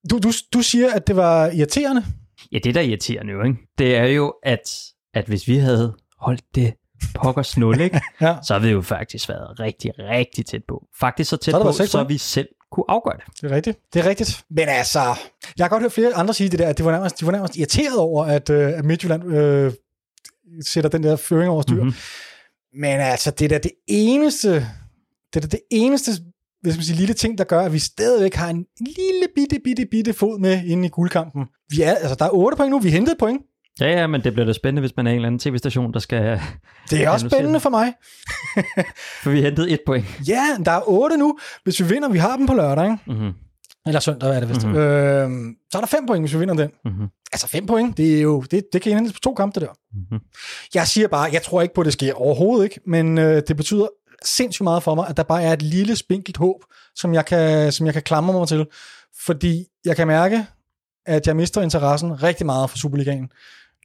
du, 0.09 0.17
du, 0.17 0.31
du 0.53 0.61
siger, 0.61 0.93
at 0.93 1.07
det 1.07 1.15
var 1.15 1.47
irriterende. 1.47 2.03
Ja, 2.51 2.57
det 2.63 2.75
der 2.75 2.81
er 2.81 2.85
irriterende 2.85 3.33
jo, 3.33 3.43
ikke? 3.43 3.57
det 3.77 3.95
er 3.95 4.05
jo, 4.05 4.33
at, 4.43 4.71
at 5.13 5.25
hvis 5.25 5.47
vi 5.47 5.57
havde 5.57 5.95
holdt 6.19 6.43
det 6.55 6.73
pokkers 7.15 7.57
nul, 7.57 7.81
ikke? 7.81 8.01
Ja. 8.21 8.35
så 8.43 8.53
havde 8.53 8.67
vi 8.67 8.71
jo 8.71 8.81
faktisk 8.81 9.29
været 9.29 9.59
rigtig, 9.59 9.91
rigtig 9.99 10.45
tæt 10.45 10.61
på. 10.67 10.83
Faktisk 10.99 11.29
så 11.29 11.37
tæt 11.37 11.51
Så 11.51 11.57
har 11.57 11.65
på, 11.65 11.71
så 11.71 12.03
vi 12.03 12.17
selv 12.17 12.47
kunne 12.71 12.83
afgøre 12.87 13.17
det. 13.17 13.41
Det 13.41 13.51
er 13.51 13.55
rigtigt. 13.55 13.79
Det 13.93 14.05
er 14.05 14.09
rigtigt. 14.09 14.43
Men 14.49 14.69
altså, 14.69 14.99
jeg 15.57 15.63
har 15.63 15.69
godt 15.69 15.83
hørt 15.83 15.91
flere 15.91 16.13
andre 16.13 16.33
sige 16.33 16.49
det 16.49 16.59
der, 16.59 16.67
at 16.67 16.77
de 16.77 16.85
var 16.85 16.91
nærmest, 16.91 17.19
de 17.19 17.25
var 17.25 17.31
nærmest 17.31 17.57
irriteret 17.57 17.97
over, 17.97 18.25
at, 18.25 18.49
øh, 18.49 18.77
at 18.77 18.85
Midtjylland 18.85 19.33
øh, 19.33 19.71
sætter 20.65 20.89
den 20.89 21.03
der 21.03 21.15
føring 21.15 21.49
over 21.49 21.61
styr. 21.61 21.75
Mhm. 21.75 21.83
Mm-hmm. 21.83 22.81
Men 22.81 22.99
altså, 22.99 23.31
det 23.31 23.45
er 23.45 23.49
da 23.49 23.57
det 23.57 23.71
eneste, 23.87 24.53
det 25.33 25.35
er 25.35 25.39
da 25.39 25.47
det 25.47 25.61
eneste, 25.71 26.11
hvis 26.61 26.75
man 26.75 26.83
siger, 26.83 26.97
lille 26.97 27.13
ting, 27.13 27.37
der 27.37 27.43
gør, 27.43 27.61
at 27.61 27.73
vi 27.73 27.79
stadigvæk 27.79 28.33
har 28.33 28.49
en 28.49 28.65
lille 28.79 29.27
bitte, 29.35 29.59
bitte, 29.63 29.85
bitte 29.91 30.13
fod 30.13 30.39
med 30.39 30.63
inde 30.65 30.85
i 30.85 30.89
guldkampen. 30.89 31.45
Vi 31.69 31.81
er, 31.81 31.95
altså, 31.95 32.15
der 32.15 32.25
er 32.25 32.29
8 32.33 32.57
point 32.57 32.71
nu, 32.71 32.79
vi 32.79 32.89
hentede 32.89 33.15
point. 33.19 33.41
Ja, 33.79 33.99
ja, 33.99 34.07
men 34.07 34.23
det 34.23 34.33
bliver 34.33 34.45
da 34.45 34.53
spændende, 34.53 34.79
hvis 34.79 34.97
man 34.97 35.07
er 35.07 35.11
en 35.11 35.15
eller 35.15 35.27
anden 35.27 35.39
tv-station, 35.39 35.93
der 35.93 35.99
skal... 35.99 36.41
Det 36.89 37.03
er 37.03 37.09
også 37.09 37.29
spændende 37.29 37.59
for 37.59 37.69
mig. 37.69 37.93
For 39.23 39.29
vi 39.29 39.41
hentede 39.41 39.69
et 39.69 39.79
point. 39.85 40.05
Ja, 40.27 40.43
der 40.65 40.71
er 40.71 40.81
otte 40.87 41.17
nu. 41.17 41.37
Hvis 41.63 41.79
vi 41.79 41.87
vinder, 41.87 42.09
vi 42.09 42.17
har 42.17 42.37
dem 42.37 42.47
på 42.47 42.53
lørdag, 42.53 42.85
ikke? 42.85 42.97
Mm-hmm. 43.07 43.33
Eller 43.87 43.99
søndag, 43.99 44.35
er 44.35 44.39
det 44.39 44.49
vist. 44.49 44.65
Mhm. 44.65 44.75
Mm-hmm. 44.75 44.87
Øhm, 44.87 45.55
så 45.71 45.77
er 45.77 45.81
der 45.81 45.87
fem 45.87 46.05
point, 46.07 46.23
hvis 46.23 46.33
vi 46.33 46.39
vinder 46.39 46.55
den. 46.55 46.69
Mm-hmm. 46.85 47.07
Altså 47.31 47.47
fem 47.47 47.65
point, 47.65 47.97
det 47.97 48.17
er 48.17 48.21
jo, 48.21 48.41
det, 48.41 48.63
det 48.73 48.81
kan 48.81 48.89
indhentes 48.89 49.13
på 49.13 49.19
to 49.19 49.33
kampe, 49.33 49.59
det 49.59 49.67
der. 49.67 49.73
Mm-hmm. 49.93 50.19
Jeg 50.73 50.87
siger 50.87 51.07
bare, 51.07 51.29
jeg 51.33 51.41
tror 51.41 51.61
ikke 51.61 51.73
på, 51.73 51.81
at 51.81 51.85
det 51.85 51.93
sker 51.93 52.13
overhovedet 52.13 52.63
ikke, 52.63 52.79
men 52.85 53.17
øh, 53.17 53.41
det 53.47 53.57
betyder 53.57 53.87
sindssygt 54.25 54.63
meget 54.63 54.83
for 54.83 54.95
mig, 54.95 55.07
at 55.09 55.17
der 55.17 55.23
bare 55.23 55.43
er 55.43 55.53
et 55.53 55.61
lille 55.61 55.95
spinkelt 55.95 56.37
håb, 56.37 56.63
som 56.95 57.13
jeg 57.13 57.25
kan, 57.25 57.71
som 57.71 57.85
jeg 57.85 57.93
kan 57.93 58.03
klamre 58.03 58.33
mig 58.33 58.47
til. 58.47 58.65
Fordi 59.25 59.65
jeg 59.85 59.95
kan 59.95 60.07
mærke, 60.07 60.45
at 61.05 61.27
jeg 61.27 61.35
mister 61.35 61.61
interessen 61.61 62.23
rigtig 62.23 62.45
meget 62.45 62.69
for 62.69 62.77
Superligaen, 62.77 63.29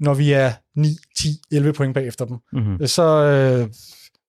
når 0.03 0.15
vi 0.15 0.33
er 0.33 0.53
9, 0.77 0.89
10, 1.19 1.29
11 1.53 1.73
point 1.73 1.95
bagefter 1.95 2.25
dem. 2.25 2.37
Mm-hmm. 2.53 2.87
Så 2.87 3.03
øh, 3.03 3.69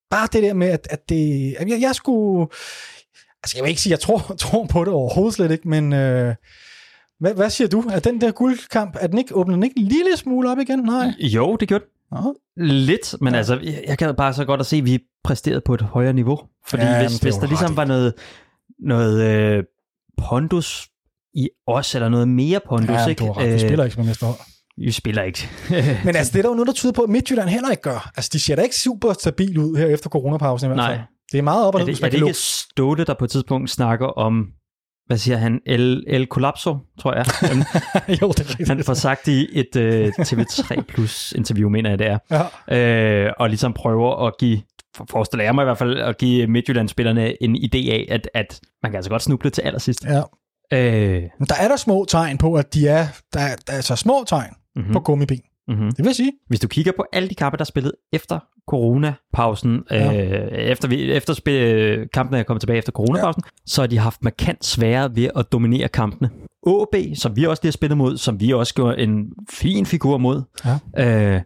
bare 0.10 0.28
det 0.34 0.44
der 0.44 0.54
med, 0.54 0.68
at, 0.68 0.88
at 0.90 1.10
det... 1.10 1.56
at 1.60 1.70
Jeg, 1.70 1.82
jeg 1.82 1.96
skulle... 1.96 2.48
Altså, 3.44 3.58
jeg 3.58 3.64
vil 3.64 3.70
ikke 3.70 3.82
sige, 3.82 3.94
at 3.94 4.00
jeg 4.00 4.00
tror, 4.00 4.18
tror 4.46 4.66
på 4.66 4.80
det 4.80 4.94
overhovedet 4.94 5.34
slet 5.34 5.52
ikke, 5.52 5.70
men... 5.70 5.94
Øh, 5.94 6.36
hvad, 7.20 7.34
hvad 7.34 7.50
siger 7.50 7.68
du? 7.68 7.82
Er 7.82 8.00
den 8.00 8.22
der 8.22 8.32
guldkamp, 8.32 8.98
er 9.00 9.08
den 9.08 9.18
ikke, 9.18 9.36
åbner 9.36 9.56
den 9.56 9.64
ikke 9.64 9.80
en 9.80 9.86
lille 9.86 10.18
smule 10.18 10.52
op 10.52 10.60
igen? 10.60 10.80
Nej. 10.80 11.14
Jo, 11.20 11.56
det 11.56 11.68
gjorde 11.68 11.84
det. 11.84 11.92
Nå. 12.12 12.36
Lidt, 12.58 13.16
men 13.22 13.34
Ja. 13.34 13.36
ja. 13.36 13.38
altså, 13.38 13.60
jeg, 13.64 13.84
jeg 13.88 13.98
gad 13.98 14.14
bare 14.14 14.34
så 14.34 14.46
godt 14.46 14.60
at 14.60 14.66
se, 14.66 14.78
at 14.78 14.86
vi 14.86 15.00
præsterede 15.24 15.62
på 15.62 15.74
et 15.74 15.82
højere 15.82 16.14
niveau. 16.14 16.40
Fordi 16.68 16.84
Ja, 16.84 16.92
ja, 16.92 17.02
hvis, 17.02 17.12
det 17.12 17.22
hvis 17.22 17.36
der 17.36 17.48
ligesom 17.48 17.68
ret 17.70 17.78
var 17.78 17.86
noget, 17.86 18.14
noget 18.80 19.24
øh, 19.24 19.64
pondus 20.18 20.90
i 21.34 21.50
os, 21.68 21.96
eller 21.96 22.10
noget 22.10 22.28
mere 22.28 22.60
pondus, 22.70 22.90
Ja, 22.90 23.08
ikke? 23.08 23.20
du 23.20 23.26
har 23.26 23.38
ret. 23.38 23.54
Vi 23.54 23.60
spiller 23.60 23.84
ikke 23.84 23.96
som 23.96 24.06
mesterhold. 24.06 24.38
Vi 24.78 24.92
spiller 24.92 25.24
ikke. 25.24 25.50
Men 26.06 26.16
altså, 26.16 26.32
det 26.34 26.38
er 26.40 26.42
der 26.42 26.50
jo 26.50 26.56
noget, 26.56 26.68
der 26.68 26.74
tyder 26.74 26.94
på, 26.94 27.02
at 27.02 27.10
Midtjylland 27.10 27.50
heller 27.50 27.70
ikke 27.70 27.82
gør. 27.84 28.12
Altså, 28.18 28.30
de 28.34 28.40
ser 28.40 28.56
da 28.56 28.62
ikke 28.62 28.76
super 28.76 29.14
stabil 29.14 29.58
ud 29.58 29.78
her 29.78 29.86
efter 29.88 30.10
coronapausen 30.10 30.66
i 30.66 30.74
hvert 30.74 30.86
fald. 30.86 30.98
Nej. 30.98 31.06
Det 31.32 31.38
er 31.38 31.42
meget 31.42 31.66
op 31.66 31.76
og 31.76 31.82
er 31.82 31.86
ned, 31.86 31.94
det, 31.94 32.02
hvis 32.02 32.16
er 32.16 32.20
det 32.20 32.28
ikke 32.28 32.34
Ståle, 32.40 33.04
der 33.06 33.14
på 33.20 33.26
et 33.26 33.32
tidspunkt 33.32 33.70
snakker 33.70 34.06
om, 34.08 34.46
hvad 35.08 35.18
siger 35.18 35.38
han, 35.38 35.60
El, 35.66 36.04
El 36.08 36.26
Collapso, 36.26 36.78
tror 37.00 37.14
jeg. 37.14 37.26
Jo, 38.22 38.28
det 38.32 38.40
er 38.40 38.50
rigtigt. 38.50 38.70
han 38.70 38.84
får 38.84 38.94
sagt 38.94 39.28
i 39.28 39.48
et 39.60 39.76
øh, 39.76 40.08
TV3 40.20 40.82
Plus 40.82 41.32
interview, 41.32 41.70
mener 41.70 41.90
jeg 41.90 42.00
det 42.00 42.08
er. 42.08 42.18
Ja. 42.70 43.26
øh, 43.28 43.34
og 43.40 43.50
ligesom 43.50 43.74
prøver 43.74 44.28
at 44.28 44.34
give, 44.40 44.62
for- 44.96 45.06
forestiller 45.10 45.44
jeg 45.44 45.56
mig 45.56 45.64
i 45.64 45.66
hvert 45.66 45.78
fald, 45.78 45.98
at 46.00 46.18
give 46.18 46.48
Midtjylland-spillerne 46.48 47.44
en 47.44 47.56
idé 47.56 47.90
af, 47.92 48.08
at, 48.10 48.30
at 48.34 48.60
man 48.84 48.92
kan 48.92 48.96
altså 48.98 49.10
godt 49.10 49.22
snuble 49.22 49.50
til 49.50 49.62
allersidst. 49.62 50.06
ja. 50.06 50.22
Øh, 50.74 51.22
Men 51.40 51.48
der 51.50 51.56
er 51.60 51.68
der 51.68 51.76
små 51.78 52.06
tegn 52.10 52.38
på, 52.38 52.54
at 52.56 52.74
de 52.74 52.88
er, 52.88 53.08
der, 53.34 53.40
er- 53.40 53.56
der 53.68 53.74
er 53.74 53.82
så 53.82 53.96
små 53.96 54.24
tegn 54.28 54.54
mm-hmm, 54.76 54.94
på 54.94 55.00
gummiben. 55.00 55.40
mm-hmm. 55.68 55.92
Det 55.92 56.06
vil 56.06 56.16
sige. 56.16 56.32
Hvis 56.48 56.60
du 56.60 56.68
kigger 56.68 56.92
på 56.98 57.06
alle 57.14 57.30
de 57.30 57.36
kampe, 57.36 57.58
der 57.58 57.62
er 57.64 57.66
spillet 57.66 57.92
efter 58.14 58.40
coronapausen, 58.70 59.84
Ja. 59.92 60.12
ja. 60.12 60.46
øh, 60.46 60.48
efter, 60.52 60.88
vi, 60.88 61.12
efter 61.12 61.34
spil, 61.34 62.10
kampene 62.14 62.40
er 62.40 62.44
kommet 62.44 62.62
tilbage 62.62 62.78
efter 62.78 62.92
coronapausen, 62.92 63.44
ja. 63.46 63.50
så 63.66 63.82
har 63.82 63.88
de 63.88 63.98
haft 63.98 64.24
markant 64.24 64.66
sværere 64.66 65.16
ved 65.16 65.30
at 65.36 65.52
dominere 65.52 65.88
kampene. 65.88 66.30
OB, 66.66 66.96
som 67.16 67.36
vi 67.36 67.46
også 67.46 67.64
lige 67.64 67.70
har 67.70 67.72
spillet 67.72 67.98
mod, 67.98 68.18
som 68.18 68.40
vi 68.40 68.52
også 68.54 68.74
gjorde 68.74 68.98
en 69.00 69.34
fin 69.50 69.86
figur 69.86 70.18
mod. 70.18 70.42
Ja. 70.98 71.36
Øh, 71.36 71.42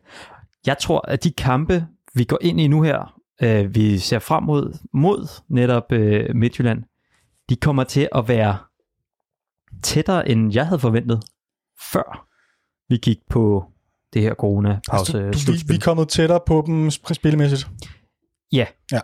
jeg 0.65 0.77
tror, 0.81 1.05
at 1.07 1.23
de 1.23 1.31
kampe, 1.31 1.85
vi 2.15 2.23
går 2.23 2.37
ind 2.41 2.61
i 2.61 2.67
nu 2.67 2.81
her, 2.81 3.19
øh, 3.43 3.75
vi 3.75 3.97
ser 3.97 4.19
frem 4.19 4.43
mod, 4.43 4.77
mod 4.93 5.27
netop 5.49 5.91
øh, 5.91 6.35
Midtjylland, 6.35 6.83
de 7.49 7.55
kommer 7.55 7.83
til 7.83 8.07
at 8.15 8.27
være 8.27 8.57
tættere, 9.83 10.29
end 10.29 10.53
jeg 10.53 10.65
havde 10.67 10.79
forventet, 10.79 11.23
før 11.91 12.26
vi 12.89 12.97
gik 12.97 13.17
på 13.29 13.63
det 14.13 14.21
her 14.21 14.33
corona-pause 14.33 15.23
Altså, 15.23 15.51
du, 15.51 15.51
vi, 15.51 15.63
vi 15.67 15.75
er 15.75 15.79
kommet 15.79 16.09
tættere 16.09 16.39
på 16.47 16.63
dem 16.67 16.87
sp- 16.87 17.13
spillemæssigt. 17.13 17.67
Ja. 18.51 18.65
ja. 18.91 18.99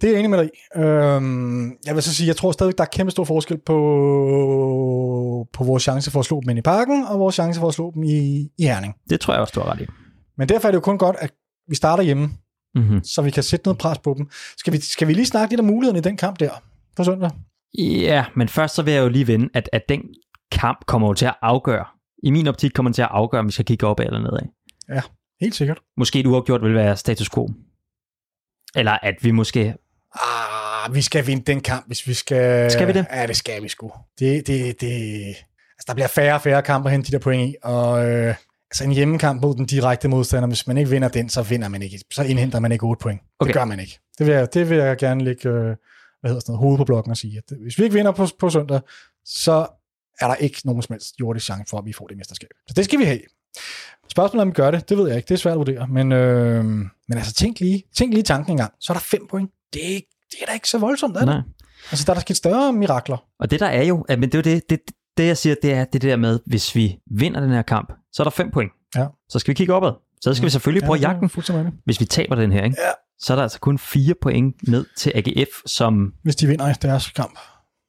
Det 0.00 0.06
er 0.06 0.10
jeg 0.10 0.18
enig 0.18 0.30
med 0.30 0.38
dig 0.38 0.46
i. 0.46 0.80
Øhm, 0.80 1.70
jeg 1.86 1.94
vil 1.94 2.02
så 2.02 2.14
sige, 2.14 2.26
jeg 2.26 2.36
tror 2.36 2.52
stadig, 2.52 2.78
der 2.78 2.84
er 2.84 2.88
kæmpe 2.92 3.10
stor 3.10 3.24
forskel 3.24 3.58
på, 3.66 3.76
på 5.52 5.64
vores 5.64 5.82
chance 5.82 6.10
for 6.10 6.20
at 6.20 6.26
slå 6.26 6.40
dem 6.40 6.50
ind 6.50 6.58
i 6.58 6.62
parken, 6.62 7.04
og 7.04 7.18
vores 7.18 7.34
chance 7.34 7.60
for 7.60 7.68
at 7.68 7.74
slå 7.74 7.90
dem 7.94 8.02
i, 8.02 8.48
i 8.58 8.62
Herning. 8.64 8.94
Det 9.10 9.20
tror 9.20 9.32
jeg 9.34 9.40
også, 9.40 9.52
du 9.54 9.60
har 9.60 9.72
ret 9.72 9.80
i. 9.80 9.86
Men 10.38 10.48
derfor 10.48 10.68
er 10.68 10.72
det 10.72 10.76
jo 10.76 10.80
kun 10.80 10.98
godt, 10.98 11.16
at 11.18 11.30
vi 11.68 11.74
starter 11.74 12.02
hjemme, 12.02 12.30
Mm-hmm. 12.74 13.04
så 13.04 13.22
vi 13.22 13.30
kan 13.30 13.42
sætte 13.42 13.66
noget 13.66 13.78
pres 13.78 13.98
på 13.98 14.14
dem. 14.18 14.28
Skal 14.56 14.72
vi, 14.72 14.80
skal 14.80 15.08
vi 15.08 15.12
lige 15.12 15.26
snakke 15.26 15.52
lidt 15.52 15.60
om 15.60 15.66
mulighederne 15.66 15.98
i 15.98 16.02
den 16.02 16.16
kamp 16.16 16.40
der 16.40 16.50
på 16.96 17.04
søndag? 17.04 17.30
Ja, 17.78 18.24
men 18.36 18.48
først 18.48 18.74
så 18.74 18.82
vil 18.82 18.94
jeg 18.94 19.02
jo 19.02 19.08
lige 19.08 19.26
vende, 19.26 19.48
at, 19.54 19.68
at 19.72 19.82
den 19.88 20.00
kamp 20.52 20.86
kommer 20.86 21.08
jo 21.08 21.14
til 21.14 21.26
at 21.26 21.34
afgøre. 21.42 21.84
I 22.22 22.30
min 22.30 22.46
optik 22.46 22.72
kommer 22.74 22.88
den 22.88 22.94
til 22.94 23.02
at 23.02 23.08
afgøre, 23.10 23.38
om 23.38 23.46
vi 23.46 23.52
skal 23.52 23.64
kigge 23.64 23.86
opad 23.86 24.06
eller 24.06 24.18
nedad. 24.18 24.48
Helt 25.40 25.54
sikkert. 25.54 25.78
Måske 25.96 26.20
et 26.20 26.26
uafgjort 26.26 26.62
vil 26.62 26.74
være 26.74 26.96
status 26.96 27.30
quo. 27.30 27.48
Eller 28.76 28.98
at 29.02 29.14
vi 29.22 29.30
måske... 29.30 29.74
Ah, 30.14 30.94
vi 30.94 31.02
skal 31.02 31.26
vinde 31.26 31.42
den 31.42 31.60
kamp, 31.60 31.86
hvis 31.86 32.06
vi 32.06 32.14
skal... 32.14 32.70
Skal 32.70 32.86
vi 32.86 32.92
det? 32.92 33.06
Ja, 33.12 33.26
det 33.26 33.36
skal 33.36 33.62
vi 33.62 33.68
sgu. 33.68 33.92
Det, 34.18 34.46
det, 34.46 34.80
det... 34.80 35.26
Altså, 35.26 35.84
der 35.86 35.94
bliver 35.94 36.08
færre 36.08 36.34
og 36.34 36.42
færre 36.42 36.62
kampe 36.62 36.88
at 36.88 36.92
hente 36.92 37.06
de 37.06 37.12
der 37.12 37.18
point 37.22 37.50
i, 37.50 37.56
og 37.62 38.10
øh, 38.10 38.34
altså 38.70 38.84
en 38.84 38.90
hjemmekamp 38.90 39.42
mod 39.42 39.54
den 39.54 39.66
direkte 39.66 40.08
modstander, 40.08 40.48
hvis 40.48 40.66
man 40.66 40.76
ikke 40.76 40.90
vinder 40.90 41.08
den, 41.08 41.28
så 41.28 41.42
vinder 41.42 41.68
man 41.68 41.82
ikke. 41.82 42.00
Så 42.12 42.22
indhenter 42.22 42.60
man 42.60 42.72
ikke 42.72 42.84
8 42.84 43.02
point. 43.02 43.20
Okay. 43.38 43.48
Det 43.48 43.54
gør 43.54 43.64
man 43.64 43.80
ikke. 43.80 43.98
Det 44.18 44.26
vil 44.26 44.34
jeg, 44.34 44.54
det 44.54 44.70
vil 44.70 44.78
jeg 44.78 44.96
gerne 44.96 45.24
lægge 45.24 45.48
øh, 45.48 45.76
hvad 46.20 46.30
hedder 46.30 46.40
sådan 46.40 46.52
noget, 46.52 46.58
hovedet 46.58 46.78
på 46.78 46.84
blokken 46.84 47.10
og 47.10 47.16
sige. 47.16 47.38
At 47.38 47.56
hvis 47.62 47.78
vi 47.78 47.84
ikke 47.84 47.94
vinder 47.94 48.12
på, 48.12 48.26
på 48.38 48.50
søndag, 48.50 48.80
så 49.24 49.66
er 50.20 50.26
der 50.28 50.34
ikke 50.34 50.60
nogen 50.64 50.82
som 50.82 50.92
helst 50.94 51.14
jordisk 51.20 51.46
chance 51.46 51.64
for, 51.70 51.78
at 51.78 51.84
vi 51.84 51.92
får 51.92 52.06
det 52.06 52.16
mesterskab. 52.16 52.48
Så 52.68 52.74
det 52.76 52.84
skal 52.84 52.98
vi 52.98 53.04
have. 53.04 53.20
Spørgsmålet 54.10 54.42
om 54.42 54.48
vi 54.48 54.52
gør 54.52 54.70
det, 54.70 54.88
det 54.88 54.98
ved 54.98 55.08
jeg 55.08 55.16
ikke. 55.16 55.26
Det 55.28 55.34
er 55.34 55.38
svært 55.38 55.52
at 55.52 55.58
vurdere. 55.58 55.86
Men, 55.88 56.12
øh, 56.12 56.64
men 56.64 56.88
altså, 57.10 57.32
tænk 57.34 57.60
lige, 57.60 57.82
tænk 57.96 58.12
lige 58.14 58.22
tanken 58.22 58.50
engang. 58.52 58.72
Så 58.80 58.92
er 58.92 58.94
der 58.94 59.00
fem 59.00 59.26
point. 59.30 59.50
Det 59.74 59.84
er, 59.84 59.88
ikke- 59.94 60.08
det 60.30 60.38
er 60.42 60.46
da 60.46 60.52
ikke 60.52 60.68
så 60.68 60.78
voldsomt, 60.78 61.16
er 61.16 61.20
det? 61.20 61.26
Nej. 61.28 61.40
Altså, 61.90 62.04
der 62.04 62.10
er 62.10 62.14
der 62.14 62.20
sket 62.20 62.36
større 62.36 62.72
mirakler. 62.72 63.16
Og 63.40 63.50
det 63.50 63.60
der 63.60 63.66
er 63.66 63.82
jo, 63.82 64.00
at, 64.08 64.18
men 64.18 64.32
det 64.32 64.34
er 64.34 64.50
jo 64.50 64.56
det, 64.56 64.70
det, 64.70 64.80
det 65.16 65.26
jeg 65.26 65.36
siger, 65.38 65.54
det 65.62 65.72
er 65.72 65.84
det 65.84 66.02
der 66.02 66.16
med, 66.16 66.40
hvis 66.46 66.74
vi 66.74 66.98
vinder 67.10 67.40
den 67.40 67.50
her 67.50 67.62
kamp, 67.62 67.92
så 68.12 68.22
er 68.22 68.24
der 68.24 68.30
fem 68.30 68.50
point. 68.50 68.72
Ja. 68.96 69.06
Så 69.28 69.38
skal 69.38 69.52
vi 69.52 69.54
kigge 69.54 69.74
opad. 69.74 69.92
Så 70.20 70.34
skal 70.34 70.44
vi 70.44 70.50
selvfølgelig 70.50 70.86
prøve 70.86 70.96
at 70.96 71.02
jagte 71.02 71.20
den. 71.20 71.28
Fuldstændig. 71.28 71.72
Hvis 71.84 72.00
vi 72.00 72.04
taber 72.04 72.34
den 72.34 72.52
her, 72.52 72.64
ikke? 72.64 72.76
Ja. 72.86 72.90
så 73.18 73.32
er 73.32 73.34
der 73.36 73.42
altså 73.42 73.60
kun 73.60 73.78
fire 73.78 74.14
point 74.22 74.68
ned 74.68 74.86
til 74.96 75.12
AGF, 75.14 75.48
som 75.66 76.12
Hvis 76.22 76.36
de 76.36 76.46
vinder 76.46 76.72
deres 76.72 77.10
kamp. 77.10 77.38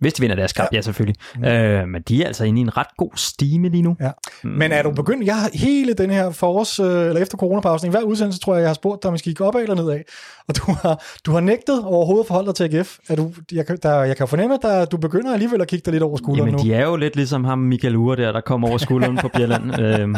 Hvis 0.02 0.14
de 0.14 0.22
vinder 0.22 0.36
deres 0.36 0.54
kamp, 0.54 0.70
ja, 0.72 0.78
ja 0.78 0.82
selvfølgelig. 0.82 1.16
Mm. 1.36 1.44
Øh, 1.44 1.88
men 1.88 2.02
de 2.02 2.24
er 2.24 2.28
altså 2.28 2.44
inde 2.44 2.60
i 2.60 2.62
en 2.62 2.78
ret 2.78 2.88
god 2.98 3.12
stime 3.16 3.70
lige 3.70 3.82
nu. 3.84 3.96
Ja. 4.00 4.12
Mm. 4.44 4.50
Men 4.50 4.72
er 4.72 4.84
du 4.84 4.92
begyndt, 4.92 5.26
jeg 5.26 5.36
har 5.36 5.50
hele 5.54 5.94
den 5.94 6.10
her 6.10 6.32
forårs, 6.32 6.80
øh, 6.80 6.86
eller 7.08 7.22
efter 7.22 7.38
coronapausen, 7.38 7.88
i 7.88 7.92
hver 7.92 8.02
udsendelse 8.02 8.40
tror 8.40 8.54
jeg, 8.56 8.62
jeg 8.62 8.70
har 8.70 8.74
spurgt 8.74 9.04
dig, 9.04 9.10
om 9.10 9.14
vi 9.14 9.18
skal 9.20 9.30
gik 9.32 9.42
opad 9.42 9.62
eller 9.62 9.76
nedad. 9.76 10.00
Og 10.48 10.56
du 10.58 10.72
har, 10.82 11.04
du 11.26 11.32
har 11.32 11.40
nægtet 11.40 11.84
overhovedet 11.84 12.24
at 12.24 12.28
forholde 12.28 12.48
dig 12.48 12.56
til 12.56 12.78
AGF. 12.78 12.98
Er 13.10 13.16
du, 13.16 13.34
jeg, 13.52 13.66
kan- 13.68 13.78
der, 13.84 14.04
jeg 14.04 14.18
kan 14.18 14.28
fornemme, 14.28 14.56
at 14.56 14.60
der, 14.62 14.86
du 14.86 14.98
begynder 14.98 15.34
alligevel 15.34 15.62
at 15.62 15.68
kigge 15.68 15.84
dig 15.86 15.92
lidt 15.94 16.04
over 16.04 16.18
skulderen 16.18 16.50
Jamen, 16.50 16.66
nu, 16.66 16.70
de 16.70 16.74
er 16.74 16.86
jo 16.88 16.96
lidt 16.96 17.16
ligesom 17.16 17.44
ham 17.44 17.58
Michael 17.60 17.96
Ure 17.96 18.16
der, 18.16 18.32
der 18.32 18.42
kommer 18.42 18.68
over 18.70 18.78
skulderen 18.78 19.18
på 19.18 19.28
Bjelland, 19.28 19.80
øh, 19.82 20.16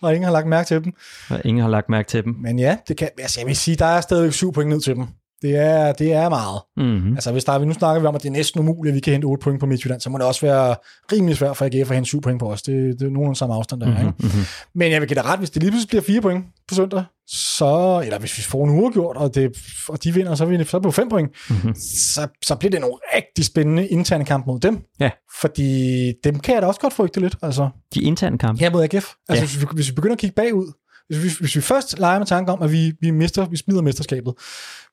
og 0.00 0.14
ingen 0.14 0.24
har 0.24 0.32
lagt 0.32 0.46
mærke 0.46 0.66
til 0.66 0.84
dem. 0.84 0.92
og 1.30 1.40
ingen 1.44 1.62
har 1.62 1.70
lagt 1.70 1.88
mærke 1.88 2.08
til 2.08 2.24
dem. 2.24 2.34
Men 2.42 2.58
ja, 2.58 2.76
det 2.88 2.96
kan, 2.96 3.08
altså 3.18 3.40
jeg 3.40 3.46
vil 3.46 3.56
sige, 3.56 3.76
der 3.76 3.86
er 3.86 4.00
stadig 4.00 4.34
syv 4.34 4.52
point 4.52 4.70
ned 4.70 4.80
til 4.80 4.94
dem. 4.94 5.06
Det 5.42 5.56
er, 5.56 5.92
det 5.92 6.12
er 6.12 6.28
meget. 6.28 6.60
Mm-hmm. 6.76 7.14
Altså 7.14 7.32
hvis 7.32 7.44
der, 7.44 7.52
er- 7.52 7.64
nu 7.64 7.72
snakker 7.72 8.00
vi 8.00 8.06
om, 8.06 8.14
at 8.14 8.22
det 8.22 8.28
er 8.28 8.32
næsten 8.32 8.60
umuligt, 8.60 8.92
at 8.92 8.94
vi 8.94 9.00
kan 9.00 9.12
hente 9.12 9.24
8 9.26 9.42
point 9.44 9.60
på 9.60 9.66
Midtjylland, 9.66 10.00
så 10.00 10.10
må 10.10 10.18
det 10.18 10.26
også 10.26 10.40
være 10.46 10.76
rimelig 11.12 11.36
svært 11.36 11.56
for 11.56 11.64
AGF 11.64 11.90
at 11.90 11.96
hente 11.96 12.08
7 12.08 12.20
point 12.20 12.40
på 12.40 12.52
os. 12.52 12.62
Det, 12.62 12.74
det 12.74 13.06
er 13.06 13.10
nogenlunde 13.10 13.36
samme 13.38 13.54
afstand, 13.54 13.80
der 13.80 13.86
er. 13.86 13.98
Ikke? 13.98 14.12
Mm-hmm. 14.18 14.40
Men 14.74 14.92
jeg 14.92 15.00
vil 15.00 15.08
give 15.08 15.14
dig 15.14 15.24
ret, 15.24 15.38
hvis 15.38 15.50
det 15.50 15.62
lige 15.62 15.70
pludselig 15.70 15.88
bliver 15.88 16.02
4 16.02 16.20
point 16.20 16.44
på 16.68 16.74
søndag, 16.74 17.04
så, 17.28 18.00
eller 18.04 18.18
hvis 18.18 18.38
vi 18.38 18.42
får 18.42 18.64
en 18.64 18.70
uafgjort, 18.70 19.16
og, 19.16 19.34
det, 19.34 19.56
og 19.88 20.04
de 20.04 20.14
vinder, 20.14 20.34
så 20.34 20.44
er 20.44 20.48
vi 20.48 20.64
så 20.64 20.80
på 20.80 20.90
5 20.90 21.08
point, 21.08 21.30
Mm-hmm. 21.50 21.74
så, 22.14 22.28
så 22.44 22.54
bliver 22.54 22.70
det 22.70 22.80
nogle 22.80 22.96
rigtig 23.16 23.44
spændende 23.44 23.86
interne 23.88 24.24
kamp 24.24 24.46
mod 24.46 24.60
dem. 24.60 24.78
Ja. 25.00 25.10
Fordi 25.40 26.12
dem 26.24 26.38
kan 26.38 26.54
jeg 26.54 26.62
da 26.62 26.66
også 26.66 26.80
godt 26.80 26.92
frygte 26.92 27.20
lidt. 27.20 27.36
Altså, 27.42 27.68
De 27.94 28.00
interne 28.00 28.38
kampe. 28.38 28.62
ja, 28.62 28.70
mod 28.70 28.82
AGF. 28.82 28.94
Altså, 28.94 29.10
Ja. 29.28 29.40
hvis, 29.40 29.60
vi, 29.60 29.66
hvis 29.74 29.88
vi 29.88 29.94
begynder 29.94 30.14
at 30.14 30.18
kigge 30.20 30.34
bagud, 30.34 30.72
hvis 31.08 31.22
vi, 31.24 31.30
hvis 31.40 31.56
vi 31.56 31.60
først 31.60 31.98
leger 31.98 32.18
med 32.18 32.26
tanke 32.26 32.52
om, 32.52 32.62
at 32.62 32.72
vi, 32.72 32.92
vi, 33.00 33.10
mister, 33.10 33.46
vi 33.48 33.56
smider 33.56 33.82
mesterskabet, 33.82 34.34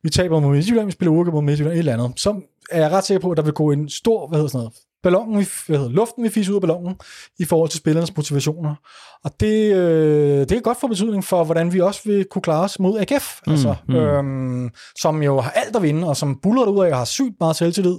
vi 0.03 0.09
taber 0.09 0.39
mod 0.39 0.51
Midtjylland, 0.51 0.85
vi 0.85 0.91
spiller 0.91 1.11
uafgjort 1.11 1.33
mod 1.33 1.43
Midtjylland, 1.43 1.73
et 1.73 1.79
eller 1.79 1.93
andet, 1.93 2.19
så 2.19 2.41
er 2.71 2.81
jeg 2.81 2.91
ret 2.91 3.05
sikker 3.05 3.21
på, 3.21 3.31
at 3.31 3.37
der 3.37 3.43
vil 3.43 3.53
gå 3.53 3.71
en 3.71 3.89
stor, 3.89 4.27
hvad 4.27 4.37
hedder 4.39 4.49
sådan 4.49 4.57
noget, 4.59 4.73
ballonen, 5.03 5.39
vi- 5.39 5.47
hvad 5.67 5.77
hedder, 5.77 5.91
luften 5.91 6.23
vi 6.23 6.29
fiser 6.29 6.51
ud 6.51 6.55
af 6.55 6.61
ballonen 6.61 6.95
i 7.39 7.45
forhold 7.45 7.69
til 7.69 7.77
spillernes 7.79 8.15
motivationer. 8.17 8.75
Og 9.23 9.31
det, 9.39 9.75
øh, 9.75 10.39
det 10.39 10.51
er 10.51 10.59
godt 10.61 10.79
for 10.79 10.87
betydning 10.87 11.23
for, 11.25 11.43
hvordan 11.43 11.73
vi 11.73 11.81
også 11.81 12.01
vil 12.05 12.25
kunne 12.31 12.41
klare 12.41 12.63
os 12.63 12.79
mod 12.79 12.99
AGF, 12.99 13.39
mm, 13.47 13.51
altså, 13.53 13.75
mm. 13.87 13.95
Øhm, 13.95 14.69
som 14.99 15.23
jo 15.23 15.39
har 15.39 15.51
alt 15.51 15.75
at 15.75 15.81
vinde, 15.81 16.07
og 16.07 16.17
som 16.17 16.39
buller 16.43 16.65
ud 16.65 16.85
af 16.85 16.91
og 16.91 16.97
har 16.97 17.05
sygt 17.05 17.35
meget 17.39 17.55
selvtillid. 17.55 17.97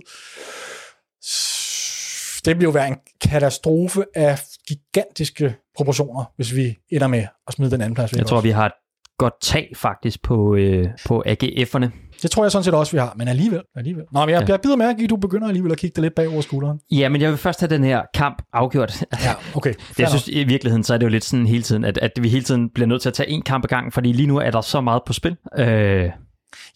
Det 2.45 2.57
vil 2.57 2.65
jo 2.65 2.71
være 2.71 2.89
en 2.89 2.97
katastrofe 3.21 4.05
af 4.15 4.39
gigantiske 4.69 5.55
proportioner, 5.77 6.25
hvis 6.37 6.55
vi 6.57 6.77
ender 6.93 7.07
med 7.07 7.27
at 7.49 7.55
smide 7.55 7.71
den 7.71 7.81
anden 7.81 7.95
plads. 7.95 8.13
Jeg 8.13 8.27
tror, 8.27 8.37
også. 8.37 8.47
vi 8.47 8.51
har 8.51 8.67
et 8.67 8.73
godt 9.19 9.35
tag 9.43 9.73
faktisk 9.77 10.23
på, 10.23 10.55
øh, 10.55 10.89
på 11.07 11.23
AGF'erne. 11.27 11.87
Det 12.23 12.31
tror 12.31 12.45
jeg 12.45 12.53
sådan 12.53 12.65
set 12.65 12.75
også, 12.75 12.93
vi 12.93 12.99
har, 12.99 13.15
men 13.17 13.29
alligevel. 13.29 13.63
alligevel. 13.77 14.05
Nå, 14.13 14.21
men 14.21 14.29
jeg, 14.31 14.41
Ja. 14.41 14.45
ja. 14.47 14.53
jeg 14.53 14.61
bider 14.61 14.77
mærke 14.77 15.01
i, 15.01 15.05
at 15.05 15.11
du 15.11 15.17
begynder 15.17 15.49
alligevel 15.49 15.73
at 15.73 15.79
kigge 15.79 15.95
dig 15.97 16.03
lidt 16.03 16.15
bag 16.15 16.29
over 16.29 16.41
skulderen. 16.41 16.81
Ja, 16.91 17.09
men 17.09 17.21
jeg 17.21 17.31
vil 17.31 17.39
først 17.39 17.61
have 17.61 17.69
den 17.69 17.85
her 17.85 18.03
kamp 18.15 18.43
afgjort. 18.53 19.03
Ja, 19.25 19.33
okay. 19.57 19.75
Det, 19.89 19.99
jeg 19.99 20.09
synes, 20.09 20.29
i 20.29 20.45
virkeligheden, 20.45 20.85
så 20.85 20.95
er 20.95 20.99
det 20.99 21.05
jo 21.05 21.11
lidt 21.11 21.25
sådan 21.25 21.47
hele 21.47 21.63
tiden, 21.63 21.85
at, 21.85 21.99
at 21.99 22.11
vi 22.21 22.29
hele 22.29 22.45
tiden 22.45 22.71
bliver 22.71 22.87
nødt 22.87 23.03
til 23.03 23.09
at 23.09 23.15
tage 23.15 23.29
en 23.29 23.43
kamp 23.43 23.65
ad 23.65 23.69
gangen, 23.69 23.93
fordi 23.93 24.13
lige 24.13 24.27
nu 24.27 24.37
er 24.39 24.51
der 24.51 24.61
så 24.61 24.81
meget 24.81 25.03
på 25.07 25.13
spil. 25.13 25.37
Øh, 25.59 26.11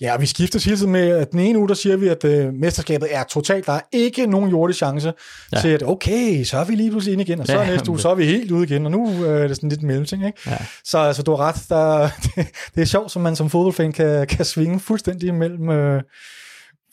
Ja, 0.01 0.17
vi 0.17 0.27
skifter 0.27 0.65
hele 0.65 0.77
tiden 0.77 0.93
med, 0.93 1.09
at 1.09 1.33
den 1.33 1.41
ene 1.41 1.59
uge, 1.59 1.69
der 1.69 1.75
siger 1.75 1.97
vi, 1.97 2.09
at 2.09 2.25
øh, 2.25 2.53
mesterskabet 2.55 3.09
er 3.11 3.25
totalt. 3.25 3.67
Der 3.67 3.73
er 3.73 3.81
ikke 3.93 4.27
nogen 4.27 4.51
jordisk 4.51 4.77
chance 4.77 5.13
Ja. 5.53 5.61
til, 5.61 5.69
at 5.69 5.83
okay, 5.83 6.45
så 6.45 6.59
er 6.59 6.65
vi 6.65 6.75
lige 6.75 6.91
pludselig 6.91 7.13
inde 7.13 7.25
igen, 7.25 7.41
og 7.41 7.47
så 7.47 7.61
Ja, 7.61 7.67
næste 7.71 7.91
uge, 7.91 8.01
så 8.01 8.09
er 8.09 8.15
vi 8.15 8.25
helt 8.25 8.51
ude 8.51 8.65
igen, 8.65 8.85
og 8.85 8.91
nu 8.91 9.25
øh, 9.25 9.43
er 9.43 9.49
det 9.49 9.57
sådan 9.57 9.69
lidt 9.69 9.81
en 9.81 9.87
mellemting, 9.87 10.27
ikke? 10.27 10.39
Ja. 10.47 10.57
Så 10.85 10.99
altså, 10.99 11.23
du 11.23 11.35
har 11.35 11.49
ret. 11.49 11.67
Der, 11.69 12.09
det, 12.25 12.49
det 12.75 12.81
er 12.81 12.85
sjovt, 12.85 13.11
som 13.11 13.23
man 13.23 13.37
som 13.37 13.51
fodboldfan 13.51 13.93
kan, 13.93 14.27
kan 14.27 14.45
svinge 14.45 14.81
fuldstændig 14.81 15.35
mellem 15.35 15.71
øh, 15.71 16.03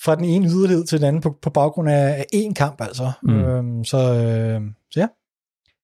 fra 0.04 0.16
den 0.16 0.26
ene 0.26 0.48
yderlighed 0.48 0.86
til 0.86 1.00
den 1.00 1.08
anden 1.08 1.22
på, 1.22 1.36
på 1.42 1.50
baggrund 1.50 1.90
af, 1.90 2.26
én 2.36 2.54
kamp, 2.54 2.82
altså. 2.82 3.12
Mm. 3.24 3.34
Øhm, 3.40 3.84
så, 3.84 3.98
øh, 3.98 4.62
så 4.92 5.00
ja, 5.00 5.08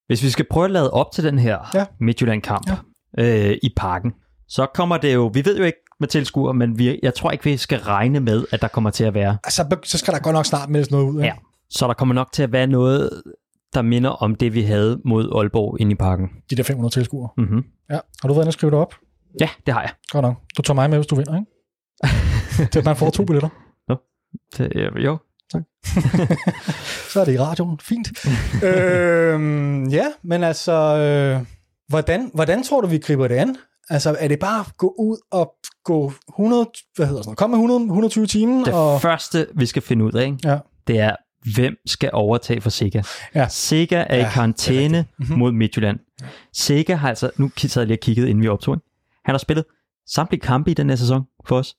hvis 0.08 0.24
vi 0.24 0.30
skal 0.30 0.46
prøve 0.52 0.66
at 0.66 0.72
lade 0.72 0.92
op 0.92 1.12
til 1.14 1.24
den 1.24 1.40
her 1.40 1.58
Ja. 1.74 1.86
Midtjylland-kamp 2.00 2.70
ja. 3.18 3.24
øh, 3.24 3.58
i 3.64 3.70
parken, 3.78 4.12
så 4.48 4.66
kommer 4.74 4.98
det 4.98 5.14
jo, 5.14 5.32
vi 5.34 5.46
ved 5.46 5.58
jo 5.58 5.64
ikke 5.64 5.78
med 6.02 6.08
tilskuere, 6.08 6.54
men 6.54 6.78
vi, 6.80 7.00
jeg 7.04 7.14
tror 7.14 7.32
ikke, 7.32 7.44
vi 7.44 7.58
skal 7.58 7.80
regne 7.80 8.20
med, 8.20 8.46
at 8.52 8.62
der 8.62 8.68
kommer 8.68 8.90
til 8.90 9.04
at 9.04 9.14
være, 9.14 9.38
altså, 9.44 9.64
be- 9.70 9.80
så 9.84 9.98
skal 9.98 10.14
der 10.14 10.20
godt 10.20 10.34
nok 10.34 10.46
snart 10.46 10.70
meldes 10.70 10.92
noget 10.92 11.06
ud, 11.06 11.16
ikke? 11.16 11.24
Ja. 11.26 11.34
så 11.70 11.88
der 11.88 11.94
kommer 11.94 12.16
nok 12.16 12.32
til 12.34 12.44
at 12.44 12.52
være 12.52 12.68
noget, 12.68 13.22
der 13.74 13.82
minder 13.82 14.10
om 14.10 14.36
det, 14.36 14.54
vi 14.54 14.62
havde 14.62 15.02
mod 15.06 15.32
Aalborg 15.38 15.82
inde 15.82 15.92
i 15.92 15.96
parken. 15.96 16.30
De 16.50 16.56
der 16.56 16.64
500 16.64 16.94
tilskuere. 16.94 17.30
Mm-hmm. 17.38 17.64
Ja. 17.90 18.00
Har 18.22 18.28
du 18.28 18.34
været 18.34 18.44
inde 18.46 18.50
og 18.50 18.54
skrive 18.54 18.72
det 18.72 18.80
op? 18.80 18.96
Ja, 19.42 19.50
det 19.66 19.74
har 19.74 19.82
jeg. 19.82 19.92
Godt 20.10 20.24
nok. 20.24 20.36
Du 20.58 20.62
tager 20.62 20.76
mig 20.76 20.90
med, 20.90 20.98
hvis 20.98 21.08
du 21.08 21.16
vinder, 21.16 21.36
ikke? 21.36 22.68
Til 22.72 22.80
at 22.80 22.86
man 22.86 22.96
får 22.96 23.10
to 23.10 23.26
billetter. 23.26 23.50
Det, 24.58 24.72
øh, 24.76 25.04
jo. 25.06 25.18
Så 27.12 27.22
er 27.22 27.26
det 27.26 27.34
i 27.34 27.40
radioen. 27.40 27.80
Fint. 27.80 28.08
øhm, 28.70 29.88
ja, 29.88 30.06
men 30.24 30.44
altså, 30.44 30.72
øh, 30.98 31.46
hvordan, 31.92 32.32
hvordan 32.34 32.64
tror 32.64 32.82
du, 32.82 32.88
vi 32.88 32.98
griber 32.98 33.28
det 33.28 33.36
an? 33.36 33.56
Altså, 33.90 34.16
er 34.20 34.28
det 34.28 34.40
bare 34.40 34.60
at 34.60 34.78
gå 34.78 34.96
ud 35.00 35.18
og 35.32 35.54
gå 35.84 36.14
100, 36.30 36.66
hvad 36.96 37.08
hedder 37.08 37.22
sådan 37.22 37.28
noget, 37.30 37.38
kom 37.38 37.50
med 37.50 37.58
100, 37.58 37.82
120 37.84 38.28
timer? 38.28 38.64
Det 38.64 38.74
og, 38.74 39.02
første, 39.02 39.48
vi 39.56 39.66
skal 39.66 39.82
finde 39.82 40.06
ud 40.06 40.12
af, 40.12 40.26
ikke? 40.26 40.38
Ja. 40.44 40.58
det 40.88 41.00
er, 41.00 41.16
hvem 41.56 41.76
skal 41.86 42.10
overtage 42.14 42.62
for 42.62 42.70
Sega? 42.70 43.02
Ja. 43.36 43.48
Sega 43.50 44.04
er 44.10 44.18
Ja, 44.18 44.28
i 44.28 44.32
karantæne 44.34 45.06
Mhm. 45.20 45.38
mod 45.38 45.52
Midtjylland. 45.52 46.00
Sega 46.54 46.94
har 46.96 47.10
altså, 47.10 47.30
nu 47.38 47.52
sad 47.58 47.82
jeg 47.82 47.88
lige 47.88 47.96
og 47.96 48.00
kiggede, 48.02 48.30
inden 48.30 48.44
vi 48.44 48.48
optog, 48.48 48.76
ikke? 48.76 48.86
han 49.26 49.34
har 49.34 49.38
spillet 49.40 49.66
samtlige 50.08 50.42
kampe 50.42 50.72
i 50.72 50.74
den 50.74 50.90
her 50.90 50.96
sæson 50.96 51.24
for 51.48 51.58
os. 51.58 51.76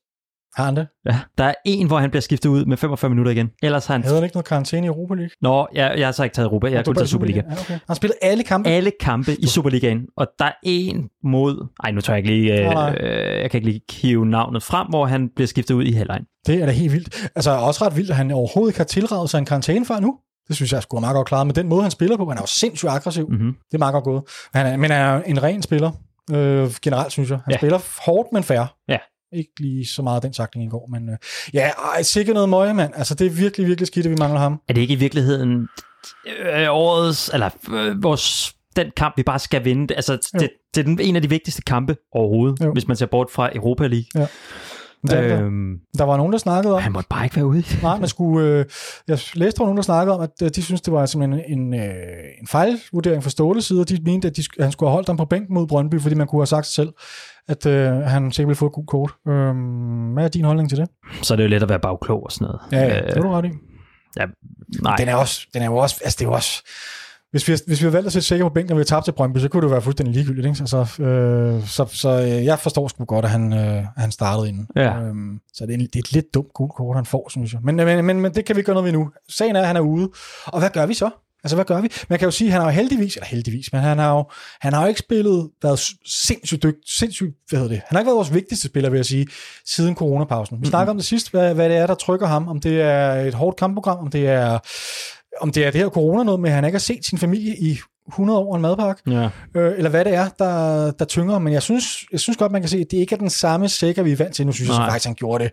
Har 0.57 0.65
han 0.65 0.77
det? 0.77 0.87
Ja. 1.07 1.19
Der 1.39 1.45
er 1.45 1.55
en, 1.65 1.87
hvor 1.87 1.99
han 1.99 2.11
bliver 2.11 2.21
skiftet 2.21 2.49
ud 2.49 2.65
med 2.65 2.77
45 2.77 3.09
minutter 3.09 3.33
igen. 3.33 3.51
Ellers 3.63 3.87
har 3.87 3.95
han... 3.95 4.03
Havde 4.03 4.15
han 4.15 4.25
ikke 4.25 4.37
noget 4.37 4.47
karantæne 4.47 4.87
i 4.87 4.89
Europa 4.89 5.15
League? 5.15 5.31
Nå, 5.43 5.67
jeg, 5.75 5.95
jeg 5.99 6.07
har 6.07 6.13
så 6.13 6.23
ikke 6.23 6.35
taget 6.35 6.47
Europa, 6.47 6.67
jeg 6.67 6.79
har 6.79 6.85
kun 6.85 6.95
taget 6.95 7.09
Superliga. 7.09 7.41
Ja, 7.51 7.53
okay. 7.53 7.73
Han 7.73 7.81
har 7.89 7.95
spillet 7.95 8.17
alle 8.23 8.43
kampe. 8.43 8.71
Alle 8.71 8.93
kampe 9.01 9.37
i 9.39 9.47
Superligaen, 9.47 10.07
og 10.17 10.27
der 10.39 10.45
er 10.45 10.53
en 10.63 11.09
mod... 11.25 11.69
Ej, 11.85 11.91
nu 11.91 12.01
tør 12.01 12.13
jeg 12.13 12.19
ikke 12.19 12.31
lige... 12.31 12.53
Øh, 12.53 12.95
øh, 13.01 13.41
jeg 13.41 13.51
kan 13.51 13.59
ikke 13.59 13.71
lige 13.71 13.81
hive 13.91 14.27
navnet 14.27 14.63
frem, 14.63 14.87
hvor 14.89 15.07
han 15.07 15.29
bliver 15.35 15.49
skiftet 15.49 15.75
ud 15.75 15.85
i 15.85 15.93
halvlejen. 15.93 16.25
Det 16.47 16.63
er 16.63 16.67
da 16.67 16.73
helt 16.73 16.93
vildt. 16.93 17.31
Altså, 17.35 17.51
også 17.51 17.87
ret 17.87 17.97
vildt, 17.97 18.11
at 18.11 18.17
han 18.17 18.31
overhovedet 18.31 18.71
ikke 18.71 18.79
har 18.79 18.85
tilraget 18.85 19.31
sig 19.31 19.39
en 19.39 19.45
karantæne 19.45 19.87
før 19.87 20.01
nu. 20.01 20.19
Det 20.49 20.57
synes 20.57 20.73
jeg 20.73 20.83
skulle 20.83 21.01
meget 21.01 21.15
godt 21.15 21.29
klaret 21.29 21.47
med 21.47 21.55
den 21.55 21.69
måde, 21.69 21.83
han 21.83 21.91
spiller 21.91 22.17
på. 22.17 22.29
Han 22.29 22.39
er 22.39 22.43
jo 22.43 22.47
sindssygt 22.47 22.91
aggressiv. 22.91 23.27
Mm. 23.29 23.35
Mm-hmm. 23.35 23.57
Det 23.71 23.75
er 23.75 23.79
meget 23.79 23.93
godt 23.93 24.05
gået. 24.05 24.23
Han 24.55 24.67
er, 24.67 24.77
men 24.77 24.91
han 24.91 25.01
er 25.01 25.23
en 25.23 25.43
ren 25.43 25.63
spiller, 25.63 25.91
øh, 26.33 26.71
generelt 26.83 27.13
synes 27.13 27.31
jeg. 27.31 27.39
Han 27.45 27.53
ja. 27.53 27.59
spiller 27.59 27.79
hårdt, 28.07 28.29
men 28.33 28.43
fair. 28.43 28.75
Ja. 28.89 28.99
Ikke 29.33 29.51
lige 29.61 29.87
så 29.87 30.03
meget 30.03 30.23
den 30.23 30.33
takling 30.33 30.67
i 30.67 30.71
går, 30.71 30.87
men 30.91 31.09
øh, 31.09 31.17
ja, 31.55 31.71
ej, 31.95 32.03
sikkert 32.03 32.35
noget 32.35 32.49
møje, 32.49 32.75
mand. 32.75 32.93
Altså, 32.97 33.15
det 33.15 33.27
er 33.27 33.31
virkelig, 33.31 33.67
virkelig 33.67 33.87
skidt, 33.87 34.07
at 34.07 34.11
vi 34.11 34.17
mangler 34.19 34.41
ham. 34.41 34.61
Er 34.69 34.73
det 34.73 34.81
ikke 34.81 34.95
i 34.95 34.97
virkeligheden 34.97 35.69
øh, 36.27 36.67
årets, 36.71 37.31
eller 37.35 37.51
øh, 37.73 38.03
vores, 38.03 38.55
den 38.77 38.87
kamp, 38.97 39.17
vi 39.17 39.23
bare 39.23 39.39
skal 39.39 39.65
vinde? 39.65 39.95
Altså, 39.95 40.13
det, 40.33 40.51
det 40.75 40.81
er 40.81 40.85
den, 40.85 41.01
en 41.01 41.17
af 41.17 41.23
de 41.23 41.29
vigtigste 41.29 41.63
kampe 41.63 41.97
overhovedet, 42.13 42.65
Jo. 42.65 42.73
hvis 42.73 42.89
man 42.89 42.97
ser 42.97 43.07
bort 43.07 43.31
fra 43.31 43.51
Europa 43.57 43.87
League. 43.87 44.29
Der, 45.11 45.23
øh, 45.23 45.41
Øhm, 45.47 45.79
der 45.99 46.05
var 46.05 46.17
nogen, 46.17 46.33
der 46.33 46.39
snakkede 46.39 46.75
om, 46.75 46.83
han 46.83 46.93
måtte 46.93 47.09
bare 47.09 47.25
ikke 47.25 47.37
være 47.37 47.47
ude 47.47 47.65
nej, 47.83 47.99
man 47.99 48.09
skulle, 48.09 48.49
øh, 48.49 48.65
jeg 49.09 49.19
læste, 49.35 49.59
var 49.59 49.67
nogen, 49.67 49.77
der 49.77 49.83
snakkede 49.83 50.15
om, 50.17 50.21
at 50.21 50.31
øh, 50.43 50.51
de 50.55 50.63
synes 50.63 50.81
det 50.81 50.93
var 50.93 51.07
simpelthen 51.07 51.59
en, 51.59 51.75
øh, 51.75 51.91
en 52.41 52.47
fejlvurdering 52.47 53.23
fra 53.23 53.31
Ståles 53.31 53.65
side, 53.65 53.81
og 53.81 53.89
de 53.89 53.99
mente, 54.05 54.29
at, 54.29 54.37
de, 54.37 54.43
at 54.59 54.65
han 54.65 54.73
skulle 54.73 54.91
have 54.91 54.95
holdt 54.95 55.09
ham 55.09 55.17
på 55.17 55.25
bænken 55.25 55.55
mod 55.55 55.67
Brøndby, 55.67 56.01
fordi 56.01 56.15
man 56.15 56.27
kunne 56.27 56.41
have 56.41 56.47
sagt 56.47 56.67
sig 56.67 56.75
selv, 56.75 56.93
at 57.49 57.67
øh, 57.67 57.93
han 57.93 58.33
sikkert 58.33 58.49
ville 58.49 58.57
få 58.57 58.67
et 58.67 58.73
gult 58.73 58.89
kort. 58.89 59.11
Øh, 59.29 59.55
hvad 60.13 60.25
er 60.25 60.29
din 60.29 60.45
holdning 60.45 60.69
til 60.69 60.79
det? 60.79 60.89
Så 61.23 61.35
er 61.35 61.37
det 61.37 61.45
jo 61.45 61.49
let 61.49 61.63
at 61.63 61.69
være 61.69 61.81
bagklog 61.81 62.25
og 62.25 62.33
sådan 62.33 62.45
noget. 62.45 62.61
Ja, 62.73 62.95
ja 62.95 63.01
det 63.01 63.17
er 63.17 63.23
du 63.23 63.31
ret 63.31 63.45
i. 63.45 63.51
ja, 64.17 64.27
nej, 64.83 64.97
Den 64.97 65.09
er, 65.09 65.15
også, 65.15 65.47
den 65.55 65.63
er 65.63 65.67
jo 65.67 65.77
også, 65.77 66.01
altså 66.05 66.17
det 66.19 66.25
er 66.25 66.29
jo 66.29 66.35
også, 66.35 66.63
hvis 67.33 67.49
vi, 67.49 67.57
hvis 67.67 67.81
vi 67.81 67.85
har 67.85 67.91
valgt 67.91 68.07
at 68.07 68.13
sætte 68.13 68.29
sikker 68.29 68.49
på 68.49 68.55
bænken, 68.55 68.73
og 68.73 68.77
vi 68.77 68.81
har 68.81 68.85
tabt 68.85 69.05
til 69.05 69.13
Brøndby, 69.13 69.39
så 69.39 69.49
kunne 69.49 69.63
det 69.63 69.71
være 69.71 69.83
fuldstændig 69.83 70.15
ligegyldigt. 70.15 70.47
Ikke? 70.47 70.57
Altså, 70.61 71.03
øh, 71.03 71.67
så 71.67 71.87
så 71.93 72.09
øh, 72.09 72.45
jeg 72.45 72.59
forstår 72.59 72.89
sgu 72.89 73.05
godt, 73.05 73.25
at 73.25 73.31
han, 73.31 73.53
øh, 73.53 73.85
han 73.97 74.13
startede 74.13 74.49
inden. 74.49 74.67
Ja. 74.77 75.01
Øhm, 75.01 75.41
så 75.55 75.67
det 75.67 75.75
er, 75.75 75.79
en, 75.79 75.81
det 75.81 75.97
er 75.97 75.99
et 75.99 76.13
lidt 76.13 76.35
dumt 76.35 76.53
gult 76.55 76.73
kort, 76.75 76.97
han 76.97 77.07
får, 77.07 77.29
synes 77.31 77.53
jeg. 77.53 77.61
Men, 77.65 77.77
men, 77.77 78.05
men, 78.05 78.21
men 78.21 78.35
det 78.35 78.45
kan 78.45 78.57
vi 78.57 78.63
gøre 78.63 78.75
noget 78.75 78.85
ved 78.85 78.93
nu. 78.93 79.11
Sagen 79.29 79.57
er, 79.57 79.61
at 79.61 79.67
han 79.67 79.77
er 79.77 79.81
ude. 79.81 80.11
Og 80.47 80.59
hvad 80.59 80.71
gør 80.71 80.87
vi 80.87 80.95
så? 80.95 81.11
Altså, 81.45 81.57
hvad 81.57 81.65
gør 81.65 81.81
vi? 81.81 81.89
Man 82.09 82.19
kan 82.19 82.27
jo 82.27 82.31
sige, 82.31 82.49
at 82.49 82.53
han 82.53 82.61
har 82.61 82.69
jo 82.69 82.75
heldigvis, 82.75 83.17
eller 83.17 83.27
heldigvis, 83.27 83.73
men 83.73 83.81
han 83.81 83.99
har 83.99 84.17
jo, 84.17 84.25
han 84.61 84.73
har 84.73 84.83
jo 84.83 84.89
ikke 84.89 85.01
spillet, 85.01 85.51
været 85.63 85.81
sindssygt 86.07 86.63
dygtig, 86.63 86.83
sindssygt, 86.87 87.37
hvad 87.49 87.61
hedder 87.61 87.75
det? 87.75 87.83
Han 87.87 87.97
har 87.97 88.01
ikke 88.01 88.07
været 88.07 88.17
vores 88.17 88.35
vigtigste 88.35 88.69
spiller, 88.69 88.91
vil 88.91 88.99
jeg 88.99 89.07
sige, 89.07 89.27
siden 89.67 89.95
coronapausen. 89.95 90.55
Vi 90.55 90.57
mm-hmm. 90.57 90.71
snakker 90.71 90.91
om 90.91 90.97
det 90.97 91.07
sidst, 91.07 91.31
hvad, 91.31 91.55
hvad 91.55 91.69
det 91.69 91.77
er, 91.77 91.87
der 91.87 91.95
trykker 91.95 92.27
ham, 92.27 92.49
om 92.49 92.61
det 92.61 92.81
er 92.81 93.13
et 93.13 93.35
hårdt 93.35 93.57
kampprogram, 93.57 93.99
om 93.99 94.11
det 94.11 94.29
er, 94.29 94.59
om 95.41 95.53
det 95.53 95.67
er 95.67 95.71
det 95.71 95.81
her 95.81 95.89
corona 95.89 96.23
noget 96.23 96.41
med, 96.41 96.51
at 96.51 96.55
han 96.55 96.65
ikke 96.65 96.75
har 96.77 96.81
set 96.81 97.05
sin 97.05 97.19
familie 97.19 97.57
i 97.57 97.79
100 98.09 98.39
år 98.39 98.57
en 98.57 98.63
madpark, 98.63 98.99
ja. 99.07 99.29
øh, 99.57 99.73
eller 99.77 99.91
hvad 99.91 100.05
det 100.05 100.15
er, 100.15 100.29
der, 100.39 100.91
der 100.91 101.05
tynger. 101.05 101.39
Men 101.39 101.53
jeg 101.53 101.63
synes, 101.63 102.05
jeg 102.13 102.21
synes 102.21 102.37
godt, 102.37 102.53
man 102.53 102.63
kan 102.63 102.69
se, 102.69 102.79
at 102.79 102.87
det 102.91 102.97
ikke 102.97 103.15
er 103.15 103.19
den 103.19 103.31
samme 103.31 103.69
sikker, 103.69 104.03
vi 104.03 104.13
er 104.13 104.17
vant 104.17 104.35
til. 104.35 104.47
Nu 104.47 104.53
synes 104.53 104.69
jeg 104.69 104.77
Nej. 104.77 104.87
så 104.87 104.91
faktisk, 104.91 105.07
han 105.07 105.15
gjorde 105.15 105.45
det. 105.45 105.53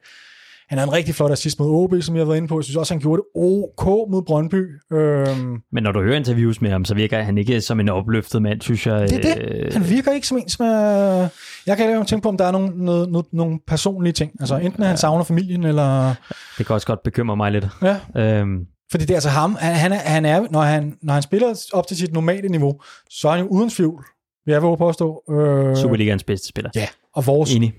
Han 0.69 0.77
havde 0.77 0.87
en 0.89 0.93
rigtig 0.93 1.15
flot 1.15 1.31
assist 1.31 1.59
mod 1.59 1.67
OB, 1.69 2.01
som 2.01 2.15
jeg 2.15 2.21
har 2.21 2.25
været 2.25 2.37
inde 2.37 2.47
på. 2.47 2.59
Jeg 2.59 2.63
synes 2.63 2.75
også, 2.77 2.93
han 2.93 3.01
gjorde 3.01 3.21
det 3.21 3.41
OK 3.41 3.85
mod 4.11 4.23
Brøndby. 4.25 4.65
Øhm, 4.93 5.57
Men 5.71 5.83
når 5.83 5.91
du 5.91 6.01
hører 6.01 6.15
interviews 6.15 6.61
med 6.61 6.69
ham, 6.69 6.85
så 6.85 6.95
virker 6.95 7.21
han 7.21 7.37
ikke 7.37 7.61
som 7.61 7.79
en 7.79 7.89
opløftet 7.89 8.41
mand, 8.41 8.61
synes 8.61 8.87
jeg. 8.87 9.09
det 9.09 9.25
er 9.25 9.35
det. 9.35 9.43
Øh, 9.65 9.73
Han 9.73 9.89
virker 9.89 10.11
ikke 10.11 10.27
som 10.27 10.37
en, 10.37 10.49
som 10.49 10.65
er... 10.65 11.27
Jeg 11.65 11.77
kan 11.77 11.93
jo 11.93 12.03
tænke 12.03 12.23
på, 12.23 12.29
om 12.29 12.37
der 12.37 12.45
er 12.45 12.51
nogle, 12.51 12.85
noget, 12.85 13.09
noget, 13.11 13.25
nogle 13.33 13.59
personlige 13.67 14.13
ting. 14.13 14.31
Altså 14.39 14.57
enten 14.57 14.83
at 14.83 14.89
han 14.89 14.97
savner 14.97 15.23
familien, 15.23 15.63
eller... 15.63 16.13
det 16.57 16.65
kan 16.65 16.73
også 16.73 16.87
godt 16.87 17.03
bekymre 17.03 17.37
mig 17.37 17.51
lidt. 17.51 17.67
Ja, 17.81 17.97
Øhm, 18.15 18.59
fordi 18.91 19.03
det 19.05 19.09
er 19.11 19.15
altså 19.15 19.29
ham. 19.29 19.55
Han, 19.55 19.75
han, 19.75 19.91
er, 19.93 19.97
han 19.97 20.25
er, 20.25 20.47
når 20.51 20.61
han, 20.61 20.97
når 21.01 21.13
han 21.13 21.21
spiller 21.23 21.69
op 21.73 21.87
til 21.87 21.97
sit 21.97 22.13
normale 22.13 22.49
niveau, 22.49 22.81
så 23.09 23.27
er 23.27 23.31
han 23.31 23.41
jo 23.45 23.47
uden 23.47 23.69
tvivl, 23.69 24.05
vil 24.45 24.51
jeg 24.53 24.61
vil 24.63 24.77
påstå. 24.77 25.23
Øh, 25.29 25.77
Superligaens 25.77 26.23
bedste 26.23 26.47
spiller. 26.47 26.71
Ja, 26.75 26.87
og 27.13 27.25
vores 27.27 27.53
Enig. 27.55 27.73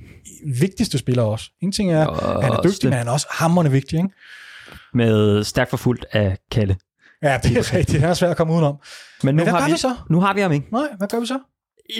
vigtigste 0.46 0.98
spiller 0.98 1.22
også. 1.22 1.50
En 1.60 1.72
ting 1.72 1.92
er, 1.92 2.06
Og 2.06 2.42
han 2.44 2.52
er 2.52 2.56
dygtig, 2.56 2.68
også 2.68 2.80
men 2.88 2.92
han 2.92 3.08
er 3.08 3.12
også 3.12 3.26
hammerende 3.30 3.70
vigtig, 3.72 3.96
ikke? 3.96 4.08
Med 4.94 5.44
stærkt 5.44 5.70
forfulgt 5.70 6.06
af 6.12 6.36
Kalle. 6.50 6.76
Ja, 7.22 7.38
det 7.42 7.56
er 7.56 7.74
rigtigt. 7.74 8.00
Han 8.00 8.10
er 8.10 8.14
svært 8.14 8.30
at 8.30 8.36
komme 8.36 8.52
udenom. 8.52 8.76
Men 9.22 9.34
nu, 9.34 9.36
Men 9.36 9.44
hvad 9.44 9.52
har 9.52 9.60
gør 9.60 9.66
vi, 9.66 9.72
vi 9.72 9.78
så? 9.78 9.94
nu 10.10 10.20
har 10.20 10.34
vi 10.34 10.40
ham 10.40 10.52
ikke. 10.52 10.66
Nej, 10.72 10.88
hvad 10.98 11.08
gør 11.08 11.20
vi 11.20 11.26
så? 11.26 11.38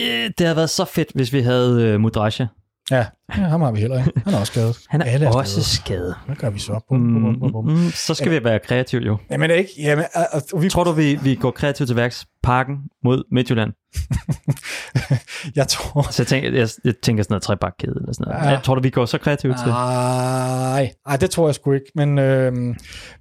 Yeah, 0.01 0.31
det 0.39 0.47
havde 0.47 0.57
været 0.57 0.71
så 0.71 0.85
fedt, 0.85 1.09
hvis 1.15 1.33
vi 1.33 1.41
havde 1.41 1.95
uh, 1.95 2.01
Mudrasja. 2.01 2.47
Ja, 2.91 3.07
ja, 3.37 3.43
ham 3.43 3.61
har 3.61 3.73
vi 3.73 3.81
heller 3.81 3.99
ikke. 3.99 4.21
Han 4.25 4.35
er 4.35 4.39
også 4.39 4.53
skadet. 4.53 4.79
Han 4.89 5.01
er, 5.01 5.05
Alle 5.05 5.27
er 5.27 5.31
også 5.31 5.53
skadet. 5.53 5.67
skadet. 5.67 6.15
Hvad 6.27 6.37
gør 6.37 6.51
vi 6.51 6.59
så? 6.59 6.81
Bum, 6.89 7.23
bum, 7.23 7.41
bum, 7.41 7.53
bum. 7.53 7.65
Mm, 7.65 7.73
mm, 7.73 7.91
så 7.91 8.15
skal 8.15 8.31
vi 8.31 8.45
være 8.45 8.59
kreative 8.59 9.03
jo. 9.03 9.19
Jamen 9.31 9.51
ikke. 9.51 9.71
Jamen, 9.79 10.05
og, 10.33 10.63
vi, 10.63 10.69
Tror 10.69 10.85
du, 10.85 10.93
vi, 10.93 11.19
vi 11.23 11.35
går 11.35 11.51
kreativt 11.51 11.87
til 11.87 11.97
værks? 11.97 12.27
Parken 12.43 12.77
mod 13.05 13.25
Midtjylland. 13.33 13.73
jeg 15.59 15.69
tror... 15.69 16.03
Så 16.11 16.23
jeg 16.23 16.27
tænker, 16.27 16.53
jeg, 16.53 16.69
jeg 16.85 16.95
tænker 17.03 17.23
sådan 17.23 17.33
noget 17.33 17.43
trebakkæde 17.43 17.95
eller 18.01 18.13
sådan 18.13 18.33
noget. 18.33 18.45
Ja. 18.47 18.51
Jeg 18.51 18.63
tror 18.63 18.75
du, 18.75 18.81
vi 18.81 18.91
går 18.91 19.07
så 19.07 19.19
kreativt 19.19 19.57
til? 19.59 19.69
Nej, 19.69 20.93
nej, 21.07 21.17
det 21.17 21.31
tror 21.31 21.49
jeg 21.49 21.55
sgu 21.55 21.73
ikke. 21.73 21.93
Men, 21.95 22.19
øhm, 22.19 22.77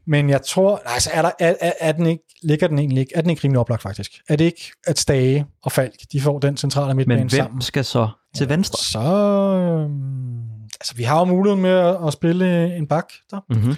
men 0.08 0.30
jeg 0.30 0.42
tror, 0.42 0.82
altså 0.86 1.10
er, 1.14 1.22
der, 1.22 1.32
er, 1.40 1.54
er, 1.62 1.72
er 1.80 1.92
den 1.92 2.06
ikke, 2.06 2.24
ligger 2.44 2.68
den 2.68 2.80
egentlig 2.80 3.00
ikke, 3.02 3.12
er 3.16 3.22
den 3.22 3.30
ikke 3.30 3.44
rimelig 3.44 3.60
oplagt 3.60 3.82
faktisk? 3.82 4.12
Er 4.30 4.36
det 4.36 4.46
ikke, 4.46 4.72
at 4.88 5.00
Stage 5.00 5.46
og 5.64 5.72
Falk, 5.72 5.94
de 6.12 6.22
får 6.22 6.40
den 6.40 6.58
centrale 6.58 6.94
midtbane 6.94 7.20
Men 7.20 7.30
hvem 7.30 7.44
sammen? 7.44 7.62
skal 7.62 7.86
så 7.86 8.08
til 8.36 8.50
venstre? 8.50 8.78
Så, 8.84 9.00
øhm, 9.00 10.40
altså 10.80 10.96
vi 10.96 11.04
har 11.04 11.20
jo 11.20 11.26
muligheden 11.26 11.62
med 11.62 11.72
at, 11.72 11.98
at 12.08 12.14
spille 12.14 12.76
en 12.78 12.88
bak 12.88 13.06
der. 13.32 13.40
Mm-hmm. 13.50 13.76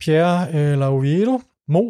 Pierre 0.00 0.52
eller 0.52 0.86
Oviedo. 0.86 1.40
Mo 1.68 1.82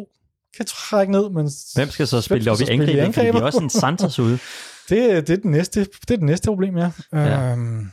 kan 0.57 0.65
trække 0.65 1.11
ned, 1.11 1.29
men 1.29 1.49
Hvem 1.75 1.89
skal 1.89 2.07
så 2.07 2.21
spille 2.21 2.51
op 2.51 2.59
i 2.61 2.63
angrebet? 2.69 2.87
Fordi 2.87 2.99
angrebet? 2.99 3.33
de 3.33 3.39
er 3.39 3.43
også 3.45 3.59
en 3.59 3.69
Santos 3.69 4.19
ude. 4.19 4.39
det, 4.89 5.27
det, 5.27 5.33
er 5.33 5.37
den 5.41 5.51
næste, 5.51 5.79
det 5.79 6.11
er 6.11 6.15
det 6.15 6.21
næste 6.23 6.47
problem, 6.47 6.77
ja. 6.77 6.91
Ja. 7.13 7.51
Øhm, 7.51 7.91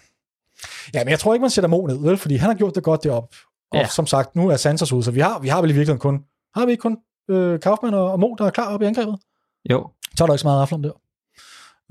ja, 0.94 1.04
men 1.04 1.08
jeg 1.10 1.18
tror 1.18 1.34
ikke, 1.34 1.42
man 1.42 1.50
sætter 1.50 1.68
Mo 1.68 1.86
ned, 1.86 1.98
vel? 1.98 2.16
Fordi 2.16 2.36
han 2.36 2.48
har 2.50 2.54
gjort 2.56 2.74
det 2.74 2.82
godt 2.82 3.04
deroppe. 3.04 3.36
Og 3.72 3.78
Ja. 3.78 3.88
som 3.88 4.06
sagt, 4.06 4.36
nu 4.36 4.48
er 4.48 4.56
Santos 4.56 4.92
ude, 4.92 5.02
så 5.02 5.10
vi 5.10 5.20
har, 5.20 5.38
vi 5.38 5.48
har 5.48 5.60
vel 5.60 5.70
i 5.70 5.72
virkeligheden 5.72 6.00
kun, 6.00 6.20
har 6.56 6.66
vi 6.66 6.70
ikke 6.72 6.80
kun 6.80 6.96
øh, 7.30 7.60
Kaufmann 7.60 7.94
og, 7.94 8.12
og 8.12 8.20
Mo, 8.20 8.34
der 8.38 8.44
er 8.46 8.50
klar 8.50 8.74
op 8.74 8.82
i 8.82 8.84
angrebet? 8.84 9.18
Jo. 9.70 9.90
Så 10.16 10.24
er 10.24 10.26
der 10.26 10.34
ikke 10.34 10.40
så 10.40 10.46
meget 10.46 10.60
aflom 10.60 10.82
der. 10.82 10.90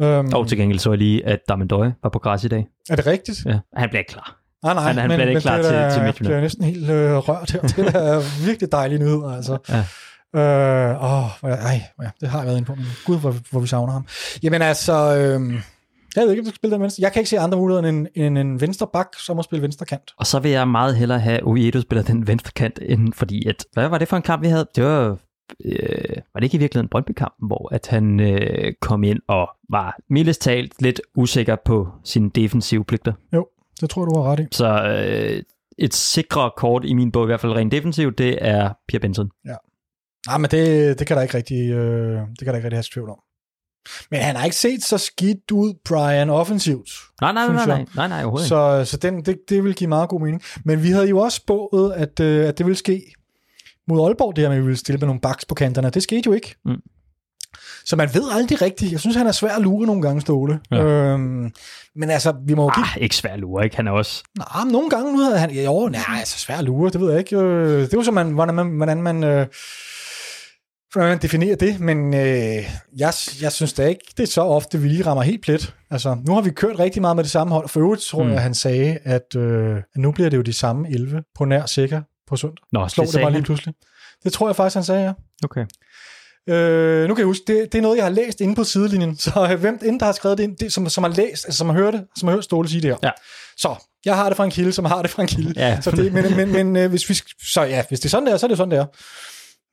Øhm, 0.02 0.30
Og 0.34 0.48
til 0.48 0.58
gengæld 0.58 0.80
så 0.80 0.92
jeg 0.92 0.98
lige, 0.98 1.26
at 1.26 1.40
Damendøje 1.50 1.94
var 2.04 2.10
på 2.10 2.20
græs 2.20 2.44
i 2.44 2.48
dag. 2.48 2.68
Er 2.90 2.96
det 2.96 3.08
rigtigt? 3.08 3.46
Ja. 3.46 3.60
Han 3.76 3.90
bliver 3.90 4.00
ikke 4.00 4.12
klar. 4.12 4.40
Nej, 4.64 4.74
nej, 4.74 4.84
Han- 4.84 4.96
han 4.98 5.08
men, 5.10 5.16
bliver 5.18 5.30
ikke 5.30 5.42
klar 5.42 5.56
det 5.56 5.66
til- 5.66 5.72
til 5.74 5.78
Jeg 5.80 6.04
Midtjylland. 6.04 6.14
bliver 6.32 6.42
næsten 6.42 6.64
helt 6.64 6.90
øh, 6.90 7.16
rørt 7.18 7.52
her. 7.52 7.62
Det 7.62 7.96
er 7.96 8.22
virkelig 8.48 8.72
dejlige 8.72 9.00
nyheder, 9.00 9.36
altså. 9.36 9.58
Ja. 9.70 9.84
Øh, 10.36 11.04
åh, 11.04 11.30
jeg- 11.44 11.60
ej, 11.62 11.82
ja, 12.04 12.10
det 12.22 12.30
har 12.30 12.38
jeg 12.40 12.46
været 12.48 12.58
inde 12.58 12.66
på, 12.68 12.76
men 12.76 12.86
gud, 13.06 13.20
hvor, 13.20 13.36
hvor 13.52 13.60
vi 13.60 13.68
savner 13.68 13.94
ham. 13.94 14.06
Jamen 14.44 14.62
altså, 14.62 14.94
øh, 14.94 15.54
jeg 16.16 16.24
ved 16.24 16.30
ikke, 16.32 16.42
om 16.42 16.46
du 16.46 16.50
skal 16.50 16.56
spille 16.56 16.74
den 16.74 16.82
venstre. 16.82 17.02
Jeg 17.02 17.12
kan 17.14 17.20
ikke 17.20 17.30
se 17.30 17.40
andre 17.40 17.58
muligheder 17.58 17.90
end 17.90 18.08
en, 18.16 18.38
en 18.38 18.62
venstre 18.62 18.88
bak, 18.94 19.08
som 19.26 19.36
må 19.36 19.42
spille 19.44 19.64
venstre 19.64 19.86
kant. 19.86 20.12
Og 20.20 20.28
så 20.28 20.40
vil 20.40 20.52
jeg 20.52 20.68
meget 20.68 20.96
hellere 20.96 21.20
have 21.20 21.44
Oviedo 21.44 21.82
spiller 21.82 22.04
den 22.04 22.28
venstre 22.28 22.52
kant, 22.56 22.80
end 22.82 23.14
fordi 23.14 23.48
at, 23.48 23.66
hvad 23.74 23.88
var 23.88 23.98
det 23.98 24.08
for 24.08 24.18
en 24.18 24.24
kamp, 24.24 24.42
vi 24.44 24.48
havde? 24.48 24.68
Det 24.76 24.84
var, 24.84 25.18
øh, 25.66 26.16
var 26.34 26.40
det 26.40 26.44
ikke 26.44 26.56
i 26.56 26.60
virkeligheden 26.60 26.90
Brøndby-kampen, 26.90 27.48
hvor 27.48 27.74
at 27.74 27.88
han 27.88 28.20
øh, 28.20 28.74
kom 28.82 29.04
ind 29.04 29.20
og 29.28 29.50
var 29.70 29.98
mildest 30.10 30.42
talt 30.42 30.82
lidt 30.82 31.02
usikker 31.16 31.56
på 31.66 31.88
sine 32.04 32.30
defensive 32.30 32.86
pligter. 32.86 33.14
Det 33.82 33.90
tror 33.90 34.06
du 34.06 34.22
har 34.22 34.32
ret 34.32 34.40
i. 34.40 34.46
Så 34.52 34.84
øh, 34.84 35.44
et 35.78 35.94
sikre 35.94 36.52
kort 36.58 36.86
i 36.86 36.94
min 36.94 37.12
bog, 37.12 37.24
i 37.24 37.26
hvert 37.26 37.40
fald 37.40 37.54
rent 37.54 37.72
defensivt, 37.72 38.18
det 38.18 38.38
er 38.42 38.74
Pierre 38.88 39.02
Benson. 39.02 39.30
Nej, 40.28 40.38
men 40.38 40.52
det, 40.52 41.00
det 41.00 41.08
kan 41.08 41.18
der 41.18 41.24
ikke 41.24 41.38
rigtig, 41.38 41.72
øh, 41.72 42.20
det 42.20 42.40
kan 42.40 42.48
der 42.48 42.56
ikke 42.56 42.66
rigtig 42.66 42.78
have 42.78 42.84
tvivl 42.94 43.10
om. 43.10 43.20
Men 44.12 44.20
han 44.20 44.36
har 44.36 44.46
ikke 44.46 44.56
set 44.56 44.84
så 44.84 44.98
skidt 44.98 45.52
ud, 45.52 45.74
Brian, 45.86 46.30
offensivt. 46.30 46.90
Nej, 47.22 47.34
nej, 47.34 47.48
nej, 47.48 47.66
nej, 47.66 47.86
nej, 47.96 48.08
nej, 48.08 48.22
overhovedet. 48.24 48.48
Så, 48.48 48.86
så 48.86 48.98
den, 48.98 49.26
det, 49.26 49.38
det 49.50 49.64
vil 49.64 49.76
give 49.76 49.88
meget 49.88 50.10
god 50.10 50.22
mening. 50.22 50.42
Men 50.66 50.84
vi 50.84 50.90
havde 50.90 51.10
jo 51.10 51.20
også 51.20 51.36
spået, 51.36 51.94
at, 51.94 52.20
øh, 52.20 52.48
at 52.48 52.58
det 52.58 52.66
ville 52.66 52.78
ske 52.78 53.14
mod 53.88 54.06
Aalborg, 54.08 54.36
det 54.36 54.42
her 54.42 54.50
med, 54.50 54.58
at 54.58 54.62
vi 54.62 54.66
ville 54.66 54.78
stille 54.78 55.00
med 55.00 55.08
nogle 55.08 55.22
baks 55.22 55.46
på 55.46 55.56
kanterne. 55.56 55.90
Det 55.90 56.04
skete 56.04 56.24
jo 56.26 56.34
ikke. 56.34 56.56
Mm. 56.66 56.76
Så 57.86 57.96
man 57.96 58.10
ved 58.14 58.24
aldrig 58.32 58.62
rigtigt. 58.62 58.92
Jeg 58.92 59.00
synes, 59.00 59.16
han 59.16 59.28
er 59.28 59.32
svær 59.32 59.56
at 59.56 59.62
lure 59.62 59.86
nogle 59.86 60.02
gange, 60.02 60.22
Ståle. 60.22 60.60
Ja. 60.72 60.84
Øhm, 60.84 61.52
men 61.96 62.10
altså, 62.10 62.34
vi 62.46 62.54
må 62.54 62.64
jo 62.64 62.70
give... 62.76 62.86
Ah, 62.86 63.02
ikke 63.02 63.16
svær 63.16 63.36
lure, 63.36 63.64
ikke? 63.64 63.76
Han 63.76 63.88
er 63.88 63.92
også... 63.92 64.24
Nej, 64.38 64.64
men 64.64 64.72
nogle 64.72 64.90
gange 64.90 65.12
nu 65.14 65.20
havde 65.20 65.40
han... 65.40 65.52
Jo, 65.52 65.88
nej, 65.92 66.02
altså 66.20 66.40
svær 66.40 66.58
at 66.58 66.64
lure, 66.64 66.90
det 66.92 67.02
ved 67.02 67.10
jeg 67.10 67.20
ikke. 67.20 67.38
Øh, 67.38 67.82
Det 67.82 67.94
er 67.94 67.98
jo 67.98 68.04
så, 68.04 68.12
man, 68.12 68.32
hvordan 68.32 68.56
man... 68.56 68.68
Hvordan 68.78 69.02
man 69.02 69.24
øh, 69.24 69.48
hvordan 70.94 71.10
man 71.10 71.18
definerer 71.22 71.56
det, 71.56 71.80
men 71.80 72.14
øh, 72.14 72.70
jeg, 72.98 73.14
jeg 73.42 73.52
synes 73.52 73.74
da 73.74 73.88
ikke, 73.88 74.02
det 74.18 74.24
er 74.24 74.28
så 74.28 74.42
ofte, 74.42 74.80
vi 74.80 74.88
lige 74.88 75.06
rammer 75.06 75.24
helt 75.24 75.42
plet. 75.42 75.74
Altså, 75.92 76.18
nu 76.28 76.34
har 76.34 76.42
vi 76.42 76.50
kørt 76.50 76.80
rigtig 76.80 77.02
meget 77.02 77.16
med 77.16 77.24
det 77.24 77.32
samme 77.32 77.54
hold. 77.54 77.70
For 77.70 77.80
øvrigt 77.80 78.02
tror 78.02 78.24
Mm. 78.24 78.30
jeg, 78.32 78.42
han 78.42 78.54
sagde, 78.54 78.98
at, 79.04 79.36
øh, 79.36 79.76
at 79.78 79.84
nu 79.98 80.12
bliver 80.12 80.30
det 80.30 80.38
jo 80.38 80.42
de 80.42 80.54
samme 80.54 80.90
11 80.92 81.24
på 81.38 81.46
nær 81.46 81.66
sikker 81.66 82.02
på 82.28 82.36
søndag. 82.36 82.64
Nå, 82.72 82.88
Slår 82.88 83.04
det, 83.04 83.14
sagde 83.14 83.24
bare 83.26 83.34
lige 83.34 83.44
pludselig. 83.44 83.74
Det 84.24 84.34
tror 84.34 84.48
jeg 84.48 84.56
faktisk, 84.56 84.76
han 84.76 84.84
sagde, 84.84 85.04
ja. 85.04 85.14
Okay. 85.44 85.66
Øh, 86.50 87.08
nu 87.08 87.14
kan 87.16 87.22
jeg 87.22 87.26
huske, 87.26 87.44
det, 87.48 87.72
det 87.72 87.78
er 87.78 87.82
noget, 87.82 87.98
jeg 87.98 88.06
har 88.06 88.10
læst 88.12 88.42
inde 88.42 88.56
på 88.56 88.64
sidelinjen. 88.64 89.18
Så 89.18 89.50
øh, 89.52 89.60
hvem 89.60 89.80
inden 89.82 90.00
der 90.00 90.06
har 90.06 90.14
skrevet 90.14 90.38
det 90.38 90.44
ind, 90.44 90.58
det, 90.58 90.74
som, 90.74 90.90
som 90.90 91.04
har 91.04 91.12
læst, 91.12 91.46
altså 91.46 91.58
som 91.58 91.70
har 91.70 91.76
hørt 91.76 91.94
det, 91.94 92.06
som 92.18 92.28
har 92.28 92.36
hørt 92.36 92.44
Ståle 92.44 92.70
sige 92.70 92.82
det 92.82 92.90
her. 92.90 92.98
Ja. 93.04 93.12
Så, 93.58 93.76
jeg 94.06 94.16
har 94.16 94.30
det 94.30 94.38
fra 94.38 94.44
en 94.46 94.52
kilde, 94.52 94.72
som 94.72 94.86
har 94.86 95.02
det 95.02 95.12
fra 95.12 95.22
en 95.22 95.28
kilde. 95.28 95.54
Ja. 95.62 95.82
Så 95.82 95.92
det, 95.92 96.14
men 96.14 96.36
men, 96.38 96.52
men 96.52 96.76
øh, 96.76 96.90
hvis, 96.90 97.10
vi, 97.10 97.14
så 97.54 97.62
ja, 97.62 97.84
hvis 97.90 98.00
det 98.00 98.06
er 98.06 98.10
sådan 98.10 98.28
der, 98.28 98.38
så 98.38 98.46
er 98.46 98.48
det 98.48 98.58
sådan 98.58 98.72
der. 98.72 98.86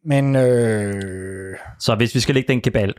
Men 0.09 0.37
øh, 0.37 1.57
Så 1.81 1.95
hvis 1.95 2.15
vi 2.15 2.21
skal 2.21 2.35
lægge 2.35 2.49
den 2.53 2.61
kabal, 2.61 2.95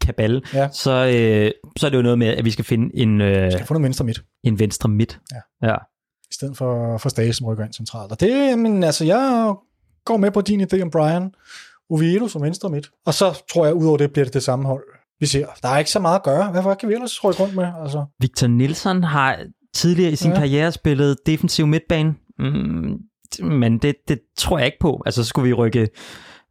kabal 0.00 0.42
Ja. 0.54 0.68
så, 0.72 0.90
øh, 0.90 1.50
så 1.78 1.86
er 1.86 1.90
det 1.90 1.96
jo 1.96 2.02
noget 2.02 2.18
med, 2.18 2.26
at 2.26 2.44
vi 2.44 2.50
skal 2.50 2.64
finde 2.64 2.96
en, 2.96 3.20
øh, 3.20 3.52
jeg 3.52 3.66
får 3.66 3.74
noget 3.74 3.84
venstre 3.84 4.04
midt, 4.04 4.22
en 4.44 4.58
venstre 4.58 4.88
midt. 4.88 5.18
Ja. 5.62 5.68
ja. 5.68 5.74
I 6.30 6.34
stedet 6.34 6.56
for, 6.56 6.98
for 6.98 7.08
Stage, 7.08 7.32
som 7.32 7.46
rykker 7.46 7.64
ind 7.64 7.72
centralt. 7.72 8.12
Og 8.12 8.20
det, 8.20 8.58
men 8.58 8.84
altså, 8.84 9.04
jeg 9.04 9.54
går 10.04 10.16
med 10.16 10.30
på 10.30 10.40
din 10.40 10.60
idé 10.60 10.82
om 10.82 10.90
Brian 10.90 11.30
Oviedo 11.90 12.28
som 12.28 12.42
venstre 12.42 12.70
midt. 12.70 12.90
Og 13.06 13.14
så 13.14 13.42
tror 13.52 13.64
jeg, 13.66 13.74
udover 13.74 13.96
det, 13.96 14.12
bliver 14.12 14.24
det 14.24 14.34
det 14.34 14.42
samme 14.42 14.64
hold, 14.66 14.84
vi 15.20 15.26
ser. 15.26 15.46
Der 15.62 15.68
er 15.68 15.78
ikke 15.78 15.90
så 15.90 16.00
meget 16.00 16.16
at 16.16 16.22
gøre. 16.22 16.50
Hvad 16.50 16.76
kan 16.76 16.88
vi 16.88 16.94
ellers 16.94 17.24
rykke 17.24 17.42
rundt 17.42 17.54
med? 17.54 17.66
Altså, 17.82 18.04
Victor 18.20 18.46
Nielsen 18.46 19.04
har 19.04 19.38
tidligere 19.74 20.12
i 20.12 20.16
sin 20.16 20.30
Ja. 20.30 20.36
karriere 20.38 20.72
spillet 20.72 21.16
defensiv 21.26 21.66
midtbane, 21.66 22.14
mm, 22.38 22.98
men 23.42 23.78
det, 23.78 23.94
det 24.08 24.18
tror 24.36 24.58
jeg 24.58 24.66
ikke 24.66 24.78
på. 24.80 25.02
Altså, 25.06 25.22
så 25.24 25.28
skulle 25.28 25.48
vi 25.48 25.52
rykke 25.54 25.88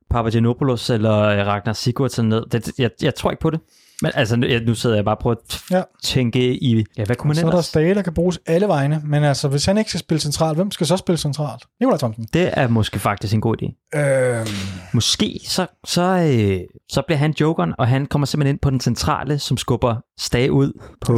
Papagenopoulos 0.10 0.90
eller 0.90 1.14
Ragnar 1.44 1.74
Sigurdsson 1.74 2.26
ned. 2.30 2.46
Det, 2.52 2.80
jeg, 2.80 2.92
jeg 3.02 3.16
tror 3.16 3.32
ikke 3.32 3.42
på 3.42 3.50
det. 3.50 3.60
Men 4.02 4.12
altså, 4.16 4.36
nu, 4.36 4.74
sidder 4.76 4.96
jeg 4.96 5.06
bare 5.06 5.18
på 5.22 5.32
at 5.32 5.38
t- 5.54 5.68
Ja. 5.72 5.82
tænke 6.04 6.64
i, 6.64 6.84
ja, 6.98 7.06
hvad 7.06 7.16
kunne 7.16 7.28
man 7.28 7.36
så 7.36 7.42
er 7.42 7.46
der 7.46 7.52
ellers? 7.52 7.66
Stage, 7.66 7.96
der 7.96 8.02
kan 8.02 8.14
bruges 8.14 8.40
alle 8.46 8.68
vegne. 8.68 9.02
Men 9.06 9.24
altså, 9.24 9.48
hvis 9.48 9.66
han 9.66 9.78
ikke 9.78 9.90
skal 9.90 10.00
spille 10.00 10.22
centralt, 10.22 10.58
hvem 10.58 10.72
skal 10.72 10.88
så 10.88 10.98
spille 10.98 11.18
centralt? 11.18 11.64
Nikolaj 11.80 11.98
Thomsen. 11.98 12.28
Det 12.34 12.50
er 12.54 12.68
måske 12.68 13.00
faktisk 13.00 13.34
en 13.34 13.42
god 13.42 13.56
idé. 13.64 13.98
Øhm, 14.00 14.48
Måske 14.94 15.40
så, 15.46 15.68
så, 15.86 16.02
øh, 16.02 16.60
så 16.92 17.02
bliver 17.08 17.18
han 17.18 17.34
jokeren, 17.42 17.74
og 17.78 17.88
han 17.88 18.06
kommer 18.06 18.26
simpelthen 18.26 18.54
ind 18.56 18.60
på 18.60 18.70
den 18.70 18.80
centrale, 18.80 19.40
som 19.40 19.58
skubber 19.58 19.96
Stage 20.20 20.52
ud 20.52 20.72
på, 21.02 21.18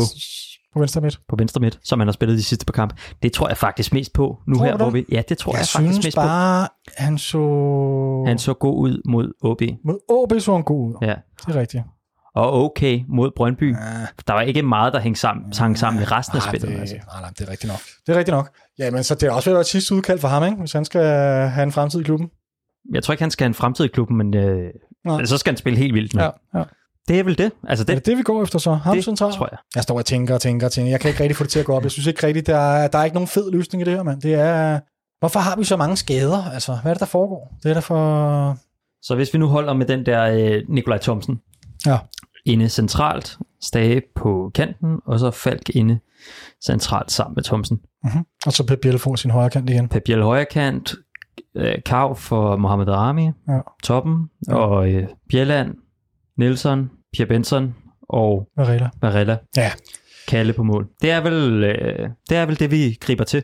på 0.74 0.80
venstre 0.80 1.02
midt. 1.02 1.20
på 1.30 1.36
venstre 1.40 1.62
midt, 1.62 1.80
som 1.84 2.00
han 2.00 2.08
har 2.08 2.14
spillet 2.14 2.38
de 2.38 2.44
sidste 2.44 2.66
par 2.66 2.72
kampe. 2.74 2.96
Det 3.24 3.34
tror 3.34 3.48
jeg 3.48 3.58
faktisk 3.58 3.94
mest 3.94 4.14
på 4.14 4.38
nu 4.48 4.56
Tror 4.56 4.66
her, 4.66 4.78
hvor 4.78 4.90
vi... 4.90 5.06
Ja, 5.12 5.22
det 5.30 5.38
tror 5.38 5.52
jeg, 5.52 5.60
Jeg, 5.60 5.68
faktisk 5.68 6.04
mest 6.08 6.16
bare, 6.16 6.68
han 6.98 7.18
så... 7.18 7.38
på. 7.38 8.24
Han 8.28 8.38
så 8.40 8.54
god 8.54 8.82
ud 8.90 9.02
mod 9.06 9.34
OB. 9.42 9.62
Mod 9.86 10.00
OB 10.10 10.34
så 10.40 10.54
han 10.54 10.64
god 10.64 10.90
ud. 10.90 10.96
Ja. 11.02 11.16
Det 11.48 11.56
er 11.56 11.60
rigtigt. 11.60 11.84
Og 12.36 12.54
okay 12.54 13.02
mod 13.08 13.32
Brøndby. 13.36 13.76
Ja. 13.76 13.78
Der 14.28 14.34
var 14.34 14.42
ikke 14.42 14.62
meget, 14.62 14.94
der 14.94 15.00
hang 15.00 15.18
sammen, 15.18 15.54
hang 15.58 15.78
sammen 15.78 16.02
i 16.04 16.06
resten 16.06 16.38
af 16.38 16.42
Nej, 16.46 16.52
spillet. 16.52 16.70
Det, 16.76 16.80
Altså. 16.82 16.96
nej, 16.96 17.22
nej, 17.22 17.30
det 17.40 17.48
er 17.48 17.52
rigtigt 17.52 17.72
nok. 17.72 17.80
Det 18.08 18.16
er 18.16 18.20
rigtigt 18.20 18.36
nok. 18.36 18.50
Ja, 18.80 18.92
men 18.92 19.04
så 19.04 19.16
det 19.16 19.24
er 19.24 19.32
også 19.32 19.50
ved 19.50 19.54
at 19.54 19.56
være 19.56 19.62
et 19.62 19.68
sidste 19.68 19.96
udkald 19.96 20.20
for 20.20 20.28
ham, 20.28 20.44
ikke? 20.44 20.58
hvis 20.58 20.74
han 20.74 20.86
skal 20.86 21.02
have 21.50 21.64
en 21.64 21.72
fremtid 21.72 22.00
i 22.00 22.04
klubben. 22.04 22.30
Jeg 22.94 23.04
tror 23.04 23.12
ikke, 23.12 23.24
han 23.24 23.32
skal 23.32 23.44
have 23.44 23.48
en 23.50 23.54
fremtid 23.54 23.86
i 23.86 23.88
klubben, 23.88 24.18
men 24.18 24.34
øh, 24.34 24.70
Nej. 25.06 25.26
så 25.26 25.38
skal 25.38 25.52
han 25.52 25.58
spille 25.58 25.80
helt 25.80 25.94
vildt 25.94 26.14
nu. 26.14 26.22
Ja, 26.22 26.30
ja. 26.54 26.60
Det 26.60 26.68
Det 27.08 27.20
er 27.20 27.24
vel 27.24 27.38
det. 27.38 27.52
Altså 27.68 27.84
er 27.84 27.86
det, 27.86 27.96
det 27.96 28.06
det, 28.06 28.18
vi 28.18 28.24
går 28.24 28.44
efter 28.44 28.60
så? 28.60 28.74
Ham 28.74 28.96
det 28.96 29.18
tror 29.18 29.48
jeg. 29.52 29.60
Jeg 29.76 29.84
står 29.84 29.98
og 29.98 30.06
tænker 30.06 30.34
og 30.34 30.42
tænker 30.42 30.68
og 30.68 30.72
tænker. 30.72 30.90
Jeg 30.92 31.00
kan 31.00 31.10
ikke 31.10 31.24
rigtig 31.24 31.36
få 31.36 31.44
det 31.44 31.52
til 31.52 31.60
at 31.60 31.66
gå 31.66 31.74
op. 31.76 31.84
Jeg 31.84 31.92
synes 31.92 32.08
ikke 32.08 32.28
rigtigt, 32.28 32.48
der 32.48 32.58
er, 32.58 32.88
der 32.88 33.00
er 33.00 33.04
ikke 33.04 33.14
nogen 33.16 33.28
fed 33.28 33.52
løsning 33.52 33.82
i 33.82 33.86
det 33.86 33.94
her, 33.94 34.04
mand. 34.04 34.22
Det 34.22 34.34
er... 34.34 34.80
Hvorfor 35.20 35.40
har 35.40 35.56
vi 35.56 35.64
så 35.64 35.78
mange 35.78 35.98
skader? 35.98 36.52
Altså, 36.54 36.78
hvad 36.82 36.92
er 36.92 36.94
det, 36.94 37.00
der 37.00 37.06
foregår? 37.06 37.54
Det 37.64 37.70
er 37.70 37.74
der 37.74 37.82
for... 37.82 38.58
Så 39.02 39.16
hvis 39.16 39.34
vi 39.34 39.40
nu 39.40 39.48
holder 39.48 39.74
med 39.74 39.86
den 39.86 40.06
der 40.06 40.24
øh, 40.24 40.62
Nikolaj 40.68 40.98
Thomsen 40.98 41.40
Ja. 41.86 41.98
Inde 42.50 42.70
centralt, 42.70 43.38
Stage 43.62 44.02
på 44.16 44.52
kanten, 44.56 45.00
og 45.06 45.20
så 45.20 45.32
Falk 45.32 45.70
inde 45.70 46.00
centralt 46.66 47.12
sammen 47.12 47.36
med 47.36 47.44
Thomsen. 47.44 47.80
Mm-hmm. 48.04 48.26
Og 48.46 48.54
så 48.54 48.66
Pep 48.66 48.80
Biel 48.82 49.00
får 49.00 49.16
sin 49.16 49.32
højre 49.32 49.50
kant 49.50 49.70
igen. 49.70 49.88
Pep 49.88 50.04
Biel 50.04 50.22
højre 50.24 50.46
kant, 50.46 50.96
øh, 51.56 51.76
Kav 51.86 52.16
for 52.16 52.58
Mohamed 52.58 52.88
Rami, 52.88 53.26
Ja. 53.48 53.60
toppen, 53.84 54.30
Ja. 54.48 54.56
og 54.56 54.92
øh, 54.92 55.08
Bjelland, 55.30 55.76
Nielsen, 56.38 56.90
Pierre 57.14 57.28
Benson 57.28 57.76
og 58.10 58.48
Varela. 58.58 58.90
Varela. 59.02 59.38
Ja. 59.58 59.72
Kalle 60.28 60.54
på 60.54 60.64
mål. 60.64 60.88
Det 61.02 61.12
er 61.12 61.22
vel, 61.22 61.64
øh, 61.64 62.10
det, 62.30 62.38
er 62.38 62.46
vel 62.46 62.60
det, 62.60 62.72
vi 62.72 62.98
griber 63.02 63.24
til. 63.24 63.44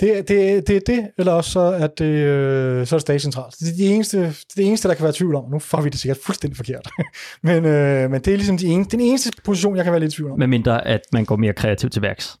Det, 0.00 0.28
det, 0.28 0.68
det 0.68 0.76
er 0.76 0.80
det, 0.86 1.10
eller 1.18 1.32
også 1.32 1.50
så 1.50 1.60
er 1.60 1.86
det, 1.86 2.04
øh, 2.04 2.86
så 2.86 2.94
er 2.94 2.98
det 2.98 3.02
stage 3.02 3.18
centralt. 3.18 3.54
Det 3.60 3.68
er 3.68 3.76
det 3.76 3.94
eneste, 3.94 4.18
det, 4.18 4.26
er 4.26 4.32
det 4.56 4.66
eneste, 4.66 4.88
der 4.88 4.94
kan 4.94 5.04
være 5.04 5.12
tvivl 5.12 5.34
om. 5.34 5.50
Nu 5.50 5.58
får 5.58 5.80
vi 5.80 5.88
det 5.88 6.00
sikkert 6.00 6.18
fuldstændig 6.24 6.56
forkert. 6.56 6.88
men, 7.42 7.64
øh, 7.64 8.10
men 8.10 8.20
det 8.20 8.32
er 8.32 8.36
ligesom 8.36 8.58
de 8.58 8.66
eneste, 8.66 8.96
den 8.96 9.06
eneste 9.06 9.30
position, 9.44 9.76
jeg 9.76 9.84
kan 9.84 9.92
være 9.92 10.00
lidt 10.00 10.12
i 10.12 10.16
tvivl 10.16 10.30
om. 10.30 10.38
Med 10.38 10.46
mindre, 10.46 10.86
at 10.86 11.00
man 11.12 11.24
går 11.24 11.36
mere 11.36 11.52
kreativt 11.52 11.92
til 11.92 12.02
værks. 12.02 12.38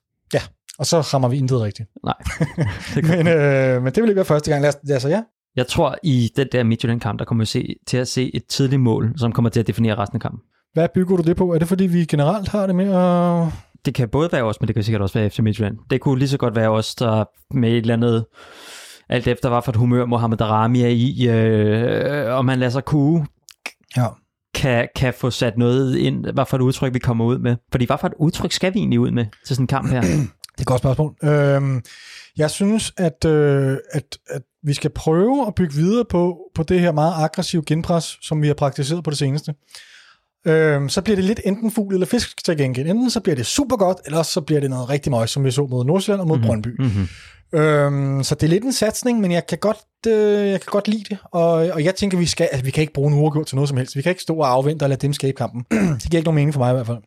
Og 0.78 0.86
så 0.86 1.00
rammer 1.00 1.28
vi 1.28 1.36
intet 1.36 1.60
rigtigt. 1.60 1.88
Nej. 2.04 2.14
det 2.94 3.04
Men, 3.04 3.26
øh, 3.26 3.82
men 3.82 3.92
det 3.92 4.02
vil 4.02 4.10
ikke 4.10 4.16
være 4.16 4.24
første 4.24 4.50
gang. 4.50 4.62
Lad 4.62 4.68
os, 4.68 4.90
altså 4.90 5.08
ja. 5.08 5.22
Jeg 5.56 5.66
tror, 5.66 5.96
i 6.02 6.30
den 6.36 6.48
der 6.52 6.62
Midtjylland-kamp, 6.62 7.18
der 7.18 7.24
kommer 7.24 7.42
vi 7.42 7.46
se, 7.46 7.74
til 7.86 7.96
at 7.96 8.08
se 8.08 8.34
et 8.34 8.46
tidligt 8.46 8.80
mål, 8.80 9.12
som 9.16 9.32
kommer 9.32 9.48
til 9.48 9.60
at 9.60 9.66
definere 9.66 9.94
resten 9.94 10.16
af 10.16 10.20
kampen. 10.20 10.40
Hvad 10.72 10.88
bygger 10.94 11.16
du 11.16 11.22
det 11.22 11.36
på? 11.36 11.54
Er 11.54 11.58
det 11.58 11.68
fordi, 11.68 11.86
vi 11.86 12.04
generelt 12.04 12.48
har 12.48 12.66
det 12.66 12.74
med 12.76 12.86
at... 12.86 13.48
Det 13.84 13.94
kan 13.94 14.08
både 14.08 14.32
være 14.32 14.42
os, 14.42 14.60
men 14.60 14.66
det 14.68 14.74
kan 14.74 14.84
sikkert 14.84 15.02
også 15.02 15.14
være 15.18 15.26
efter 15.26 15.42
Midtjylland. 15.42 15.78
Det 15.90 16.00
kunne 16.00 16.18
lige 16.18 16.28
så 16.28 16.38
godt 16.38 16.56
være 16.56 16.68
os, 16.68 16.94
der 16.94 17.24
med 17.54 17.70
et 17.70 17.76
eller 17.76 17.94
andet, 17.94 18.24
alt 19.08 19.26
efter 19.26 19.48
hvad 19.48 19.62
for 19.64 19.72
et 19.72 19.76
humør 19.76 20.04
Mohamed 20.04 20.36
Darami 20.36 20.82
er 20.82 20.88
i, 20.88 21.28
øh, 21.28 22.34
om 22.34 22.48
han 22.48 22.58
lader 22.58 22.70
sig 22.72 22.84
kue, 22.84 23.26
Ja. 23.96 24.06
kan, 24.54 24.88
kan 24.96 25.14
få 25.14 25.30
sat 25.30 25.58
noget 25.58 25.96
ind, 25.96 26.26
hvad 26.26 26.44
for 26.46 26.56
et 26.56 26.60
udtryk 26.60 26.94
vi 26.94 26.98
kommer 26.98 27.24
ud 27.24 27.38
med. 27.38 27.56
Fordi 27.70 27.84
hvad 27.86 27.96
for 28.00 28.06
et 28.06 28.14
udtryk 28.18 28.52
skal 28.52 28.74
vi 28.74 28.78
egentlig 28.78 29.00
ud 29.00 29.10
med 29.10 29.26
til 29.46 29.56
sådan 29.56 29.62
en 29.64 29.66
kamp 29.66 29.90
her? 29.90 30.00
Det 30.52 30.58
er 30.58 30.62
et 30.62 30.66
godt 30.66 30.78
spørgsmål. 30.80 31.14
Øhm, 31.24 31.82
jeg 32.36 32.50
synes, 32.50 32.92
at, 32.96 33.24
øh, 33.24 33.76
at, 33.92 34.18
at 34.30 34.42
vi 34.62 34.74
skal 34.74 34.90
prøve 34.90 35.46
at 35.46 35.54
bygge 35.54 35.74
videre 35.74 36.04
på, 36.10 36.38
på 36.54 36.62
det 36.62 36.80
her 36.80 36.92
meget 36.92 37.14
aggressive 37.16 37.62
genpres, 37.66 38.18
som 38.22 38.42
vi 38.42 38.46
har 38.46 38.54
praktiseret 38.54 39.04
på 39.04 39.10
det 39.10 39.18
seneste. 39.18 39.54
Øhm, 40.46 40.88
så 40.88 41.02
bliver 41.02 41.16
det 41.16 41.24
lidt 41.24 41.40
enten 41.44 41.70
fugl 41.70 41.94
eller 41.94 42.06
fisk 42.06 42.44
til 42.44 42.56
gengæld. 42.56 42.88
Enten 42.88 43.10
så 43.10 43.20
bliver 43.20 43.36
det 43.36 43.46
super 43.46 43.76
godt, 43.76 43.98
eller 44.06 44.22
så 44.22 44.40
bliver 44.40 44.60
det 44.60 44.70
noget 44.70 44.88
rigtig 44.88 45.12
møg, 45.12 45.28
som 45.28 45.44
vi 45.44 45.50
så 45.50 45.66
mod 45.66 45.84
Nordsjælland 45.84 46.20
og 46.20 46.26
mod 46.28 46.36
mm-hmm. 46.36 46.46
Brøndby. 46.46 46.76
Mm-hmm. 46.78 47.08
Øhm, 47.54 48.22
så 48.22 48.34
det 48.34 48.42
er 48.42 48.48
lidt 48.48 48.64
en 48.64 48.72
satsning, 48.72 49.20
men 49.20 49.32
jeg 49.32 49.46
kan 49.46 49.58
godt, 49.58 49.78
øh, 50.06 50.48
jeg 50.48 50.60
kan 50.60 50.70
godt 50.70 50.88
lide 50.88 51.04
det. 51.08 51.18
Og, 51.24 51.52
og 51.52 51.84
jeg 51.84 51.94
tænker, 51.94 52.18
vi 52.18 52.26
skal, 52.26 52.48
altså, 52.52 52.64
vi 52.64 52.70
kan 52.70 52.80
ikke 52.80 52.92
bruge 52.92 53.12
en 53.12 53.18
uafgjort 53.18 53.46
til 53.46 53.56
noget 53.56 53.68
som 53.68 53.78
helst. 53.78 53.96
Vi 53.96 54.02
kan 54.02 54.10
ikke 54.10 54.22
stå 54.22 54.36
og 54.36 54.50
afvente 54.50 54.82
og 54.82 54.88
lade 54.88 55.00
dem 55.00 55.12
skabe 55.12 55.36
kampen. 55.36 55.64
det 56.02 56.10
giver 56.10 56.18
ikke 56.18 56.24
nogen 56.24 56.34
mening 56.34 56.54
for 56.54 56.60
mig 56.60 56.70
i 56.70 56.74
hvert 56.74 56.86
fald. 56.86 56.98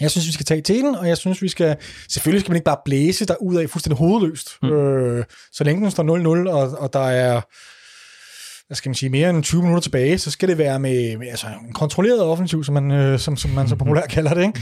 Jeg 0.00 0.10
synes, 0.10 0.26
vi 0.26 0.32
skal 0.32 0.46
tage 0.46 0.62
teten, 0.62 0.94
og 0.94 1.08
jeg 1.08 1.16
synes, 1.16 1.42
vi 1.42 1.48
skal... 1.48 1.76
Selvfølgelig 2.08 2.40
skal 2.40 2.50
man 2.50 2.56
ikke 2.56 2.64
bare 2.64 2.80
blæse 2.84 3.26
der 3.26 3.34
ud 3.42 3.56
af 3.56 3.70
fuldstændig 3.70 3.98
hovedløst. 3.98 4.48
Mm. 4.62 4.68
Øh, 4.68 5.24
så 5.52 5.64
længe 5.64 5.82
den 5.82 5.90
står 5.90 6.44
0-0, 6.46 6.50
og, 6.50 6.70
og 6.78 6.92
der 6.92 7.06
er 7.08 7.40
hvad 8.68 8.74
skal 8.76 8.88
man 8.88 8.94
sige, 8.94 9.10
mere 9.10 9.30
end 9.30 9.42
20 9.42 9.62
minutter 9.62 9.80
tilbage, 9.82 10.18
så 10.18 10.30
skal 10.30 10.48
det 10.48 10.58
være 10.58 10.80
med, 10.80 11.16
med 11.16 11.28
altså, 11.28 11.46
en 11.66 11.72
kontrolleret 11.72 12.22
offensiv, 12.22 12.64
som 12.64 12.74
man, 12.74 12.90
øh, 12.90 13.18
som, 13.18 13.36
som 13.36 13.50
man 13.50 13.68
så 13.68 13.76
populært 13.76 14.08
kalder 14.08 14.34
det. 14.34 14.42
Ikke? 14.42 14.60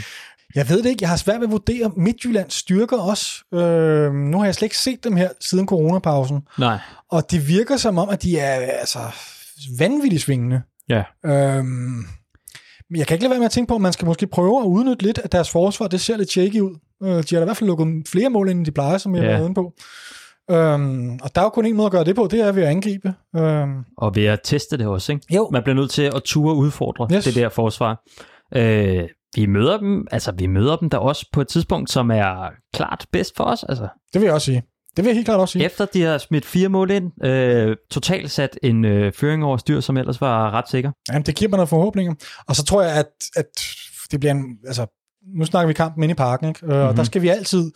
Jeg 0.54 0.68
ved 0.68 0.82
det 0.82 0.86
ikke. 0.90 1.02
Jeg 1.02 1.08
har 1.08 1.16
svært 1.16 1.40
ved 1.40 1.46
at 1.46 1.52
vurdere 1.52 1.90
Midtjyllands 1.96 2.54
styrker 2.54 2.96
også. 2.98 3.44
Øh, 3.54 4.12
nu 4.14 4.38
har 4.38 4.44
jeg 4.44 4.54
slet 4.54 4.66
ikke 4.66 4.78
set 4.78 5.04
dem 5.04 5.16
her 5.16 5.28
siden 5.40 5.66
coronapausen. 5.66 6.40
Nej. 6.58 6.78
Og 7.10 7.30
det 7.30 7.48
virker 7.48 7.76
som 7.76 7.98
om, 7.98 8.08
at 8.08 8.22
de 8.22 8.38
er 8.38 8.54
altså, 8.80 8.98
vanvittigt 9.78 10.22
svingende. 10.22 10.62
Ja. 10.88 11.02
Øhm, 11.26 11.66
men 12.90 12.98
jeg 12.98 13.06
kan 13.06 13.14
ikke 13.14 13.22
lade 13.24 13.30
være 13.30 13.38
med 13.38 13.46
at 13.46 13.52
tænke 13.52 13.68
på, 13.68 13.74
at 13.74 13.80
man 13.80 13.92
skal 13.92 14.06
måske 14.06 14.26
prøve 14.26 14.60
at 14.60 14.66
udnytte 14.66 15.02
lidt 15.02 15.18
af 15.18 15.30
deres 15.30 15.50
forsvar. 15.50 15.86
Det 15.88 16.00
ser 16.00 16.16
lidt 16.16 16.30
shaky 16.30 16.60
ud. 16.60 16.76
Øh, 17.02 17.08
de 17.08 17.14
har 17.14 17.22
da 17.36 17.40
i 17.40 17.44
hvert 17.44 17.56
fald 17.56 17.68
lukket 17.68 18.08
flere 18.08 18.30
mål, 18.30 18.48
end 18.48 18.66
de 18.66 18.70
plejer, 18.72 18.98
som 18.98 19.14
jeg 19.14 19.22
Ja. 19.22 19.28
har 19.30 19.36
været 19.36 19.44
inde 19.48 19.54
på. 19.54 19.72
Øhm, 20.50 21.12
og 21.22 21.34
der 21.34 21.40
er 21.40 21.44
jo 21.44 21.48
kun 21.50 21.66
en 21.66 21.76
måde 21.76 21.86
at 21.86 21.92
gøre 21.92 22.04
det 22.04 22.16
på, 22.16 22.28
det 22.30 22.40
er 22.40 22.52
ved 22.52 22.62
at 22.62 22.68
angribe. 22.68 23.14
Øhm, 23.36 23.84
Og 23.98 24.16
ved 24.16 24.24
at 24.24 24.40
teste 24.44 24.78
det 24.78 24.86
også, 24.86 25.12
ikke? 25.12 25.34
jo, 25.34 25.48
Man 25.52 25.62
bliver 25.62 25.74
nødt 25.76 25.90
til 25.90 26.02
at 26.02 26.22
ture 26.24 26.54
udfordre 26.54 27.08
Yes. 27.16 27.24
det 27.24 27.34
der 27.34 27.48
forsvar. 27.48 28.02
Øh, 28.56 29.04
vi 29.36 29.46
møder 29.46 29.78
dem, 29.78 30.06
altså 30.10 30.32
vi 30.32 30.46
møder 30.46 30.76
dem 30.76 30.90
der 30.90 30.98
også 30.98 31.26
på 31.32 31.40
et 31.40 31.48
tidspunkt, 31.48 31.90
som 31.90 32.10
er 32.10 32.50
klart 32.74 33.06
bedst 33.12 33.36
for 33.36 33.44
os. 33.44 33.64
Altså, 33.68 33.88
det 34.12 34.20
vil 34.20 34.26
jeg 34.26 34.34
også 34.34 34.44
sige. 34.44 34.62
Det 34.96 35.04
vil 35.04 35.08
jeg 35.10 35.14
helt 35.14 35.24
klart 35.26 35.40
også 35.40 35.52
sige. 35.52 35.64
efter 35.64 35.84
de 35.84 36.02
har 36.02 36.18
smidt 36.18 36.44
fire 36.44 36.68
mål 36.68 36.90
ind, 36.90 37.24
øh, 37.24 37.76
totalt 37.90 38.30
sat 38.30 38.58
en 38.62 38.84
øh, 38.84 39.12
føring 39.12 39.44
over 39.44 39.56
styr, 39.56 39.80
som 39.80 39.96
ellers 39.96 40.20
var 40.20 40.50
ret 40.50 40.68
sikker. 40.70 40.90
Jamen, 41.08 41.22
det 41.22 41.34
giver 41.34 41.48
mig 41.48 41.56
nogle 41.56 41.66
forhåbninger. 41.66 42.14
Og 42.48 42.56
så 42.56 42.64
tror 42.64 42.82
jeg, 42.82 42.92
at, 42.96 43.06
at 43.36 43.46
det 44.10 44.20
bliver 44.20 44.32
en... 44.32 44.44
Altså, 44.66 44.86
nu 45.38 45.44
snakker 45.44 45.66
vi 45.66 45.72
kampen 45.72 46.02
inde 46.02 46.12
i 46.12 46.14
parken, 46.14 46.48
ikke? 46.48 46.60
Mm-hmm. 46.66 46.80
og 46.80 46.96
der 46.96 47.04
skal 47.04 47.22
vi 47.22 47.28
altid... 47.28 47.72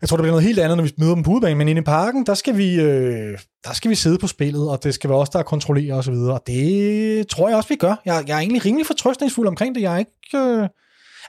Jeg 0.00 0.08
tror, 0.08 0.16
det 0.16 0.22
bliver 0.22 0.32
noget 0.32 0.44
helt 0.44 0.58
andet, 0.58 0.76
når 0.76 0.84
vi 0.84 0.92
møder 0.98 1.14
dem 1.14 1.22
på 1.22 1.30
udebane, 1.30 1.54
men 1.54 1.68
inde 1.68 1.80
i 1.80 1.84
parken, 1.84 2.26
der 2.26 2.34
skal 2.34 2.56
vi, 2.56 2.80
øh, 2.80 3.38
der 3.64 3.72
skal 3.72 3.90
vi 3.90 3.94
sidde 3.94 4.18
på 4.18 4.26
spillet, 4.26 4.70
og 4.70 4.84
det 4.84 4.94
skal 4.94 5.10
være 5.10 5.18
os, 5.18 5.28
der 5.28 5.42
kontrollerer 5.42 5.94
og 5.94 6.04
så 6.04 6.10
videre. 6.10 6.34
Og 6.34 6.42
det 6.46 7.28
tror 7.28 7.48
jeg 7.48 7.56
også, 7.56 7.68
vi 7.68 7.76
gør. 7.76 8.00
Jeg, 8.04 8.24
jeg 8.26 8.34
er 8.34 8.38
egentlig 8.38 8.64
rimelig 8.64 8.86
fortrøstningsfuld 8.86 9.48
omkring 9.48 9.74
det. 9.74 9.82
Jeg 9.82 9.94
er 9.94 9.98
ikke... 9.98 10.38
Øh, 10.38 10.68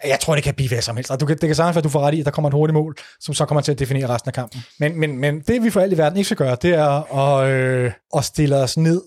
jeg 0.06 0.20
tror, 0.20 0.36
det 0.36 0.44
kan 0.44 0.54
blive 0.54 0.70
hvad 0.70 0.82
som 0.82 0.96
helst. 0.96 1.12
Og 1.12 1.20
du 1.20 1.26
kan, 1.26 1.38
det 1.38 1.48
kan 1.50 1.56
sagtens 1.56 1.76
være, 1.76 1.80
at 1.80 1.84
du 1.84 1.90
får 1.90 2.00
ret 2.00 2.14
i, 2.14 2.20
at 2.20 2.26
der 2.26 2.32
kommer 2.32 2.50
et 2.50 2.54
hurtigt 2.54 2.74
mål, 2.74 2.96
som 3.20 3.34
så 3.34 3.46
kommer 3.46 3.62
til 3.62 3.72
at 3.72 3.80
definere 3.80 4.10
resten 4.10 4.30
af 4.30 4.34
kampen. 4.34 4.64
Men, 4.80 5.00
men, 5.00 5.18
men 5.18 5.42
det, 5.42 5.64
vi 5.64 5.70
for 5.70 5.80
alt 5.80 5.94
i 5.94 5.98
verden 5.98 6.18
ikke 6.18 6.26
skal 6.26 6.38
gøre, 6.38 6.58
det 6.62 6.74
er 6.74 7.18
at, 7.18 7.50
øh, 7.50 7.92
at 8.18 8.26
stille 8.26 8.56
os 8.56 8.78
ned 8.78 9.02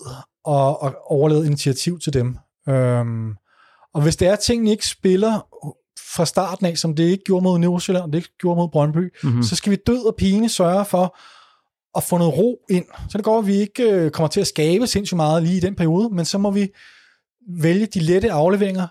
og, 0.45 0.82
og 0.82 0.95
overlade 1.07 1.47
initiativ 1.47 1.99
til 1.99 2.12
dem. 2.12 2.36
Øhm, 2.69 3.31
og 3.95 4.03
hvis 4.03 4.16
det 4.16 4.28
er, 4.28 4.32
at 4.32 4.39
tingene 4.39 4.70
ikke 4.70 4.86
spiller 4.86 5.47
fra 6.16 6.27
starten 6.27 6.66
af, 6.66 6.78
som 6.78 6.95
det 6.95 7.05
ikke 7.05 7.24
gjorde 7.24 7.43
mod 7.43 7.59
Nordsjælland, 7.59 8.12
det 8.12 8.19
ikke 8.19 8.39
gjorde 8.41 8.57
mod 8.57 8.69
Brøndby, 8.69 8.99
Mhm. 8.99 9.11
mm-hmm. 9.23 9.43
så 9.43 9.57
skal 9.57 9.70
vi 9.70 9.77
død 9.86 10.07
og 10.07 10.15
pine 10.19 10.49
sørge 10.49 10.85
for 10.85 11.16
at 11.97 12.03
få 12.03 12.19
noget 12.19 12.35
ro 12.39 12.59
ind. 12.70 12.85
Så 13.11 13.19
det 13.19 13.24
går, 13.24 13.39
at 13.39 13.47
vi 13.47 13.55
ikke 13.55 13.82
øh, 13.91 14.11
kommer 14.11 14.28
til 14.28 14.41
at 14.41 14.47
skabe 14.47 14.86
sindssygt 14.86 15.16
meget 15.16 15.43
lige 15.43 15.57
i 15.57 15.61
den 15.61 15.74
periode, 15.74 16.09
men 16.15 16.24
så 16.24 16.39
må 16.39 16.51
vi 16.51 16.69
vælge 17.61 17.86
de 17.86 18.01
lette 18.01 18.32
afleveringer, 18.32 18.86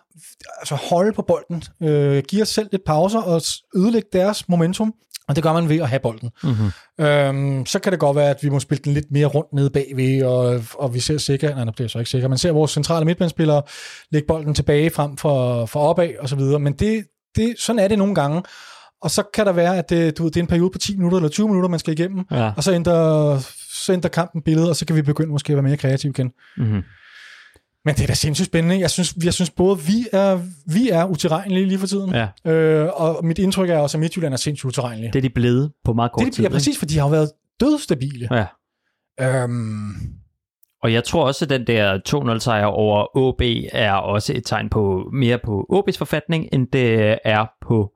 altså 0.60 0.76
holde 0.76 1.14
på 1.14 1.22
bolden, 1.22 1.64
øh, 1.84 2.24
give 2.28 2.42
os 2.42 2.50
selv 2.50 2.68
lidt 2.72 2.84
pauser 2.86 3.20
og 3.22 3.42
ødelægge 3.76 4.08
deres 4.14 4.50
momentum, 4.50 4.94
og 5.28 5.36
det 5.36 5.44
gør 5.44 5.54
man 5.54 5.70
ved 5.70 5.80
at 5.80 5.90
have 5.90 6.00
bolden. 6.00 6.30
Mm-hmm. 6.44 7.06
Øhm, 7.06 7.66
så 7.66 7.80
kan 7.80 7.92
det 7.92 8.00
godt 8.00 8.16
være, 8.18 8.30
at 8.30 8.38
vi 8.44 8.50
må 8.50 8.60
spille 8.60 8.84
den 8.84 8.94
lidt 8.94 9.12
mere 9.12 9.26
rundt 9.26 9.54
nede 9.54 9.70
bagved, 9.70 10.24
og, 10.24 10.64
og 10.80 10.94
vi 10.94 11.00
ser 11.00 11.18
sikkert, 11.18 11.56
nej, 11.56 11.66
det 11.66 11.76
bliver 11.76 11.88
så 11.90 12.00
ikke 12.00 12.12
sikkert, 12.12 12.30
men 12.32 12.38
ser 12.38 12.52
vores 12.52 12.72
centrale 12.72 13.06
midtbanespillere 13.06 13.62
lægge 14.12 14.28
bolden 14.28 14.54
tilbage 14.54 14.90
frem 14.90 15.18
for, 15.18 15.66
for 15.66 15.80
opad 15.80 16.10
og 16.20 16.30
så 16.30 16.36
videre. 16.36 16.60
Men 16.60 16.74
det, 16.74 17.04
det, 17.36 17.56
sådan 17.60 17.80
er 17.80 17.88
det 17.88 17.98
nogle 17.98 18.16
gange. 18.16 18.42
Og 19.02 19.12
så 19.12 19.24
kan 19.34 19.46
der 19.46 19.52
være, 19.52 19.78
at 19.78 19.90
det, 19.90 20.18
du 20.18 20.24
ved, 20.24 20.32
det 20.32 20.40
er 20.40 20.44
en 20.44 20.48
periode 20.48 20.70
på 20.70 20.78
10 20.78 20.96
minutter 20.98 21.18
eller 21.18 21.30
20 21.30 21.48
minutter, 21.48 21.70
man 21.70 21.80
skal 21.80 21.94
igennem, 22.00 22.26
Ja. 22.32 22.52
og 22.58 22.64
så 22.64 22.74
ændrer, 22.74 23.40
så 23.74 23.94
ændrer 23.94 24.10
kampen 24.10 24.42
billedet, 24.42 24.70
og 24.70 24.76
så 24.76 24.86
kan 24.86 24.96
vi 24.96 25.02
begynde 25.02 25.32
måske 25.32 25.54
at 25.54 25.58
være 25.58 25.64
mere 25.64 25.78
kreative 25.78 26.10
igen. 26.10 26.32
Mm-hmm. 26.58 26.82
Men 27.86 27.96
det 27.96 28.04
er 28.04 28.08
da 28.08 28.14
sindssygt 28.14 28.46
spændende. 28.46 28.80
Jeg 28.80 28.90
synes, 28.92 29.16
jeg 29.24 29.34
synes 29.34 29.50
både, 29.50 29.80
vi 29.80 30.08
er, 30.14 30.40
vi 30.74 30.90
er 30.90 31.06
utilregnelige 31.06 31.66
lige 31.66 31.80
for 31.80 31.88
tiden, 31.88 32.14
Ja. 32.46 32.52
øh, 32.52 32.90
og 32.94 33.26
mit 33.26 33.40
indtryk 33.40 33.70
er 33.70 33.78
også, 33.78 33.98
at 33.98 34.00
Midtjylland 34.00 34.34
er 34.34 34.38
sindssygt 34.38 34.66
utilregnelige. 34.66 35.12
Det 35.14 35.20
er 35.20 35.22
de 35.22 35.30
blevet 35.30 35.72
på 35.86 35.94
meget 35.94 36.12
kort 36.12 36.26
det, 36.26 36.34
tid. 36.34 36.44
ja, 36.44 36.50
præcis, 36.50 36.78
for 36.78 36.86
de 36.86 36.98
har 36.98 37.06
jo 37.06 37.10
været 37.12 37.32
dødstabile. 37.60 38.28
Ja. 38.32 38.46
Øhm, 39.22 39.92
Og 40.84 40.94
jeg 40.94 41.04
tror 41.04 41.26
også, 41.26 41.46
at 41.46 41.50
den 41.50 41.68
der 41.68 42.00
2-0 42.36 42.40
sejr 42.40 42.66
over 42.66 43.18
OB 43.18 43.42
er 43.72 43.94
også 43.94 44.34
et 44.36 44.46
tegn 44.46 44.70
på 44.70 45.10
mere 45.14 45.40
på 45.44 45.66
OB's 45.74 45.98
forfatning, 45.98 46.50
end 46.52 46.68
det 46.74 47.18
er 47.26 47.46
på 47.62 47.92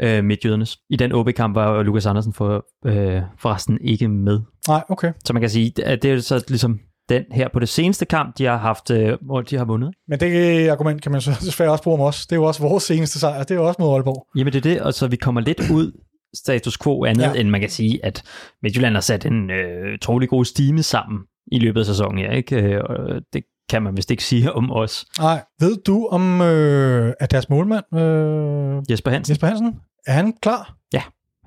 øh, 0.00 0.24
Midtjydernes. 0.24 0.78
I 0.90 0.96
den 0.96 1.12
OB-kamp 1.12 1.54
var 1.54 1.82
Lukas 1.82 2.06
Andersen 2.06 2.32
for, 2.32 2.64
øh, 2.86 3.22
forresten 3.38 3.78
ikke 3.80 4.08
med. 4.08 4.40
nej, 4.68 4.84
okay. 4.88 5.12
Så 5.24 5.32
man 5.32 5.42
kan 5.42 5.50
sige, 5.50 5.72
at 5.84 6.02
det 6.02 6.12
er 6.12 6.20
så 6.20 6.44
ligesom 6.48 6.80
den 7.08 7.24
her 7.32 7.48
på 7.52 7.58
det 7.58 7.68
seneste 7.68 8.06
kamp, 8.06 8.38
de 8.38 8.44
har 8.44 8.56
haft, 8.56 8.90
øh, 8.90 9.18
hvor 9.22 9.40
de 9.40 9.56
har 9.56 9.64
vundet. 9.64 9.90
Men 10.08 10.20
det 10.20 10.68
argument 10.68 11.02
kan 11.02 11.12
man 11.12 11.20
så 11.20 11.30
desværre 11.46 11.70
også 11.70 11.84
bruge 11.84 11.98
om 11.98 12.00
os. 12.00 12.26
Det 12.26 12.32
er 12.32 12.40
jo 12.40 12.44
også 12.44 12.62
vores 12.62 12.84
seneste 12.84 13.18
sejr. 13.18 13.42
Det 13.42 13.50
er 13.50 13.54
jo 13.54 13.66
også 13.66 13.82
mod 13.82 13.94
Aalborg. 13.94 14.26
Jamen 14.36 14.52
det 14.52 14.66
er 14.66 14.70
det, 14.70 14.80
og 14.80 14.94
så 14.94 15.08
vi 15.08 15.16
kommer 15.16 15.40
lidt 15.40 15.60
ud 15.70 15.92
status 16.36 16.78
quo 16.78 17.04
andet, 17.04 17.22
ja. 17.22 17.32
end 17.32 17.48
man 17.48 17.60
kan 17.60 17.70
sige, 17.70 18.04
at 18.04 18.22
Midtjylland 18.62 18.94
har 18.94 19.00
sat 19.00 19.26
en 19.26 19.50
øh, 19.50 19.98
trolig 19.98 20.28
god 20.28 20.44
stime 20.44 20.82
sammen 20.82 21.18
i 21.52 21.58
løbet 21.58 21.80
af 21.80 21.86
sæsonen, 21.86 22.18
ja, 22.18 22.30
ikke? 22.30 22.62
Øh, 22.62 22.80
og 22.84 23.20
det 23.32 23.44
kan 23.70 23.82
man 23.82 23.96
vist 23.96 24.10
ikke 24.10 24.24
sige 24.24 24.52
om 24.52 24.72
os. 24.72 25.06
Nej. 25.18 25.44
Ved 25.60 25.76
du 25.76 26.06
om, 26.06 26.40
øh, 26.40 27.12
at 27.20 27.30
deres 27.30 27.48
målmand, 27.48 27.84
øh, 27.94 28.82
Jesper 28.90 29.10
Hansen, 29.10 29.32
Jesper 29.32 29.46
Hansen, 29.46 29.80
er 30.06 30.12
han 30.12 30.32
klar? 30.42 30.78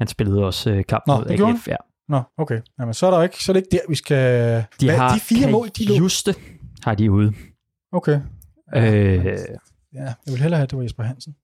han 0.02 0.08
spillede 0.08 0.46
også 0.46 0.70
øh, 0.72 0.86
kamp 0.86 1.04
Nå, 1.08 1.16
mod 1.18 1.26
AGF. 1.30 1.68
Ja. 1.68 1.76
Nå, 2.10 2.22
okay. 2.38 2.62
Jamen, 2.80 2.94
så 2.94 3.08
er, 3.08 3.12
der 3.12 3.24
ikke, 3.24 3.44
så 3.44 3.52
er 3.52 3.54
det 3.54 3.60
ikke 3.60 3.70
der, 3.72 3.90
vi 3.90 3.96
skal... 3.96 4.56
De 4.80 4.86
Hvad, 4.86 4.98
har 4.98 5.14
de 5.14 5.20
fire 5.20 5.52
mål, 5.52 5.68
de 5.78 5.86
lå... 5.86 5.96
Juste 5.96 6.36
har 6.84 6.96
de 6.96 7.12
ude. 7.12 7.34
Okay. 7.92 8.20
Øh, 8.76 9.26
Ja, 9.94 10.04
jeg 10.04 10.16
vil 10.28 10.42
hellere 10.42 10.58
have, 10.58 10.64
at 10.64 10.72
det 10.72 10.78
var 10.78 10.84
Jesper 10.84 11.04
Hansen. 11.04 11.36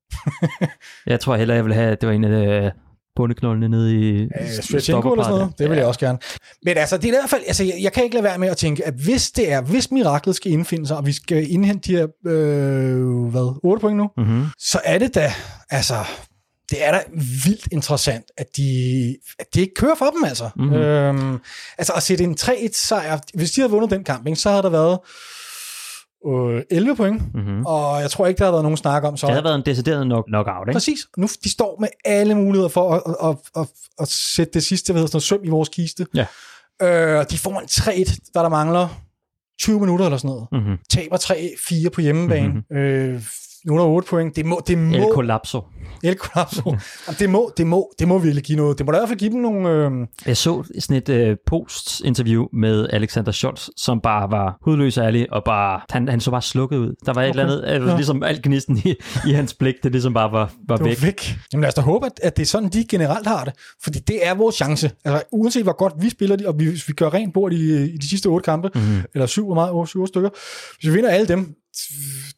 jeg 1.05 1.19
tror 1.19 1.35
hellere, 1.35 1.55
jeg 1.55 1.65
vil 1.65 1.73
have, 1.73 1.91
at 1.91 2.01
det 2.01 2.07
var 2.07 2.13
en 2.13 2.23
af 2.23 2.65
øh, 2.65 2.71
bundeknoldene 3.18 3.69
nede 3.69 3.94
i 3.95 4.22
Øh, 4.22 4.27
eller 4.41 4.61
sådan 4.61 5.02
noget. 5.30 5.53
Det 5.60 5.69
vil 5.69 5.77
jeg 5.77 5.85
også 5.85 5.99
gerne. 5.99 6.18
Men 6.65 6.77
altså, 6.77 6.98
det 6.98 7.03
er 7.03 7.07
i 7.07 7.11
hvert 7.22 7.30
fald, 7.30 7.41
altså, 7.48 7.64
jeg, 7.64 7.73
jeg 7.81 7.94
kan 7.94 8.03
ikke 8.03 8.14
lade 8.15 8.23
være 8.23 8.38
med 8.38 8.48
at 8.48 8.57
tænke, 8.57 8.85
at 8.85 8.94
hvis 8.94 9.31
det 9.31 9.52
er, 9.52 9.61
hvis 9.61 9.91
miraklet 9.91 10.35
skal 10.35 10.52
indfinde 10.52 10.88
sig, 10.88 10.98
og 10.98 11.06
vi 11.06 11.11
skal 11.14 11.52
indhente 11.52 11.91
de 11.91 11.98
her, 11.98 12.07
øh, 12.27 13.23
hvad, 13.31 13.60
8 13.64 13.81
point 13.81 13.98
nu, 13.98 14.10
Mm-hmm. 14.18 14.45
så 14.60 14.80
er 14.84 14.98
det 14.99 15.15
da, 15.15 15.34
altså, 15.69 15.95
det 16.72 16.85
er 16.85 16.91
da 16.91 17.02
vildt 17.45 17.68
interessant, 17.72 18.26
at 18.38 18.48
de, 18.57 19.18
at 19.39 19.45
det 19.53 19.61
ikke 19.61 19.73
kører 19.76 19.95
for 19.95 20.06
dem, 20.06 20.23
altså. 20.23 20.49
Mhm. 20.56 20.65
Mm-hmm. 20.65 20.81
Øhm, 20.81 21.38
altså, 21.77 21.94
at 21.94 22.03
sætte 22.03 22.23
en 22.23 22.38
3-1 22.41 22.69
sejr, 22.73 23.19
hvis 23.34 23.52
de 23.52 23.61
havde 23.61 23.72
vundet 23.72 23.91
den 23.91 24.03
kamp, 24.03 24.27
ikke, 24.27 24.39
så 24.39 24.49
havde 24.49 24.64
der 24.64 24.69
været 24.69 24.99
øh, 26.28 26.62
11 26.72 26.95
point, 26.95 27.22
Mm-hmm. 27.36 27.66
og 27.66 28.02
jeg 28.02 28.12
tror 28.12 28.28
ikke, 28.28 28.38
der 28.40 28.45
har 28.45 28.52
været 28.52 28.64
nogen 28.64 28.78
snak 28.78 29.04
om, 29.04 29.18
så... 29.18 29.28
Det 29.28 29.34
havde 29.34 29.44
været 29.44 29.56
en 29.56 29.66
decideret 29.66 30.06
knock- 30.06 30.26
knockout, 30.28 30.68
ikke? 30.68 30.76
Præcis. 30.76 30.99
Nu 31.18 31.28
de 31.44 31.49
står 31.52 31.78
med 31.80 31.88
alle 32.06 32.36
muligheder 32.36 32.70
for 32.70 32.94
at, 32.94 33.02
at, 33.24 33.30
at, 33.30 33.62
at, 33.62 33.68
at 33.99 34.08
sætte 34.08 34.54
det 34.54 34.64
sidste 34.64 34.94
hvad 34.94 35.02
hedder, 35.02 35.20
sådan 35.20 35.22
søm 35.22 35.40
i 35.44 35.49
vores 35.49 35.70
kiste. 35.70 36.06
Ja. 36.16 36.26
Øh, 36.82 37.26
de 37.32 37.38
får 37.38 37.60
en 37.60 37.66
3-1, 37.66 38.18
der 38.34 38.41
der 38.41 38.49
mangler 38.49 38.88
20 39.60 39.80
minutter 39.80 40.06
eller 40.06 40.18
sådan 40.18 40.28
noget. 40.28 40.48
Mm-hmm. 40.52 40.78
Taber 40.90 41.18
3-4 41.86 41.90
på 41.90 42.02
hjemmebane. 42.02 42.48
Mhm. 42.48 42.56
Mm-hmm. 42.70 42.78
Øh, 42.78 43.22
nu 43.68 43.73
er 43.73 43.77
der 43.80 43.85
8 43.85 44.07
point. 44.10 44.35
Det 44.35 44.45
må, 44.45 44.61
det 44.68 44.77
må, 44.77 44.95
El 44.95 45.06
Collapso. 45.14 45.61
El 46.03 46.15
Collapso. 46.18 46.69
Jamen, 46.69 47.15
det 47.19 47.30
må, 47.30 47.52
det 47.57 47.68
må, 47.68 47.91
det 47.99 48.07
må 48.07 48.18
virkelig 48.18 48.44
give 48.44 48.57
noget. 48.57 48.77
Det 48.77 48.85
må 48.85 48.91
da 48.91 48.98
i 48.98 48.99
hvert 48.99 49.10
fald 49.10 49.19
give 49.19 49.31
dem 49.31 49.39
nogle... 49.41 49.69
Øh, 49.69 49.91
Jeg 50.26 50.38
så 50.38 50.64
sådan 50.80 50.98
et 50.98 51.10
øh, 51.10 51.38
post-interview 51.45 52.45
med 52.53 52.88
Alexander 52.94 53.31
Scholz, 53.31 53.68
som 53.77 54.02
bare 54.02 54.31
var 54.31 54.57
hudløs 54.61 54.98
og 54.98 55.06
ærlig, 55.06 55.34
og 55.34 55.44
bare, 55.44 55.81
han, 55.89 56.07
han 56.07 56.19
så 56.19 56.31
bare 56.31 56.41
slukket 56.41 56.77
ud. 56.77 56.94
Der 57.06 57.14
var 57.14 57.23
et 57.23 57.30
Okay. 57.30 57.39
eller 57.39 57.64
andet, 57.64 57.81
øh, 57.81 57.88
Ja. 57.89 57.95
ligesom 57.95 58.23
alt 58.23 58.41
gnisten 58.44 58.77
i, 58.85 58.95
i 59.27 59.31
hans 59.31 59.53
blik, 59.53 59.76
det 59.84 59.91
ligesom 59.91 60.14
bare 60.14 60.31
var, 60.31 60.52
var 60.68 60.76
det 60.77 60.84
var 60.85 60.89
væk. 60.89 61.03
væk. 61.03 61.35
Jamen 61.53 61.61
lad 61.61 61.68
os 61.68 61.73
da 61.73 61.81
håbe, 61.81 62.06
at, 62.06 62.19
at 62.23 62.38
det 62.38 62.44
er 62.44 62.48
sådan, 62.48 62.69
de 62.69 62.85
generelt 62.89 63.27
har 63.27 63.44
det. 63.44 63.53
Fordi 63.84 63.99
det 63.99 64.27
er 64.27 64.34
vores 64.35 64.56
chance. 64.56 64.91
Altså, 65.06 65.23
uanset 65.31 65.64
hvor 65.64 65.77
godt 65.77 65.94
vi 65.99 66.10
spiller, 66.10 66.48
og 66.48 66.60
vi, 66.60 66.65
hvis 66.65 66.88
vi 66.88 66.94
gør 66.94 67.14
rent 67.14 67.34
bord 67.34 67.53
i, 67.53 67.84
i 67.84 67.98
de 67.98 68.10
sidste 68.10 68.27
otte 68.27 68.45
kampe, 68.45 68.69
Mm-hmm. 68.76 69.02
eller 69.14 69.26
syv, 69.26 69.53
meget, 69.53 69.89
syv 69.89 70.02
otte 70.02 70.11
stykker. 70.11 70.30
Hvis 70.80 70.89
vi 70.89 70.95
vinder 70.95 71.10
alle 71.10 71.27
dem, 71.27 71.53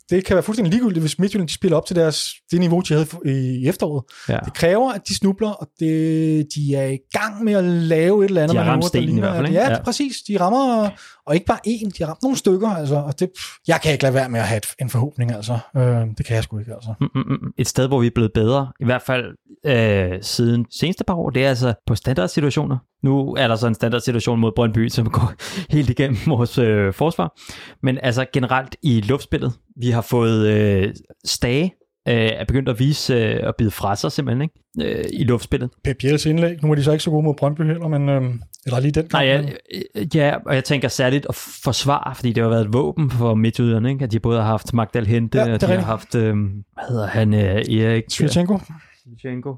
det 0.09 0.25
kan 0.25 0.33
være 0.35 0.43
fuldstændig 0.43 0.73
ligegyldigt, 0.73 1.03
hvis 1.03 1.19
Midtjylland 1.19 1.47
de 1.47 1.53
spiller 1.53 1.77
op 1.77 1.85
til 1.85 1.95
deres, 1.95 2.33
det 2.51 2.59
niveau, 2.59 2.79
de 2.79 2.93
havde 2.93 3.07
i 3.25 3.67
efteråret. 3.67 4.03
Ja. 4.29 4.37
Det 4.45 4.53
kræver, 4.53 4.91
at 4.91 5.01
de 5.07 5.15
snubler, 5.15 5.49
og 5.49 5.67
det, 5.79 6.47
de 6.55 6.75
er 6.75 6.87
i 6.87 6.97
gang 7.11 7.43
med 7.43 7.53
at 7.53 7.63
lave 7.63 8.23
et 8.25 8.29
eller 8.29 8.43
andet. 8.43 8.57
De 8.57 8.63
har 8.63 8.71
ramt 8.71 8.85
stenen 8.85 9.17
i 9.17 9.19
hvert 9.19 9.35
fald, 9.35 9.47
ikke? 9.47 9.59
Ja, 9.59 9.65
Ja. 9.67 9.73
ja, 9.75 9.83
præcis. 9.83 10.15
De 10.27 10.39
rammer, 10.39 10.89
og 11.29 11.35
ikke 11.35 11.45
bare 11.45 11.59
én, 11.67 11.89
de 11.89 12.03
har 12.03 12.05
ramt 12.05 12.21
nogle 12.23 12.37
stykker. 12.37 12.69
Altså, 12.69 12.95
og 12.95 13.19
det, 13.19 13.29
jeg 13.67 13.79
kan 13.83 13.91
ikke 13.91 14.03
lade 14.03 14.13
være 14.13 14.29
med 14.29 14.39
at 14.39 14.47
have 14.47 14.61
en 14.81 14.89
forhåbning, 14.89 15.31
altså. 15.31 15.59
Øh, 15.77 15.83
det 16.17 16.25
kan 16.25 16.35
jeg 16.35 16.43
sgu 16.43 16.59
ikke, 16.59 16.73
altså. 16.73 16.93
Mm, 17.01 17.07
mm, 17.15 17.21
mm, 17.27 17.53
et 17.57 17.67
sted, 17.67 17.87
hvor 17.87 17.99
vi 17.99 18.07
er 18.07 18.11
blevet 18.15 18.33
bedre, 18.33 18.71
i 18.79 18.85
hvert 18.85 19.01
fald 19.01 19.25
øh, 19.65 20.19
siden 20.21 20.65
seneste 20.71 21.03
par 21.03 21.13
år, 21.13 21.29
det 21.29 21.45
er 21.45 21.49
altså 21.49 21.73
på 21.85 21.95
standardsituationer. 21.95 22.77
Nu 23.03 23.35
er 23.35 23.47
der 23.47 23.55
så 23.55 23.67
en 23.67 23.75
standardsituation 23.75 24.39
mod 24.39 24.51
Brøndby, 24.55 24.87
som 24.87 25.09
går 25.19 25.33
helt 25.69 25.89
igennem 25.89 26.17
vores 26.27 26.57
øh, 26.57 26.93
forsvar. 26.93 27.37
Men 27.83 27.97
altså 28.03 28.25
generelt 28.33 28.75
i 28.83 29.01
luftspillet, 29.01 29.53
vi 29.75 29.89
har 29.89 30.01
fået 30.01 30.47
øh, 30.47 30.93
Stage 31.25 31.73
øh, 32.09 32.15
er 32.15 32.45
begyndt 32.45 32.69
at 32.69 32.79
vise 32.79 33.13
øh, 33.13 33.39
at 33.47 33.55
bide 33.57 33.71
fra 33.71 33.95
sig 33.95 34.11
simpelthen 34.11 34.41
ikke? 34.41 34.99
Øh, 34.99 35.05
i 35.13 35.23
luftspillet. 35.23 35.69
Pep 35.83 35.97
Biels 35.99 36.25
indlæg. 36.25 36.63
Nu 36.63 36.71
er 36.71 36.75
de 36.75 36.83
så 36.83 36.91
ikke 36.91 37.03
så 37.03 37.09
gode 37.09 37.23
mod 37.23 37.35
Brøndby 37.35 37.61
heller, 37.61 37.87
men... 37.87 38.09
Øh, 38.09 38.21
eller 38.65 38.79
lige 38.79 38.91
den 38.91 39.03
kamp. 39.03 39.13
Nej, 39.13 39.23
ja, 39.25 39.41
øh, 39.95 40.15
ja, 40.15 40.35
og 40.45 40.55
jeg 40.55 40.63
tænker 40.63 40.87
særligt 40.87 41.25
at 41.29 41.35
forsvare, 41.35 42.15
fordi 42.15 42.33
det 42.33 42.43
har 42.43 42.49
været 42.49 42.65
et 42.65 42.73
våben 42.73 43.11
for 43.11 43.35
midtjyderne, 43.35 43.89
ikke? 43.89 44.03
at 44.03 44.11
de 44.11 44.19
både 44.19 44.39
har 44.39 44.47
haft 44.47 44.73
Magdal 44.73 45.07
Hente, 45.07 45.37
Ja, 45.37 45.53
og 45.53 45.61
de 45.61 45.65
har 45.65 45.73
rigtigt. 45.73 45.85
haft, 45.87 46.15
øh, 46.15 46.35
hvad 46.73 46.83
hedder 46.89 47.07
han, 47.07 47.33
øh, 47.33 47.39
Erik 47.41 48.03
Svirchenko. 48.09 48.59
Svirchenko. 49.03 49.55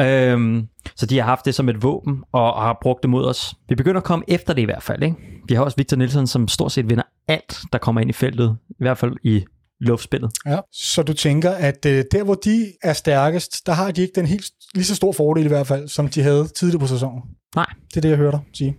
Øhm, 0.00 0.66
så 0.96 1.06
de 1.06 1.18
har 1.18 1.24
haft 1.24 1.44
det 1.44 1.54
som 1.54 1.68
et 1.68 1.82
våben, 1.82 2.24
og, 2.32 2.54
og 2.54 2.62
har 2.62 2.78
brugt 2.82 3.02
det 3.02 3.10
mod 3.10 3.24
os. 3.24 3.54
Vi 3.68 3.74
begynder 3.74 4.00
at 4.00 4.04
komme 4.04 4.24
efter 4.28 4.54
det 4.54 4.62
i 4.62 4.64
hvert 4.64 4.82
fald. 4.82 5.02
Ikke? 5.02 5.16
Vi 5.48 5.54
har 5.54 5.62
også 5.64 5.76
Victor 5.76 5.96
Nielsen, 5.96 6.26
som 6.26 6.48
stort 6.48 6.72
set 6.72 6.88
vinder 6.88 7.02
alt, 7.28 7.58
der 7.72 7.78
kommer 7.78 8.00
ind 8.00 8.10
i 8.10 8.12
feltet. 8.12 8.56
I 8.70 8.74
hvert 8.78 8.98
fald 8.98 9.12
i 9.22 9.44
luftspillet. 9.80 10.30
Ja. 10.46 10.58
Så 10.72 11.02
du 11.02 11.12
tænker, 11.12 11.50
at 11.50 11.86
øh, 11.86 12.04
der 12.12 12.24
hvor 12.24 12.34
de 12.34 12.66
er 12.82 12.92
stærkest, 12.92 13.66
der 13.66 13.72
har 13.72 13.90
de 13.90 14.02
ikke 14.02 14.12
den 14.14 14.26
helt 14.26 14.44
lige 14.74 14.84
så 14.84 14.94
stor 14.94 15.12
fordel 15.12 15.44
i 15.44 15.48
hvert 15.48 15.66
fald, 15.66 15.88
som 15.88 16.08
de 16.08 16.22
havde 16.22 16.48
tidligere 16.48 16.80
på 16.80 16.86
sæsonen. 16.86 17.22
Nej. 17.56 17.66
Det 17.88 17.96
er 17.96 18.00
det, 18.00 18.08
jeg 18.08 18.16
hørte 18.18 18.36
dig 18.36 18.44
sige. 18.54 18.76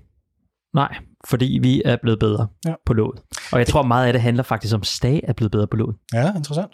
Nej, 0.75 0.95
fordi 1.27 1.59
vi 1.61 1.81
er 1.85 1.97
blevet 2.01 2.19
bedre 2.19 2.47
Ja. 2.65 2.73
på 2.85 2.93
låget. 2.93 3.19
Og 3.51 3.59
jeg 3.59 3.67
tror 3.67 3.83
meget 3.83 4.07
af 4.07 4.13
det 4.13 4.21
handler 4.21 4.43
faktisk 4.43 4.73
om, 4.75 4.81
at 4.81 4.87
Stage 4.87 5.25
er 5.25 5.33
blevet 5.33 5.51
bedre 5.51 5.67
på 5.67 5.77
låget. 5.77 5.95
Ja, 6.13 6.35
interessant. 6.35 6.71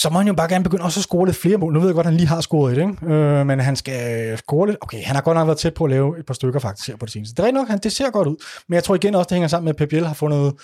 Så 0.00 0.10
må 0.10 0.18
han 0.18 0.26
jo 0.26 0.34
bare 0.34 0.48
gerne 0.48 0.64
begynde 0.64 0.84
også 0.84 1.00
at 1.00 1.04
score 1.04 1.26
lidt 1.26 1.36
flere 1.36 1.56
mål. 1.56 1.72
Nu 1.72 1.80
ved 1.80 1.88
jeg 1.88 1.94
godt, 1.94 2.06
at 2.06 2.12
han 2.12 2.16
lige 2.16 2.26
har 2.28 2.40
scoret 2.40 2.78
et, 2.78 2.80
ikke? 2.80 3.14
Øh, 3.14 3.46
men 3.46 3.60
han 3.60 3.76
skal 3.76 4.38
score 4.38 4.66
lidt. 4.66 4.78
Okay, 4.80 5.02
han 5.02 5.14
har 5.14 5.22
godt 5.22 5.36
nok 5.36 5.46
været 5.46 5.58
tæt 5.58 5.74
på 5.74 5.84
at 5.84 5.90
lave 5.90 6.18
et 6.18 6.26
par 6.26 6.34
stykker 6.34 6.60
faktisk 6.60 6.88
her 6.88 6.96
på 6.96 7.06
det 7.06 7.12
seneste. 7.12 7.42
Det 7.42 7.48
er 7.48 7.52
nok, 7.52 7.68
han, 7.68 7.78
det 7.78 7.92
ser 7.92 8.10
godt 8.10 8.28
ud. 8.28 8.36
Men 8.68 8.74
jeg 8.74 8.84
tror 8.84 8.94
igen 8.94 9.14
også, 9.14 9.26
det 9.28 9.34
hænger 9.34 9.48
sammen 9.48 9.64
med, 9.64 9.70
at 9.72 9.76
Pep 9.76 9.88
Biel 9.88 10.06
har 10.06 10.14
fundet, 10.14 10.54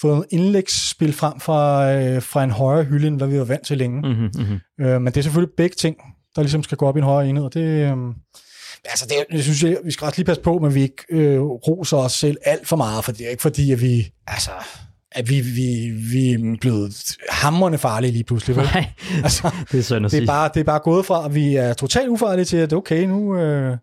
fået 0.00 0.12
noget 0.12 0.26
indlægsspil 0.30 1.12
frem 1.12 1.40
fra, 1.40 1.92
øh, 1.92 2.22
fra 2.22 2.44
en 2.44 2.50
højere 2.50 2.84
hylde, 2.84 3.08
end 3.08 3.16
hvad 3.16 3.28
vi 3.28 3.38
var 3.38 3.44
vant 3.44 3.66
til 3.66 3.78
længe. 3.78 4.00
Mm-hmm, 4.08 4.30
mm-hmm. 4.38 4.86
Øh, 4.86 5.00
men 5.02 5.06
det 5.06 5.16
er 5.16 5.22
selvfølgelig 5.22 5.54
begge 5.56 5.74
ting, 5.74 5.96
der 6.36 6.42
ligesom 6.42 6.62
skal 6.62 6.78
gå 6.78 6.86
op 6.86 6.96
i 6.96 6.98
en 6.98 7.04
højere 7.04 7.28
enhed, 7.28 7.44
og 7.44 7.54
det... 7.54 7.60
Øh, 7.60 7.96
altså, 8.84 9.06
det, 9.08 9.36
jeg 9.36 9.42
synes 9.42 9.62
jeg, 9.62 9.76
vi 9.84 9.90
skal 9.90 10.04
også 10.04 10.18
lige 10.18 10.26
passe 10.26 10.42
på, 10.42 10.58
men 10.58 10.74
vi 10.74 10.82
ikke 10.82 11.04
øh, 11.10 11.40
roser 11.40 11.96
os 11.96 12.12
selv 12.12 12.36
alt 12.44 12.68
for 12.68 12.76
meget, 12.76 13.04
for 13.04 13.12
det 13.12 13.26
er 13.26 13.30
ikke 13.30 13.42
fordi, 13.42 13.72
at 13.72 13.80
vi... 13.80 14.12
Altså, 14.26 14.50
at 15.12 15.28
vi, 15.28 15.40
vi, 15.40 15.90
vi 16.12 16.32
er 16.32 16.56
blevet 16.60 17.16
hamrende 17.30 17.78
farlige 17.78 18.12
lige 18.12 18.24
pludselig. 18.24 18.56
Vel? 18.56 18.64
Nej, 18.64 18.86
Altså, 19.24 19.50
det 19.72 19.78
er 19.78 19.82
synd 19.82 20.06
at 20.06 20.12
det, 20.12 20.16
er 20.16 20.20
sige. 20.20 20.26
bare, 20.26 20.50
det 20.54 20.60
er 20.60 20.64
bare 20.64 20.78
gået 20.78 21.06
fra, 21.06 21.24
at 21.24 21.34
vi 21.34 21.56
er 21.56 21.72
totalt 21.72 22.08
ufarlige 22.08 22.44
til, 22.44 22.56
at 22.56 22.72
okay, 22.72 23.04
nu, 23.04 23.36
øh, 23.36 23.76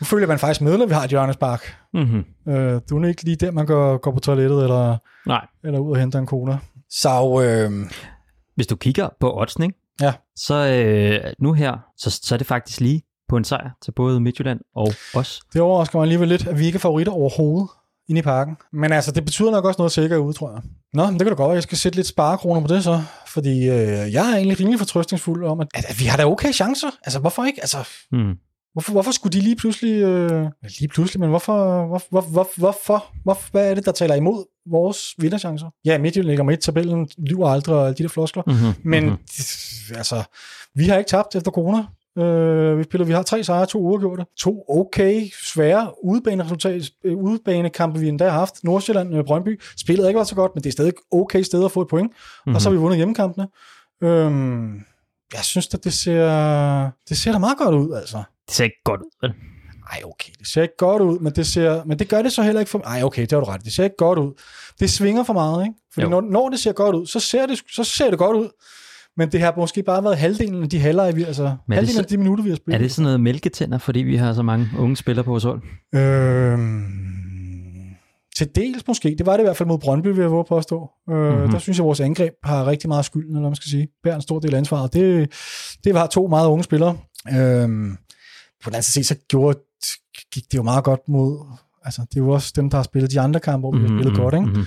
nu 0.00 0.04
føler 0.04 0.26
man 0.26 0.38
faktisk 0.38 0.60
med, 0.60 0.78
når 0.78 0.86
vi 0.86 0.94
har 0.94 1.04
et 1.04 1.10
hjørnespark. 1.10 1.76
Mm-hmm. 1.94 2.52
Øh, 2.52 2.80
du 2.90 3.02
er 3.02 3.08
ikke 3.08 3.22
lige 3.24 3.36
der, 3.36 3.50
man 3.50 3.66
går, 3.66 3.96
går 3.96 4.10
på 4.10 4.20
toilettet, 4.20 4.62
eller, 4.62 4.96
Nej, 5.26 5.46
eller 5.64 5.78
ud 5.78 5.90
og 5.90 5.96
henter 5.96 6.18
en 6.18 6.26
cola. 6.26 6.58
Så 6.90 7.42
øh, 7.44 7.90
hvis 8.54 8.66
du 8.66 8.76
kigger 8.76 9.08
på 9.20 9.40
oddsen, 9.40 9.62
ikke? 9.62 9.74
Ja. 10.00 10.12
så 10.36 10.54
øh, 10.54 11.32
nu 11.38 11.52
her, 11.52 11.76
så, 11.96 12.10
så 12.22 12.34
er 12.34 12.36
det 12.38 12.46
faktisk 12.46 12.80
lige 12.80 13.02
på 13.28 13.36
en 13.36 13.44
sejr 13.44 13.70
til 13.82 13.92
både 13.92 14.20
Midtjylland 14.20 14.60
og 14.76 14.92
os. 15.14 15.40
det 15.52 15.60
overrasker 15.60 15.98
mig 15.98 16.02
alligevel 16.02 16.28
lidt, 16.28 16.46
at 16.46 16.58
vi 16.58 16.66
ikke 16.66 16.76
er 16.76 16.80
favoritter 16.80 17.12
overhovedet 17.12 17.68
inde 18.08 18.18
i 18.18 18.22
parken. 18.22 18.56
Men 18.72 18.92
altså, 18.92 19.10
det 19.12 19.24
betyder 19.24 19.50
nok 19.50 19.64
også 19.64 19.78
noget 19.78 19.92
sikkert 19.92 20.18
ude, 20.18 20.32
tror 20.32 20.50
jeg. 20.52 20.60
Nå, 20.92 21.04
men 21.06 21.14
det 21.14 21.20
kan 21.20 21.26
da 21.26 21.34
godt 21.36 21.48
være, 21.48 21.54
jeg 21.54 21.62
skal 21.62 21.78
sætte 21.78 21.96
lidt 21.96 22.06
sparekroner 22.06 22.60
på 22.60 22.66
det 22.66 22.84
så. 22.84 23.02
Fordi 23.26 23.68
øh, 23.68 24.12
jeg 24.12 24.30
er 24.32 24.36
egentlig 24.36 24.60
rimelig 24.60 24.78
fortrøstningsfuld 24.78 25.44
om, 25.44 25.60
at, 25.60 25.68
at, 25.74 25.84
at 25.88 26.00
vi 26.00 26.04
har 26.04 26.16
da 26.16 26.26
okay 26.26 26.52
chancer. 26.52 26.88
Altså, 27.04 27.18
hvorfor 27.18 27.44
ikke? 27.44 27.60
Altså, 27.60 27.88
Mm. 28.12 28.34
Hvorfor, 28.76 28.92
hvorfor 28.92 29.10
skulle 29.10 29.32
de 29.32 29.40
lige 29.40 29.56
pludselig... 29.56 30.02
Øh, 30.02 30.46
lige 30.78 30.88
pludselig, 30.88 31.20
men 31.20 31.28
hvorfor, 31.28 31.86
hvor, 31.86 32.02
hvor, 32.10 32.20
hvor, 32.20 32.48
hvorfor, 32.56 33.04
hvor, 33.22 33.38
hvad 33.50 33.70
er 33.70 33.74
det, 33.74 33.84
der 33.86 33.92
taler 33.92 34.14
imod 34.14 34.44
vores 34.70 35.14
vinderchancer? 35.18 35.66
Ja, 35.84 35.98
Midtjylland 35.98 36.28
ligger 36.28 36.44
med 36.44 36.58
i 36.58 36.60
tabellen, 36.60 37.08
lyver 37.18 37.48
aldrig 37.48 37.76
og 37.76 37.84
alle 37.86 37.94
de 37.94 38.02
der 38.02 38.08
floskler. 38.08 38.42
Mm-hmm. 38.46 38.90
Men 38.90 39.04
mm-hmm. 39.04 39.96
altså, 39.96 40.22
vi 40.74 40.84
har 40.84 40.98
ikke 40.98 41.08
tabt 41.08 41.36
efter 41.36 41.50
corona. 41.50 41.84
Øh, 42.18 42.78
vi, 42.78 42.84
spiller, 42.84 43.04
vi 43.04 43.12
har 43.12 43.22
tre 43.22 43.44
sejre, 43.44 43.66
to 43.66 43.78
uafgjorte. 43.78 44.24
To 44.38 44.64
okay, 44.68 45.30
svære 45.44 46.04
udebane-resultat, 46.04 46.90
øh, 47.04 47.16
udebanekampe, 47.16 48.00
vi 48.00 48.08
endda 48.08 48.24
har 48.24 48.38
haft. 48.38 48.64
Nordsjælland, 48.64 49.14
øh, 49.14 49.24
Brøndby. 49.24 49.60
Spillet 49.76 50.08
ikke 50.08 50.16
været 50.16 50.28
så 50.28 50.34
godt, 50.34 50.52
men 50.54 50.64
det 50.64 50.68
er 50.68 50.72
stadig 50.72 50.92
okay 51.12 51.42
sted 51.42 51.64
at 51.64 51.72
få 51.72 51.82
et 51.82 51.88
point. 51.88 52.10
Mm-hmm. 52.10 52.54
Og 52.54 52.60
så 52.60 52.68
har 52.68 52.74
vi 52.74 52.80
vundet 52.80 52.96
hjemmekampene. 52.96 53.48
Øhm, 54.02 54.74
jeg 55.34 55.44
synes, 55.44 55.74
at 55.74 55.84
det 55.84 55.92
ser, 55.92 56.90
det 57.08 57.16
ser 57.16 57.32
da 57.32 57.38
meget 57.38 57.58
godt 57.58 57.74
ud, 57.74 57.92
altså. 57.94 58.22
Det 58.46 58.54
ser 58.54 58.64
ikke 58.64 58.82
godt 58.84 59.00
ud, 59.00 59.10
vel? 59.22 59.32
Ej, 59.92 60.00
okay, 60.04 60.32
det 60.38 60.46
ser 60.46 60.62
ikke 60.62 60.76
godt 60.78 61.02
ud, 61.02 61.18
men 61.18 61.32
det, 61.32 61.46
ser, 61.46 61.84
men 61.84 61.98
det 61.98 62.08
gør 62.08 62.22
det 62.22 62.32
så 62.32 62.42
heller 62.42 62.60
ikke 62.60 62.70
for... 62.70 62.78
Ej, 62.84 63.02
okay, 63.02 63.22
det 63.22 63.32
har 63.32 63.38
du 63.40 63.44
ret. 63.46 63.64
Det 63.64 63.72
ser 63.72 63.84
ikke 63.84 63.96
godt 63.98 64.18
ud. 64.18 64.32
Det 64.80 64.90
svinger 64.90 65.24
for 65.24 65.32
meget, 65.32 65.62
ikke? 65.66 65.74
Fordi 65.94 66.04
Jo. 66.04 66.10
når, 66.10 66.20
når 66.20 66.48
det 66.48 66.58
ser 66.58 66.72
godt 66.72 66.96
ud, 66.96 67.06
så 67.06 67.20
ser 67.20 67.46
det, 67.46 67.60
så 67.72 67.84
ser 67.84 68.10
det 68.10 68.18
godt 68.18 68.36
ud. 68.36 68.48
Men 69.16 69.32
det 69.32 69.40
har 69.40 69.54
måske 69.56 69.82
bare 69.82 70.04
været 70.04 70.16
halvdelen 70.16 70.62
af 70.62 70.68
de 70.68 70.78
halvleje, 70.78 71.14
vi, 71.14 71.22
altså 71.24 71.42
det 71.42 71.74
halvdelen 71.74 71.94
så- 71.94 72.00
af 72.00 72.06
de 72.06 72.16
minutter, 72.16 72.44
vi 72.44 72.50
har 72.50 72.56
spillet. 72.56 72.74
Er 72.78 72.82
det 72.82 72.92
sådan 72.92 73.04
noget 73.04 73.20
mælketænder, 73.20 73.78
fordi 73.78 74.00
vi 74.00 74.16
har 74.16 74.32
så 74.34 74.42
mange 74.42 74.68
unge 74.78 74.96
spillere 74.96 75.24
på 75.24 75.30
vores 75.30 75.44
hold? 75.44 75.62
Øhm, 75.94 76.84
til 78.36 78.48
dels 78.54 78.86
måske. 78.88 79.14
Det 79.18 79.26
var 79.26 79.32
det 79.32 79.40
i 79.40 79.46
hvert 79.46 79.56
fald 79.56 79.66
mod 79.68 79.78
Brøndby, 79.78 80.06
vil 80.08 80.20
jeg 80.20 80.30
våge 80.30 80.44
påstå. 80.48 80.90
Øh, 81.10 81.16
Mhm. 81.16 81.34
mm-hmm. 81.34 81.50
Der 81.50 81.58
synes 81.58 81.78
jeg, 81.78 81.84
at 81.84 81.86
vores 81.86 82.00
angreb 82.00 82.32
har 82.44 82.66
rigtig 82.66 82.88
meget 82.88 83.04
skylden, 83.04 83.36
eller 83.36 83.48
man 83.48 83.56
skal 83.56 83.70
sige. 83.70 83.88
Bærer 84.02 84.14
en 84.16 84.22
stor 84.22 84.38
del 84.38 84.54
af 84.54 84.58
ansvaret. 84.58 84.92
Det, 84.94 85.32
det 85.84 85.94
var 85.94 86.06
to 86.06 86.26
meget 86.26 86.48
unge 86.48 86.64
spillere. 86.64 86.96
Øhm, 87.38 87.96
på 88.64 88.70
den 88.70 88.74
anden 88.74 88.82
side, 88.82 89.04
så 89.04 89.14
gjorde, 89.28 89.58
gik 90.34 90.44
det 90.52 90.58
jo 90.58 90.62
meget 90.62 90.84
godt 90.84 91.08
mod... 91.08 91.46
Altså, 91.84 92.02
det 92.10 92.16
er 92.20 92.24
jo 92.24 92.30
også 92.30 92.52
dem, 92.56 92.70
der 92.70 92.76
har 92.78 92.82
spillet 92.82 93.10
de 93.12 93.20
andre 93.20 93.40
kampe, 93.40 93.60
hvor 93.60 93.72
vi 93.72 93.82
har 93.82 93.88
Mhm, 93.88 93.98
spillet 93.98 94.16
godt, 94.18 94.34
ikke? 94.34 94.46
mhm. 94.46 94.64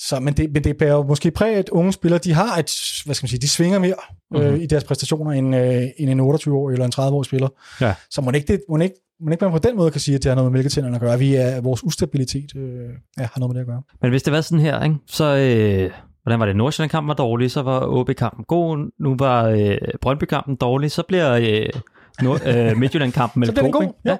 Så, 0.00 0.20
men, 0.20 0.34
det, 0.34 0.52
men 0.52 0.64
det 0.64 0.76
bærer 0.76 0.92
jo 0.94 1.02
måske 1.02 1.30
præg, 1.30 1.54
at 1.56 1.68
unge 1.68 1.92
spillere, 1.92 2.18
de 2.24 2.32
har 2.32 2.56
et, 2.58 2.72
hvad 3.04 3.14
skal 3.14 3.24
man 3.24 3.28
sige, 3.28 3.40
de 3.40 3.48
svinger 3.48 3.78
mere 3.78 3.94
mm-hmm. 4.30 4.46
øh, 4.46 4.52
Mhm. 4.52 4.62
i 4.62 4.66
deres 4.66 4.84
præstationer, 4.84 5.32
end, 5.32 5.56
øh, 5.56 5.82
end 5.98 6.10
en 6.10 6.20
28-årig 6.20 6.72
eller 6.72 6.84
en 6.86 6.92
30-årig 6.94 7.24
spiller. 7.26 7.48
Ja. 7.80 7.94
Så 8.10 8.20
må 8.20 8.30
ikke, 8.30 8.52
det, 8.52 8.60
må 8.68 8.78
ikke, 8.78 8.94
må 9.20 9.30
ikke 9.30 9.44
man 9.44 9.52
på 9.52 9.58
den 9.58 9.76
måde 9.76 9.90
kan 9.90 10.00
sige, 10.00 10.14
at 10.14 10.22
det 10.22 10.28
har 10.30 10.36
noget 10.36 10.52
med 10.52 10.58
mælketænderne 10.58 10.96
at 10.96 11.00
gøre. 11.02 11.18
Vi 11.18 11.34
er, 11.34 11.60
vores 11.60 11.84
ustabilitet 11.84 12.56
øh, 12.56 12.88
ja, 13.18 13.22
har 13.32 13.40
noget 13.40 13.54
med 13.54 13.54
det 13.54 13.60
at 13.60 13.66
gøre. 13.66 13.82
Men 14.02 14.10
hvis 14.10 14.22
det 14.22 14.32
var 14.32 14.40
sådan 14.40 14.64
her, 14.64 14.84
ikke? 14.84 14.96
så 15.06 15.24
øh, 15.36 15.90
hvordan 16.22 16.40
var 16.40 16.46
det? 16.46 16.56
Nordsjælland-kampen 16.56 17.08
var 17.08 17.14
dårlig, 17.14 17.50
så 17.50 17.62
var 17.62 17.80
OB-kampen 17.86 18.44
god, 18.44 18.90
nu 19.00 19.16
var 19.18 19.44
øh, 19.44 19.78
Brøndby-kampen 20.00 20.56
dårlig, 20.56 20.90
så 20.90 21.02
bliver 21.08 21.32
øh, 21.32 21.80
Nord- 22.22 22.46
øh, 22.46 22.76
Midtjylland-kampen 22.76 23.46
Så 23.46 23.52
bliver 23.52 23.62
den 23.62 23.72
god, 23.72 23.82
ikke? 23.82 23.94
ja. 24.04 24.16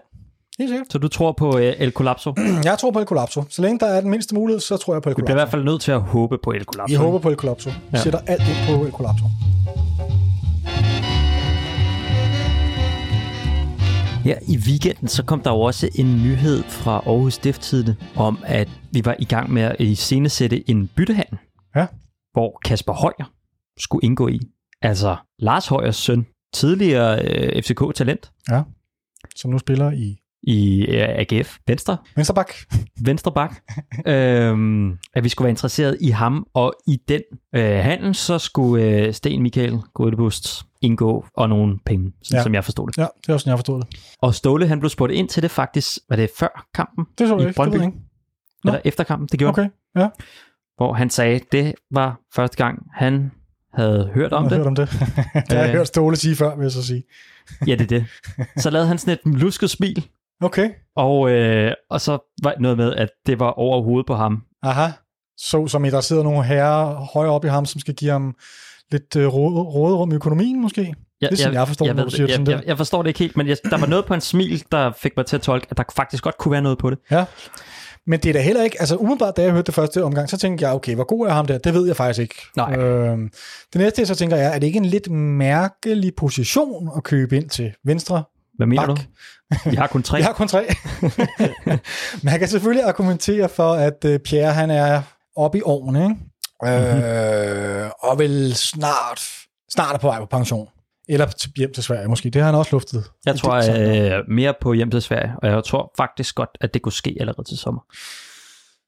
Helt 0.59 0.71
sikkert. 0.71 0.87
Så 0.93 0.99
du 0.99 1.09
tror 1.09 1.33
på 1.33 1.59
øh, 1.59 1.73
El 1.79 1.91
Collapso? 1.93 2.35
Jeg 2.65 2.79
tror 2.79 2.91
på 2.91 2.99
El 2.99 3.07
Collapso. 3.07 3.45
Så 3.49 3.63
længe 3.63 3.79
der 3.79 3.87
er 3.87 4.01
den 4.01 4.11
mindste 4.11 4.35
mulighed, 4.35 4.61
så 4.61 4.77
tror 4.77 4.95
jeg 4.95 5.03
på 5.03 5.09
El 5.09 5.17
Vi 5.17 5.23
bliver 5.23 5.31
i 5.37 5.41
hvert 5.41 5.51
fald 5.51 5.65
nødt 5.65 5.81
til 5.83 5.93
at 5.93 6.01
håbe 6.01 6.39
på 6.45 6.51
El 6.51 6.65
Collapso. 6.65 6.93
Vi 6.93 6.95
håber 6.97 7.19
på 7.19 7.29
El 7.31 7.37
Collapso. 7.37 7.71
Vi 7.71 7.77
Ja. 7.93 7.99
sætter 7.99 8.19
alt 8.27 8.43
ind 8.43 8.77
på 8.79 8.85
El 8.85 8.93
Collapso. 8.93 9.25
Her 14.25 14.39
i 14.49 14.57
weekenden, 14.67 15.09
så 15.09 15.25
kom 15.25 15.41
der 15.41 15.51
jo 15.51 15.61
også 15.61 15.89
en 15.95 16.07
nyhed 16.17 16.63
fra 16.63 16.93
Aarhus 17.07 17.35
Stifttidende 17.35 17.97
om, 18.17 18.39
at 18.47 18.69
vi 18.93 19.03
var 19.05 19.17
i 19.19 19.25
gang 19.25 19.53
med 19.53 19.63
at 19.63 19.81
iscenesætte 19.81 20.71
en 20.71 20.89
byttehandel, 20.97 21.39
Ja. 21.77 21.87
hvor 22.33 22.59
Kasper 22.65 22.93
Højer 22.93 23.33
skulle 23.79 24.05
indgå 24.05 24.29
i. 24.29 24.41
Altså 24.83 25.17
Lars 25.39 25.67
Højers 25.67 25.97
søn, 25.97 26.27
tidligere 26.53 27.25
øh, 27.25 27.63
FCK-talent 27.63 28.33
Som 29.37 29.51
nu 29.51 29.59
spiller 29.59 29.91
i 29.93 30.17
i 30.43 30.87
øh, 30.87 31.09
AGF, 31.09 31.59
Venstre, 31.67 31.97
Vensterbak. 32.17 32.53
venstre 33.09 33.33
bak, 33.33 33.63
øhm, 34.07 34.99
at 35.15 35.25
vi 35.25 35.29
skulle 35.29 35.45
være 35.47 35.51
interesseret 35.51 35.97
i 36.01 36.09
ham, 36.09 36.47
og 36.55 36.75
i 36.87 36.97
den 37.09 37.21
øh, 37.55 37.63
handel, 37.79 38.15
så 38.15 38.39
skulle 38.39 38.85
øh, 38.85 39.15
Sten 39.15 39.43
Michael 39.43 39.79
Godebust 39.95 40.63
indgå, 40.81 41.27
og 41.37 41.49
nogle 41.49 41.79
penge, 41.87 42.13
sådan, 42.23 42.35
Ja. 42.35 42.39
ja. 42.39 42.43
som 42.43 42.55
jeg 42.55 42.65
forstod 42.65 42.89
det. 42.89 42.99
Ja, 42.99 43.03
det 43.23 43.29
er 43.29 43.33
også 43.33 43.45
sådan, 43.45 43.51
jeg 43.51 43.59
forstået 43.59 43.87
det. 43.91 44.01
Og 44.23 44.35
Ståle, 44.35 44.67
han 44.69 44.81
blev 44.81 44.91
spurgt 44.91 45.13
ind 45.13 45.29
til 45.29 45.43
det 45.43 45.51
faktisk, 45.51 45.99
var 46.09 46.17
det 46.17 46.31
før 46.39 46.67
kampen? 46.75 47.07
Det 47.19 47.29
så 47.29 47.35
I 47.37 47.39
jeg 47.39 47.41
ikke. 47.41 47.49
Det 47.49 47.57
Brøndby? 47.57 47.75
ved 47.75 47.81
jeg 47.83 47.89
ikke. 47.89 47.99
Nå. 48.65 48.71
Eller 48.71 48.81
efter 48.85 49.05
kampen, 49.05 49.29
det 49.33 49.39
gjorde 49.39 49.51
Okay, 49.51 49.69
ja. 49.97 50.09
Hvor 50.77 50.93
han 50.93 51.11
sagde, 51.11 51.41
det 51.53 51.75
var 51.91 52.21
første 52.35 52.57
gang, 52.57 52.87
han 52.95 53.31
havde 53.75 54.11
hørt 54.15 54.33
om 54.33 54.43
jeg 54.45 54.51
det. 54.51 54.59
hørt 54.59 54.67
om 54.67 54.75
det. 54.75 54.89
det 55.49 55.53
har 55.53 55.57
jeg 55.59 55.69
Øh. 55.69 55.75
hørt 55.77 55.87
Ståle 55.89 56.17
sige 56.17 56.37
før, 56.37 56.57
vil 56.57 56.63
jeg 56.63 56.73
så 56.73 56.87
sige. 56.87 57.03
Ja, 57.67 57.73
det 57.75 57.81
er 57.81 57.87
det. 57.87 58.07
Så 58.57 58.71
lavede 58.71 58.89
han 58.89 58.99
sådan 58.99 59.13
et 59.15 59.21
lusket 59.41 59.71
smil, 59.71 60.07
Okay, 60.43 60.71
og, 60.97 61.31
øh, 61.31 61.73
og 61.91 62.01
så 62.01 62.19
var 62.43 62.55
noget 62.61 62.77
med, 62.77 62.95
at 62.95 63.09
det 63.27 63.39
var 63.41 63.51
over 63.51 63.83
hovedet 63.83 64.07
på 64.07 64.15
ham. 64.15 64.43
aha. 64.63 64.87
Så 65.37 65.67
som 65.67 65.85
i, 65.85 65.91
der 65.91 66.01
sidder 66.01 66.23
nogle 66.23 66.45
herrer 66.45 66.95
højere 67.15 67.33
op 67.33 67.45
i 67.45 67.49
ham, 67.49 67.67
som 67.67 67.81
skal 67.81 67.95
give 67.95 68.11
ham 68.11 68.35
lidt 68.93 69.17
øh, 69.17 69.27
råd, 69.27 69.53
råderum 69.75 70.13
i 70.13 70.15
økonomien, 70.15 70.61
måske? 70.63 70.95
Jeg, 71.21 71.31
Det 71.31 71.39
er 71.39 71.43
sådan, 71.43 71.55
jeg 71.55 71.67
forstår, 71.67 71.87
jeg, 71.87 71.95
når 71.95 72.05
du 72.05 72.11
siger 72.11 72.23
det 72.27 72.29
jeg, 72.29 72.37
sådan 72.37 72.51
jeg, 72.53 72.59
der. 72.59 72.65
jeg 72.67 72.77
forstår 72.77 73.03
det 73.03 73.09
ikke 73.09 73.19
helt, 73.19 73.37
men 73.37 73.49
jeg, 73.49 73.57
der 73.71 73.79
var 73.79 73.87
noget 73.87 74.05
på 74.05 74.15
en 74.15 74.21
smil, 74.21 74.63
der 74.73 74.93
fik 74.93 75.13
mig 75.17 75.27
til 75.27 75.37
at 75.37 75.43
tolke, 75.43 75.67
at 75.71 75.77
der 75.77 75.85
faktisk 75.97 76.23
godt 76.25 76.39
kunne 76.39 76.53
være 76.53 76.63
noget 76.63 76.79
på 76.79 76.91
det. 76.91 76.99
Ja. 77.11 77.25
Men 78.09 78.21
det 78.21 78.29
er 78.29 78.33
da 78.33 78.41
heller 78.41 78.63
ikke, 78.63 78.81
altså 78.81 78.97
umiddelbart, 78.97 79.37
da 79.37 79.43
jeg 79.43 79.51
hørte 79.51 79.67
det 79.67 79.75
første 79.75 80.05
omgang, 80.05 80.31
så 80.31 80.39
tænkte 80.39 80.65
jeg, 80.65 80.75
okay, 80.75 80.95
hvor 80.95 81.05
god 81.05 81.27
er 81.27 81.31
ham 81.31 81.47
der? 81.47 81.59
Det 81.59 81.75
ved 81.75 81.87
jeg 81.87 81.97
faktisk 81.97 82.21
ikke. 82.21 82.35
Nej. 82.57 82.77
Øhm, 82.77 83.31
det 83.73 83.81
næste, 83.81 84.01
jeg 84.01 84.07
så 84.07 84.15
tænker, 84.15 84.37
er, 84.37 84.49
er 84.49 84.59
det 84.59 84.67
ikke 84.67 84.77
en 84.77 84.85
lidt 84.85 85.11
mærkelig 85.11 86.15
position 86.15 86.91
at 86.97 87.05
købe 87.05 87.37
ind 87.37 87.51
til 87.51 87.75
venstre? 87.85 88.25
Hvad 88.57 88.67
mener 88.67 88.87
Bak. 88.87 88.97
du? 88.97 89.03
Vi 89.71 89.77
har 89.77 89.87
kun 89.87 90.03
tre. 90.03 90.17
Jeg 90.19 90.27
har 90.27 90.33
kun 90.33 90.49
tre. 90.49 90.67
Men 92.23 92.29
han 92.29 92.39
kan 92.39 92.49
selvfølgelig 92.49 92.85
argumentere 92.85 93.49
for, 93.49 93.73
at 93.73 94.05
øh, 94.05 94.21
Pierre, 94.21 94.53
han 94.53 94.71
er 94.71 95.03
oppe 95.37 95.59
i 95.59 95.63
årene, 95.65 96.03
ikke? 96.03 96.17
Mhm. 96.63 97.03
Øh, 97.03 97.91
og 98.03 98.19
vil 98.19 98.55
snart 98.55 99.21
snart 99.71 99.95
er 99.95 99.99
på 99.99 100.07
vej 100.07 100.19
på 100.19 100.27
pension. 100.27 100.69
Eller 101.09 101.27
til- 101.27 101.53
hjem 101.57 101.73
til 101.73 101.83
Sverige 101.83 102.09
måske. 102.09 102.31
Det 102.31 102.43
har 102.43 102.47
han 102.47 102.55
også 102.55 102.69
luftet. 102.75 103.05
Jeg 103.27 103.37
tror 103.37 103.55
øh, 104.19 104.25
mere 104.29 104.55
på 104.61 104.73
hjem 104.73 104.91
til 104.91 105.03
Sverige, 105.03 105.33
og 105.43 105.49
jeg 105.49 105.65
tror 105.65 105.93
faktisk 105.97 106.35
godt, 106.35 106.51
at 106.61 106.75
det 106.75 106.83
kunne 106.83 106.93
ske 106.93 107.17
allerede 107.21 107.49
til 107.49 107.59
sommer. 107.59 107.81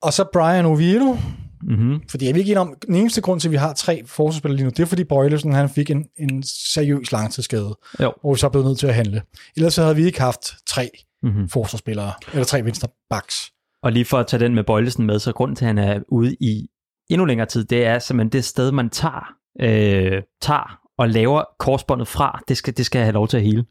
Og 0.02 0.12
så 0.12 0.24
Brian 0.32 0.64
Oviedo, 0.66 1.16
Mm-hmm. 1.62 2.00
fordi 2.10 2.26
jeg 2.26 2.34
vil 2.34 2.40
ikke 2.40 2.60
om, 2.60 2.74
den 2.86 2.94
eneste 2.94 3.20
grund 3.20 3.40
til, 3.40 3.48
at 3.48 3.52
vi 3.52 3.56
har 3.56 3.72
tre 3.72 4.02
forsvarsspillere 4.06 4.56
lige 4.56 4.64
nu, 4.64 4.70
det 4.70 4.80
er 4.80 4.86
fordi 4.86 5.04
Bøjlesen, 5.04 5.52
han 5.52 5.68
fik 5.68 5.90
en, 5.90 6.04
en 6.18 6.42
seriøs 6.46 7.12
langtidsskade, 7.12 7.78
Jo. 8.02 8.12
hvor 8.20 8.32
vi 8.34 8.38
så 8.38 8.48
blev 8.48 8.64
nødt 8.64 8.78
til 8.78 8.86
at 8.86 8.94
handle. 8.94 9.22
Ellers 9.56 9.74
så 9.74 9.82
havde 9.82 9.96
vi 9.96 10.04
ikke 10.04 10.20
haft 10.20 10.52
tre 10.66 10.90
Mm-hmm. 11.22 11.48
forsvarsspillere, 11.48 12.12
eller 12.32 12.44
tre 12.44 12.64
venstre 12.64 12.88
backs. 13.10 13.50
Og 13.82 13.92
lige 13.92 14.04
for 14.04 14.18
at 14.18 14.26
tage 14.26 14.40
den 14.44 14.54
med 14.54 14.64
Bøjlesen 14.64 15.06
med, 15.06 15.18
så 15.18 15.32
grunden 15.32 15.56
til, 15.56 15.64
at 15.64 15.66
han 15.66 15.78
er 15.78 16.00
ude 16.08 16.34
i 16.40 16.68
endnu 17.10 17.24
længere 17.24 17.46
tid, 17.46 17.64
det 17.64 17.84
er 17.86 17.98
simpelthen 17.98 18.32
det 18.32 18.44
sted, 18.44 18.72
man 18.72 18.90
tager, 18.90 19.32
øh, 19.60 20.22
tager 20.42 20.79
og 21.00 21.08
laver 21.08 21.44
korsbåndet 21.58 22.08
fra. 22.08 22.40
Det 22.48 22.56
skal, 22.56 22.76
det 22.76 22.86
skal 22.86 23.02
have 23.02 23.12
lov 23.12 23.28
til 23.28 23.36
at 23.36 23.42
hele. 23.42 23.64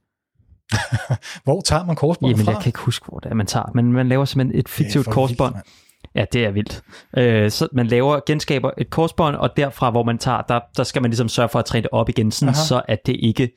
Hvor 1.43 1.61
tager 1.61 1.85
man 1.85 1.95
korsbåndet 1.95 2.33
Jamen, 2.33 2.45
fra? 2.45 2.51
jeg 2.51 2.61
kan 2.61 2.69
ikke 2.69 2.79
huske, 2.79 3.05
hvor 3.05 3.19
det 3.19 3.29
er, 3.29 3.35
man 3.35 3.45
tager. 3.45 3.71
Men 3.75 3.93
man 3.93 4.09
laver 4.09 4.25
simpelthen 4.25 4.59
et 4.59 4.69
fiktivt 4.69 5.05
korsbånd. 5.05 5.53
vildt. 5.53 5.67
Ja, 6.15 6.25
det 6.33 6.45
er 6.45 6.51
vildt. 6.51 6.81
Øh, 7.17 7.51
så 7.51 7.67
man 7.71 7.87
laver, 7.87 8.19
genskaber 8.25 8.71
et 8.77 8.89
korsbånd, 8.89 9.35
og 9.35 9.49
derfra, 9.57 9.89
hvor 9.89 10.03
man 10.03 10.17
tager, 10.17 10.41
der, 10.41 10.59
der 10.77 10.83
skal 10.83 11.01
man 11.01 11.11
ligesom 11.11 11.29
sørge 11.29 11.49
for 11.49 11.59
at 11.59 11.65
træne 11.65 11.81
det 11.81 11.89
op 11.91 12.09
igen, 12.09 12.31
sådan, 12.31 12.49
Aha. 12.49 12.63
så 12.63 12.81
at 12.87 12.99
det 13.05 13.15
ikke 13.19 13.51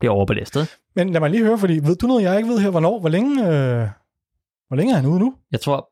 bliver 0.00 0.12
overbelastet. 0.12 0.76
Men 0.96 1.10
lad 1.10 1.20
mig 1.20 1.30
lige 1.30 1.44
høre, 1.44 1.58
fordi 1.58 1.80
ved 1.82 1.96
du 1.96 2.06
noget, 2.06 2.22
jeg 2.22 2.36
ikke 2.36 2.48
ved 2.48 2.58
her? 2.58 2.70
Hvornår? 2.70 3.00
Hvor 3.00 3.08
længe, 3.08 3.42
øh, 3.42 3.88
hvor 4.68 4.76
længe 4.76 4.92
er 4.92 4.96
han 4.96 5.06
ude 5.06 5.18
nu? 5.18 5.34
Jeg 5.52 5.60
tror, 5.60 5.88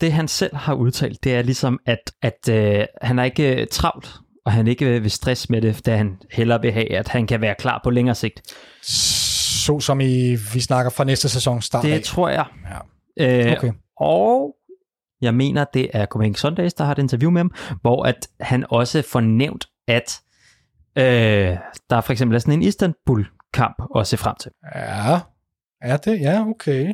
det 0.00 0.12
han 0.12 0.28
selv 0.28 0.56
har 0.56 0.74
udtalt, 0.74 1.24
det 1.24 1.34
er 1.34 1.42
ligesom, 1.42 1.78
at, 1.86 2.12
at 2.22 2.48
øh, 2.50 2.86
han 3.02 3.18
er 3.18 3.24
ikke 3.24 3.60
øh, 3.60 3.66
travlt, 3.70 4.20
og 4.48 4.52
han 4.54 4.66
ikke 4.66 4.84
vil 5.02 5.10
stress 5.10 5.50
med 5.50 5.62
det, 5.62 5.86
da 5.86 5.96
han 5.96 6.16
hellere 6.32 6.60
vil 6.62 6.72
have, 6.72 6.92
at 6.92 7.08
han 7.08 7.26
kan 7.26 7.40
være 7.40 7.54
klar 7.58 7.80
på 7.84 7.90
længere 7.90 8.14
sigt. 8.14 8.42
Så 8.82 9.80
som 9.80 10.00
i, 10.00 10.34
vi 10.54 10.60
snakker 10.60 10.90
fra 10.90 11.04
næste 11.04 11.28
sæson 11.28 11.62
start 11.62 11.84
Det 11.84 11.92
af. 11.92 12.02
tror 12.02 12.28
jeg. 12.28 12.44
Ja. 13.18 13.50
Øh, 13.50 13.52
Okay. 13.58 13.72
Og 14.00 14.54
jeg 15.20 15.34
mener, 15.34 15.64
det 15.74 15.88
er 15.92 16.06
Copenhagen 16.06 16.34
Sundays, 16.34 16.74
der 16.74 16.84
har 16.84 16.92
et 16.92 16.98
interview 16.98 17.30
med 17.30 17.40
ham, 17.40 17.54
hvor 17.82 18.02
at 18.04 18.28
han 18.40 18.64
også 18.70 19.02
får 19.02 19.20
nævnt, 19.20 19.66
at 19.88 20.20
øh, 20.98 21.56
der 21.90 22.00
for 22.00 22.10
eksempel 22.12 22.34
er 22.34 22.38
sådan 22.38 22.54
en 22.54 22.62
Istanbul-kamp 22.62 23.74
at 23.96 24.06
se 24.06 24.16
frem 24.16 24.34
til. 24.40 24.50
Ja, 24.74 25.20
er 25.82 25.96
det? 25.96 26.20
Ja, 26.20 26.46
okay. 26.48 26.92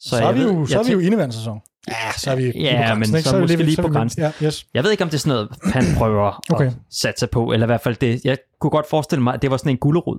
Så, 0.00 0.08
så 0.08 0.24
er 0.24 0.32
vi 0.32 0.38
ved- 0.40 0.52
jo, 0.52 0.66
så 0.66 0.78
er 0.78 0.84
vi 0.84 0.92
jo 0.92 0.98
indeværende 0.98 1.34
sæson. 1.34 1.60
Ja, 1.90 2.12
så 2.18 2.30
er 2.30 2.36
vi 2.36 2.42
lige 2.42 2.60
Ja, 2.62 2.72
på 2.72 2.86
grænsen, 2.94 3.12
men 3.12 3.18
ikke? 3.18 3.28
så 3.28 3.36
er 3.36 3.40
vi 3.46 3.62
lige 3.62 3.74
så 3.76 3.82
er 3.82 3.86
på 3.86 3.92
grænsen. 3.92 4.22
Ja, 4.22 4.30
yes. 4.42 4.66
Jeg 4.74 4.84
ved 4.84 4.90
ikke, 4.90 5.04
om 5.04 5.10
det 5.10 5.16
er 5.16 5.18
sådan 5.18 5.30
noget, 5.30 5.48
han 5.74 5.84
prøver 5.98 6.42
Okay. 6.52 6.66
at 6.66 6.72
satse 6.90 7.26
på, 7.26 7.52
eller 7.52 7.66
i 7.66 7.68
hvert 7.68 7.80
fald 7.80 7.96
det. 7.96 8.20
Jeg 8.24 8.38
kunne 8.60 8.70
godt 8.70 8.86
forestille 8.90 9.22
mig, 9.22 9.34
at 9.34 9.42
det 9.42 9.50
var 9.50 9.56
sådan 9.56 9.72
en 9.72 9.78
gulderod 9.78 10.18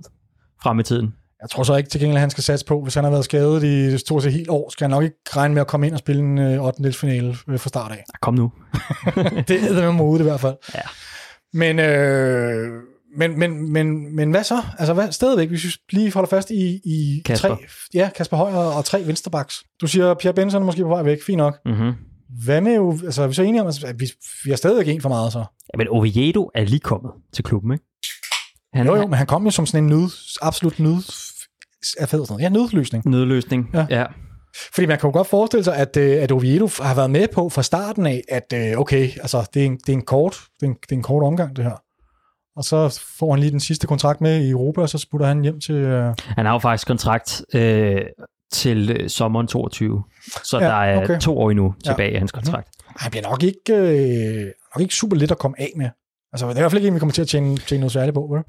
frem 0.63 0.79
i 0.79 0.83
tiden. 0.83 1.13
Jeg 1.41 1.49
tror 1.49 1.63
så 1.63 1.75
ikke 1.75 1.89
til 1.89 1.99
gengæld, 1.99 2.17
at 2.17 2.21
han 2.21 2.29
skal 2.29 2.43
satse 2.43 2.65
på, 2.65 2.81
hvis 2.83 2.95
han 2.95 3.03
har 3.03 3.11
været 3.11 3.25
skadet 3.25 3.63
i 3.63 3.97
stort 3.97 4.23
set 4.23 4.33
helt 4.33 4.49
år, 4.49 4.69
skal 4.69 4.83
han 4.85 4.91
nok 4.91 5.03
ikke 5.03 5.15
regne 5.35 5.53
med 5.53 5.61
at 5.61 5.67
komme 5.67 5.85
ind 5.87 5.93
og 5.93 5.99
spille 5.99 6.21
en 6.21 6.37
øh, 6.37 6.63
8. 6.65 6.93
finale 6.93 7.35
øh, 7.49 7.59
fra 7.59 7.69
start 7.69 7.91
af. 7.91 8.03
Kom 8.21 8.33
nu. 8.33 8.51
det 9.47 9.63
er 9.63 9.81
med 9.81 9.91
modet 9.91 10.19
i 10.19 10.23
hvert 10.23 10.39
fald. 10.39 10.55
Ja. 10.75 10.81
Men, 11.53 11.79
øh, 11.79 12.67
men, 13.17 13.39
men, 13.39 13.73
men, 13.73 14.15
men 14.15 14.31
hvad 14.31 14.43
så? 14.43 14.61
Altså 14.79 14.93
hvad, 14.93 15.11
stadigvæk, 15.11 15.49
hvis 15.49 15.65
vi 15.65 15.71
lige 15.91 16.13
holder 16.13 16.29
fast 16.29 16.51
i, 16.51 16.79
i 16.85 17.21
Kasper. 17.25 17.47
tre, 17.49 17.57
ja, 17.93 18.09
Kasper 18.15 18.37
Højer 18.37 18.55
og 18.55 18.85
tre 18.85 19.07
vensterbacks. 19.07 19.63
Du 19.81 19.87
siger, 19.87 20.13
Pierre 20.13 20.35
Benson 20.35 20.61
er 20.61 20.65
måske 20.65 20.81
på 20.81 20.87
vej 20.87 21.03
væk, 21.03 21.23
fint 21.23 21.37
nok. 21.37 21.57
Mm-hmm. 21.65 21.93
Hvad 22.43 22.61
med 22.61 22.75
jo, 22.75 22.91
altså 22.91 23.23
er 23.23 23.27
vi 23.27 23.33
så 23.33 23.43
enige 23.43 23.61
om, 23.61 23.67
at 23.67 23.95
vi, 23.99 24.11
vi 24.43 24.49
har 24.49 24.57
stadigvæk 24.57 24.87
en 24.87 25.01
for 25.01 25.09
meget 25.09 25.31
så? 25.31 25.39
Ja, 25.39 25.77
men 25.77 25.87
Oviedo 25.87 26.49
er 26.55 26.63
lige 26.63 26.79
kommet 26.79 27.11
til 27.33 27.43
klubben, 27.43 27.73
ikke? 27.73 27.85
Han 28.73 28.85
Jo 28.85 28.95
jo, 28.95 29.07
men 29.07 29.13
han 29.13 29.27
kom 29.27 29.45
jo 29.45 29.51
som 29.51 29.65
sådan 29.65 29.83
en 29.83 29.89
nød, 29.89 30.09
absolut 30.41 30.79
nød, 30.79 31.03
er 31.99 32.05
fedt 32.05 32.27
sådan. 32.27 32.41
Ja, 32.41 32.49
nødløsning. 32.49 33.09
Nødløsning. 33.09 33.69
Ja. 33.73 33.85
ja. 33.89 34.05
Fordi 34.73 34.87
man 34.87 34.99
kan 34.99 35.07
jo 35.07 35.13
godt 35.13 35.27
forestille 35.27 35.63
sig, 35.63 35.75
at, 35.77 35.97
øh, 35.97 36.23
at 36.23 36.31
Oviedo 36.31 36.69
har 36.81 36.95
været 36.95 37.11
med 37.11 37.27
på 37.33 37.49
fra 37.49 37.63
starten 37.63 38.05
af, 38.05 38.21
at 38.29 38.53
øh, 38.53 38.79
okay, 38.79 39.09
altså 39.21 39.49
det 39.53 39.61
er 39.61 39.65
en, 39.65 39.77
det 39.77 39.89
er 39.89 39.93
en 39.93 40.05
kort, 40.05 40.37
det 40.59 40.65
er 40.65 40.69
en, 40.69 40.77
det 40.81 40.91
er 40.91 40.95
en 40.95 41.03
kort 41.03 41.23
omgang 41.23 41.55
det 41.55 41.63
her. 41.63 41.81
Og 42.59 42.65
så 42.65 43.01
får 43.19 43.31
han 43.31 43.39
lige 43.39 43.51
den 43.51 43.59
sidste 43.59 43.87
kontrakt 43.87 44.21
med 44.21 44.41
i 44.45 44.49
Europa, 44.49 44.81
og 44.81 44.89
så 44.89 44.97
sputter 44.97 45.27
han 45.27 45.41
hjem 45.41 45.59
til... 45.59 45.75
Øh, 45.75 46.13
Han 46.19 46.45
har 46.45 46.53
jo 46.53 46.59
faktisk 46.59 46.87
kontrakt 46.87 47.41
øh, 47.53 48.01
til 48.53 48.89
øh, 48.99 49.09
sommeren 49.09 49.47
22, 49.47 50.03
så 50.43 50.57
Ja, 50.59 50.63
ja, 50.65 50.69
der 50.71 50.75
er 50.77 51.03
okay. 51.03 51.19
to 51.19 51.37
år 51.37 51.49
endnu 51.51 51.73
Ja. 51.85 51.91
tilbage 51.91 52.11
i 52.11 52.15
hans 52.17 52.31
kontrakt. 52.31 52.67
han 52.97 53.11
bliver 53.11 53.23
nok 53.29 53.43
ikke, 53.43 53.73
øh, 53.73 54.45
nok 54.75 54.81
ikke 54.81 54.95
super 54.95 55.17
let 55.17 55.31
at 55.31 55.37
komme 55.37 55.61
af 55.61 55.71
med. 55.75 55.89
Altså, 56.33 56.47
det 56.47 56.53
er 56.53 56.57
i 56.57 56.61
hvert 56.61 56.71
fald 56.71 56.79
ikke 56.81 56.87
en, 56.87 56.93
vi 56.93 56.99
kommer 56.99 57.13
til 57.13 57.21
at 57.21 57.27
tjene, 57.27 57.57
tjene 57.57 57.79
noget 57.79 57.91
særligt 57.91 58.13
på, 58.15 58.27
vel? 58.31 58.43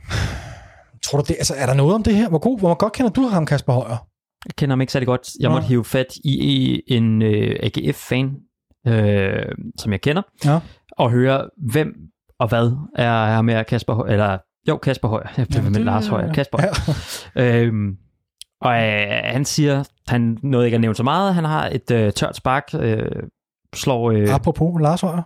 Tror 1.04 1.18
du 1.20 1.24
det? 1.28 1.34
Altså, 1.38 1.54
er 1.56 1.66
der 1.66 1.74
noget 1.74 1.94
om 1.94 2.02
det 2.02 2.14
her? 2.16 2.28
Hvor, 2.28 2.38
god, 2.38 2.58
hvor 2.58 2.74
godt 2.74 2.92
kender 2.92 3.10
du 3.12 3.22
ham, 3.22 3.46
Kasper 3.46 3.72
Højer? 3.72 4.06
Jeg 4.46 4.54
kender 4.56 4.72
ham 4.72 4.80
ikke 4.80 4.92
særlig 4.92 5.06
godt. 5.06 5.28
Jeg 5.40 5.48
Nå. 5.48 5.54
måtte 5.54 5.68
hive 5.68 5.84
fat 5.84 6.06
i, 6.24 6.32
i 6.64 6.82
en 6.86 7.22
øh, 7.22 7.56
AGF-fan, 7.62 8.30
øh, 8.86 9.42
som 9.78 9.92
jeg 9.92 10.00
kender, 10.00 10.22
Ja. 10.44 10.58
og 10.98 11.10
høre, 11.10 11.48
hvem 11.72 11.94
og 12.40 12.48
hvad 12.48 12.72
er 12.96 13.26
her 13.26 13.42
med 13.42 13.64
Kasper 13.64 13.94
Højer, 13.94 14.12
eller 14.12 14.38
jo, 14.68 14.76
Kasper 14.76 15.08
Højer, 15.08 15.26
jeg 15.36 15.46
Jamen, 15.54 15.70
med 15.72 15.78
det- 15.78 15.86
Lars 15.86 16.06
Højer, 16.06 16.32
Kasper 16.32 16.58
Højer. 16.58 16.72
Ja. 17.36 17.56
Øhm, 17.66 17.96
og 18.60 18.72
øh, 18.82 19.06
han 19.24 19.44
siger, 19.44 19.84
han 20.08 20.38
nåede 20.42 20.66
ikke 20.66 20.74
at 20.74 20.80
nævne 20.80 20.94
så 20.96 21.02
meget, 21.02 21.34
han 21.34 21.44
har 21.44 21.68
et 21.72 21.90
øh, 21.90 22.12
tørt 22.12 22.36
spark, 22.36 22.64
øh, 22.74 23.06
slår, 23.74 24.10
øh, 24.10 24.34
Apropos 24.34 24.80
Lars 24.80 25.00
Højer. 25.00 25.22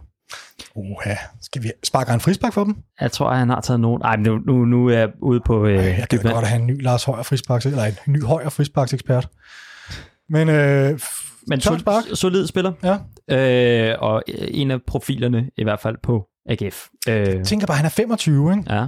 Uha, 0.74 1.14
skal 1.42 1.62
vi 1.62 1.70
sparke 1.84 2.12
en 2.12 2.20
frispark 2.20 2.52
for 2.52 2.64
dem? 2.64 2.76
jeg 3.00 3.12
tror, 3.12 3.34
han 3.34 3.48
har 3.50 3.60
taget 3.60 3.80
nogen, 3.80 4.02
ej, 4.02 4.16
men 4.16 4.24
nu, 4.26 4.38
nu, 4.38 4.64
nu 4.64 4.88
er 4.88 4.98
jeg 4.98 5.08
ude 5.22 5.40
på 5.46 5.66
øh, 5.66 5.78
Øh, 5.78 5.84
jeg 5.84 6.06
kan 6.10 6.18
godt 6.22 6.46
have 6.46 6.60
en 6.60 6.66
ny 6.66 6.82
Lars 6.82 7.04
Højer 7.04 7.22
frisparks, 7.22 7.66
eller 7.66 7.84
en 7.84 7.94
ny 8.06 8.24
Højer 8.24 8.48
frisparksekspert. 8.48 9.28
Men, 10.28 10.48
øh, 10.48 10.98
Men 11.48 11.60
sol, 11.60 11.78
solid 12.14 12.46
spiller, 12.46 12.72
Ja. 13.28 13.90
øh, 13.92 13.96
og 14.00 14.22
en 14.28 14.70
af 14.70 14.78
profilerne 14.86 15.50
i 15.56 15.62
hvert 15.62 15.80
fald 15.80 15.96
på 16.02 16.26
AGF. 16.48 16.88
Øh, 17.08 17.14
Jeg 17.28 17.46
tænker 17.46 17.66
bare, 17.66 17.76
han 17.76 17.86
er 17.86 17.90
25, 17.90 18.52
ikke? 18.52 18.74
ja, 18.74 18.86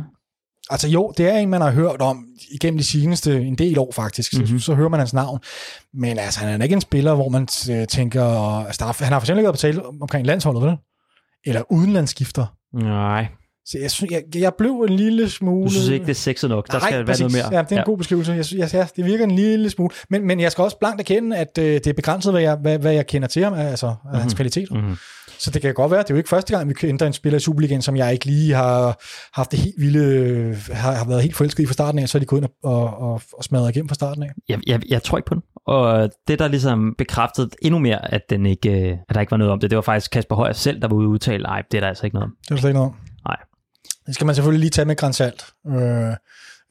Altså 0.70 0.88
jo, 0.88 1.12
det 1.16 1.28
er 1.28 1.38
en, 1.38 1.48
man 1.50 1.60
har 1.60 1.70
hørt 1.70 2.00
om 2.00 2.24
igennem 2.52 2.78
de 2.78 2.84
seneste 2.84 3.40
en 3.40 3.54
del 3.54 3.78
år 3.78 3.92
faktisk, 3.92 4.32
mm-hmm. 4.34 4.50
Mhm. 4.50 4.58
så, 4.58 4.64
så 4.64 4.74
hører 4.74 4.88
man 4.88 5.00
hans 5.00 5.14
navn. 5.14 5.40
Men 5.94 6.18
altså, 6.18 6.40
han 6.40 6.60
er 6.60 6.64
ikke 6.64 6.74
en 6.74 6.80
spiller, 6.80 7.14
hvor 7.14 7.28
man 7.28 7.48
øh, 7.70 7.86
tænker, 7.86 8.24
altså, 8.66 8.84
der 8.84 8.90
er, 8.90 9.04
han 9.04 9.12
har 9.12 9.20
for 9.20 9.24
eksempel 9.24 9.40
ikke 9.40 9.46
været 9.46 9.54
på 9.54 9.60
tale 9.60 9.86
omkring 10.02 10.26
landsholdet, 10.26 10.62
vel? 10.62 10.76
Eller 11.46 11.62
udenlandsskifter. 11.72 12.46
nej. 12.74 13.26
Så 13.68 13.78
jeg, 13.78 13.90
synes, 13.90 14.12
jeg, 14.12 14.22
jeg 14.34 14.52
blev 14.58 14.86
en 14.88 14.96
lille 14.96 15.30
smule... 15.30 15.64
Du 15.64 15.70
synes 15.70 15.88
ikke, 15.88 16.06
det 16.06 16.10
er 16.10 16.14
sexet 16.14 16.50
nok? 16.50 16.66
Der 16.72 16.78
Nej, 16.78 16.90
skal 16.90 17.04
præcis. 17.06 17.20
være 17.22 17.30
noget 17.30 17.50
mere. 17.52 17.58
Ja, 17.58 17.64
det 17.64 17.72
er 17.72 17.78
en 17.78 17.84
god 17.86 17.98
beskrivelse. 17.98 18.32
Jeg, 18.32 18.44
synes, 18.44 18.74
ja, 18.74 18.86
det 18.96 19.04
virker 19.04 19.24
en 19.24 19.30
lille 19.30 19.70
smule. 19.70 19.90
Men, 20.10 20.26
men 20.26 20.40
jeg 20.40 20.52
skal 20.52 20.64
også 20.64 20.78
blankt 20.78 21.00
erkende, 21.00 21.36
at 21.36 21.58
øh, 21.58 21.64
det 21.64 21.86
er 21.86 21.92
begrænset, 21.92 22.32
hvad 22.32 22.42
jeg, 22.42 22.56
hvad, 22.56 22.78
hvad 22.78 22.92
jeg 22.92 23.06
kender 23.06 23.28
til 23.28 23.44
ham, 23.44 23.54
altså 23.54 23.86
mm-hmm. 24.04 24.20
hans 24.20 24.34
kvaliteter. 24.34 24.74
Mhm. 24.74 24.96
Så 25.38 25.50
det 25.50 25.62
kan 25.62 25.74
godt 25.74 25.90
være, 25.90 26.02
det 26.02 26.10
er 26.10 26.14
jo 26.14 26.18
ikke 26.18 26.28
første 26.28 26.56
gang, 26.56 26.68
vi 26.68 26.74
kan 26.74 26.88
ændre 26.88 27.06
en 27.06 27.12
spiller 27.12 27.36
i 27.36 27.40
Superligaen, 27.40 27.82
som 27.82 27.96
jeg 27.96 28.12
ikke 28.12 28.24
lige 28.24 28.54
har 28.54 29.00
haft 29.32 29.50
det 29.50 29.58
helt 29.58 29.74
vilde, 29.78 30.56
har, 30.72 30.92
har 30.92 31.04
været 31.04 31.22
helt 31.22 31.36
forelsket 31.36 31.62
i 31.62 31.66
fra 31.66 31.72
starten 31.72 31.98
af, 31.98 32.08
så 32.08 32.18
er 32.18 32.20
de 32.20 32.26
gået 32.26 32.40
ind 32.40 32.48
og, 32.64 32.72
og, 32.72 32.98
og, 32.98 33.22
og 33.32 33.44
smadret 33.44 33.70
igennem 33.70 33.88
fra 33.88 33.94
starten 33.94 34.22
af. 34.22 34.30
Jeg, 34.48 34.60
jeg, 34.66 34.80
jeg 34.88 35.02
tror 35.02 35.18
ikke 35.18 35.28
på 35.28 35.34
den. 35.34 35.42
Og 35.66 36.10
det, 36.28 36.38
der 36.38 36.48
ligesom 36.48 36.94
bekræftede 36.98 37.50
endnu 37.62 37.78
mere, 37.78 38.14
at, 38.14 38.22
den 38.30 38.46
ikke, 38.46 38.70
øh, 38.70 38.96
at 39.08 39.14
der 39.14 39.20
ikke 39.20 39.30
var 39.30 39.36
noget 39.36 39.52
om 39.52 39.60
det, 39.60 39.70
det 39.70 39.76
var 39.76 39.82
faktisk 39.82 40.10
Kasper 40.10 40.36
Højer 40.36 40.52
selv, 40.52 40.80
der 40.82 40.88
var 40.88 40.96
ude 40.96 41.06
og 41.06 41.10
udtale, 41.10 41.42
nej, 41.42 41.62
det 41.70 41.76
er 41.76 41.80
der 41.80 41.88
altså 41.88 42.06
ikke 42.06 42.14
noget 42.14 42.24
om. 42.24 42.34
Det 42.42 42.50
er 42.50 42.54
der 42.54 42.60
slet 42.60 42.70
ikke 42.70 42.78
noget 42.78 42.92
om. 42.92 42.96
Nej. 43.28 43.36
Det 44.06 44.14
skal 44.14 44.26
man 44.26 44.34
selvfølgelig 44.34 44.60
lige 44.60 44.70
tage 44.70 44.84
med 44.84 44.96
grænsalt. 44.96 45.46
Øh, 45.68 46.14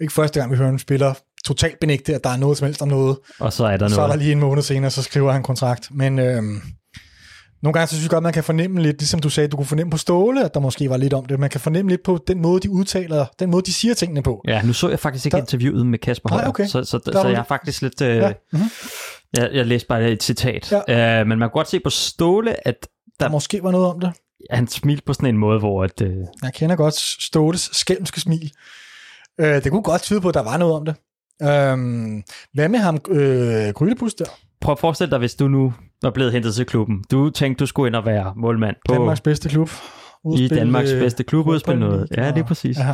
ikke 0.01 0.13
første 0.13 0.39
gang, 0.39 0.51
vi 0.51 0.57
hører 0.57 0.69
en 0.69 0.79
spiller 0.79 1.13
totalt 1.45 1.79
benægte, 1.79 2.15
at 2.15 2.23
der 2.23 2.29
er 2.29 2.37
noget 2.37 2.57
som 2.57 2.65
helst 2.65 2.81
om 2.81 2.87
noget. 2.87 3.17
Og 3.39 3.53
så 3.53 3.65
er 3.65 3.77
der 3.77 3.87
Så 3.87 3.95
er 3.95 3.97
noget. 3.99 4.11
der 4.11 4.17
lige 4.17 4.31
en 4.31 4.39
måned 4.39 4.63
senere, 4.63 4.91
så 4.91 5.03
skriver 5.03 5.31
han 5.31 5.43
kontrakt. 5.43 5.89
Men 5.91 6.19
øh, 6.19 6.43
nogle 7.65 7.73
gange 7.73 7.87
så 7.87 7.95
synes 7.95 8.03
jeg 8.03 8.09
godt, 8.09 8.23
man 8.23 8.33
kan 8.33 8.43
fornemme 8.43 8.81
lidt, 8.81 8.97
ligesom 8.99 9.19
du 9.19 9.29
sagde, 9.29 9.47
du 9.47 9.57
kunne 9.57 9.65
fornemme 9.65 9.91
på 9.91 9.97
Ståle, 9.97 10.45
at 10.45 10.53
der 10.53 10.59
måske 10.59 10.89
var 10.89 10.97
lidt 10.97 11.13
om 11.13 11.25
det. 11.25 11.39
Man 11.39 11.49
kan 11.49 11.59
fornemme 11.59 11.91
lidt 11.91 12.03
på 12.03 12.19
den 12.27 12.41
måde, 12.41 12.59
de 12.59 12.69
udtaler, 12.69 13.25
den 13.39 13.51
måde, 13.51 13.63
de 13.65 13.73
siger 13.73 13.93
tingene 13.93 14.23
på. 14.23 14.41
Ja, 14.47 14.61
nu 14.61 14.73
så 14.73 14.89
jeg 14.89 14.99
faktisk 14.99 15.25
ikke 15.25 15.35
Der- 15.35 15.41
interviewet 15.41 15.85
med 15.85 15.99
Kasper 15.99 16.29
Højer, 16.29 16.47
okay. 16.47 16.67
så, 16.67 16.83
så, 16.83 16.97
Der 17.05 17.11
så 17.11 17.17
var 17.21 17.29
jeg 17.29 17.39
er 17.39 17.43
faktisk 17.43 17.81
lidt... 17.81 18.01
Øh, 18.01 18.15
Ja. 18.17 18.31
Mhm. 18.53 18.61
jeg, 19.37 19.49
jeg 19.53 19.65
læste 19.65 19.87
bare 19.87 20.11
et 20.11 20.23
citat. 20.23 20.73
Ja. 20.87 21.19
Øh, 21.21 21.27
men 21.27 21.39
man 21.39 21.47
kan 21.49 21.53
godt 21.53 21.69
se 21.69 21.79
på 21.79 21.89
Ståle, 21.89 22.67
at 22.67 22.87
Der 23.19 23.29
måske 23.29 23.63
var 23.63 23.71
noget 23.71 23.87
om 23.87 23.99
det. 23.99 24.13
han 24.51 24.67
smilte 24.67 25.03
på 25.05 25.13
sådan 25.13 25.29
en 25.29 25.37
måde, 25.37 25.59
hvor 25.59 25.83
at, 25.83 26.01
øh, 26.01 26.15
Jeg 26.43 26.53
kender 26.53 26.75
godt 26.75 26.95
Ståles 26.95 27.69
skælmske 27.73 28.21
smil. 28.21 28.51
Øh, 29.39 29.63
det 29.63 29.71
kunne 29.71 29.83
godt 29.83 30.01
tyde 30.01 30.21
på, 30.21 30.27
at 30.27 30.33
der 30.33 30.43
var 30.43 30.57
noget 30.57 30.73
om 30.75 30.85
det. 30.85 30.95
Øhm, 31.43 32.23
hvad 32.53 32.69
med 32.69 32.79
ham, 32.79 32.99
øh, 33.09 33.73
Grydebus 33.73 34.13
der? 34.13 34.25
prøv 34.61 34.71
at 34.71 34.79
forestille 34.79 35.11
dig, 35.11 35.19
hvis 35.19 35.35
du 35.35 35.47
nu 35.47 35.73
var 36.06 36.11
blevet 36.11 36.32
hentet 36.34 36.56
til 36.56 36.65
klubben. 36.65 37.03
Du 37.11 37.30
tænkte, 37.30 37.60
du 37.60 37.65
skulle 37.65 37.88
ind 37.88 37.95
og 37.95 38.06
være 38.06 38.34
målmand 38.36 38.76
på, 38.90 38.94
Danmarks 38.94 39.22
bedste 39.22 39.49
klub. 39.49 39.69
i 40.38 40.48
Danmarks 40.48 40.91
bedste 40.91 41.23
klub, 41.23 41.48
udspille 41.48 41.80
noget. 41.80 42.07
Ja, 42.18 42.27
det 42.27 42.36
det 42.36 42.41
er 42.41 42.45
præcis. 42.48 42.77
Ja. 42.77 42.94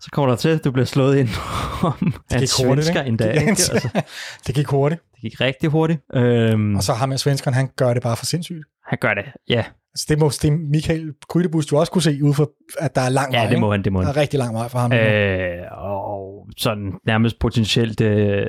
så 0.00 0.08
kommer 0.12 0.28
der 0.28 0.36
til, 0.36 0.48
at 0.48 0.64
du 0.64 0.70
bliver 0.70 0.86
slået 0.86 1.16
ind 1.16 1.28
om 1.82 1.92
en 2.00 2.12
hurtigt, 2.32 2.50
svensker 2.50 3.02
endda. 3.02 3.24
Det 3.24 3.30
Ikke? 3.34 3.40
gik- 3.40 3.48
Altså, 3.48 3.88
Det 4.46 4.54
gik 4.54 4.66
hurtigt. 4.66 5.02
det 5.14 5.20
gik 5.20 5.40
rigtig 5.40 5.70
hurtigt. 5.70 6.00
Øhm, 6.14 6.76
Og 6.76 6.82
så 6.82 6.92
ham 6.92 7.08
med 7.08 7.18
svenskeren, 7.18 7.54
han 7.54 7.68
gør 7.76 7.94
det 7.94 8.02
bare 8.02 8.16
for 8.16 8.26
sindssygt. 8.26 8.64
han 8.86 8.98
gør 9.00 9.14
det, 9.14 9.24
ja. 9.48 9.64
Altså, 9.94 10.06
det 10.08 10.18
må 10.18 10.30
det 10.42 10.52
Michael 10.52 11.12
Grydebus 11.28 11.72
jo 11.72 11.76
også 11.76 11.92
kunne 11.92 12.02
se, 12.02 12.18
ud 12.24 12.34
fra, 12.34 12.46
at 12.78 12.94
der 12.94 13.00
er 13.00 13.08
lang 13.08 13.32
vej. 13.32 13.42
Ja, 13.42 13.50
det 13.50 13.58
må 13.60 13.70
han, 13.70 13.84
det 13.84 13.92
må 13.92 14.00
Der 14.00 14.06
han. 14.06 14.16
er 14.16 14.20
rigtig 14.20 14.38
lang 14.38 14.54
vej 14.54 14.68
for 14.68 14.78
ham. 14.78 14.92
Øh, 14.92 15.62
og 15.72 16.48
sådan 16.56 16.92
nærmest 17.06 17.38
potentielt 17.38 18.00
øh, 18.00 18.46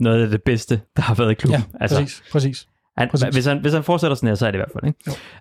noget 0.00 0.22
af 0.22 0.28
det 0.30 0.42
bedste, 0.42 0.80
der 0.96 1.02
har 1.02 1.14
været 1.14 1.30
i 1.30 1.34
klubben. 1.34 1.60
ja, 1.60 1.78
altså, 1.80 1.96
præcis, 2.00 2.22
præcis. 2.32 2.66
Han, 2.98 3.08
præcis. 3.10 3.28
hvis, 3.28 3.46
han, 3.46 3.60
hvis 3.60 3.72
han 3.72 3.84
fortsætter 3.84 4.14
sådan 4.14 4.28
her, 4.28 4.34
så 4.34 4.46
er 4.46 4.50
det 4.50 4.58
i 4.58 4.62
hvert 4.62 4.72
fald. 4.72 4.94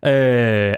Ikke? 0.05 0.69
Øh, 0.69 0.75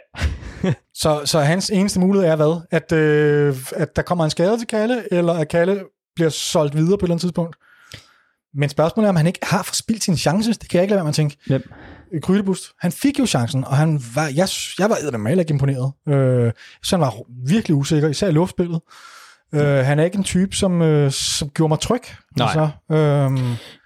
Så, 0.94 1.22
så 1.26 1.40
hans 1.40 1.70
eneste 1.70 2.00
mulighed 2.00 2.30
er 2.30 2.36
hvad? 2.36 2.62
At, 2.72 2.92
øh, 2.92 3.56
at 3.76 3.96
der 3.96 4.02
kommer 4.02 4.24
en 4.24 4.30
skade 4.30 4.58
til 4.58 4.68
Kalle, 4.68 5.14
eller 5.14 5.34
at 5.34 5.48
Kalle 5.48 5.84
bliver 6.16 6.30
solgt 6.30 6.76
videre 6.76 6.90
på 6.90 6.96
et 6.96 7.02
eller 7.04 7.14
andet 7.14 7.22
tidspunkt. 7.22 7.56
Men 8.54 8.70
spørgsmålet 8.70 9.08
er, 9.08 9.10
om 9.10 9.16
han 9.16 9.28
ikke 9.28 9.40
har 9.44 9.64
forspildt 9.64 10.04
sin 10.04 10.18
chance. 10.18 10.54
Det 10.54 10.70
kan 10.70 10.78
jeg 10.78 10.84
ikke 10.84 10.92
lade 10.92 10.98
være 10.98 11.04
med 11.04 11.10
at 11.10 11.16
tænke. 11.16 11.38
Hvem? 11.48 11.70
Grydebust. 12.22 12.72
Han 12.80 12.92
fik 12.92 13.20
jo 13.20 13.26
chancen, 13.26 13.66
og 13.66 13.78
han 13.78 14.02
var, 14.16 14.28
jeg, 14.36 14.48
jeg 14.80 14.90
var 14.90 14.98
eddermame 15.02 15.40
ikke 15.40 15.52
imponeret. 15.52 15.92
Øh, 16.08 16.52
så 16.84 16.96
han 16.96 17.02
var 17.02 17.14
virkelig 17.48 17.76
usikker, 17.76 18.10
især 18.10 18.28
i 18.28 18.32
luftspillet. 18.32 18.80
Øh, 19.56 19.62
han 19.62 20.00
er 20.00 20.04
ikke 20.04 20.18
en 20.18 20.24
type, 20.24 20.56
som, 20.56 20.82
øh, 20.82 21.12
som 21.12 21.50
gjorde 21.50 21.70
mig 21.70 21.80
tryg. 21.80 22.02
Nej. 22.38 22.48
Altså, 22.48 22.70
øh, 22.92 22.98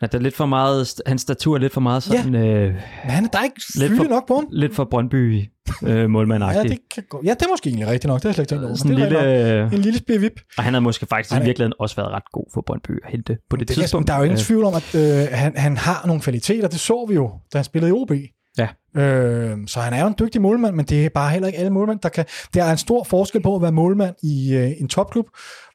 ja, 0.02 0.08
der 0.08 0.18
er 0.18 0.20
lidt 0.20 0.36
for 0.36 0.46
meget, 0.46 0.94
hans 1.06 1.22
statur 1.22 1.56
er 1.56 1.60
lidt 1.60 1.74
for 1.74 1.82
meget 1.82 2.04
sådan, 2.04 2.36
øh, 2.36 2.74
men 2.74 3.12
han, 3.12 3.30
der 3.34 3.40
er 3.40 3.44
ikke 3.44 3.62
Lidt 3.76 3.98
for- 3.98 4.04
nok 4.04 4.28
på 4.28 4.36
ham. 4.36 4.48
lidt 4.52 4.76
for 4.76 4.84
Brøndby 4.92 5.46
øh, 5.84 6.10
målmandagtig. 6.10 6.64
Ja, 6.64 6.70
det, 6.70 6.78
kan 6.94 7.04
gå. 7.10 7.22
ja, 7.26 7.30
det 7.34 7.42
er 7.42 7.50
måske 7.50 7.68
egentlig 7.70 7.88
rigtigt 7.88 8.08
nok. 8.08 8.20
Det 8.20 8.26
er 8.26 8.30
jeg 8.30 8.36
slet 8.36 8.44
ikke 8.44 8.50
tænkt 8.50 8.66
over. 8.66 8.76
sådan 8.76 8.92
en 8.92 9.02
er 9.02 9.10
lille, 9.10 9.64
nok. 9.64 9.74
en 9.74 9.80
lille 9.80 9.98
spivip. 10.00 10.32
og 10.58 10.64
han 10.64 10.74
havde 10.74 10.82
måske 10.84 11.06
faktisk 11.06 11.32
Han 11.34 11.42
i 11.42 11.44
er- 11.44 11.46
virkeligheden 11.46 11.74
også 11.80 11.96
været 11.96 12.10
ret 12.12 12.24
god 12.32 12.46
for 12.54 12.64
Brøndby 12.68 12.92
at 13.06 13.12
hente 13.12 13.38
på 13.50 13.56
det, 13.56 13.68
Det 13.68 13.76
tidspunkt. 13.78 14.08
der 14.08 14.14
er 14.14 14.18
jo 14.18 14.24
ingen 14.24 14.38
Øh, 14.40 14.44
tvivl 14.44 14.64
om, 14.64 14.74
at 14.74 14.96
øh, 14.96 15.28
han, 15.32 15.54
han 15.58 15.78
har 15.78 16.04
nogle 16.08 16.22
kvaliteter. 16.22 16.68
Det 16.68 16.80
så 16.80 17.06
vi 17.10 17.16
jo, 17.16 17.32
da 17.54 17.58
han 17.58 17.66
spillede 17.66 17.90
i 17.90 17.94
OB. 17.94 18.12
Ja. 18.58 18.68
Øh, 19.02 19.58
så 19.68 19.80
han 19.80 19.94
er 19.94 20.02
jo 20.02 20.08
en 20.08 20.16
dygtig 20.20 20.42
målmand, 20.42 20.76
men 20.76 20.86
det 20.86 21.06
er 21.06 21.10
bare 21.10 21.30
heller 21.32 21.48
ikke 21.48 21.60
alle 21.60 21.70
målmænd, 21.72 22.00
der 22.00 22.10
kan... 22.10 22.26
Der 22.54 22.64
er 22.64 22.72
en 22.72 22.78
stor 22.78 23.04
forskel 23.04 23.42
på 23.42 23.56
at 23.56 23.62
være 23.62 23.72
målmand 23.72 24.16
i 24.24 24.56
øh, 24.56 24.72
en 24.82 24.88
topklub, 24.88 25.26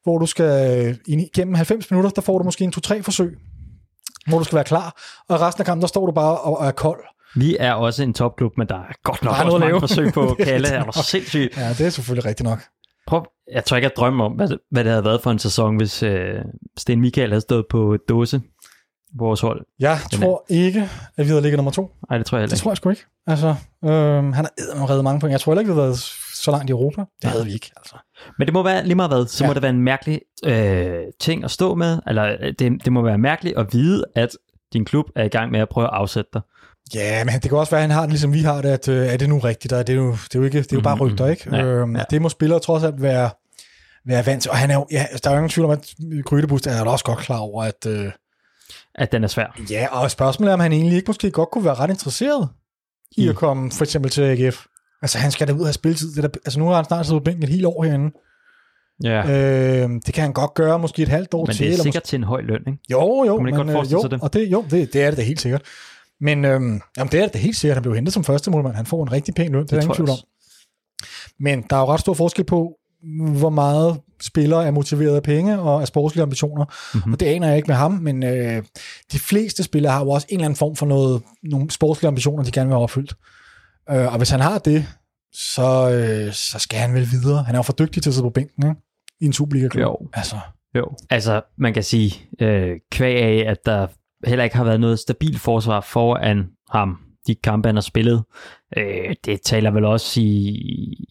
hvor 0.02 0.18
du 0.18 0.26
skal 0.26 0.86
øh, 0.86 0.94
igennem 1.06 1.54
90 1.54 1.90
minutter, 1.90 2.10
der 2.10 2.22
får 2.22 2.38
du 2.38 2.44
måske 2.44 2.64
en 2.64 2.72
2-3 2.86 3.02
forsøg, 3.02 3.38
hvor 4.28 4.38
du 4.38 4.44
skal 4.44 4.56
være 4.56 4.64
klar, 4.64 5.02
og 5.28 5.40
resten 5.40 5.62
af 5.62 5.66
kampen, 5.66 5.80
der 5.80 5.88
står 5.88 6.06
du 6.06 6.12
bare 6.12 6.38
og, 6.38 6.58
og 6.58 6.66
er 6.66 6.70
kold. 6.72 7.00
Vi 7.36 7.56
er 7.60 7.72
også 7.72 8.02
en 8.02 8.14
topklub, 8.14 8.52
men 8.58 8.68
der 8.68 8.74
er 8.74 8.92
godt 9.04 9.22
nok 9.22 9.34
Der 9.34 9.40
er 9.40 9.44
også 9.44 9.56
at 9.56 9.60
mange 9.60 9.72
lave. 9.72 9.80
forsøg 9.80 10.12
på 10.12 10.34
Det 10.38 10.46
Kalle. 10.46 10.68
rigtigt 10.68 10.96
Er 10.96 11.02
sindssygt? 11.02 11.56
Ja, 11.56 11.68
det 11.68 11.80
er 11.80 11.90
selvfølgelig 11.90 12.24
rigtigt 12.24 12.44
nok. 12.48 12.62
Prøv, 13.06 13.26
jeg 13.52 13.64
tror 13.64 13.76
ikke, 13.76 13.84
jeg 13.84 13.96
drømmer 13.96 14.24
om, 14.24 14.32
hvad, 14.32 14.48
hvad 14.70 14.84
det 14.84 14.92
havde 14.92 15.04
været 15.04 15.22
for 15.22 15.30
en 15.30 15.38
sæson, 15.38 15.76
hvis 15.76 16.02
øh, 16.02 16.34
Sten 16.76 17.00
Michael 17.00 17.30
havde 17.30 17.40
stået 17.40 17.64
på 17.70 17.96
dåse 18.08 18.40
vores 19.14 19.40
hold. 19.40 19.66
Jeg 19.78 19.98
Den 20.10 20.20
tror 20.20 20.44
ikke, 20.48 20.88
at 21.16 21.24
vi 21.24 21.28
havde 21.28 21.42
ligget 21.42 21.58
nummer 21.58 21.70
to. 21.72 21.90
Nej, 22.10 22.18
det 22.18 22.26
tror 22.26 22.38
jeg 22.38 22.42
heller 22.42 22.50
Det 22.50 22.56
ikke. 22.56 22.62
tror 22.62 22.70
jeg 22.70 22.76
sgu 22.76 22.90
ikke. 22.90 23.04
Altså, 23.26 23.48
øhm, 23.84 24.32
han 24.32 24.46
har 24.76 24.90
reddet 24.90 25.04
mange 25.04 25.20
point. 25.20 25.32
Jeg 25.32 25.40
tror 25.40 25.52
heller 25.52 25.60
ikke, 25.60 25.72
vi 25.72 25.76
havde 25.78 25.86
været 25.88 25.98
så 26.34 26.50
langt 26.50 26.70
i 26.70 26.72
Europa. 26.72 27.00
Det 27.00 27.08
Nej. 27.24 27.32
havde 27.32 27.44
vi 27.44 27.52
ikke, 27.52 27.70
altså. 27.76 27.94
Men 28.38 28.46
det 28.46 28.52
må 28.54 28.62
være 28.62 28.84
lige 28.84 28.94
meget 28.94 29.10
hvad, 29.10 29.26
så 29.26 29.44
Ja. 29.44 29.48
må 29.48 29.54
det 29.54 29.62
være 29.62 29.70
en 29.70 29.80
mærkelig 29.80 30.20
øh, 30.44 30.98
ting 31.20 31.44
at 31.44 31.50
stå 31.50 31.74
med, 31.74 31.98
eller 32.06 32.36
øh, 32.40 32.52
det, 32.58 32.84
det 32.84 32.92
må 32.92 33.02
være 33.02 33.18
mærkeligt 33.18 33.58
at 33.58 33.66
vide, 33.72 34.04
at 34.16 34.28
din 34.72 34.84
klub 34.84 35.06
er 35.16 35.24
i 35.24 35.28
gang 35.28 35.50
med 35.52 35.60
at 35.60 35.68
prøve 35.68 35.86
at 35.86 35.92
afsætte 35.92 36.30
dig. 36.34 36.40
Ja, 36.94 37.24
men 37.24 37.34
det 37.34 37.42
kan 37.42 37.58
også 37.58 37.70
være, 37.70 37.80
at 37.80 37.88
han 37.88 37.90
har 37.90 38.00
det, 38.00 38.10
ligesom 38.10 38.32
vi 38.32 38.40
har 38.42 38.62
det, 38.62 38.68
at 38.68 38.88
øh, 38.88 39.06
er 39.06 39.16
det 39.16 39.28
nu 39.28 39.38
rigtigt? 39.38 39.72
Og 39.72 39.86
det 39.86 39.92
er 39.92 39.96
jo, 39.96 40.10
det 40.12 40.34
er 40.34 40.38
jo, 40.38 40.44
ikke, 40.44 40.58
det 40.62 40.72
er 40.72 40.76
jo 40.76 40.80
bare 40.82 40.96
Mhm, 40.96 41.02
rygter, 41.04 41.26
ikke? 41.26 41.56
ja, 41.56 41.62
øhm, 41.64 41.96
ja. 41.96 42.02
Det 42.10 42.22
må 42.22 42.28
spillere 42.28 42.60
trods 42.60 42.82
alt 42.84 43.02
være, 43.02 43.30
være 44.06 44.26
vant 44.26 44.42
til. 44.42 44.50
Og 44.50 44.56
han 44.56 44.70
er 44.70 44.74
jo, 44.74 44.86
ja, 44.90 45.06
der 45.24 45.30
er 45.30 45.34
jo 45.34 45.38
ingen 45.38 45.50
tvivl 45.50 45.64
om, 45.64 45.70
at 45.70 45.94
Grydebust 46.24 46.66
er 46.66 46.84
da 46.84 46.90
også 46.90 47.04
godt 47.04 47.18
klar 47.18 47.38
over, 47.38 47.62
at 47.64 47.86
øh, 47.86 48.10
At 48.98 49.12
den 49.12 49.24
er 49.24 49.28
svær. 49.28 49.60
ja, 49.70 49.86
og 49.90 50.10
spørgsmålet 50.10 50.50
er, 50.50 50.54
om 50.54 50.60
han 50.60 50.72
egentlig 50.72 50.96
ikke 50.96 51.08
måske 51.08 51.30
godt 51.30 51.50
kunne 51.50 51.64
være 51.64 51.74
ret 51.74 51.90
interesseret 51.90 52.48
i 53.16 53.24
I- 53.24 53.28
at 53.28 53.36
komme 53.36 53.70
for 53.72 53.84
eksempel 53.84 54.10
til 54.10 54.22
AGF. 54.22 54.64
Altså, 55.02 55.18
han 55.18 55.30
skal 55.30 55.48
da 55.48 55.52
ud 55.52 55.60
og 55.60 55.66
have 55.66 55.72
spilletid. 55.72 56.12
Det 56.14 56.22
der, 56.22 56.28
altså, 56.44 56.58
nu 56.58 56.66
har 56.66 56.76
han 56.76 56.84
snart 56.84 57.06
siddet 57.06 57.20
på 57.20 57.24
bænken 57.24 57.42
et 57.42 57.48
helt 57.48 57.66
år 57.66 57.82
herinde. 57.84 58.10
Ja. 59.04 59.20
Øh, 59.84 59.90
det 60.06 60.14
kan 60.14 60.22
han 60.22 60.32
godt 60.32 60.54
gøre, 60.54 60.78
måske 60.78 61.02
et 61.02 61.08
halvt 61.08 61.34
år 61.34 61.46
Men 61.46 61.54
til. 61.54 61.58
det 61.64 61.68
er 61.68 61.72
eller 61.72 61.82
sikkert 61.82 62.02
til 62.02 62.16
en 62.16 62.24
høj 62.24 62.40
løn, 62.40 62.60
ikke? 62.66 62.78
Jo, 62.90 63.24
jo. 63.24 63.32
Kunne 63.36 63.42
man 63.44 63.54
ikke 63.54 63.64
men, 63.64 63.74
godt 63.76 63.86
øh, 63.86 63.92
jo, 63.92 64.02
det? 64.02 64.20
Og 64.22 64.32
det, 64.32 64.46
jo, 64.52 64.64
det, 64.70 64.92
det 64.92 65.02
er 65.02 65.10
det 65.10 65.16
da 65.16 65.22
helt 65.22 65.40
sikkert. 65.40 65.62
Men 66.20 66.44
øhm, 66.44 66.80
jamen, 66.98 67.12
det 67.12 67.20
er 67.22 67.28
det 67.28 67.40
helt 67.40 67.56
sikkert. 67.56 67.76
Han 67.76 67.82
blev 67.82 67.94
hentet 67.94 68.14
som 68.14 68.24
første 68.24 68.50
målmand. 68.50 68.74
Han 68.76 68.86
får 68.86 69.02
en 69.02 69.12
rigtig 69.12 69.34
pæn 69.34 69.52
løn, 69.52 69.62
det, 69.62 69.70
det 69.70 69.76
er 69.76 69.80
der 69.80 69.84
ingen 69.84 69.96
tvivl 69.96 70.10
om. 70.10 70.16
Men 71.40 71.64
der 71.70 71.76
er 71.76 71.80
jo 71.80 71.86
ret 71.86 72.00
stor 72.00 72.14
forskel 72.14 72.44
på, 72.44 72.72
hvor 73.38 73.50
meget 73.50 74.00
spillere 74.20 74.66
er 74.66 74.70
motiveret 74.70 75.16
af 75.16 75.22
penge 75.22 75.60
og 75.60 75.80
af 75.80 75.86
sportslige 75.86 76.22
ambitioner. 76.22 76.64
Mhm. 76.64 76.98
Mm-hmm. 76.98 77.12
Og 77.12 77.20
det 77.20 77.26
aner 77.26 77.46
jeg 77.46 77.56
ikke 77.56 77.66
med 77.66 77.76
ham, 77.76 77.92
men 77.92 78.22
øh, 78.22 78.62
de 79.12 79.18
fleste 79.18 79.62
spillere 79.62 79.92
har 79.92 80.00
jo 80.04 80.10
også 80.10 80.26
en 80.30 80.36
eller 80.36 80.44
anden 80.44 80.56
form 80.56 80.76
for 80.76 80.86
noget, 80.86 81.22
nogle 81.42 81.70
sportslige 81.70 82.08
ambitioner, 82.08 82.44
de 82.44 82.50
gerne 82.50 82.68
vil 82.68 82.74
have 82.74 82.82
opfyldt. 82.82 83.14
Øh, 83.90 84.12
og 84.12 84.16
hvis 84.16 84.30
han 84.30 84.40
har 84.40 84.58
det, 84.58 84.86
så, 85.32 85.90
øh, 85.90 86.32
så 86.32 86.58
skal 86.58 86.78
han 86.78 86.94
vel 86.94 87.08
videre. 87.10 87.42
Han 87.42 87.54
er 87.54 87.58
jo 87.58 87.62
for 87.62 87.72
dygtig 87.72 88.02
til 88.02 88.10
at 88.10 88.14
sidde 88.14 88.24
på 88.24 88.30
bænken, 88.30 88.68
ikke? 88.68 88.80
I 89.20 89.24
en 89.24 89.32
Superliga-klub. 89.32 89.82
Jo. 89.82 89.96
Altså, 90.14 90.36
Jo. 90.76 90.96
Altså, 91.10 91.42
man 91.58 91.74
kan 91.74 91.82
sige, 91.82 92.28
øh, 92.40 92.76
kvæg 92.92 93.16
af, 93.16 93.50
at 93.50 93.58
der 93.66 93.86
heller 94.26 94.44
ikke 94.44 94.56
har 94.56 94.64
været 94.64 94.80
noget 94.80 94.98
stabilt 94.98 95.40
forsvar 95.40 95.80
foran 95.80 96.46
ham, 96.70 96.98
de 97.26 97.34
kampe, 97.34 97.68
han 97.68 97.76
har 97.76 97.82
spillet, 97.82 98.24
øh, 98.76 99.14
det 99.24 99.40
taler 99.44 99.70
vel 99.70 99.84
også 99.84 100.20
i, 100.20 100.26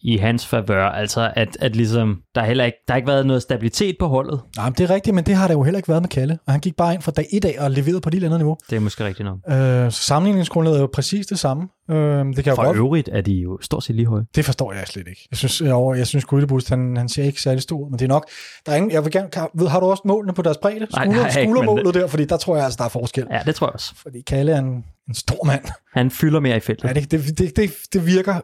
i 0.02 0.16
hans 0.16 0.46
favør, 0.46 0.88
altså 0.88 1.32
at, 1.36 1.56
at 1.60 1.76
ligesom, 1.76 2.20
der 2.34 2.40
har 2.40 2.48
heller 2.48 2.64
ikke, 2.64 2.78
der 2.86 2.92
har 2.92 2.96
ikke 2.96 3.08
været 3.08 3.26
noget 3.26 3.42
stabilitet 3.42 3.96
på 3.98 4.06
holdet. 4.08 4.40
nej, 4.56 4.66
men 4.66 4.74
det 4.78 4.90
er 4.90 4.94
rigtigt, 4.94 5.14
men 5.14 5.24
det 5.24 5.34
har 5.34 5.46
der 5.46 5.54
jo 5.54 5.62
heller 5.62 5.78
ikke 5.78 5.88
været 5.88 6.02
med 6.02 6.08
Kalle. 6.08 6.38
Og 6.46 6.52
han 6.52 6.60
gik 6.60 6.76
bare 6.76 6.94
ind 6.94 7.02
fra 7.02 7.12
dag 7.12 7.26
et 7.32 7.44
af 7.44 7.56
og 7.64 7.70
leverede 7.70 8.00
på 8.00 8.08
et 8.08 8.24
andet 8.24 8.38
niveau. 8.38 8.56
Det 8.70 8.76
er 8.76 8.80
måske 8.80 9.04
rigtigt 9.04 9.26
nok. 9.26 9.38
Øh, 9.48 9.92
så 9.92 10.02
sammenligningsgrundlaget 10.02 10.76
er 10.76 10.80
jo 10.80 10.88
præcis 10.92 11.26
det 11.26 11.38
samme. 11.38 11.68
Øh, 11.90 11.96
det 11.96 12.34
kan 12.36 12.44
jo 12.50 12.54
For 12.54 12.64
godt, 12.64 12.76
øvrigt 12.76 13.08
er 13.12 13.20
de 13.20 13.32
jo 13.32 13.58
stort 13.62 13.84
set 13.84 13.96
lige 13.96 14.06
høje. 14.06 14.24
det 14.34 14.44
forstår 14.44 14.72
jeg 14.72 14.86
slet 14.86 15.08
ikke. 15.08 15.28
Jeg 15.30 15.38
synes, 15.38 15.60
jeg, 15.60 15.94
jeg 15.98 16.06
synes 16.06 16.24
Grydebust, 16.24 16.68
han, 16.68 16.96
han 16.96 17.08
ser 17.08 17.24
ikke 17.24 17.42
særlig 17.42 17.62
stor 17.62 17.88
men 17.88 17.98
det 17.98 18.04
er 18.04 18.08
nok, 18.08 18.28
der 18.66 18.72
er 18.72 18.76
ingen, 18.76 18.90
jeg 18.92 19.04
vil 19.04 19.12
gerne, 19.12 19.28
ved, 19.54 19.68
har 19.68 19.80
du 19.80 19.86
også 19.86 20.02
målene 20.04 20.32
på 20.32 20.42
deres 20.42 20.56
bredde? 20.62 20.78
Nej, 20.78 20.88
Skulder, 21.04 21.26
ikke, 21.26 21.40
men- 21.40 21.56
skuldermålet 21.56 21.94
der, 21.94 22.06
fordi 22.06 22.24
der 22.24 22.36
tror 22.36 22.56
jeg 22.56 22.64
altså, 22.64 22.76
der 22.78 22.84
er 22.84 22.88
forskel. 22.88 23.26
Ja, 23.30 23.40
det 23.46 23.54
tror 23.54 23.66
jeg 23.66 23.74
også. 23.74 23.92
Fordi 24.02 24.20
Kalle 24.20 24.52
er 24.52 24.58
en, 24.58 24.84
en 25.08 25.14
stor 25.14 25.44
mand. 25.46 25.64
Han 25.94 26.10
fylder 26.10 26.40
mere 26.40 26.56
i 26.56 26.60
feltet. 26.60 26.88
Ja, 26.88 26.92
det, 26.92 27.10
det, 27.10 27.38
det, 27.38 27.45
det, 27.56 27.72
det 27.92 28.06
virker 28.06 28.40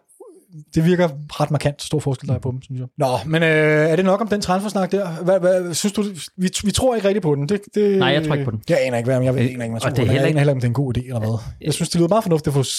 det 0.75 0.85
virker 0.85 1.09
ret 1.41 1.51
markant 1.51 1.83
stor 1.83 1.99
forskel, 1.99 2.29
der 2.29 2.35
er 2.35 2.39
på 2.39 2.51
dem, 2.51 2.63
synes 2.63 2.81
jeg. 2.81 2.89
Nå, 2.99 3.07
men 3.27 3.43
øh, 3.43 3.49
er 3.49 3.97
det 3.97 4.05
nok 4.05 4.21
om 4.21 4.29
den 4.29 4.41
transfersnak 4.41 4.93
der? 4.93 5.09
Hvad, 5.11 5.41
hvad, 5.41 5.75
synes 5.75 5.93
du, 5.93 6.03
vi, 6.37 6.51
vi 6.65 6.71
tror 6.71 6.95
ikke 6.95 7.09
rigtigt 7.09 7.23
på 7.23 7.35
den. 7.35 7.49
Det, 7.49 7.61
det, 7.75 7.99
Nej, 7.99 8.09
jeg 8.09 8.27
tror 8.27 8.35
ikke 8.35 8.45
på 8.45 8.51
den. 8.51 8.63
Jeg 8.69 8.79
aner 8.87 8.97
ikke, 8.99 9.07
hvad 9.07 9.23
jeg, 9.23 9.25
jeg 9.25 9.35
aner 9.35 9.41
ikke, 9.49 9.57
hvad 9.59 9.69
jeg 9.71 9.81
tror 9.83 9.91
det 9.91 9.99
er 9.99 10.03
den. 10.03 10.07
Jeg 10.07 10.13
heller 10.13 10.29
aner 10.29 10.39
heller 10.39 10.53
ikke, 10.53 10.57
om 10.57 10.61
det 10.61 10.65
er 10.65 10.69
en 10.71 10.75
god 10.75 10.97
idé 10.97 11.05
eller 11.07 11.19
hvad. 11.19 11.39
Jeg 11.61 11.75
synes, 11.75 11.89
det 11.89 11.99
lyder 11.99 12.09
meget 12.09 12.25
fornuftigt 12.25 12.57
at 12.57 12.67
få, 12.67 12.71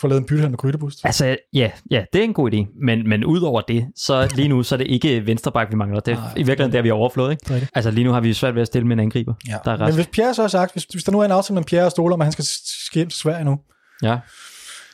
få 0.00 0.08
lavet 0.08 0.20
en 0.20 0.26
byttehandel 0.26 0.50
med 0.50 0.58
Grydebust. 0.58 1.00
Altså, 1.04 1.36
ja, 1.52 1.70
ja, 1.90 2.04
det 2.12 2.18
er 2.18 2.24
en 2.24 2.34
god 2.34 2.52
idé, 2.52 2.84
men, 2.84 3.08
men 3.08 3.24
udover 3.24 3.60
det, 3.60 3.86
så 3.96 4.28
lige 4.34 4.48
nu, 4.48 4.62
så 4.62 4.74
er 4.74 4.76
det 4.76 4.86
ikke 4.86 5.26
venstreback, 5.26 5.70
vi 5.70 5.76
mangler. 5.76 6.00
Det 6.00 6.12
er 6.12 6.16
Nej, 6.16 6.28
i 6.36 6.42
virkeligheden 6.42 6.72
der, 6.72 6.82
vi 6.82 6.88
har 6.88 6.94
overflået, 6.94 7.30
ikke? 7.30 7.54
Det 7.54 7.62
er. 7.62 7.66
Altså, 7.74 7.90
lige 7.90 8.04
nu 8.04 8.12
har 8.12 8.20
vi 8.20 8.32
svært 8.32 8.54
ved 8.54 8.62
at 8.62 8.66
stille 8.66 8.88
med 8.88 8.96
en 8.96 9.00
angriber. 9.00 9.34
Ja. 9.48 9.56
Der 9.64 9.72
er 9.72 9.76
Men 9.78 9.86
rest. 9.86 9.96
hvis 9.96 10.06
Pierre 10.06 10.34
så 10.34 10.42
har 10.42 10.48
sagt, 10.48 10.72
hvis, 10.72 10.84
hvis 10.84 11.04
der 11.04 11.12
nu 11.12 11.20
er 11.20 11.24
en 11.24 11.30
aftale 11.30 11.54
med 11.54 11.64
Pierre 11.64 11.84
og 11.84 11.90
Stoler, 11.90 12.14
om 12.14 12.20
han 12.20 12.32
skal 12.32 12.44
skal 12.44 12.98
hjem 12.98 13.08
til 13.08 13.18
Sverige 13.18 13.44
nu, 13.44 13.58
Ja. 14.02 14.18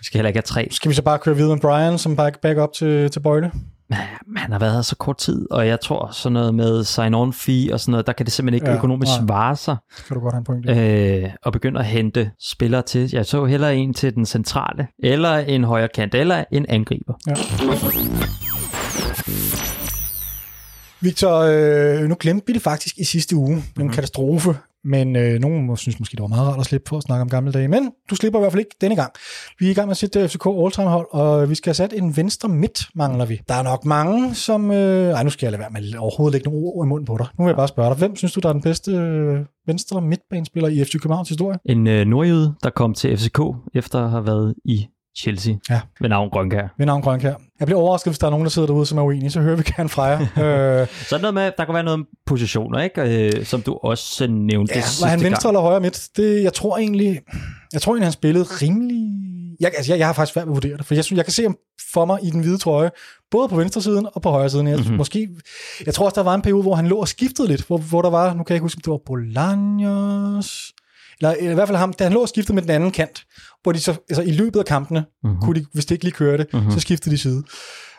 Vi 0.00 0.04
skal 0.04 0.18
heller 0.18 0.28
ikke 0.28 0.38
have 0.38 0.42
tre. 0.42 0.68
skal 0.70 0.88
vi 0.88 0.94
så 0.94 1.02
bare 1.02 1.18
køre 1.18 1.36
videre 1.36 1.54
med 1.56 1.60
Brian 1.60 1.98
som 1.98 2.16
back, 2.16 2.40
back 2.40 2.58
up 2.58 2.72
til, 2.72 3.10
til 3.10 3.20
Bøjle? 3.20 3.50
Han 4.36 4.52
har 4.52 4.58
været 4.58 4.72
her 4.74 4.82
så 4.82 4.96
kort 4.96 5.18
tid, 5.18 5.50
og 5.50 5.66
jeg 5.66 5.80
tror 5.80 6.08
sådan 6.12 6.32
noget 6.32 6.54
med 6.54 6.84
sign-on 6.84 7.32
fee 7.32 7.72
og 7.74 7.80
sådan 7.80 7.90
noget, 7.90 8.06
der 8.06 8.12
kan 8.12 8.26
det 8.26 8.32
simpelthen 8.32 8.54
ikke 8.54 8.70
Ja, 8.70 8.76
økonomisk 8.76 9.10
nej. 9.18 9.26
svare 9.26 9.56
sig 9.56 9.76
Det 9.96 10.04
kan 10.04 10.14
du 10.14 10.20
godt 10.20 10.34
have 10.34 10.38
en 10.38 10.44
point. 10.44 10.70
Øh. 10.70 11.30
at 11.46 11.52
begynde 11.52 11.80
at 11.80 11.86
hente 11.86 12.30
spillere 12.40 12.82
til. 12.82 13.10
Jeg 13.12 13.26
så 13.26 13.44
hellere 13.44 13.76
en 13.76 13.94
til 13.94 14.14
den 14.14 14.26
centrale, 14.26 14.86
eller 14.98 15.36
en 15.36 15.64
højre 15.64 15.88
kant, 15.94 16.14
eller 16.14 16.44
en 16.52 16.66
angriber. 16.68 17.14
Ja. 17.26 17.34
Victor, 21.00 21.36
øh, 21.38 22.08
nu 22.08 22.16
glemte 22.20 22.46
vi 22.46 22.52
det 22.52 22.62
faktisk 22.62 22.98
i 22.98 23.04
sidste 23.04 23.36
uge. 23.36 23.52
En 23.52 23.62
mm-hmm. 23.76 23.92
katastrofe. 23.92 24.54
Men 24.84 25.16
øh, 25.16 25.40
nogen 25.40 25.66
må 25.66 25.76
synes 25.76 25.98
måske, 25.98 26.16
det 26.16 26.22
var 26.22 26.28
meget 26.28 26.48
rart 26.48 26.60
at 26.60 26.66
slippe 26.66 26.88
for 26.88 26.96
at 26.96 27.02
snakke 27.02 27.22
om 27.22 27.28
gamle 27.28 27.52
dage. 27.52 27.68
Men 27.68 27.90
du 28.10 28.14
slipper 28.14 28.38
i 28.38 28.42
hvert 28.42 28.52
fald 28.52 28.60
ikke 28.60 28.76
denne 28.80 28.96
gang. 28.96 29.12
Vi 29.58 29.66
er 29.66 29.70
i 29.70 29.74
gang 29.74 29.86
med 29.86 29.90
at 29.90 29.96
sætte 29.96 30.20
øh, 30.20 30.28
FCK 30.28 30.46
All-Time 30.46 30.88
hold, 30.88 31.06
og 31.10 31.50
vi 31.50 31.54
skal 31.54 31.68
have 31.68 31.74
sat 31.74 31.92
en 31.92 32.16
venstre 32.16 32.48
midt, 32.48 32.88
mangler 32.94 33.24
vi. 33.24 33.40
Der 33.48 33.54
er 33.54 33.62
nok 33.62 33.84
mange, 33.84 34.34
som... 34.34 34.70
Øh, 34.70 35.10
ej, 35.10 35.22
nu 35.22 35.30
skal 35.30 35.46
jeg 35.46 35.52
lade 35.52 35.60
være 35.60 35.70
med 35.70 35.98
overhovedet 35.98 36.32
lægge 36.32 36.50
nogle 36.50 36.66
ord 36.66 36.86
i 36.86 36.88
munden 36.88 37.06
på 37.06 37.16
dig. 37.18 37.26
Nu 37.38 37.44
vil 37.44 37.50
jeg 37.50 37.56
bare 37.56 37.68
spørge 37.68 37.90
dig. 37.90 37.98
Hvem 37.98 38.16
synes 38.16 38.32
du, 38.32 38.40
der 38.40 38.48
er 38.48 38.52
den 38.52 38.62
bedste 38.62 38.92
øh, 38.92 39.40
venstre 39.66 40.00
midtbanespiller 40.00 40.68
i 40.68 40.84
FC 40.84 40.92
Københavns 40.92 41.28
historie? 41.28 41.58
En 41.64 41.86
øh, 41.86 42.06
nordjyde, 42.06 42.54
der 42.62 42.70
kom 42.70 42.94
til 42.94 43.18
FCK, 43.18 43.40
efter 43.74 44.04
at 44.04 44.10
have 44.10 44.26
været 44.26 44.54
i 44.64 44.86
Chelsea 45.18 45.54
Ja. 45.70 45.80
ved 46.00 46.08
navn 46.08 46.30
Grønkær. 46.30 46.74
Ved 46.78 46.86
navn 46.86 47.02
Grønkær. 47.02 47.34
Jeg 47.58 47.66
bliver 47.66 47.80
overrasket, 47.80 48.10
hvis 48.10 48.18
der 48.18 48.26
er 48.26 48.30
nogen, 48.30 48.44
der 48.44 48.50
sidder 48.50 48.66
derude, 48.66 48.86
som 48.86 48.98
er 48.98 49.02
uenige. 49.02 49.30
Så 49.30 49.40
hører 49.40 49.56
vi 49.56 49.62
gerne 49.76 49.88
fra 49.88 50.04
jer. 50.04 50.20
øh, 50.82 50.86
Så 51.08 51.16
er 51.16 51.20
noget 51.20 51.34
med, 51.34 51.52
der 51.58 51.64
kan 51.64 51.74
være 51.74 51.82
noget 51.82 51.94
om 51.94 52.06
positioner, 52.26 52.80
ikke? 52.80 53.28
Øh, 53.36 53.44
som 53.44 53.62
du 53.62 53.78
også 53.82 54.26
nævnte 54.26 54.74
Ja, 54.74 54.80
sidste 54.80 55.02
var 55.02 55.08
han 55.08 55.22
venstre 55.22 55.42
gang. 55.48 55.52
eller 55.52 55.60
højre 55.60 55.80
midt? 55.80 56.08
Det, 56.16 56.42
jeg 56.42 56.52
tror 56.52 56.78
egentlig, 56.78 57.20
jeg 57.72 57.82
tror 57.82 57.92
egentlig, 57.92 58.06
han 58.06 58.12
spillede 58.12 58.44
rimelig 58.44 59.06
jeg, 59.60 59.72
altså, 59.76 59.92
jeg, 59.92 59.98
jeg 59.98 60.06
har 60.08 60.12
faktisk 60.12 60.32
svært 60.32 60.46
ved 60.46 60.52
at 60.52 60.54
vurdere 60.54 60.76
det, 60.76 60.86
for 60.86 60.94
jeg, 60.94 61.04
synes, 61.04 61.16
jeg 61.16 61.24
kan 61.24 61.32
se 61.32 61.42
ham 61.42 61.56
for 61.92 62.04
mig 62.04 62.18
i 62.22 62.30
den 62.30 62.40
hvide 62.40 62.58
trøje, 62.58 62.90
både 63.30 63.48
på 63.48 63.56
venstre 63.56 63.82
siden 63.82 64.06
og 64.14 64.22
på 64.22 64.30
højre 64.30 64.50
siden. 64.50 64.66
Jeg, 64.66 64.76
mm-hmm. 64.78 64.96
måske, 64.96 65.28
jeg 65.86 65.94
tror 65.94 66.04
også, 66.04 66.14
der 66.14 66.22
var 66.22 66.34
en 66.34 66.42
periode, 66.42 66.62
hvor 66.62 66.74
han 66.74 66.86
lå 66.86 66.96
og 66.96 67.08
skiftede 67.08 67.48
lidt, 67.48 67.66
hvor, 67.66 67.78
hvor 67.78 68.02
der 68.02 68.10
var, 68.10 68.34
nu 68.34 68.42
kan 68.42 68.52
jeg 68.54 68.56
ikke 68.56 68.64
huske, 68.64 68.78
om 68.78 68.82
det 68.82 68.90
var 68.90 68.98
Bolaños, 69.10 70.72
eller 71.20 71.50
i 71.50 71.54
hvert 71.54 71.68
fald 71.68 71.78
ham, 71.78 71.92
da 71.92 72.04
han 72.04 72.12
lå 72.12 72.20
og 72.20 72.28
skiftede 72.28 72.54
med 72.54 72.62
den 72.62 72.70
anden 72.70 72.90
kant, 72.90 73.24
hvor 73.62 73.72
de 73.72 73.80
så, 73.80 73.90
altså 74.08 74.22
i 74.22 74.32
løbet 74.32 74.58
af 74.58 74.66
kampene, 74.66 75.04
mm-hmm. 75.24 75.40
kunne 75.40 75.60
de, 75.60 75.66
hvis 75.72 75.86
det 75.86 75.94
ikke 75.94 76.04
lige 76.04 76.14
kørte, 76.14 76.46
mm-hmm. 76.52 76.70
så 76.70 76.80
skiftede 76.80 77.14
de 77.14 77.18
side. 77.18 77.44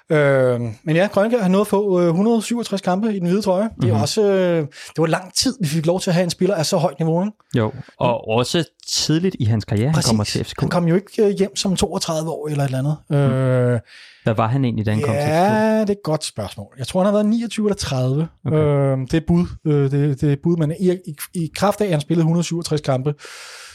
Øh, 0.10 0.60
men 0.84 0.96
ja, 0.96 1.08
Grønkær 1.08 1.42
har 1.42 1.50
nået 1.50 1.62
at 1.62 1.68
få 1.68 2.00
øh, 2.02 2.08
167 2.08 2.82
kampe 2.82 3.14
i 3.16 3.20
den 3.20 3.28
hvide 3.28 3.42
trøje. 3.42 3.70
Det 3.82 3.90
er 3.90 3.94
Mhm. 3.94 4.02
også, 4.02 4.22
øh, 4.32 4.58
det 4.62 4.98
var 4.98 5.06
lang 5.06 5.34
tid, 5.34 5.58
vi 5.62 5.68
fik 5.68 5.86
lov 5.86 6.00
til 6.00 6.10
at 6.10 6.14
have 6.14 6.24
en 6.24 6.30
spiller 6.30 6.56
af 6.56 6.66
så 6.66 6.78
højt 6.78 7.00
niveau. 7.00 7.22
Ikke? 7.24 7.38
Jo, 7.58 7.72
og 8.00 8.28
også 8.28 8.64
tidligt 8.88 9.36
i 9.40 9.46
hans 9.46 9.66
karriere, 9.66 9.92
han 9.92 10.04
kommer 10.08 10.24
til 10.24 10.46
FCK. 10.46 10.60
Han 10.60 10.70
kom 10.70 10.88
jo 10.88 10.96
ikke 10.96 11.26
øh, 11.26 11.30
hjem 11.38 11.56
som 11.56 11.76
32 11.76 12.30
år 12.32 12.48
eller 12.48 12.64
et 12.64 12.68
eller 12.68 12.80
andet. 12.80 12.98
Mm. 13.10 13.16
Øh, 13.16 13.80
Hvad 14.24 14.34
var 14.34 14.48
han 14.48 14.66
egentlig, 14.66 14.86
da 14.86 14.92
han 14.92 15.02
kom 15.02 15.14
til 15.14 15.22
FCK? 15.22 15.28
ja, 15.30 15.80
det 15.82 15.90
er 15.90 15.94
et 15.94 16.04
godt 16.04 16.24
spørgsmål. 16.24 16.68
Jeg 16.78 16.88
tror, 16.88 17.00
han 17.00 17.06
har 17.06 17.12
været 17.14 17.26
29 17.26 17.66
eller 17.68 17.76
30. 17.76 18.28
Okay. 18.46 18.58
Øh, 18.58 18.98
det 18.98 19.14
er 19.14 19.22
bud. 19.28 19.46
Øh, 19.68 19.92
det, 19.92 20.22
det 20.22 20.32
er 20.32 20.36
bud, 20.44 20.58
men 20.58 20.74
i, 20.80 20.92
i, 20.92 21.16
i 21.34 21.52
kraft 21.56 21.82
af, 21.82 21.86
at 21.86 21.92
han 21.92 22.02
spillede 22.02 22.22
167 22.22 22.82
kampe, 22.82 23.14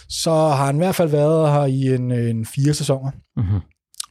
så 0.08 0.30
har 0.30 0.66
han 0.66 0.74
i 0.74 0.78
hvert 0.78 0.94
fald 0.94 1.08
været 1.08 1.52
her 1.52 1.64
i 1.64 1.94
en, 1.94 2.12
en 2.12 2.46
fire 2.46 2.74
sæsoner. 2.74 3.10
Mm-hmm. 3.36 3.60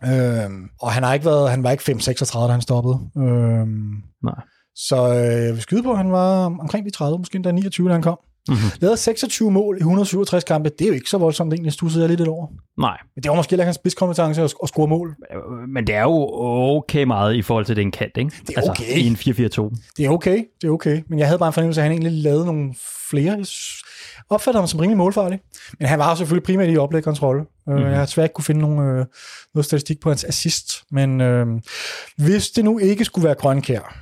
Øhm, 0.03 0.69
og 0.81 0.91
han 0.91 1.03
har 1.03 1.13
ikke 1.13 1.26
været, 1.26 1.49
han 1.49 1.63
var 1.63 1.72
ikke 1.72 1.84
5-36, 1.91 2.39
da 2.47 2.51
han 2.51 2.61
stoppede. 2.61 2.99
Øhm, 3.17 3.93
Nej. 4.23 4.35
så 4.76 4.95
øh, 5.09 5.45
jeg 5.45 5.53
vil 5.53 5.61
skyde 5.61 5.84
på, 5.84 5.91
at 5.91 5.97
han 5.97 6.11
var 6.11 6.45
omkring 6.45 6.85
de 6.85 6.91
30, 6.91 7.17
måske 7.17 7.35
endda 7.35 7.51
29, 7.51 7.88
da 7.88 7.93
han 7.93 8.01
kom. 8.01 8.17
Mhm. 8.49 8.57
Lavede 8.80 8.97
26 8.97 9.51
mål 9.51 9.76
i 9.77 9.80
167 9.80 10.43
kampe. 10.43 10.69
Det 10.69 10.81
er 10.85 10.88
jo 10.88 10.93
ikke 10.93 11.09
så 11.09 11.17
voldsomt 11.17 11.53
egentlig, 11.53 11.73
stussede 11.73 12.03
jeg 12.03 12.09
lidt 12.09 12.19
lidt 12.19 12.30
over. 12.30 12.47
Nej, 12.77 12.97
Men 13.15 13.23
det 13.23 13.30
var 13.30 13.35
måske 13.35 13.53
ikke 13.53 13.63
hans 13.63 13.76
spidskompetence 13.76 14.41
at, 14.41 14.53
at 14.63 14.69
score 14.69 14.88
mål. 14.88 15.15
men 15.67 15.88
det 15.88 15.95
er 15.95 16.01
jo 16.01 16.30
okay 16.77 17.03
meget 17.03 17.35
i 17.35 17.41
forhold 17.41 17.65
til 17.65 17.76
den 17.76 17.91
kant, 17.91 18.17
ikke? 18.17 18.31
Det 18.47 18.57
er 18.57 18.61
okay. 18.69 18.84
Altså, 18.84 18.99
i 18.99 19.07
en 19.07 19.72
4-4-2. 19.72 19.76
Det 19.97 20.05
er 20.05 20.09
okay, 20.09 20.43
det 20.61 20.67
er 20.67 20.72
okay. 20.72 21.01
Men 21.09 21.19
jeg 21.19 21.27
havde 21.27 21.39
bare 21.39 21.47
en 21.47 21.53
fornemmelse 21.53 21.81
af, 21.81 21.85
at 21.85 21.91
han 21.91 22.01
egentlig 22.01 22.23
lavede 22.23 22.45
nogle 22.45 22.76
flere. 23.09 23.45
Opfatter 24.30 24.61
ham 24.61 24.68
som 24.68 24.80
rimelig 24.80 24.97
målfarlig. 24.97 25.39
Men 25.80 25.88
han 25.88 25.99
var 25.99 26.10
jo 26.10 26.15
selvfølgelig 26.15 26.43
primært 26.45 26.69
i 26.69 26.77
oplægkontrol. 26.77 27.38
Mm-hmm. 27.38 27.73
Mhm. 27.73 27.89
Jeg 27.89 27.97
har 27.97 28.06
svært 28.06 28.26
ikke 28.26 28.34
kunne 28.34 28.45
finde 28.45 28.61
nogen, 28.61 28.80
øh, 28.80 29.06
noget 29.53 29.65
statistik 29.65 29.99
på 29.99 30.10
hans 30.10 30.23
assist. 30.23 30.84
Men 30.91 31.22
øh, 31.22 31.47
hvis 32.18 32.49
det 32.49 32.65
nu 32.65 32.80
ikke 32.80 33.06
skulle 33.06 33.26
være 33.26 33.35
Grønkær, 33.35 33.97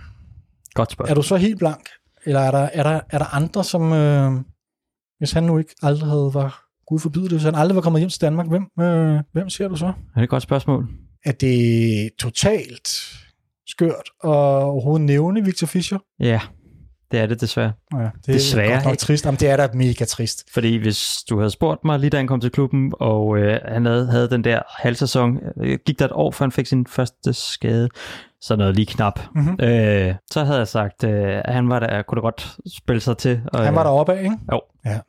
Godt 0.74 0.90
er 0.90 0.94
spørgsmål. 0.94 1.16
du 1.16 1.22
så 1.22 1.36
helt 1.36 1.60
blank? 1.60 1.90
Eller 2.26 2.40
er 2.40 2.52
der, 2.52 2.70
er 2.74 2.84
der, 2.84 3.00
er 3.10 3.18
der 3.18 3.36
andre, 3.36 3.64
som... 3.64 3.94
Øh, 3.94 4.32
hvis 5.18 5.32
han 5.32 5.44
nu 5.44 5.58
ikke 5.58 5.76
aldrig 5.82 6.10
havde 6.10 6.32
var 6.34 6.64
Gud 6.88 7.00
forbyde 7.00 7.24
det, 7.24 7.32
hvis 7.32 7.44
han 7.44 7.56
aldrig 7.56 7.76
var 7.76 7.82
kommet 7.82 8.00
hjem 8.00 8.10
til 8.10 8.22
Danmark, 8.22 8.48
hvem, 8.48 8.68
øh, 8.80 9.20
hvem 9.32 9.50
ser 9.50 9.68
du 9.68 9.76
så? 9.76 9.86
Er 9.86 9.92
det 10.16 10.24
et 10.24 10.30
godt 10.30 10.44
spørgsmål? 10.44 10.88
Er 11.26 11.32
det 11.32 12.10
totalt 12.20 12.88
skørt 13.68 14.10
at 14.24 14.30
overhovedet 14.30 15.06
nævne 15.06 15.46
Victor 15.46 15.68
Fischer? 15.68 15.98
Ja, 16.20 16.40
det 17.14 17.22
er 17.22 17.26
det 17.26 17.42
desværre. 17.42 17.72
Ja, 17.94 17.98
det 17.98 18.28
Desværre, 18.28 18.68
er 18.68 18.74
godt 18.76 18.86
nok 18.86 18.98
trist. 18.98 19.26
Jamen, 19.26 19.40
det 19.40 19.50
er 19.50 19.58
da 19.58 19.68
mega 19.74 20.06
trist. 20.06 20.44
Fordi 20.54 20.76
hvis 20.76 21.18
du 21.30 21.38
havde 21.38 21.50
spurgt 21.50 21.86
mig 21.86 22.00
lige 22.00 22.10
da 22.10 22.18
han 22.18 22.28
kom 22.28 22.42
til 22.42 22.52
klubben, 22.52 22.94
og 23.00 23.38
øh, 23.38 23.60
han 23.66 23.86
havde, 23.86 24.12
havde 24.12 24.30
den 24.30 24.44
der 24.44 24.60
halvsæson, 24.78 25.40
øh, 25.62 25.80
gik 25.86 26.00
der 26.00 26.06
et 26.06 26.12
år, 26.12 26.32
før 26.32 26.46
han 26.46 26.52
fik 26.52 26.66
sin 26.68 26.88
første 26.88 27.34
skade, 27.34 27.90
så 28.42 28.56
noget 28.56 28.76
lige 28.76 28.86
knap. 28.86 29.20
Mhm. 29.36 29.58
Øh, 29.62 30.16
så 30.32 30.44
havde 30.44 30.58
jeg 30.58 30.68
sagt, 30.68 31.04
øh, 31.04 31.42
at 31.46 31.54
han 31.54 31.70
var 31.70 31.80
der, 31.80 32.02
kunne 32.02 32.16
da 32.16 32.22
godt 32.22 32.56
spille 32.78 33.00
sig 33.00 33.18
til. 33.18 33.42
Og, 33.54 33.66
Han 33.66 33.76
var 33.76 33.84
deroppe 33.84 34.14
af, 34.14 34.24
ikke? 34.24 34.38
Jo. 34.52 34.62
Ja. 34.86 35.00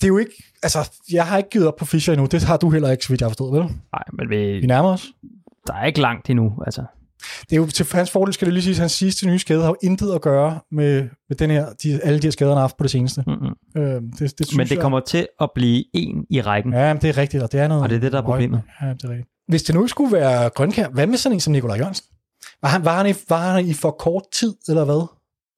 Det 0.00 0.04
er 0.04 0.08
jo 0.08 0.18
ikke... 0.18 0.32
Altså, 0.62 0.90
jeg 1.12 1.26
har 1.26 1.36
ikke 1.36 1.50
givet 1.50 1.66
op 1.68 1.76
på 1.76 1.84
Fischer 1.84 2.14
endnu. 2.14 2.26
Det 2.26 2.42
har 2.44 2.56
du 2.56 2.70
heller 2.70 2.90
ikke, 2.90 3.04
så 3.04 3.08
vidt 3.12 3.20
jeg 3.20 3.26
har 3.26 3.30
forstået, 3.30 3.52
vel? 3.52 3.62
Nej, 3.62 4.04
men 4.12 4.30
vi, 4.30 4.36
Vi 4.60 4.66
nærmer 4.66 4.88
os. 4.92 5.06
der 5.66 5.74
er 5.74 5.84
ikke 5.84 6.00
langt 6.00 6.30
endnu. 6.30 6.52
Altså. 6.66 6.84
Det 7.40 7.52
er 7.52 7.56
jo 7.56 7.66
til 7.66 7.86
hans 7.92 8.10
fordel, 8.10 8.34
skal 8.34 8.46
det 8.46 8.54
lige 8.54 8.64
sige, 8.64 8.74
at 8.74 8.78
hans 8.78 8.92
sidste 8.92 9.26
nye 9.26 9.38
skade 9.38 9.60
har 9.60 9.68
jo 9.68 9.76
intet 9.82 10.14
at 10.14 10.22
gøre 10.22 10.60
med, 10.72 11.08
med 11.28 11.36
den 11.36 11.50
her, 11.50 11.66
de, 11.82 12.00
alle 12.02 12.18
de 12.18 12.26
her 12.26 12.30
skader, 12.30 12.50
han 12.50 12.56
har 12.56 12.62
haft 12.62 12.76
på 12.76 12.82
det 12.82 12.90
seneste. 12.90 13.24
Mm-mm. 13.26 13.82
Øh, 13.82 13.84
det, 13.84 14.20
det 14.20 14.30
synes 14.46 14.56
Men 14.56 14.66
det 14.66 14.74
jeg, 14.74 14.82
kommer 14.82 15.00
til 15.00 15.28
at 15.40 15.50
blive 15.54 15.84
en 15.94 16.24
i 16.30 16.40
rækken. 16.40 16.72
Ja, 16.72 16.94
men 16.94 17.02
det 17.02 17.08
er 17.08 17.16
rigtigt, 17.16 17.42
og 17.42 17.52
det 17.52 17.60
er 17.60 17.68
noget... 17.68 17.82
Og 17.82 17.88
det 17.88 17.96
er 17.96 18.00
det, 18.00 18.12
der 18.12 18.18
er 18.18 18.22
problemet. 18.22 18.62
Ja, 18.82 18.86
det 18.86 19.04
er 19.04 19.08
rigtigt. 19.08 19.28
Hvis 19.48 19.62
det 19.62 19.74
nu 19.74 19.86
skulle 19.86 20.12
være 20.12 20.48
Grønkær, 20.48 20.88
hvad 20.88 21.06
med 21.06 21.18
sådan 21.18 21.36
en 21.36 21.40
som 21.40 21.52
Nikolaj 21.52 21.76
Jørgensen? 21.76 22.06
Var 22.62 22.68
han, 22.68 22.84
var, 22.84 22.96
han 22.96 23.06
i, 23.10 23.14
var 23.28 23.52
han 23.52 23.66
i 23.66 23.74
for 23.74 23.90
kort 23.90 24.22
tid, 24.32 24.54
eller 24.68 24.84
hvad? 24.84 25.06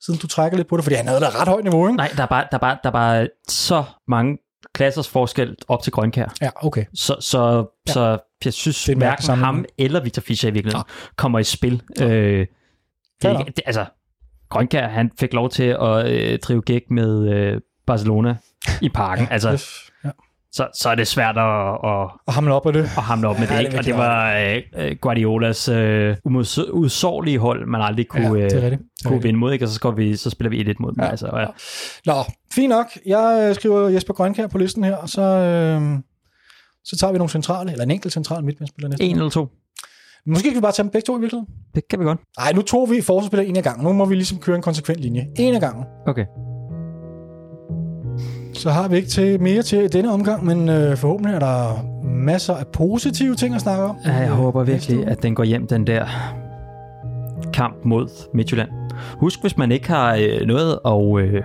Siden 0.04 0.20
du 0.20 0.26
trækker 0.26 0.56
lidt 0.56 0.68
på 0.68 0.76
det, 0.76 0.84
fordi 0.84 0.96
han 0.96 1.08
havde 1.08 1.20
da 1.20 1.28
ret 1.28 1.48
højt 1.48 1.64
niveau, 1.64 1.88
ikke? 1.88 1.96
Nej, 1.96 2.10
der 2.16 2.22
er, 2.22 2.26
bare, 2.26 2.46
der, 2.50 2.56
er 2.56 2.60
bare, 2.60 2.78
der 2.82 2.88
er 2.88 2.92
bare 2.92 3.28
så 3.48 3.84
mange 4.08 4.38
klassers 4.74 5.08
forskel 5.08 5.56
op 5.68 5.82
til 5.82 5.92
Grønkær. 5.92 6.34
Ja, 6.42 6.50
okay. 6.66 6.84
Så, 6.94 7.16
så, 7.20 7.38
Ja. 7.38 7.56
ja. 7.86 7.92
så 7.92 8.18
jeg 8.44 8.52
synes, 8.52 8.84
Det 8.84 8.92
er 8.92 8.96
hverken 8.96 9.22
sammenligning. 9.24 9.56
ham 9.56 9.64
eller 9.78 10.02
Victor 10.02 10.22
Fischer 10.22 10.50
i 10.50 10.52
virkeligheden 10.52 10.84
kommer 11.16 11.38
i 11.38 11.44
spil. 11.44 11.82
Øh, 12.00 12.06
det, 12.08 13.30
ikke, 13.40 13.52
det, 13.56 13.60
altså, 13.66 13.84
Grønkær, 14.50 14.88
han 14.88 15.10
fik 15.20 15.32
lov 15.32 15.50
til 15.50 15.76
at 15.80 16.06
øh, 16.12 16.38
drive 16.38 16.62
gæk 16.62 16.82
med 16.90 17.28
øh, 17.34 17.60
Barcelona 17.86 18.36
i 18.82 18.88
parken. 18.88 19.28
altså. 19.30 19.50
Ja. 19.50 19.56
Så, 20.52 20.68
så 20.74 20.88
er 20.88 20.94
det 20.94 21.06
svært 21.06 21.38
at, 21.38 21.42
at, 21.74 22.10
Og 22.26 22.32
hamle 22.32 22.54
op 22.54 22.66
af 22.66 22.72
det. 22.72 22.82
at 22.82 22.88
hamle 23.02 23.28
op 23.28 23.38
med 23.38 23.48
Ja, 23.48 23.58
det. 23.58 23.64
Ikke? 23.64 23.78
Og 23.78 23.84
det 23.84 23.94
var 23.94 24.36
øh, 24.36 24.62
øh, 24.76 24.96
Guardiolas 25.00 25.68
øh, 25.68 26.16
udsårlige 26.72 27.38
hold, 27.38 27.66
man 27.66 27.80
aldrig 27.82 28.08
kunne, 28.08 28.38
ja, 28.38 28.48
det 28.48 28.72
øh, 28.72 28.78
kunne 29.04 29.22
vinde 29.22 29.38
mod. 29.38 29.52
Ikke? 29.52 29.64
Og 29.64 29.68
så, 29.68 29.74
skal 29.74 29.96
vi, 29.96 30.16
så 30.16 30.30
spiller 30.30 30.50
vi 30.50 30.70
1-1 30.70 30.74
mod 30.80 30.92
dem. 30.92 31.02
Ja. 31.04 31.10
Altså, 31.10 31.38
ja. 31.38 31.46
Nå, 32.06 32.14
fint 32.54 32.68
nok. 32.68 32.86
Jeg 33.06 33.46
øh, 33.48 33.54
skriver 33.54 33.88
Jesper 33.88 34.14
Grønkær 34.14 34.46
på 34.46 34.58
listen 34.58 34.84
her, 34.84 34.96
og 34.96 35.08
så, 35.08 35.22
øh, 35.22 35.98
så 36.84 36.96
tager 36.96 37.12
vi 37.12 37.18
nogle 37.18 37.30
centrale, 37.30 37.70
eller 37.72 37.84
en 37.84 37.90
enkelt 37.90 38.12
central 38.12 38.44
midtbanespiller 38.44 38.88
næste. 38.88 39.04
En 39.04 39.16
eller 39.16 39.30
to. 39.30 39.48
Måske 40.26 40.48
kan 40.48 40.56
vi 40.56 40.60
bare 40.60 40.72
tage 40.72 40.84
dem 40.84 40.90
begge 40.90 41.06
to 41.06 41.16
i 41.18 41.20
virkeligheden. 41.20 41.54
Det 41.74 41.88
kan 41.90 42.00
vi 42.00 42.04
godt. 42.04 42.18
Nej, 42.38 42.52
nu 42.52 42.62
tog 42.62 42.90
vi 42.90 43.00
forsvarsspiller 43.00 43.44
en 43.46 43.56
af 43.56 43.62
gangen. 43.62 43.84
Nu 43.84 43.92
må 43.92 44.04
vi 44.04 44.14
ligesom 44.14 44.38
køre 44.38 44.56
en 44.56 44.62
konsekvent 44.62 45.00
linje. 45.00 45.26
En 45.38 45.54
af 45.54 45.60
gangen. 45.60 45.84
Okay. 46.06 46.26
Så 48.52 48.70
har 48.70 48.88
vi 48.88 48.96
ikke 48.96 49.08
til 49.08 49.40
mere 49.42 49.62
til 49.62 49.92
denne 49.92 50.12
omgang, 50.12 50.44
men 50.44 50.68
øh, 50.68 50.96
forhåbentlig 50.96 51.34
er 51.34 51.38
der 51.38 51.84
masser 52.04 52.54
af 52.54 52.66
positive 52.66 53.34
ting 53.34 53.54
at 53.54 53.60
snakke 53.60 53.84
om. 53.84 53.96
Ja, 54.06 54.12
jeg 54.12 54.30
håber 54.30 54.64
virkelig, 54.64 55.06
at 55.06 55.22
den 55.22 55.34
går 55.34 55.44
hjem, 55.44 55.66
den 55.66 55.86
der 55.86 56.06
kamp 57.52 57.76
mod 57.84 58.08
Midtjylland. 58.34 58.68
Husk, 59.16 59.40
hvis 59.40 59.56
man 59.56 59.72
ikke 59.72 59.88
har 59.88 60.14
øh, 60.14 60.46
noget 60.46 60.78
at, 60.84 61.24
øh, 61.24 61.42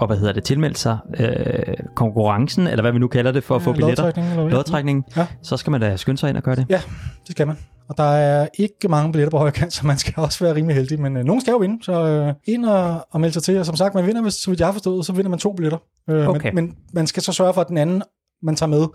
og 0.00 0.06
hvad 0.06 0.16
hedder 0.16 0.32
det, 0.32 0.44
tilmeldt 0.44 0.78
sig 0.78 0.98
øh, 1.18 1.74
konkurrencen, 1.96 2.66
eller 2.66 2.82
hvad 2.82 2.92
vi 2.92 2.98
nu 2.98 3.08
kalder 3.08 3.32
det, 3.32 3.44
for 3.44 3.56
at 3.56 3.62
få 3.62 3.72
billetter, 3.72 4.04
Lodtrækning, 4.04 4.50
lodtrækning, 4.50 5.04
Ja. 5.16 5.26
så 5.42 5.56
skal 5.56 5.70
man 5.70 5.80
da 5.80 5.96
skynde 5.96 6.18
sig 6.18 6.28
ind 6.28 6.36
og 6.36 6.42
gøre 6.42 6.56
det. 6.56 6.66
Ja, 6.68 6.80
det 7.26 7.30
skal 7.30 7.46
man. 7.46 7.56
Og 7.88 7.96
der 7.96 8.02
er 8.04 8.48
ikke 8.58 8.88
mange 8.88 9.12
billetter 9.12 9.30
på 9.30 9.38
højre 9.38 9.52
kant, 9.52 9.72
så 9.76 9.86
man 9.86 9.98
skal 9.98 10.14
også 10.16 10.44
være 10.44 10.54
rimelig 10.54 10.76
heldig. 10.76 11.00
Men 11.00 11.16
øh, 11.16 11.24
nogen 11.24 11.40
skal 11.40 11.52
jo 11.52 11.58
vinde, 11.58 11.84
så 11.84 12.06
øh, 12.08 12.34
ind 12.44 12.64
og, 12.66 13.06
og 13.10 13.20
melde 13.20 13.32
sig 13.32 13.42
til. 13.42 13.58
Og 13.58 13.66
som 13.66 13.76
sagt, 13.76 13.94
man 13.94 14.06
vinder, 14.06 14.22
hvis, 14.22 14.34
så 14.34 14.50
vidt 14.50 14.60
jeg 14.60 14.66
har 14.68 14.72
forstået, 14.72 15.06
så 15.06 15.12
vinder 15.12 15.30
man 15.30 15.38
to 15.38 15.52
billetter. 15.52 15.78
Øh, 16.10 16.28
Okay. 16.28 16.52
men, 16.52 16.64
men 16.66 16.76
man 16.92 17.06
skal 17.06 17.22
så 17.22 17.32
sørge 17.32 17.54
for, 17.54 17.60
at 17.60 17.68
den 17.68 17.78
anden, 17.78 18.02
man 18.42 18.56
tager 18.56 18.70
med, 18.70 18.86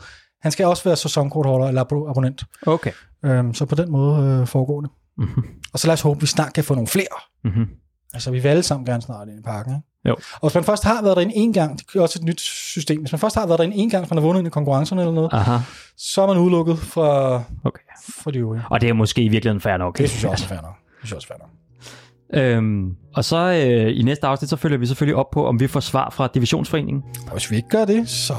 han 0.41 0.51
skal 0.51 0.65
også 0.65 0.83
være 0.83 0.95
sæsonkortholder 0.95 1.67
eller 1.67 1.81
abo- 1.83 2.09
abonnent. 2.09 2.43
Okay. 2.67 2.91
Øh, 3.25 3.53
så 3.53 3.65
på 3.65 3.75
den 3.75 3.91
måde 3.91 4.39
øh, 4.41 4.47
foregår 4.47 4.81
det. 4.81 4.89
Mm-hmm. 5.17 5.43
Og 5.73 5.79
så 5.79 5.87
lad 5.87 5.93
os 5.93 6.01
håbe, 6.01 6.17
at 6.17 6.21
vi 6.21 6.27
snart 6.27 6.53
kan 6.53 6.63
få 6.63 6.73
nogle 6.73 6.87
flere. 6.87 7.05
Mm-hmm. 7.43 7.65
Altså, 8.13 8.31
vi 8.31 8.39
vil 8.39 8.49
alle 8.49 8.63
sammen 8.63 8.85
gerne 8.85 9.01
snart 9.01 9.27
ind 9.27 9.39
i 9.39 9.41
parken. 9.41 9.73
Ikke? 9.75 9.87
Jo. 10.05 10.15
Og 10.33 10.49
hvis 10.49 10.55
man 10.55 10.63
først 10.63 10.83
har 10.83 11.01
været 11.01 11.15
derinde 11.17 11.35
en 11.35 11.53
gang, 11.53 11.77
det 11.77 11.95
er 11.95 12.01
også 12.01 12.19
et 12.21 12.25
nyt 12.25 12.41
system, 12.41 12.99
hvis 12.99 13.11
man 13.11 13.19
først 13.19 13.35
har 13.35 13.47
været 13.47 13.59
derinde 13.59 13.75
en 13.75 13.89
gang, 13.89 14.03
hvis 14.03 14.09
man 14.11 14.17
har 14.17 14.25
vundet 14.25 14.39
ind 14.39 14.47
i 14.47 14.49
konkurrencerne 14.51 15.01
eller 15.01 15.13
noget, 15.13 15.29
Aha, 15.33 15.57
så 15.97 16.21
er 16.21 16.27
man 16.27 16.37
udelukket 16.37 16.79
fra, 16.79 17.35
okay. 17.63 17.81
fra 18.23 18.31
de 18.31 18.37
øvrige. 18.39 18.63
Og 18.69 18.81
det 18.81 18.89
er 18.89 18.93
måske 18.93 19.21
i 19.21 19.27
virkeligheden 19.27 19.61
fair 19.61 19.77
nok. 19.77 19.97
Det 19.97 20.09
synes 20.09 20.23
jeg 20.23 20.31
også 20.31 20.45
er 20.45 20.49
fair 20.49 20.61
nok. 20.61 20.75
Det 21.01 21.09
synes 21.09 21.11
jeg 21.11 21.15
også 21.17 21.27
er 21.29 21.35
fair 21.35 21.39
nok. 21.39 21.49
Øhm, 22.33 22.95
og 23.15 23.25
så 23.25 23.37
øh, 23.37 23.99
i 23.99 24.01
næste 24.01 24.27
afsnit, 24.27 24.49
så 24.49 24.55
følger 24.55 24.77
vi 24.77 24.85
selvfølgelig 24.85 25.15
op 25.15 25.31
på, 25.31 25.47
om 25.47 25.59
vi 25.59 25.67
får 25.67 25.79
svar 25.79 26.09
fra 26.09 26.27
divisionsforeningen. 26.33 27.03
Og 27.25 27.31
hvis 27.31 27.51
vi 27.51 27.55
ikke 27.55 27.69
gør 27.69 27.85
det, 27.85 28.09
så 28.09 28.33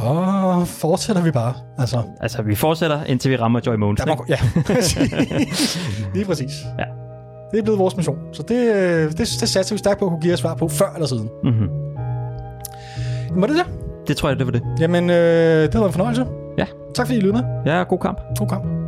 fortsætter 0.67 1.23
vi 1.23 1.31
bare. 1.31 1.55
Altså, 1.79 2.03
Altså, 2.21 2.43
vi 2.43 2.55
fortsætter, 2.55 3.05
indtil 3.05 3.31
vi 3.31 3.37
rammer 3.37 3.61
Joy 3.67 3.75
må, 3.75 3.95
ja, 4.29 4.39
præcis. 4.67 5.79
lige 6.15 6.25
præcis. 6.25 6.51
Ja. 6.79 7.06
Det 7.51 7.59
er 7.59 7.63
blevet 7.63 7.79
vores 7.79 7.97
mission. 7.97 8.19
Så 8.33 8.43
det, 8.43 8.75
øh, 8.75 9.11
det, 9.11 9.19
det 9.19 9.29
satser 9.29 9.75
vi 9.75 9.79
stærkt 9.79 9.99
på 9.99 10.05
at 10.05 10.11
kunne 10.11 10.21
give 10.21 10.31
jer 10.31 10.37
svar 10.37 10.55
på, 10.55 10.69
før 10.69 10.93
eller 10.95 11.07
siden. 11.07 11.29
Mm-hmm. 11.45 11.69
Var 13.41 13.47
det 13.47 13.57
det? 13.57 13.67
Det 14.09 14.17
tror 14.17 14.29
jeg, 14.29 14.39
det 14.39 14.47
var 14.47 14.53
det. 14.53 14.63
Jamen, 14.81 15.11
øh, 15.11 15.17
det 15.17 15.75
har 15.75 15.81
været 15.81 15.87
en 15.87 15.93
fornøjelse. 15.93 16.27
Ja. 16.59 16.67
Tak 16.95 17.07
fordi 17.07 17.19
I 17.19 17.21
lyttede 17.21 17.43
med. 17.43 17.73
Ja, 17.73 17.83
god 17.83 17.99
kamp. 17.99 18.21
God 18.39 18.49
kamp. 18.49 18.86